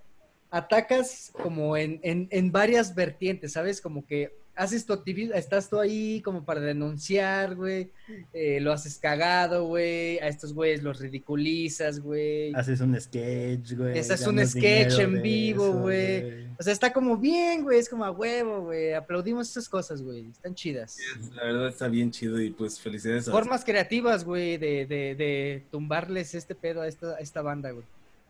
atacas 0.56 1.32
como 1.34 1.76
en, 1.76 1.99
en, 2.01 2.30
en 2.32 2.51
varias 2.51 2.95
vertientes, 2.95 3.51
¿sabes? 3.51 3.82
Como 3.82 4.06
que 4.06 4.32
haces 4.56 4.86
tu 4.86 4.97
estás 5.34 5.70
tú 5.70 5.80
ahí 5.80 6.22
como 6.22 6.45
para 6.45 6.62
denunciar, 6.62 7.56
güey, 7.56 7.91
eh, 8.32 8.60
lo 8.62 8.72
haces 8.72 8.97
cagado, 8.97 9.66
güey, 9.66 10.17
a 10.20 10.30
estos 10.30 10.54
güeyes 10.54 10.82
los 10.82 11.00
ridiculizas, 11.00 12.00
güey. 12.00 12.54
Haces 12.55 12.80
un 12.80 13.00
sketch, 13.00 13.74
güey. 13.74 14.00
Haces 14.00 14.25
un 14.25 14.46
sketch 14.47 14.97
en 15.00 15.21
vivo, 15.21 15.74
güey. 15.74 16.46
O 16.58 16.63
sea, 16.63 16.71
está 16.71 16.93
como 16.93 17.17
bien, 17.17 17.63
güey, 17.63 17.80
es 17.80 17.89
como 17.89 18.05
a 18.05 18.12
huevo, 18.12 18.62
güey. 18.62 18.93
Aplaudimos 18.93 19.50
esas 19.50 19.67
cosas, 19.67 20.01
güey, 20.01 20.30
están 20.30 20.55
chidas. 20.55 20.97
la 21.36 21.43
verdad 21.43 21.67
está 21.67 21.89
bien 21.89 22.12
chido 22.12 22.42
y 22.42 22.51
pues 22.51 22.80
felicidades. 22.80 23.28
A 23.28 23.32
Formas 23.32 23.66
creativas, 23.66 24.24
güey, 24.24 24.58
de, 24.58 24.86
de, 24.86 25.16
de 25.16 25.63
tumbarles 25.70 26.34
este 26.34 26.55
pedo 26.55 26.82
a 26.82 26.88
esta, 26.88 27.16
a 27.16 27.20
esta 27.20 27.42
banda, 27.42 27.71
güey. 27.71 27.86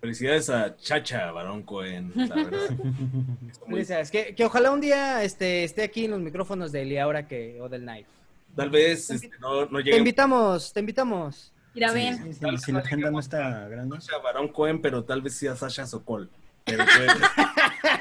Felicidades 0.05 0.51
a 0.51 0.77
Chacha 0.77 1.31
Barón 1.31 1.63
Cohen, 1.63 2.11
la 2.13 2.35
verdad. 2.35 2.69
Felicidades. 3.67 4.11
Que, 4.11 4.35
que, 4.35 4.45
ojalá 4.45 4.69
un 4.69 4.79
día 4.79 5.23
este, 5.23 5.63
esté 5.63 5.81
aquí 5.81 6.05
en 6.05 6.11
los 6.11 6.19
micrófonos 6.19 6.71
de 6.71 6.83
Eliaura 6.83 7.27
que, 7.27 7.59
o 7.59 7.67
del 7.67 7.81
Knife. 7.81 8.07
Tal 8.55 8.69
vez 8.69 9.09
este, 9.09 9.31
no, 9.39 9.65
no 9.65 9.79
llegue. 9.79 9.93
Te 9.93 9.97
invitamos, 9.97 10.71
te 10.71 10.81
invitamos. 10.81 11.51
Ir 11.73 11.85
a 11.85 11.91
ver. 11.91 12.17
Sí, 12.17 12.33
sí, 12.33 12.39
si 12.63 12.71
la 12.71 12.81
agenda 12.81 13.09
no 13.09 13.19
está 13.19 13.67
grande. 13.67 13.97
Chacha 13.97 14.19
Barón 14.19 14.49
Cohen, 14.49 14.79
pero 14.79 15.03
tal 15.03 15.23
vez 15.23 15.37
sea 15.37 15.55
Sasha 15.55 15.87
Sokol. 15.87 16.29
Pero 16.63 16.83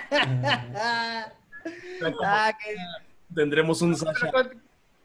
ah, 2.23 2.53
Tendremos 3.35 3.81
un 3.81 3.97
Sasha. 3.97 4.31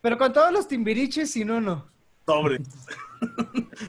Pero 0.02 0.18
con, 0.18 0.34
todos 0.34 0.52
los 0.52 0.68
timbiriches, 0.68 1.32
si 1.32 1.46
no, 1.46 1.62
no. 1.62 1.88
Sobres. 2.26 2.68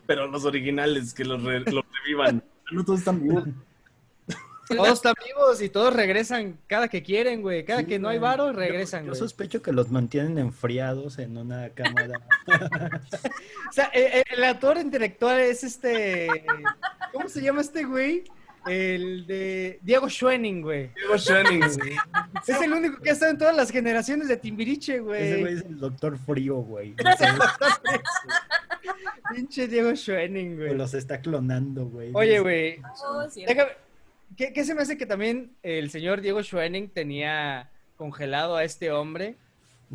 pero 0.07 0.29
los 0.29 0.45
originales, 0.45 1.13
que 1.13 1.25
los, 1.25 1.43
los 1.43 1.85
revivan. 2.05 2.45
No 2.71 2.85
todos 2.85 3.01
están 3.01 3.23
vivos. 3.23 3.45
Todos 4.69 4.93
están 4.93 5.15
vivos 5.27 5.61
y 5.63 5.69
todos 5.69 5.93
regresan 5.93 6.57
cada 6.69 6.87
que 6.87 7.03
quieren, 7.03 7.43
güey. 7.43 7.65
Cada 7.65 7.83
que 7.83 7.99
no 7.99 8.09
hay 8.09 8.21
varo, 8.21 8.53
regresan, 8.53 9.05
Yo, 9.05 9.17
sospecho 9.17 9.61
que 9.63 9.73
los 9.73 9.91
mantienen 9.91 10.39
enfriados 10.39 11.19
en 11.19 11.37
una 11.37 11.71
cámara. 11.71 12.21
o 13.69 13.73
sea, 13.73 13.87
el, 13.87 14.03
eh, 14.03 14.19
eh, 14.19 14.25
el, 14.31 14.45
actor 14.45 14.79
intelectual 14.79 15.41
es 15.41 15.65
este... 15.65 16.29
¿Cómo 17.13 17.29
se 17.29 17.43
llama 17.43 17.63
este 17.63 17.83
güey? 17.83 18.23
El 18.67 19.27
de 19.27 19.79
Diego 19.83 20.09
Schwenning, 20.09 20.63
güey. 20.63 20.91
Diego 20.95 21.17
Schwenning, 21.17 21.61
güey. 21.61 21.97
Es 22.47 22.61
el 22.61 22.73
único 22.73 23.01
que 23.01 23.11
ha 23.11 23.13
estado 23.13 23.33
en 23.33 23.39
todas 23.39 23.57
las 23.57 23.71
generaciones 23.71 24.29
de 24.29 24.37
Timbiriche, 24.37 25.01
güey. 25.01 25.23
Ese 25.23 25.41
güey 25.41 25.55
es 25.55 25.63
el 25.63 25.79
doctor 25.79 26.19
frío, 26.19 26.57
güey. 26.57 26.95
Pinche 29.35 29.69
Diego 29.69 29.95
Schwenning, 29.95 30.57
güey. 30.57 30.75
Los 30.75 30.95
está 30.95 31.21
clonando, 31.21 31.87
güey. 31.87 32.11
Oye, 32.15 32.41
güey. 32.41 32.83
¿qué, 34.37 34.65
se 34.65 34.75
me 34.75 34.83
hace 34.83 34.99
que 34.99 35.07
también 35.07 35.53
el 35.63 35.91
señor 35.91 36.21
Diego 36.21 36.43
Schwenning 36.43 36.89
tenía 36.89 37.71
congelado 37.97 38.57
a 38.57 38.65
este 38.65 38.91
hombre 38.91 39.37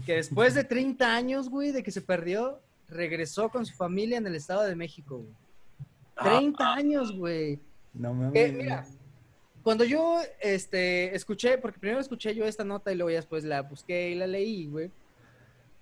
que 0.06 0.16
después 0.16 0.56
de 0.56 0.64
30 0.64 1.16
años, 1.16 1.50
güey, 1.50 1.72
de 1.72 1.82
que 1.82 1.92
se 1.92 2.02
perdió, 2.02 2.60
regresó 2.90 3.50
con 3.50 3.66
su 3.66 3.74
familia 3.76 4.18
en 4.18 4.28
el 4.28 4.36
Estado 4.36 4.64
de 4.64 4.76
México, 4.76 5.18
güey. 5.18 5.34
30 6.22 6.64
ah. 6.64 6.76
años, 6.76 7.16
güey. 7.16 7.60
No 7.96 8.14
me 8.14 8.30
mira, 8.52 8.86
cuando 9.66 9.84
yo 9.84 10.20
este, 10.42 11.16
escuché, 11.16 11.58
porque 11.58 11.80
primero 11.80 12.00
escuché 12.00 12.36
yo 12.36 12.46
esta 12.46 12.64
nota 12.64 12.92
y 12.92 12.96
luego 12.96 13.10
ya 13.10 13.16
después 13.16 13.44
la 13.44 13.64
busqué 13.64 14.12
y 14.12 14.16
la 14.16 14.28
leí, 14.28 14.68
güey. 14.68 14.92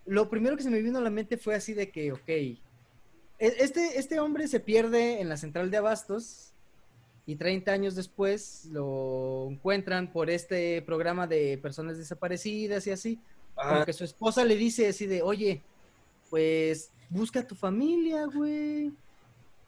Lo 0.05 0.29
primero 0.29 0.55
que 0.55 0.63
se 0.63 0.69
me 0.69 0.81
vino 0.81 0.99
a 0.99 1.01
la 1.01 1.09
mente 1.09 1.35
fue 1.35 1.53
así 1.53 1.73
de 1.73 1.89
que, 1.89 2.13
ok, 2.13 2.29
e, 2.29 2.57
este, 3.39 3.99
este 3.99 4.21
hombre 4.21 4.47
se 4.47 4.61
pierde 4.61 5.19
en 5.19 5.27
la 5.27 5.35
central 5.35 5.69
de 5.69 5.75
abastos 5.75 6.53
y 7.25 7.35
30 7.35 7.73
años 7.73 7.95
después 7.95 8.69
lo 8.71 9.49
encuentran 9.49 10.13
por 10.13 10.29
este 10.29 10.81
programa 10.83 11.27
de 11.27 11.57
personas 11.57 11.97
desaparecidas 11.97 12.87
y 12.87 12.91
así. 12.91 13.19
Como 13.53 13.83
que 13.83 13.91
su 13.91 14.05
esposa 14.05 14.45
le 14.45 14.55
dice 14.55 14.87
así 14.87 15.07
de, 15.07 15.21
oye, 15.21 15.61
pues 16.29 16.89
busca 17.09 17.41
a 17.41 17.47
tu 17.47 17.55
familia, 17.55 18.27
güey. 18.27 18.93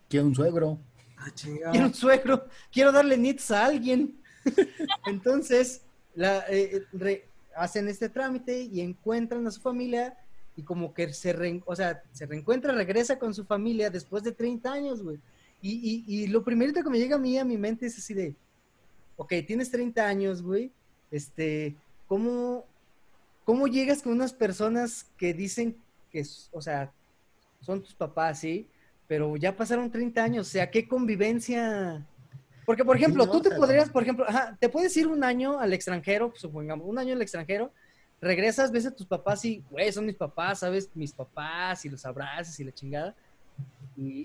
Quiero 0.08 0.28
un 0.28 0.36
suegro. 0.36 0.80
Ah, 1.18 1.32
quiero 1.72 1.88
un 1.88 1.94
suegro. 1.94 2.48
Quiero 2.72 2.92
darle 2.92 3.18
nits 3.18 3.52
a 3.52 3.66
alguien. 3.66 4.20
Entonces, 5.08 5.82
la, 6.14 6.46
eh, 6.50 6.86
hacen 7.56 7.88
este 7.88 8.10
trámite 8.10 8.62
y 8.62 8.82
encuentran 8.82 9.46
a 9.48 9.52
su 9.52 9.62
familia 9.62 10.18
y 10.58 10.64
como 10.64 10.94
que 10.94 11.12
se, 11.14 11.62
o 11.66 11.76
sea, 11.76 12.04
se 12.12 12.26
reencuentra, 12.26 12.74
regresa 12.74 13.20
con 13.20 13.34
su 13.34 13.46
familia 13.46 13.90
después 13.90 14.24
de 14.24 14.32
30 14.32 14.72
años, 14.72 15.04
güey. 15.04 15.20
Y, 15.62 15.72
y, 15.72 16.06
y, 16.08 16.28
lo 16.28 16.44
primerito 16.44 16.84
que 16.84 16.90
me 16.90 17.00
llega 17.00 17.16
a 17.16 17.20
mí 17.20 17.38
a 17.38 17.46
mi 17.46 17.58
mente 17.58 17.88
es 17.88 17.98
así 17.98 18.14
de, 18.14 18.36
ok, 19.18 19.34
tienes 19.48 19.72
30 19.72 20.06
años, 20.06 20.42
güey, 20.42 20.72
este, 21.12 21.76
¿cómo, 22.08 22.66
¿cómo 23.44 23.68
llegas 23.68 24.02
con 24.02 24.14
unas 24.14 24.32
personas 24.34 25.08
que 25.18 25.34
dicen 25.34 25.76
que, 26.12 26.24
o 26.52 26.62
sea, 26.62 26.92
son 27.62 27.82
tus 27.82 27.96
papás, 27.96 28.40
sí? 28.40 28.68
Pero 29.08 29.36
ya 29.38 29.56
pasaron 29.56 29.92
30 29.92 30.24
años, 30.24 30.48
o 30.48 30.50
sea, 30.50 30.70
¿qué 30.72 30.88
convivencia? 30.88 32.06
Porque, 32.66 32.84
por 32.84 32.96
ejemplo, 32.96 33.30
tú 33.30 33.42
te 33.42 33.52
podrías, 33.52 33.90
por 33.90 34.02
ejemplo, 34.02 34.26
ajá, 34.28 34.58
te 34.60 34.70
puedes 34.70 34.96
ir 34.98 35.08
un 35.08 35.24
año 35.24 35.60
al 35.60 35.74
extranjero, 35.74 36.34
supongamos, 36.36 36.88
un 36.88 36.98
año 36.98 37.14
al 37.14 37.22
extranjero, 37.22 37.72
regresas, 38.20 38.72
ves 38.72 38.88
a 38.88 38.92
tus 38.92 39.06
papás 39.06 39.46
y, 39.46 39.64
güey, 39.70 39.92
son 39.92 40.08
mis 40.08 40.16
papás, 40.16 40.60
¿sabes? 40.60 40.90
Mis 40.96 41.12
papás 41.14 41.86
y 41.86 41.90
los 41.90 42.06
abrazas 42.06 42.60
y 42.60 42.64
la 42.64 42.72
chingada. 42.72 43.16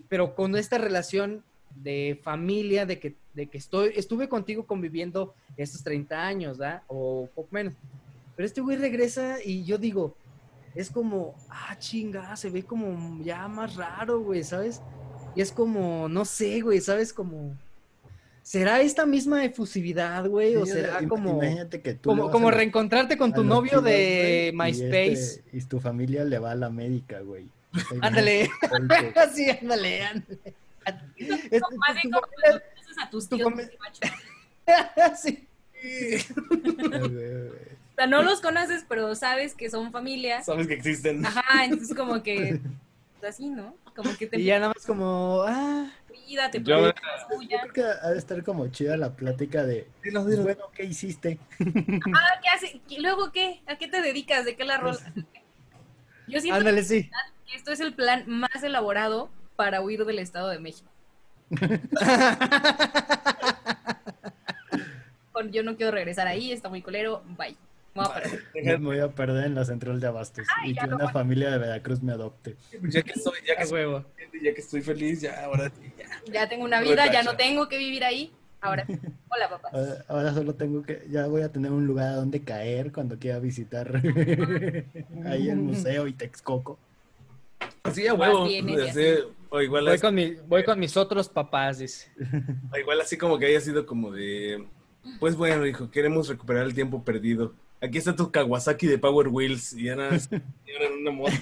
pero 0.09 0.35
con 0.35 0.57
esta 0.57 0.79
relación 0.79 1.45
de 1.75 2.19
familia, 2.23 2.87
de 2.87 2.99
que, 2.99 3.15
de 3.35 3.47
que 3.47 3.59
estoy, 3.59 3.93
estuve 3.95 4.29
contigo 4.29 4.67
conviviendo 4.67 5.35
estos 5.57 5.85
30 5.85 6.27
años, 6.27 6.59
¿verdad? 6.59 6.83
O 6.89 7.29
poco 7.35 7.49
menos. 7.53 7.75
Pero 8.37 8.47
este 8.47 8.61
güey 8.61 8.77
regresa 8.77 9.37
y 9.45 9.65
yo 9.65 9.77
digo, 9.77 10.17
es 10.75 10.91
como, 10.91 11.35
ah, 11.49 11.77
chinga, 11.79 12.37
se 12.37 12.51
ve 12.51 12.63
como 12.63 13.23
ya 13.23 13.49
más 13.49 13.77
raro, 13.77 14.21
güey, 14.21 14.45
¿sabes? 14.45 14.81
Y 15.35 15.41
es 15.41 15.53
como, 15.53 16.09
no 16.09 16.25
sé, 16.25 16.61
güey, 16.61 16.81
¿sabes? 16.81 17.13
Como, 17.13 17.57
¿será 18.43 18.81
esta 18.81 19.07
misma 19.07 19.45
efusividad, 19.45 20.27
güey? 20.27 20.57
o 20.57 20.67
será 20.67 21.07
como, 21.09 21.43
imagínate 21.43 21.81
que 21.81 21.95
tú 21.95 22.11
como, 22.11 22.31
como 22.31 22.51
reencontrarte 22.51 23.17
con 23.17 23.33
tu 23.33 23.45
novio 23.45 23.81
de 23.81 24.49
este, 24.49 24.57
MySpace? 24.57 25.45
Y, 25.53 25.61
tu 25.63 25.81
familia 25.81 26.25
le 26.25 26.39
va 26.39 26.53
a 26.53 26.55
la 26.55 26.67
América, 26.67 27.21
güey. 27.21 27.47
Ándale, 28.01 28.51
sí, 29.35 29.49
ándale, 29.51 30.05
ándale. 30.05 30.55
Es, 31.51 31.63
a 33.01 33.11
tus 33.11 33.29
tíos. 33.29 33.53
sí 35.17 35.47
sea, 38.01 38.07
no 38.07 38.23
los 38.23 38.41
conoces, 38.41 38.87
pero 38.89 39.15
sabes 39.15 39.55
que 39.55 39.69
son 39.69 39.93
familia. 39.93 40.43
Sabes 40.43 40.67
que 40.67 40.73
existen. 40.75 41.25
Ajá, 41.27 41.65
entonces 41.65 41.95
como 41.95 42.23
que 42.23 42.61
pues, 43.19 43.35
así, 43.35 43.51
¿no? 43.51 43.75
Como 43.95 44.17
que 44.17 44.27
te 44.27 44.41
Y 44.41 44.45
ya 44.45 44.59
nada 44.59 44.73
más 44.75 44.87
como, 44.87 45.43
ah, 45.47 45.93
vida, 46.27 46.51
te 46.51 46.63
yo, 46.63 46.87
yo 46.87 46.93
creo 46.93 47.73
que 47.75 47.83
ha 47.83 48.11
de 48.11 48.19
estar 48.19 48.43
como 48.43 48.69
chida 48.69 48.97
la 48.97 49.15
plática 49.15 49.65
de, 49.65 49.87
bueno, 50.13 50.71
¿qué 50.75 50.85
hiciste? 50.85 51.39
Ah, 52.15 52.41
¿qué 52.43 52.49
hace? 52.49 52.81
¿Luego 52.99 53.33
qué? 53.33 53.61
¿A 53.67 53.77
qué 53.77 53.89
te 53.89 54.01
dedicas? 54.01 54.45
¿De 54.45 54.57
qué 54.57 54.65
la 54.65 54.79
rola? 54.79 54.99
Yo 56.27 56.41
siento 56.41 56.59
Ándale, 56.59 56.83
sí. 56.85 57.11
que 57.47 57.57
esto 57.57 57.73
es 57.73 57.81
el 57.81 57.95
plan 57.95 58.25
más 58.27 58.63
elaborado 58.63 59.29
para 59.57 59.83
huir 59.83 60.07
del 60.07 60.21
Estado 60.21 60.49
de 60.49 60.59
México. 60.59 60.89
yo 65.51 65.63
no 65.63 65.77
quiero 65.77 65.93
regresar 65.93 66.27
ahí, 66.27 66.53
está 66.53 66.69
muy 66.69 66.83
colero, 66.83 67.23
bye. 67.37 67.57
Me 68.55 68.77
voy 68.77 68.99
a 68.99 69.09
perder 69.09 69.47
en 69.47 69.55
la 69.55 69.65
central 69.65 70.01
de 70.01 70.07
Abastos 70.07 70.47
y 70.65 70.75
que 70.75 70.87
una 70.87 71.09
familia 71.11 71.51
de 71.51 71.59
Veracruz 71.59 72.03
me 72.03 72.13
adopte. 72.13 72.57
Ya 72.83 73.03
que 73.03 73.13
estoy, 73.13 73.39
ya 73.47 73.57
que, 73.57 73.67
soy, 73.67 74.05
ya 74.43 74.55
que 74.55 74.61
estoy 74.61 74.81
feliz, 74.83 75.21
ya 75.21 75.45
ahora 75.45 75.71
ya. 75.99 76.33
ya 76.33 76.49
tengo 76.49 76.65
una 76.65 76.81
vida, 76.81 77.11
ya 77.13 77.23
no 77.23 77.37
tengo 77.37 77.69
que 77.69 77.79
vivir 77.79 78.05
ahí. 78.05 78.33
Ahora, 78.61 78.87
hola 79.29 79.49
papá. 79.49 79.71
Ahora, 80.09 80.35
solo 80.35 80.55
tengo 80.55 80.83
que, 80.83 81.07
ya 81.09 81.27
voy 81.27 81.43
a 81.43 81.51
tener 81.51 81.73
un 81.73 81.87
lugar 81.87 82.09
a 82.09 82.17
donde 82.17 82.43
caer 82.43 82.93
cuando 82.93 83.19
quiera 83.19 83.39
visitar 83.39 83.97
ahí 85.27 85.49
el 85.49 85.57
museo 85.57 86.07
y 86.07 86.13
Texcoco. 86.13 86.79
Sí, 87.93 88.07
a 88.07 88.15
huevo. 88.15 88.47
o 89.51 89.61
igual 89.61 89.85
voy, 89.87 89.99
con 89.99 90.15
mi, 90.15 90.35
voy 90.47 90.65
con 90.65 90.79
mis 90.79 90.97
otros 90.97 91.29
papás, 91.29 91.79
dice. 91.79 92.11
O 92.73 92.77
igual 92.77 93.01
así 93.01 93.17
como 93.17 93.39
que 93.39 93.47
haya 93.47 93.61
sido 93.61 93.87
como 93.87 94.11
de, 94.13 94.67
pues 95.19 95.37
bueno, 95.37 95.67
hijo, 95.67 95.91
queremos 95.91 96.29
recuperar 96.29 96.67
el 96.67 96.75
tiempo 96.75 97.03
perdido 97.03 97.55
aquí 97.81 97.99
está 97.99 98.15
tu 98.15 98.31
Kawasaki 98.31 98.87
de 98.87 98.99
Power 98.99 99.29
Wheels 99.29 99.73
y 99.73 99.89
era, 99.89 100.09
en 100.11 100.93
una 101.01 101.11
moto. 101.11 101.33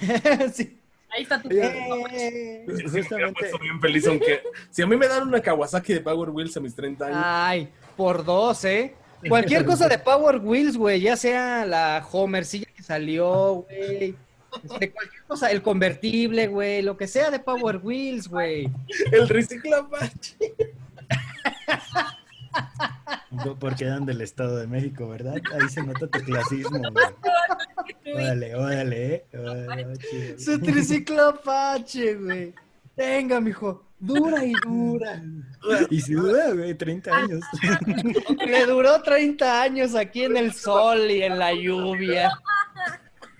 Ahí 1.11 1.23
está 1.23 1.41
tu 1.41 1.49
eh, 1.51 2.65
Justamente. 2.83 3.51
bien 3.59 3.81
feliz, 3.81 4.05
aunque 4.05 4.43
si 4.69 4.83
a 4.83 4.87
mí 4.87 4.95
me 4.95 5.07
dan 5.07 5.27
una 5.27 5.41
Kawasaki 5.41 5.93
de 5.93 6.01
Power 6.01 6.29
Wheels 6.29 6.55
a 6.55 6.59
mis 6.59 6.75
30 6.75 7.05
años. 7.05 7.19
Ay, 7.23 7.69
por 7.97 8.23
dos, 8.23 8.63
¿eh? 8.65 8.93
Cualquier 9.27 9.65
cosa 9.65 9.87
de 9.87 9.97
Power 9.97 10.37
Wheels, 10.37 10.77
güey, 10.77 11.01
ya 11.01 11.17
sea 11.17 11.65
la 11.65 12.07
Homercilla 12.11 12.67
que 12.75 12.83
salió, 12.83 13.65
güey. 13.67 14.15
Este, 14.63 14.91
cualquier 14.91 15.23
cosa, 15.27 15.51
el 15.51 15.61
convertible, 15.61 16.47
güey, 16.47 16.83
lo 16.83 16.95
que 16.95 17.07
sea 17.07 17.31
de 17.31 17.39
Power 17.39 17.77
Wheels, 17.77 18.27
güey. 18.27 18.69
El 19.11 19.27
reciclapache. 19.27 20.37
Porque 23.59 23.85
eran 23.85 24.05
del 24.05 24.21
Estado 24.21 24.57
de 24.57 24.67
México, 24.67 25.07
¿verdad? 25.09 25.35
Ahí 25.53 25.69
se 25.69 25.83
nota 25.83 26.07
tu 26.07 26.19
clasismo, 26.19 26.79
güey. 26.79 27.05
Órale, 28.15 28.55
órale, 28.55 29.25
eh. 29.31 30.35
Su 30.37 30.59
triciclo 30.59 31.29
Apache, 31.29 32.15
güey. 32.15 32.53
Venga, 32.97 33.39
mijo. 33.39 33.83
Dura 33.99 34.43
y 34.43 34.53
dura. 34.63 35.21
Y 35.89 36.01
si 36.01 36.13
dura, 36.13 36.51
güey, 36.51 36.73
30 36.73 37.15
años. 37.15 37.41
Le 38.45 38.65
duró 38.65 39.01
30 39.01 39.61
años 39.61 39.93
aquí 39.93 40.23
en 40.23 40.37
el 40.37 40.53
sol 40.53 41.11
y 41.11 41.21
en 41.21 41.37
la 41.37 41.53
lluvia 41.53 42.31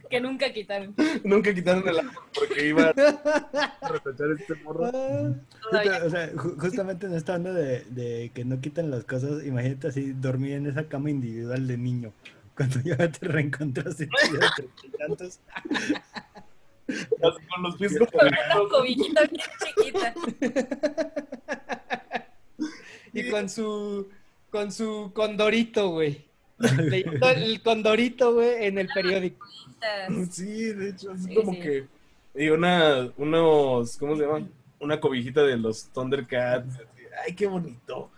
que 0.10 0.20
nunca 0.20 0.52
quitaron. 0.52 0.96
nunca 1.24 1.54
quitaron 1.54 1.88
el 1.88 2.00
agua 2.00 2.28
porque 2.34 2.68
iba 2.68 2.90
a 2.90 2.94
retachar 2.94 4.32
este 4.40 4.56
morro. 4.64 4.92
Ah. 5.72 6.02
o 6.04 6.10
sea, 6.10 6.32
justamente 6.58 7.06
en 7.06 7.14
esta 7.14 7.36
onda 7.36 7.54
de, 7.54 7.84
de, 7.90 8.32
que 8.34 8.44
no 8.44 8.60
quitan 8.60 8.90
las 8.90 9.04
cosas, 9.04 9.46
imagínate 9.46 9.90
así 9.90 10.14
dormir 10.14 10.54
en 10.54 10.66
esa 10.66 10.88
cama 10.88 11.12
individual 11.12 11.68
de 11.68 11.78
niño. 11.78 12.12
Cuando 12.58 12.82
ya 12.82 12.98
te 12.98 13.28
reencontraste 13.28 14.10
y 14.84 14.98
tantos. 14.98 15.40
con 17.20 17.64
los 17.64 17.78
pies 17.78 18.00
con 18.00 18.28
una 18.28 18.70
cobijita 18.70 19.22
bien 19.26 19.48
chiquita. 19.64 20.14
Y 23.14 23.30
con 23.30 23.48
su 23.48 24.10
con 24.50 24.72
su 24.72 25.12
condorito, 25.14 25.90
güey. 25.90 26.26
Leyendo 26.58 27.30
el 27.30 27.62
condorito, 27.62 28.34
güey, 28.34 28.66
en 28.66 28.80
el 28.80 28.88
periódico. 28.88 29.46
Sí, 30.32 30.74
de 30.74 30.90
hecho, 30.90 31.12
es 31.14 31.28
como 31.36 31.52
que. 31.54 31.88
Y 32.36 32.50
una, 32.50 33.12
unos, 33.18 33.98
¿cómo 33.98 34.16
se 34.16 34.24
llaman? 34.24 34.52
Una 34.80 35.00
cobijita 35.00 35.44
de 35.44 35.58
los 35.58 35.90
Thundercats. 35.90 36.80
Ay, 37.26 37.34
qué 37.34 37.48
bonito. 37.48 38.12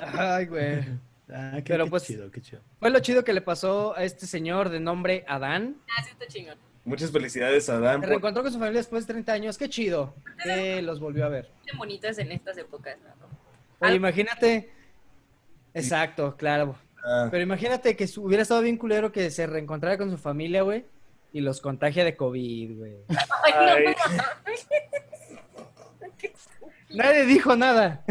Ay, 0.00 0.46
güey. 0.46 0.84
Ah, 1.28 1.52
qué, 1.56 1.62
Pero 1.64 1.88
pues, 1.88 2.04
chido, 2.04 2.30
qué 2.30 2.40
chido. 2.40 2.60
Fue 2.78 2.90
lo 2.90 3.00
chido 3.00 3.24
que 3.24 3.32
le 3.32 3.40
pasó 3.40 3.96
a 3.96 4.04
este 4.04 4.26
señor 4.26 4.68
de 4.68 4.80
nombre 4.80 5.24
Adán. 5.26 5.76
Ah, 5.96 6.02
sí, 6.02 6.10
está 6.12 6.26
chingón. 6.26 6.56
Muchas 6.84 7.10
felicidades, 7.10 7.68
Adán. 7.70 8.00
Se 8.02 8.06
reencontró 8.06 8.42
con 8.42 8.52
su 8.52 8.58
familia 8.58 8.80
después 8.80 9.06
de 9.06 9.14
30 9.14 9.32
años. 9.32 9.58
Qué 9.58 9.68
chido. 9.68 10.14
Que 10.42 10.82
los 10.82 11.00
volvió 11.00 11.24
a 11.24 11.28
ver. 11.30 11.50
Qué 11.64 11.76
bonitas 11.76 12.18
en 12.18 12.30
estas 12.30 12.58
épocas, 12.58 12.98
¿no? 13.00 13.86
Oye, 13.86 13.96
imagínate. 13.96 14.70
Exacto, 15.72 16.36
claro. 16.36 16.76
Ah. 17.04 17.28
Pero 17.30 17.42
imagínate 17.42 17.96
que 17.96 18.08
hubiera 18.16 18.42
estado 18.42 18.62
bien 18.62 18.78
culero 18.78 19.12
que 19.12 19.30
se 19.30 19.46
reencontrara 19.46 19.98
con 19.98 20.10
su 20.10 20.16
familia, 20.16 20.62
güey, 20.62 20.84
y 21.32 21.40
los 21.40 21.60
contagia 21.60 22.04
de 22.04 22.16
COVID, 22.16 22.78
güey. 22.78 22.94
Nadie 26.90 27.26
dijo 27.26 27.56
nada. 27.56 28.04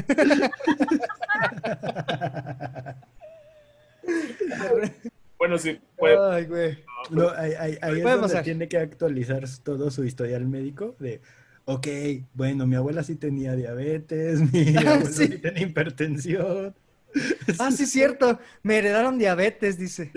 bueno, 5.38 5.58
sí, 5.58 5.80
puede. 5.98 6.18
Ay, 6.20 6.46
güey. 6.46 6.78
No, 7.10 7.30
ahí, 7.30 7.54
ahí, 7.60 7.78
ahí 7.82 7.98
es 8.00 8.04
donde 8.04 8.44
tiene 8.44 8.68
que 8.68 8.78
actualizar 8.78 9.44
todo 9.64 9.90
su 9.90 10.04
historial 10.04 10.46
médico 10.46 10.96
de, 11.00 11.22
ok, 11.66 11.88
bueno, 12.34 12.68
mi 12.68 12.76
abuela 12.76 13.04
sí 13.04 13.16
tenía 13.16 13.56
diabetes, 13.56 14.42
mi 14.54 14.76
abuela 14.78 15.06
sí. 15.06 15.30
tenía 15.40 15.64
hipertensión. 15.64 16.76
Ah, 17.60 17.72
sí, 17.72 17.86
cierto. 17.86 18.40
Me 18.64 18.78
heredaron 18.78 19.18
diabetes, 19.18 19.78
dice. 19.78 20.12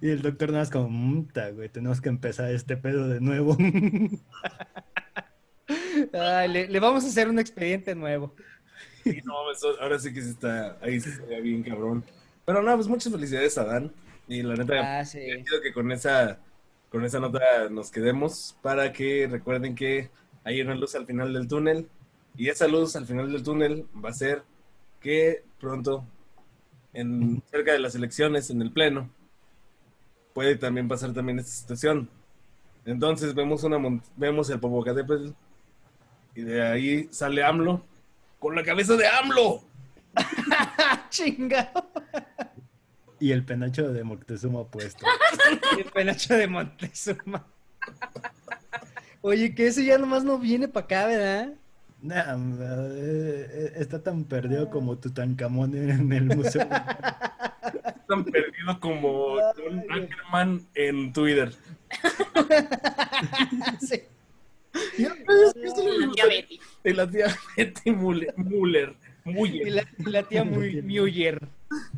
Y 0.00 0.08
el 0.08 0.22
doctor 0.22 0.50
nada 0.50 0.62
más 0.62 0.70
como, 0.70 0.88
muta, 0.88 1.50
güey, 1.50 1.68
tenemos 1.68 2.00
que 2.00 2.08
empezar 2.08 2.50
este 2.50 2.76
pedo 2.76 3.08
de 3.08 3.20
nuevo. 3.20 3.56
Ay, 6.12 6.68
le, 6.68 6.80
vamos 6.80 7.04
a 7.04 7.08
hacer 7.08 7.28
un 7.28 7.38
expediente 7.38 7.94
nuevo. 7.94 8.34
no, 9.24 9.34
ahora 9.80 9.98
sí 9.98 10.12
que 10.12 10.22
sí 10.22 10.30
está, 10.30 10.78
ahí 10.80 10.96
está 10.96 11.38
bien 11.40 11.62
cabrón. 11.62 12.04
Pero 12.44 12.62
no, 12.62 12.74
pues 12.74 12.88
muchas 12.88 13.12
felicidades 13.12 13.56
a 13.58 13.64
Dan. 13.64 13.92
Y 14.26 14.42
la 14.42 14.54
neta, 14.54 15.00
ah, 15.00 15.04
que 15.04 15.72
con 15.74 15.92
esa, 15.92 16.38
con 16.88 17.04
esa 17.04 17.20
nota 17.20 17.68
nos 17.70 17.90
quedemos 17.90 18.56
para 18.62 18.92
que 18.92 19.28
recuerden 19.30 19.74
que 19.74 20.10
hay 20.44 20.62
una 20.62 20.74
luz 20.74 20.94
al 20.94 21.06
final 21.06 21.32
del 21.32 21.46
túnel. 21.48 21.88
Y 22.36 22.48
esa 22.48 22.66
luz 22.66 22.96
al 22.96 23.06
final 23.06 23.30
del 23.30 23.42
túnel 23.42 23.86
va 24.02 24.08
a 24.08 24.14
ser 24.14 24.42
que 25.00 25.42
pronto, 25.60 26.06
en, 26.94 27.42
cerca 27.50 27.72
de 27.72 27.78
las 27.78 27.94
elecciones, 27.94 28.50
en 28.50 28.62
el 28.62 28.72
Pleno, 28.72 29.10
puede 30.32 30.56
también 30.56 30.88
pasar 30.88 31.12
también 31.12 31.38
esta 31.38 31.50
situación. 31.50 32.08
Entonces 32.86 33.34
vemos 33.34 33.64
una 33.64 33.78
vemos 34.16 34.50
el 34.50 34.60
Popocatépetl 34.60 35.30
y 36.34 36.42
de 36.42 36.62
ahí 36.62 37.08
sale 37.10 37.42
AMLO 37.42 37.84
con 38.38 38.54
la 38.54 38.62
cabeza 38.62 38.94
de 38.94 39.06
AMLO. 39.06 39.62
Chingado. 41.10 41.90
Y 43.18 43.32
el 43.32 43.44
penacho 43.44 43.92
de 43.92 44.04
Moctezuma 44.04 44.64
puesto. 44.64 45.06
el 45.78 45.84
penacho 45.86 46.34
de 46.34 46.46
Moctezuma. 46.46 47.46
Oye, 49.22 49.54
que 49.54 49.68
ese 49.68 49.84
ya 49.84 49.96
nomás 49.96 50.24
no 50.24 50.38
viene 50.38 50.68
para 50.68 50.84
acá, 50.84 51.06
¿verdad? 51.06 51.54
Nah, 52.04 52.36
eh, 52.36 53.48
eh, 53.50 53.72
está 53.76 54.02
tan 54.02 54.24
perdido 54.24 54.68
como 54.68 54.98
Tutankamón 54.98 55.74
en 55.74 56.12
el 56.12 56.36
museo. 56.36 56.68
tan 58.08 58.24
perdido 58.26 58.78
como 58.78 59.36
John 59.56 59.82
Ackerman 59.88 60.66
en 60.74 61.14
Twitter. 61.14 61.54
sí. 63.80 64.02
Y 64.98 65.02
la 65.04 65.14
tía 66.12 66.26
Betty. 66.26 66.60
Y 66.84 66.92
la 66.92 67.10
tía 67.10 67.38
Betty 67.56 67.90
Muller. 67.92 68.94
Y 69.24 69.70
la, 69.70 70.22
tía 70.28 70.44
Muller. 70.44 71.40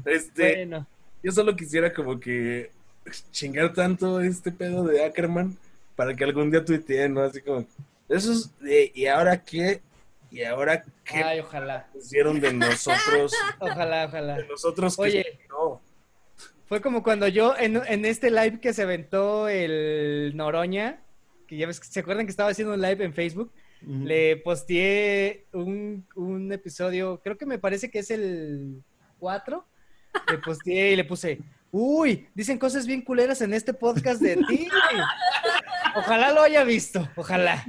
Este, 0.05 0.55
bueno. 0.55 0.87
Yo 1.21 1.33
solo 1.33 1.57
quisiera 1.57 1.93
como 1.93 2.21
que 2.21 2.71
chingar 3.33 3.73
tanto 3.73 4.21
este 4.21 4.53
pedo 4.53 4.85
de 4.85 5.05
Ackerman 5.05 5.59
para 5.97 6.15
que 6.15 6.23
algún 6.23 6.53
día 6.53 6.65
tuitee, 6.65 7.09
¿no? 7.09 7.23
Así 7.23 7.41
como, 7.41 7.67
eso 8.09 8.31
es, 8.31 8.53
¿y 8.95 9.07
ahora 9.07 9.43
qué? 9.43 9.81
¿Y 10.31 10.43
ahora 10.43 10.83
qué? 11.05 11.23
Ay, 11.23 11.41
ojalá. 11.41 11.89
Hicieron 11.97 12.41
de 12.41 12.53
nosotros. 12.53 13.33
ojalá, 13.61 14.07
ojalá. 14.07 14.37
De 14.37 14.49
nosotros 14.49 14.99
Oye, 14.99 15.39
no. 15.49 15.81
Fue 16.67 16.81
como 16.81 17.03
cuando 17.03 17.29
yo 17.29 17.57
en, 17.57 17.77
en 17.87 18.05
este 18.05 18.31
live 18.31 18.61
que 18.61 18.73
se 18.73 18.83
aventó 18.83 19.49
el 19.49 20.33
Noroña, 20.35 21.01
que 21.47 21.57
ya 21.57 21.67
ves, 21.67 21.81
¿se 21.83 22.01
acuerdan 22.01 22.27
que 22.27 22.31
estaba 22.31 22.51
haciendo 22.51 22.75
un 22.75 22.83
live 22.83 23.05
en 23.05 23.15
Facebook? 23.15 23.53
Le 23.83 24.39
posteé 24.39 25.47
un, 25.53 26.05
un, 26.17 26.51
episodio, 26.51 27.21
creo 27.23 27.39
que 27.39 27.47
me 27.47 27.59
parece 27.59 27.89
que 27.89 28.01
es 28.01 28.11
el 28.11 28.83
4. 29.21 29.65
Le 30.31 30.39
posteé 30.39 30.93
y 30.93 30.97
le 30.97 31.05
puse, 31.05 31.39
uy, 31.71 32.27
dicen 32.35 32.59
cosas 32.59 32.87
bien 32.87 33.03
culeras 33.03 33.41
en 33.43 33.55
este 33.55 33.73
podcast 33.73 34.21
de 34.21 34.37
ti. 34.49 34.69
Ojalá 35.97 36.33
lo 36.33 36.43
haya 36.43 36.65
visto, 36.65 37.09
ojalá. 37.17 37.65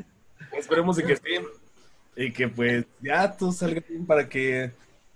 Esperemos 0.52 0.98
de 0.98 1.06
que 1.06 1.16
sí. 1.16 1.22
Y 2.18 2.34
que 2.34 2.48
pues 2.48 2.86
ya 3.00 3.32
todo 3.38 3.52
salga 3.52 3.82
bien 3.88 4.06
para 4.06 4.28
que 4.28 4.72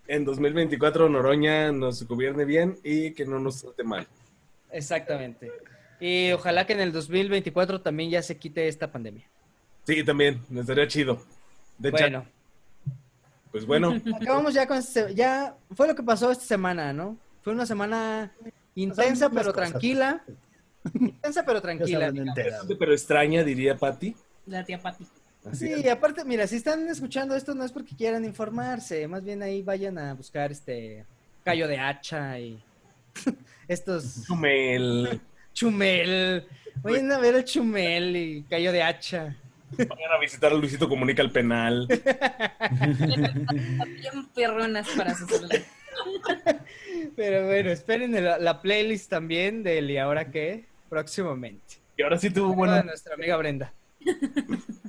en 0.08 0.24
2024 0.24 1.10
Noroña 1.10 1.72
nos 1.72 2.08
gobierne 2.08 2.46
bien 2.46 2.78
y 2.84 3.12
que 3.12 3.26
no 3.26 3.40
nos 3.40 3.62
trate 3.62 3.84
mal. 3.84 4.08
Exactamente. 4.72 5.52
Y 6.00 6.32
ojalá 6.32 6.66
que 6.68 6.74
en 6.74 6.80
el 6.80 6.92
2024 6.92 7.82
también 7.82 8.12
ya 8.12 8.22
se 8.22 8.38
quite 8.38 8.68
esta 8.68 8.92
pandemia. 8.92 9.26
Sí, 9.86 10.04
también, 10.04 10.42
me 10.50 10.62
estaría 10.62 10.88
chido. 10.88 11.24
De 11.80 11.90
bueno. 11.90 12.26
Pues 13.52 13.66
bueno. 13.66 14.00
Acabamos 14.16 14.54
ya 14.54 14.68
con 14.68 14.78
este, 14.78 15.14
ya 15.16 15.56
fue 15.72 15.88
lo 15.88 15.96
que 15.96 16.04
pasó 16.04 16.32
esta 16.32 16.46
semana, 16.46 16.94
¿no? 16.94 17.18
Fue 17.42 17.52
una 17.54 17.66
semana 17.66 18.32
intensa 18.76 19.30
pero 19.30 19.52
tranquila. 19.52 20.24
Intensa 20.94 21.44
pero 21.46 21.62
tranquila. 21.62 22.14
Pero 22.80 22.94
extraña, 22.94 23.44
diría 23.44 23.76
Patti. 23.76 24.16
La 24.46 24.64
tía 24.64 24.80
Patti. 24.80 25.08
Sí, 25.54 25.90
aparte, 25.90 26.24
mira, 26.24 26.46
si 26.46 26.58
están 26.58 26.88
escuchando 26.88 27.36
esto 27.36 27.56
no 27.56 27.66
es 27.66 27.72
porque 27.72 27.96
quieran 27.96 28.24
informarse, 28.26 29.08
más 29.08 29.24
bien 29.24 29.42
ahí 29.42 29.64
vayan 29.64 29.98
a 29.98 30.14
buscar 30.14 30.52
este 30.52 31.04
callo 31.44 31.68
de 31.68 31.80
hacha 31.80 32.40
y 32.40 32.64
estos 33.68 34.24
chumel. 34.28 35.20
Chumel. 35.54 36.46
Vayan 36.84 37.12
a 37.12 37.18
ver 37.18 37.36
el 37.36 37.44
chumel 37.44 38.16
y 38.16 38.44
callo 38.44 38.72
de 38.72 38.84
hacha. 38.84 39.36
Vayan 39.72 40.12
a 40.12 40.20
visitar 40.20 40.52
a 40.52 40.56
Luisito 40.56 40.88
Comunica 40.88 41.22
el 41.22 41.32
penal. 41.32 41.88
bien 41.88 42.04
perronas 44.36 44.88
para 44.90 45.16
su 45.16 45.26
Pero 47.16 47.48
bueno, 47.48 47.72
esperen 47.72 48.24
la, 48.24 48.62
playlist 48.62 49.10
también 49.10 49.64
del 49.64 49.90
¿Y 49.90 49.98
ahora 49.98 50.30
qué? 50.30 50.66
Próximamente. 50.90 51.78
Y 51.98 52.04
ahora 52.04 52.18
sí 52.18 52.30
tuvo 52.30 52.54
buena. 52.54 52.84
Nuestra 52.84 53.16
amiga 53.16 53.38
Brenda. 53.38 53.74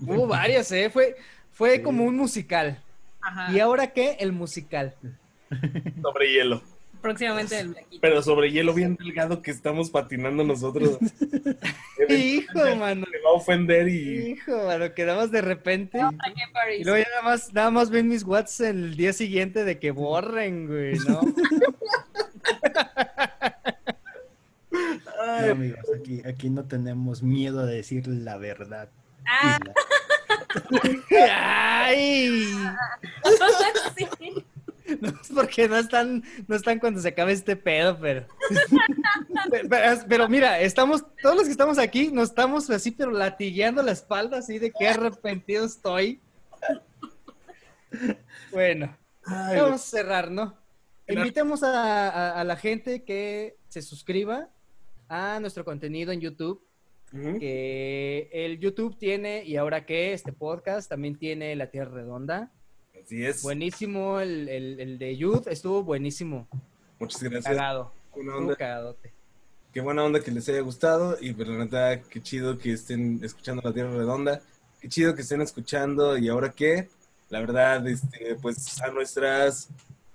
Hubo 0.00 0.26
varias, 0.26 0.72
¿eh? 0.72 0.90
Fue, 0.90 1.16
fue 1.52 1.82
como 1.82 2.04
un 2.04 2.16
musical. 2.16 2.82
¿Y 3.52 3.60
ahora 3.60 3.88
qué? 3.88 4.16
El 4.18 4.32
musical. 4.32 4.94
Sobre 6.02 6.32
hielo 6.32 6.62
próximamente 7.02 7.60
el 7.60 7.76
Pero 8.00 8.22
sobre 8.22 8.50
hielo 8.50 8.72
bien 8.72 8.96
delgado 8.96 9.42
que 9.42 9.50
estamos 9.50 9.90
patinando 9.90 10.42
nosotros. 10.44 10.96
Hijo, 12.08 12.58
mano. 12.76 13.04
Me 13.10 13.18
va 13.18 13.30
a 13.30 13.34
ofender 13.34 13.88
y. 13.88 14.30
Hijo, 14.32 14.64
mano, 14.64 14.94
quedamos 14.94 15.30
de 15.30 15.42
repente. 15.42 16.00
y 16.78 16.84
luego 16.84 17.02
ya 17.02 17.08
nada 17.10 17.22
más, 17.22 17.52
nada 17.52 17.70
más 17.70 17.90
ven 17.90 18.08
mis 18.08 18.24
whats 18.24 18.60
el 18.60 18.96
día 18.96 19.12
siguiente 19.12 19.64
de 19.64 19.78
que 19.78 19.90
borren, 19.90 20.68
güey, 20.68 20.94
¿no? 21.00 21.20
no, 24.70 25.50
amigos, 25.50 25.80
aquí, 25.98 26.22
aquí 26.24 26.48
no 26.48 26.64
tenemos 26.64 27.22
miedo 27.22 27.66
de 27.66 27.74
decir 27.76 28.08
la 28.08 28.38
verdad. 28.38 28.88
Ah. 29.26 29.58
¡Ay! 31.86 32.54
No 35.00 35.08
es 35.08 35.28
porque 35.34 35.68
no 35.68 35.78
están, 35.78 36.22
no 36.46 36.56
están 36.56 36.78
cuando 36.78 37.00
se 37.00 37.08
acabe 37.08 37.32
este 37.32 37.56
pedo, 37.56 37.98
pero... 37.98 38.26
pero... 40.08 40.28
mira, 40.28 40.60
estamos, 40.60 41.04
todos 41.22 41.36
los 41.36 41.44
que 41.44 41.52
estamos 41.52 41.78
aquí, 41.78 42.10
nos 42.10 42.30
estamos 42.30 42.68
así, 42.68 42.90
pero 42.90 43.10
latigueando 43.10 43.82
la 43.82 43.92
espalda, 43.92 44.38
así 44.38 44.58
de 44.58 44.70
qué 44.70 44.88
arrepentido 44.88 45.64
estoy. 45.64 46.20
Bueno, 48.50 48.94
vamos 49.26 49.74
a 49.74 49.78
cerrar, 49.78 50.30
¿no? 50.30 50.56
Invitemos 51.08 51.62
a, 51.62 52.42
la 52.44 52.56
gente 52.56 53.02
que 53.02 53.56
se 53.68 53.82
suscriba 53.82 54.48
a 55.08 55.40
nuestro 55.40 55.64
contenido 55.64 56.12
en 56.12 56.20
YouTube. 56.20 56.62
Que 57.12 58.30
el 58.32 58.58
YouTube 58.58 58.96
tiene, 58.96 59.44
y 59.44 59.56
ahora 59.56 59.84
que 59.84 60.12
este 60.12 60.32
podcast 60.32 60.88
también 60.88 61.16
tiene 61.16 61.54
La 61.56 61.70
Tierra 61.70 61.90
Redonda. 61.90 62.50
Así 63.02 63.24
es. 63.24 63.42
Buenísimo 63.42 64.20
el, 64.20 64.48
el, 64.48 64.98
de 64.98 65.16
Youth, 65.16 65.46
estuvo 65.48 65.82
buenísimo. 65.82 66.48
Muchas 66.98 67.22
gracias. 67.22 67.54
Cagado. 67.54 67.92
Qué 69.72 69.80
buena 69.80 70.04
onda 70.04 70.20
que 70.20 70.30
les 70.30 70.48
haya 70.48 70.60
gustado 70.60 71.16
y 71.20 71.32
pero 71.32 71.56
pues, 71.56 71.72
la 71.72 72.00
qué 72.02 72.22
chido 72.22 72.58
que 72.58 72.72
estén 72.72 73.20
escuchando 73.22 73.62
La 73.64 73.72
Tierra 73.72 73.90
Redonda. 73.90 74.42
Qué 74.80 74.88
chido 74.88 75.14
que 75.14 75.22
estén 75.22 75.40
escuchando 75.40 76.18
y 76.18 76.28
ahora 76.28 76.52
qué, 76.52 76.88
la 77.30 77.40
verdad, 77.40 77.86
este, 77.86 78.36
pues 78.42 78.82
a 78.82 78.90
nuestras, 78.90 79.68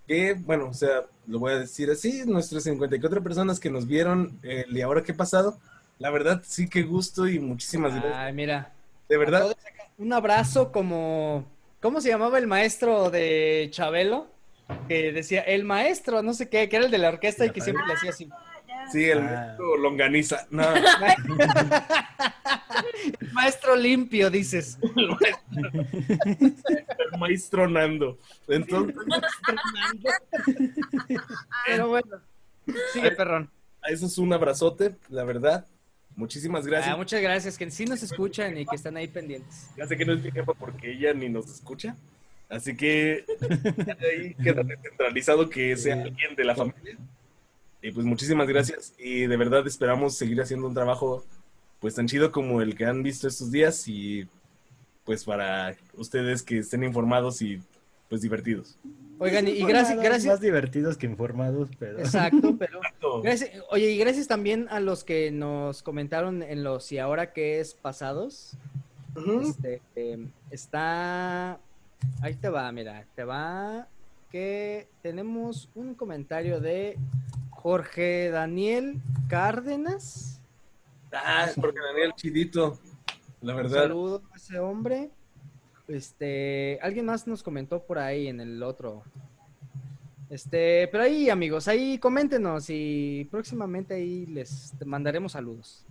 que, 0.06 0.34
bueno, 0.34 0.68
o 0.68 0.74
sea, 0.74 1.06
lo 1.26 1.40
voy 1.40 1.54
a 1.54 1.60
decir 1.60 1.90
así, 1.90 2.24
nuestras 2.26 2.64
54 2.64 3.24
personas 3.24 3.60
que 3.60 3.70
nos 3.70 3.88
vieron 3.88 4.40
y 4.44 4.82
ahora 4.82 5.04
qué 5.04 5.14
pasado, 5.14 5.58
la 6.00 6.10
verdad 6.10 6.42
sí 6.46 6.70
que 6.70 6.84
gusto 6.84 7.28
y 7.28 7.40
muchísimas 7.40 7.94
gracias. 7.94 8.14
Ay, 8.16 8.34
mira. 8.34 8.74
De 9.10 9.18
verdad. 9.18 9.56
Un 9.98 10.14
abrazo 10.14 10.72
como 10.72 11.46
¿Cómo 11.80 12.02
se 12.02 12.10
llamaba 12.10 12.40
el 12.40 12.48
maestro 12.48 13.12
de 13.12 13.70
Chabelo? 13.72 14.26
Que 14.88 15.12
decía, 15.12 15.42
el 15.42 15.64
maestro, 15.64 16.24
no 16.24 16.34
sé 16.34 16.50
qué, 16.50 16.68
que 16.68 16.76
era 16.76 16.86
el 16.86 16.92
de 16.92 16.98
la 16.98 17.10
orquesta 17.10 17.46
y 17.46 17.52
que 17.52 17.62
siempre 17.62 17.86
le 17.88 17.94
hacía 17.94 18.10
así. 18.10 18.28
Sí, 18.92 19.06
el 19.06 19.20
ah. 19.20 19.22
maestro 19.22 19.78
longaniza. 19.78 20.48
No. 20.50 20.64
el 23.22 23.32
maestro 23.32 23.76
limpio, 23.76 24.32
dices. 24.32 24.80
el 25.56 26.56
maestro 27.20 27.70
Nando. 27.70 28.18
Entonces. 28.48 28.96
Pero 31.68 31.90
bueno, 31.90 32.18
sigue, 32.92 33.12
perrón. 33.12 33.52
eso 33.84 34.08
es 34.08 34.18
un 34.18 34.34
abrazote, 34.34 34.96
la 35.10 35.24
verdad. 35.24 35.68
Muchísimas 36.18 36.66
gracias. 36.66 36.94
Ah, 36.94 36.98
muchas 36.98 37.22
gracias, 37.22 37.58
que 37.60 37.70
sí 37.70 37.86
nos 37.86 38.02
escuchan 38.02 38.58
y 38.58 38.66
que 38.66 38.76
están 38.76 38.98
ahí 38.98 39.08
pendientes. 39.08 39.70
Ya 39.78 39.86
sé 39.86 39.96
que 39.96 40.04
no 40.04 40.14
es 40.14 40.24
mi 40.24 40.32
jefa 40.32 40.52
porque 40.54 40.92
ella 40.92 41.14
ni 41.14 41.30
nos 41.30 41.48
escucha. 41.48 41.96
Así 42.50 42.76
que 42.76 43.24
ahí 44.02 44.34
queda 44.44 44.64
centralizado 44.64 45.48
que 45.48 45.78
sea 45.78 45.94
alguien 45.94 46.36
de 46.36 46.44
la 46.44 46.56
familia. 46.56 46.98
Y 47.84 47.92
pues 47.92 48.04
muchísimas 48.04 48.48
gracias. 48.48 48.96
Y 48.98 49.28
de 49.28 49.38
verdad 49.38 49.68
esperamos 49.68 50.18
seguir 50.18 50.42
haciendo 50.42 50.68
un 50.68 50.74
trabajo 50.74 51.24
pues 51.80 51.94
tan 51.94 52.08
chido 52.08 52.32
como 52.32 52.64
el 52.64 52.76
que 52.76 52.86
han 52.86 53.04
visto 53.04 53.28
estos 53.28 53.52
días 53.52 53.88
y 53.88 54.28
pues 55.06 55.24
para 55.24 55.76
ustedes 55.94 56.42
que 56.42 56.58
estén 56.58 56.84
informados 56.84 57.44
y 57.44 57.62
pues 58.10 58.24
divertidos. 58.24 58.76
Oigan, 59.20 59.48
y 59.48 59.64
gracias, 59.66 60.00
gracias. 60.00 60.34
Más 60.34 60.42
divertidos 60.42 60.98
que 60.98 61.06
informados, 61.06 61.70
pero. 61.80 62.00
Exacto, 62.00 62.56
pero. 62.60 62.82
oye, 63.72 63.92
y 63.92 63.98
gracias 63.98 64.28
también 64.28 64.68
a 64.70 64.80
los 64.80 65.04
que 65.04 65.32
nos 65.32 65.84
comentaron 65.84 66.44
en 66.44 66.64
los 66.64 66.92
y 66.92 67.00
ahora 67.00 67.34
que 67.34 67.60
es 67.60 67.74
pasados. 67.74 68.58
este, 69.42 69.82
em, 69.96 70.30
está. 70.52 71.60
Ahí 72.22 72.36
te 72.36 72.50
va, 72.50 72.72
mira, 72.72 73.06
te 73.16 73.24
va 73.24 73.88
que 74.30 74.88
tenemos 75.02 75.70
un 75.74 75.96
comentario 75.96 76.60
de 76.60 76.98
Jorge 77.50 78.30
Daniel 78.30 79.02
Cárdenas. 79.30 80.42
Ah, 81.12 81.48
Jorge 81.56 81.80
Daniel 81.80 82.14
Chidito, 82.16 82.78
la 83.42 83.56
verdad. 83.56 83.84
Saludo 83.84 84.22
a 84.32 84.36
ese 84.36 84.60
hombre. 84.60 85.10
Este, 85.88 86.80
alguien 86.82 87.06
más 87.06 87.28
nos 87.28 87.44
comentó 87.44 87.84
por 87.84 88.00
ahí 88.00 88.28
en 88.28 88.40
el 88.40 88.62
otro. 88.64 89.04
Este, 90.30 90.90
pero 90.92 91.04
ahí, 91.04 91.30
amigos, 91.30 91.68
ahí 91.68 91.98
coméntenos 92.00 92.66
y 92.70 93.28
próximamente 93.32 93.94
ahí 93.94 94.26
les 94.26 94.74
mandaremos 94.86 95.32
saludos. 95.32 95.86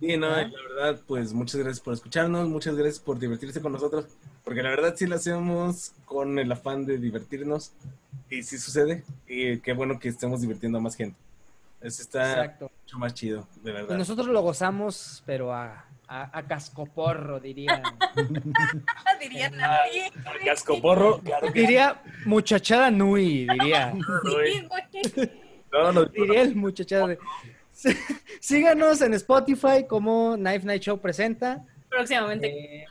Sí, 0.00 0.16
no, 0.16 0.28
la 0.28 0.48
verdad, 0.48 1.00
pues 1.06 1.32
muchas 1.32 1.60
gracias 1.60 1.80
por 1.80 1.94
escucharnos, 1.94 2.48
muchas 2.48 2.76
gracias 2.76 3.00
por 3.00 3.18
divertirse 3.18 3.60
con 3.60 3.72
nosotros, 3.72 4.06
porque 4.44 4.62
la 4.62 4.70
verdad 4.70 4.94
sí 4.96 5.06
lo 5.06 5.16
hacemos 5.16 5.92
con 6.04 6.38
el 6.38 6.50
afán 6.50 6.86
de 6.86 6.98
divertirnos 6.98 7.72
y 8.30 8.42
sí 8.42 8.58
sucede 8.58 9.04
y 9.26 9.58
qué 9.58 9.72
bueno 9.72 9.98
que 9.98 10.08
estemos 10.08 10.40
divirtiendo 10.40 10.78
a 10.78 10.80
más 10.80 10.94
gente. 10.94 11.16
Eso 11.80 12.02
está 12.02 12.56
mucho 12.60 12.98
más 12.98 13.14
chido, 13.14 13.46
de 13.62 13.72
verdad. 13.72 13.94
Y 13.94 13.98
nosotros 13.98 14.26
lo 14.28 14.40
gozamos, 14.40 15.22
pero 15.26 15.52
a, 15.52 15.84
a, 16.08 16.42
cascoporro, 16.46 17.38
diría. 17.38 17.82
diría 19.20 19.50
nadie. 19.50 20.10
A, 20.24 20.44
cascoporro, 20.44 21.20
claro 21.20 21.50
Diría 21.52 22.00
muchachada 22.24 22.90
nui, 22.90 23.46
diría. 23.46 23.92
no, 25.72 25.92
no, 25.92 26.04
diría 26.06 26.42
el 26.42 26.56
muchachada. 26.56 27.16
Síganos 28.40 29.02
en 29.02 29.14
Spotify 29.14 29.86
como 29.86 30.36
Knife 30.36 30.66
Night 30.66 30.82
Show 30.82 30.98
presenta. 30.98 31.64
Próximamente. 31.88 32.48
Eh, 32.48 32.86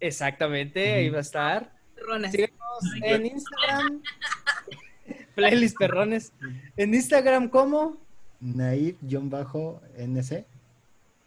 exactamente, 0.00 0.94
ahí 0.94 1.08
va 1.08 1.18
a 1.18 1.22
estar. 1.22 1.72
Perrones. 1.94 2.32
Síganos 2.32 2.84
en 3.02 3.26
Instagram. 3.26 4.02
Playlist 5.36 5.78
perrones. 5.78 6.32
En 6.76 6.94
Instagram 6.94 7.48
como 7.48 7.98
Naif-NC. 8.40 9.04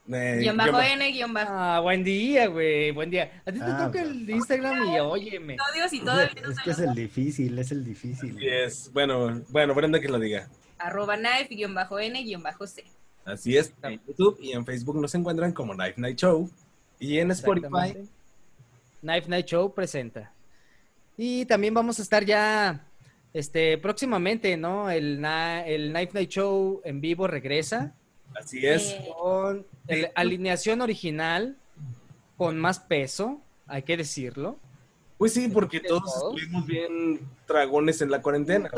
Guión 0.10 0.58
bajo 0.58 0.82
N, 0.82 1.12
guion 1.12 1.34
bajo. 1.34 1.54
Ah, 1.54 1.80
buen 1.82 2.04
día, 2.04 2.48
güey, 2.48 2.90
buen 2.90 3.12
día. 3.12 3.44
A 3.46 3.52
ti 3.52 3.60
te 3.60 3.66
ah, 3.66 3.86
toca 3.86 4.02
el 4.02 4.28
Instagram 4.28 4.96
y 4.96 5.00
óyeme. 5.00 5.58
y 5.92 6.00
todo 6.00 6.22
es, 6.22 6.32
es 6.36 6.60
que 6.64 6.72
es 6.72 6.80
el 6.80 6.96
difícil, 6.96 7.60
es 7.60 7.72
el 7.72 7.86
difícil. 7.86 8.36
Así 8.36 8.48
es. 8.48 8.92
Bueno, 8.92 9.44
bueno, 9.50 9.76
Brenda 9.76 10.00
que 10.00 10.08
lo 10.08 10.18
diga. 10.18 10.50
Arroba 10.80 11.16
knife, 11.16 11.54
guion 11.54 11.76
bajo 11.76 12.00
N, 12.00 12.24
guion 12.24 12.42
bajo 12.42 12.66
C. 12.66 12.86
Así 13.24 13.56
es. 13.56 13.72
En 13.84 14.02
YouTube 14.08 14.40
y 14.42 14.54
en 14.54 14.66
Facebook 14.66 15.00
nos 15.00 15.14
encuentran 15.14 15.52
como 15.52 15.76
Knife 15.76 16.02
Night 16.02 16.18
Show. 16.18 16.50
Y 17.00 17.20
en 17.20 17.30
Spotify. 17.30 17.96
Knife 19.02 19.30
Night 19.30 19.46
Show 19.46 19.72
presenta. 19.76 20.34
Y 21.18 21.46
también 21.46 21.76
vamos 21.76 22.00
a 22.00 22.02
estar 22.02 22.26
ya 22.26 22.84
este, 23.32 23.78
próximamente, 23.78 24.58
¿no? 24.58 24.90
El, 24.90 25.24
el 25.24 25.92
Knife 25.92 26.14
Night 26.14 26.30
Show 26.32 26.82
en 26.84 27.00
vivo 27.00 27.28
regresa. 27.28 27.94
Así 28.36 28.66
es. 28.66 28.96
Con 29.18 29.66
la 29.88 30.12
alineación 30.16 30.82
original, 30.82 31.58
con 32.38 32.58
más 32.60 32.80
peso, 32.80 33.42
hay 33.68 33.84
que 33.84 33.98
decirlo. 33.98 34.58
Pues 35.20 35.34
sí, 35.34 35.50
porque 35.50 35.82
todos 35.82 36.16
estuvimos 36.16 36.66
bien 36.66 37.20
dragones 37.46 38.02
en 38.02 38.10
la 38.10 38.22
cuarentena. 38.22 38.70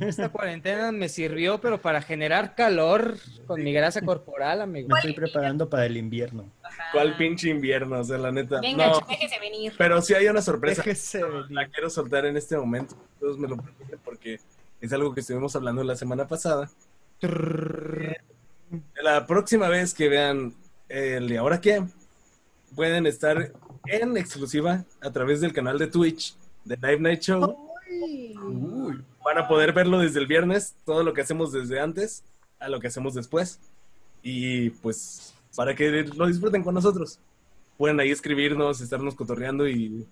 Esta, 0.00 0.28
cuarentena 0.28 0.90
me 0.90 1.08
sirvió, 1.08 1.60
pero 1.60 1.80
para 1.80 2.02
generar 2.02 2.56
calor 2.56 3.16
con 3.46 3.62
mi 3.62 3.72
grasa 3.72 4.00
corporal, 4.00 4.60
amigo. 4.60 4.88
Me 4.88 4.96
estoy 4.96 5.12
preparando 5.12 5.70
para 5.70 5.86
el 5.86 5.96
invierno. 5.96 6.50
¿Cuál 6.90 7.16
pinche 7.16 7.48
invierno? 7.48 8.00
O 8.00 8.04
sea, 8.04 8.18
la 8.18 8.32
neta. 8.32 8.60
Venga, 8.60 8.88
no, 8.88 9.00
déjese 9.08 9.38
venir. 9.38 9.72
Pero 9.78 10.02
sí 10.02 10.14
hay 10.14 10.26
una 10.26 10.42
sorpresa. 10.42 10.82
La 11.50 11.68
quiero 11.68 11.88
soltar 11.88 12.26
en 12.26 12.36
este 12.36 12.56
momento. 12.56 12.96
Todos 13.20 13.38
me 13.38 13.46
lo 13.46 13.56
preocupen 13.56 14.00
porque 14.04 14.40
es 14.80 14.92
algo 14.92 15.14
que 15.14 15.20
estuvimos 15.20 15.54
hablando 15.54 15.84
la 15.84 15.94
semana 15.94 16.26
pasada. 16.26 16.68
La 19.02 19.26
próxima 19.26 19.68
vez 19.68 19.94
que 19.94 20.08
vean 20.08 20.54
el 20.88 21.30
¿Y 21.30 21.36
ahora 21.36 21.60
qué? 21.60 21.84
Pueden 22.74 23.06
estar 23.06 23.52
en 23.86 24.16
exclusiva 24.16 24.84
a 25.00 25.10
través 25.10 25.40
del 25.40 25.52
canal 25.52 25.78
de 25.78 25.86
Twitch 25.86 26.36
de 26.64 26.76
Live 26.76 27.00
Night 27.00 27.20
Show. 27.20 27.56
Van 29.24 29.38
a 29.38 29.48
poder 29.48 29.72
verlo 29.72 29.98
desde 29.98 30.20
el 30.20 30.26
viernes, 30.26 30.74
todo 30.84 31.02
lo 31.02 31.14
que 31.14 31.22
hacemos 31.22 31.52
desde 31.52 31.80
antes 31.80 32.24
a 32.58 32.68
lo 32.68 32.80
que 32.80 32.88
hacemos 32.88 33.14
después. 33.14 33.60
Y 34.22 34.70
pues 34.70 35.34
para 35.54 35.74
que 35.74 36.02
lo 36.02 36.26
disfruten 36.26 36.62
con 36.62 36.74
nosotros. 36.74 37.18
Pueden 37.76 37.98
ahí 38.00 38.10
escribirnos, 38.10 38.80
estarnos 38.80 39.14
cotorreando 39.14 39.68
y 39.68 40.06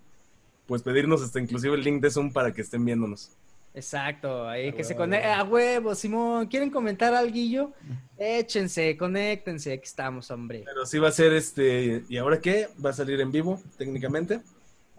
pues 0.67 0.83
pedirnos 0.83 1.23
hasta 1.23 1.41
inclusive 1.41 1.77
el 1.77 1.85
link 1.85 2.03
de 2.03 2.11
Zoom 2.11 2.33
para 2.33 2.53
que 2.53 2.63
estén 2.63 2.85
viéndonos. 2.85 3.31
Exacto, 3.75 4.47
ahí 4.49 4.73
que 4.73 4.85
se 4.85 4.95
conecte. 4.95 5.27
A 5.27 5.45
huevo, 5.45 5.95
Simón, 5.95 6.47
¿quieren 6.47 6.71
comentar 6.71 7.15
algo? 7.15 7.73
Échense, 8.19 8.97
conéctense, 8.97 9.73
aquí 9.73 9.85
estamos, 9.85 10.31
hombre. 10.31 10.63
Pero 10.65 10.85
sí 10.85 10.99
va 10.99 11.09
a 11.09 11.13
ser 11.13 11.33
este, 11.33 12.05
¿y 12.09 12.17
ahora 12.19 12.41
qué? 12.41 12.69
Va 12.85 12.91
a 12.91 12.93
salir 12.93 13.21
en 13.21 13.33
vivo, 13.33 13.61
técnicamente. 13.79 14.41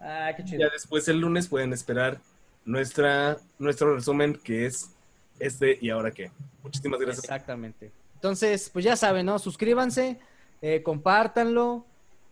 Ah, 0.00 0.32
qué 0.36 0.44
chido. 0.44 0.60
Ya 0.60 0.68
después 0.70 1.06
el 1.08 1.20
lunes 1.20 1.46
pueden 1.46 1.72
esperar 1.72 2.20
nuestra, 2.64 3.38
nuestro 3.58 3.94
resumen, 3.94 4.34
que 4.42 4.66
es 4.66 4.90
este, 5.38 5.78
¿y 5.80 5.90
ahora 5.90 6.10
qué? 6.10 6.30
Muchísimas 6.62 7.00
gracias. 7.00 7.24
Exactamente. 7.24 7.92
Entonces, 8.14 8.70
pues 8.70 8.84
ya 8.84 8.96
saben, 8.96 9.26
¿no? 9.26 9.38
Suscríbanse, 9.38 10.18
eh, 10.62 10.82
compártanlo, 10.82 11.86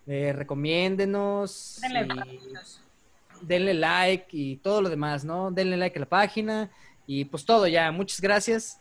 eh, 0.06 0.32
recomiéndenos. 0.32 1.80
Y 1.82 1.92
denle 3.42 3.74
like 3.74 4.26
y 4.30 4.56
todo 4.56 4.82
lo 4.82 4.88
demás, 4.88 5.24
¿no? 5.24 5.50
Denle 5.50 5.76
like 5.76 5.98
a 5.98 6.00
la 6.00 6.08
página 6.08 6.70
y 7.06 7.24
pues 7.24 7.44
todo 7.44 7.66
ya. 7.66 7.90
Muchas 7.92 8.20
gracias 8.20 8.80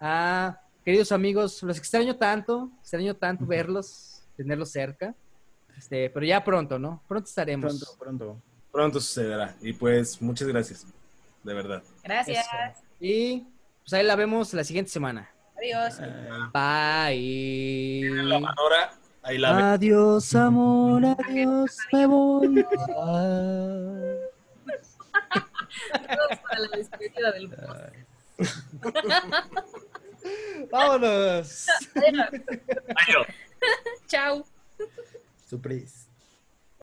a 0.00 0.60
queridos 0.84 1.12
amigos. 1.12 1.62
Los 1.62 1.78
extraño 1.78 2.16
tanto, 2.16 2.70
extraño 2.80 3.14
tanto 3.14 3.46
verlos, 3.46 4.22
tenerlos 4.36 4.70
cerca. 4.70 5.14
Este, 5.76 6.10
pero 6.10 6.26
ya 6.26 6.44
pronto, 6.44 6.78
¿no? 6.78 7.02
Pronto 7.08 7.28
estaremos. 7.28 7.64
Pronto, 7.64 7.96
pronto. 7.98 8.42
Pronto 8.70 9.00
sucederá. 9.00 9.56
Y 9.60 9.72
pues 9.72 10.20
muchas 10.20 10.46
gracias. 10.48 10.86
De 11.42 11.54
verdad. 11.54 11.82
Gracias. 12.04 12.46
Y 13.00 13.46
pues 13.82 13.92
ahí 13.94 14.04
la 14.04 14.16
vemos 14.16 14.52
la 14.52 14.64
siguiente 14.64 14.90
semana. 14.90 15.30
Adiós. 15.56 15.98
Bye. 16.52 18.10
La 18.24 18.99
Adiós, 19.74 20.34
amor, 20.34 21.02
adiós, 21.04 21.76
me 21.92 22.06
voy. 22.06 22.64
para 26.42 26.58
la 26.58 26.76
despedida 26.76 27.32
del 27.32 27.48
Vámonos. 30.70 31.66
Chao. 34.08 34.44
Surprise. 35.48 36.09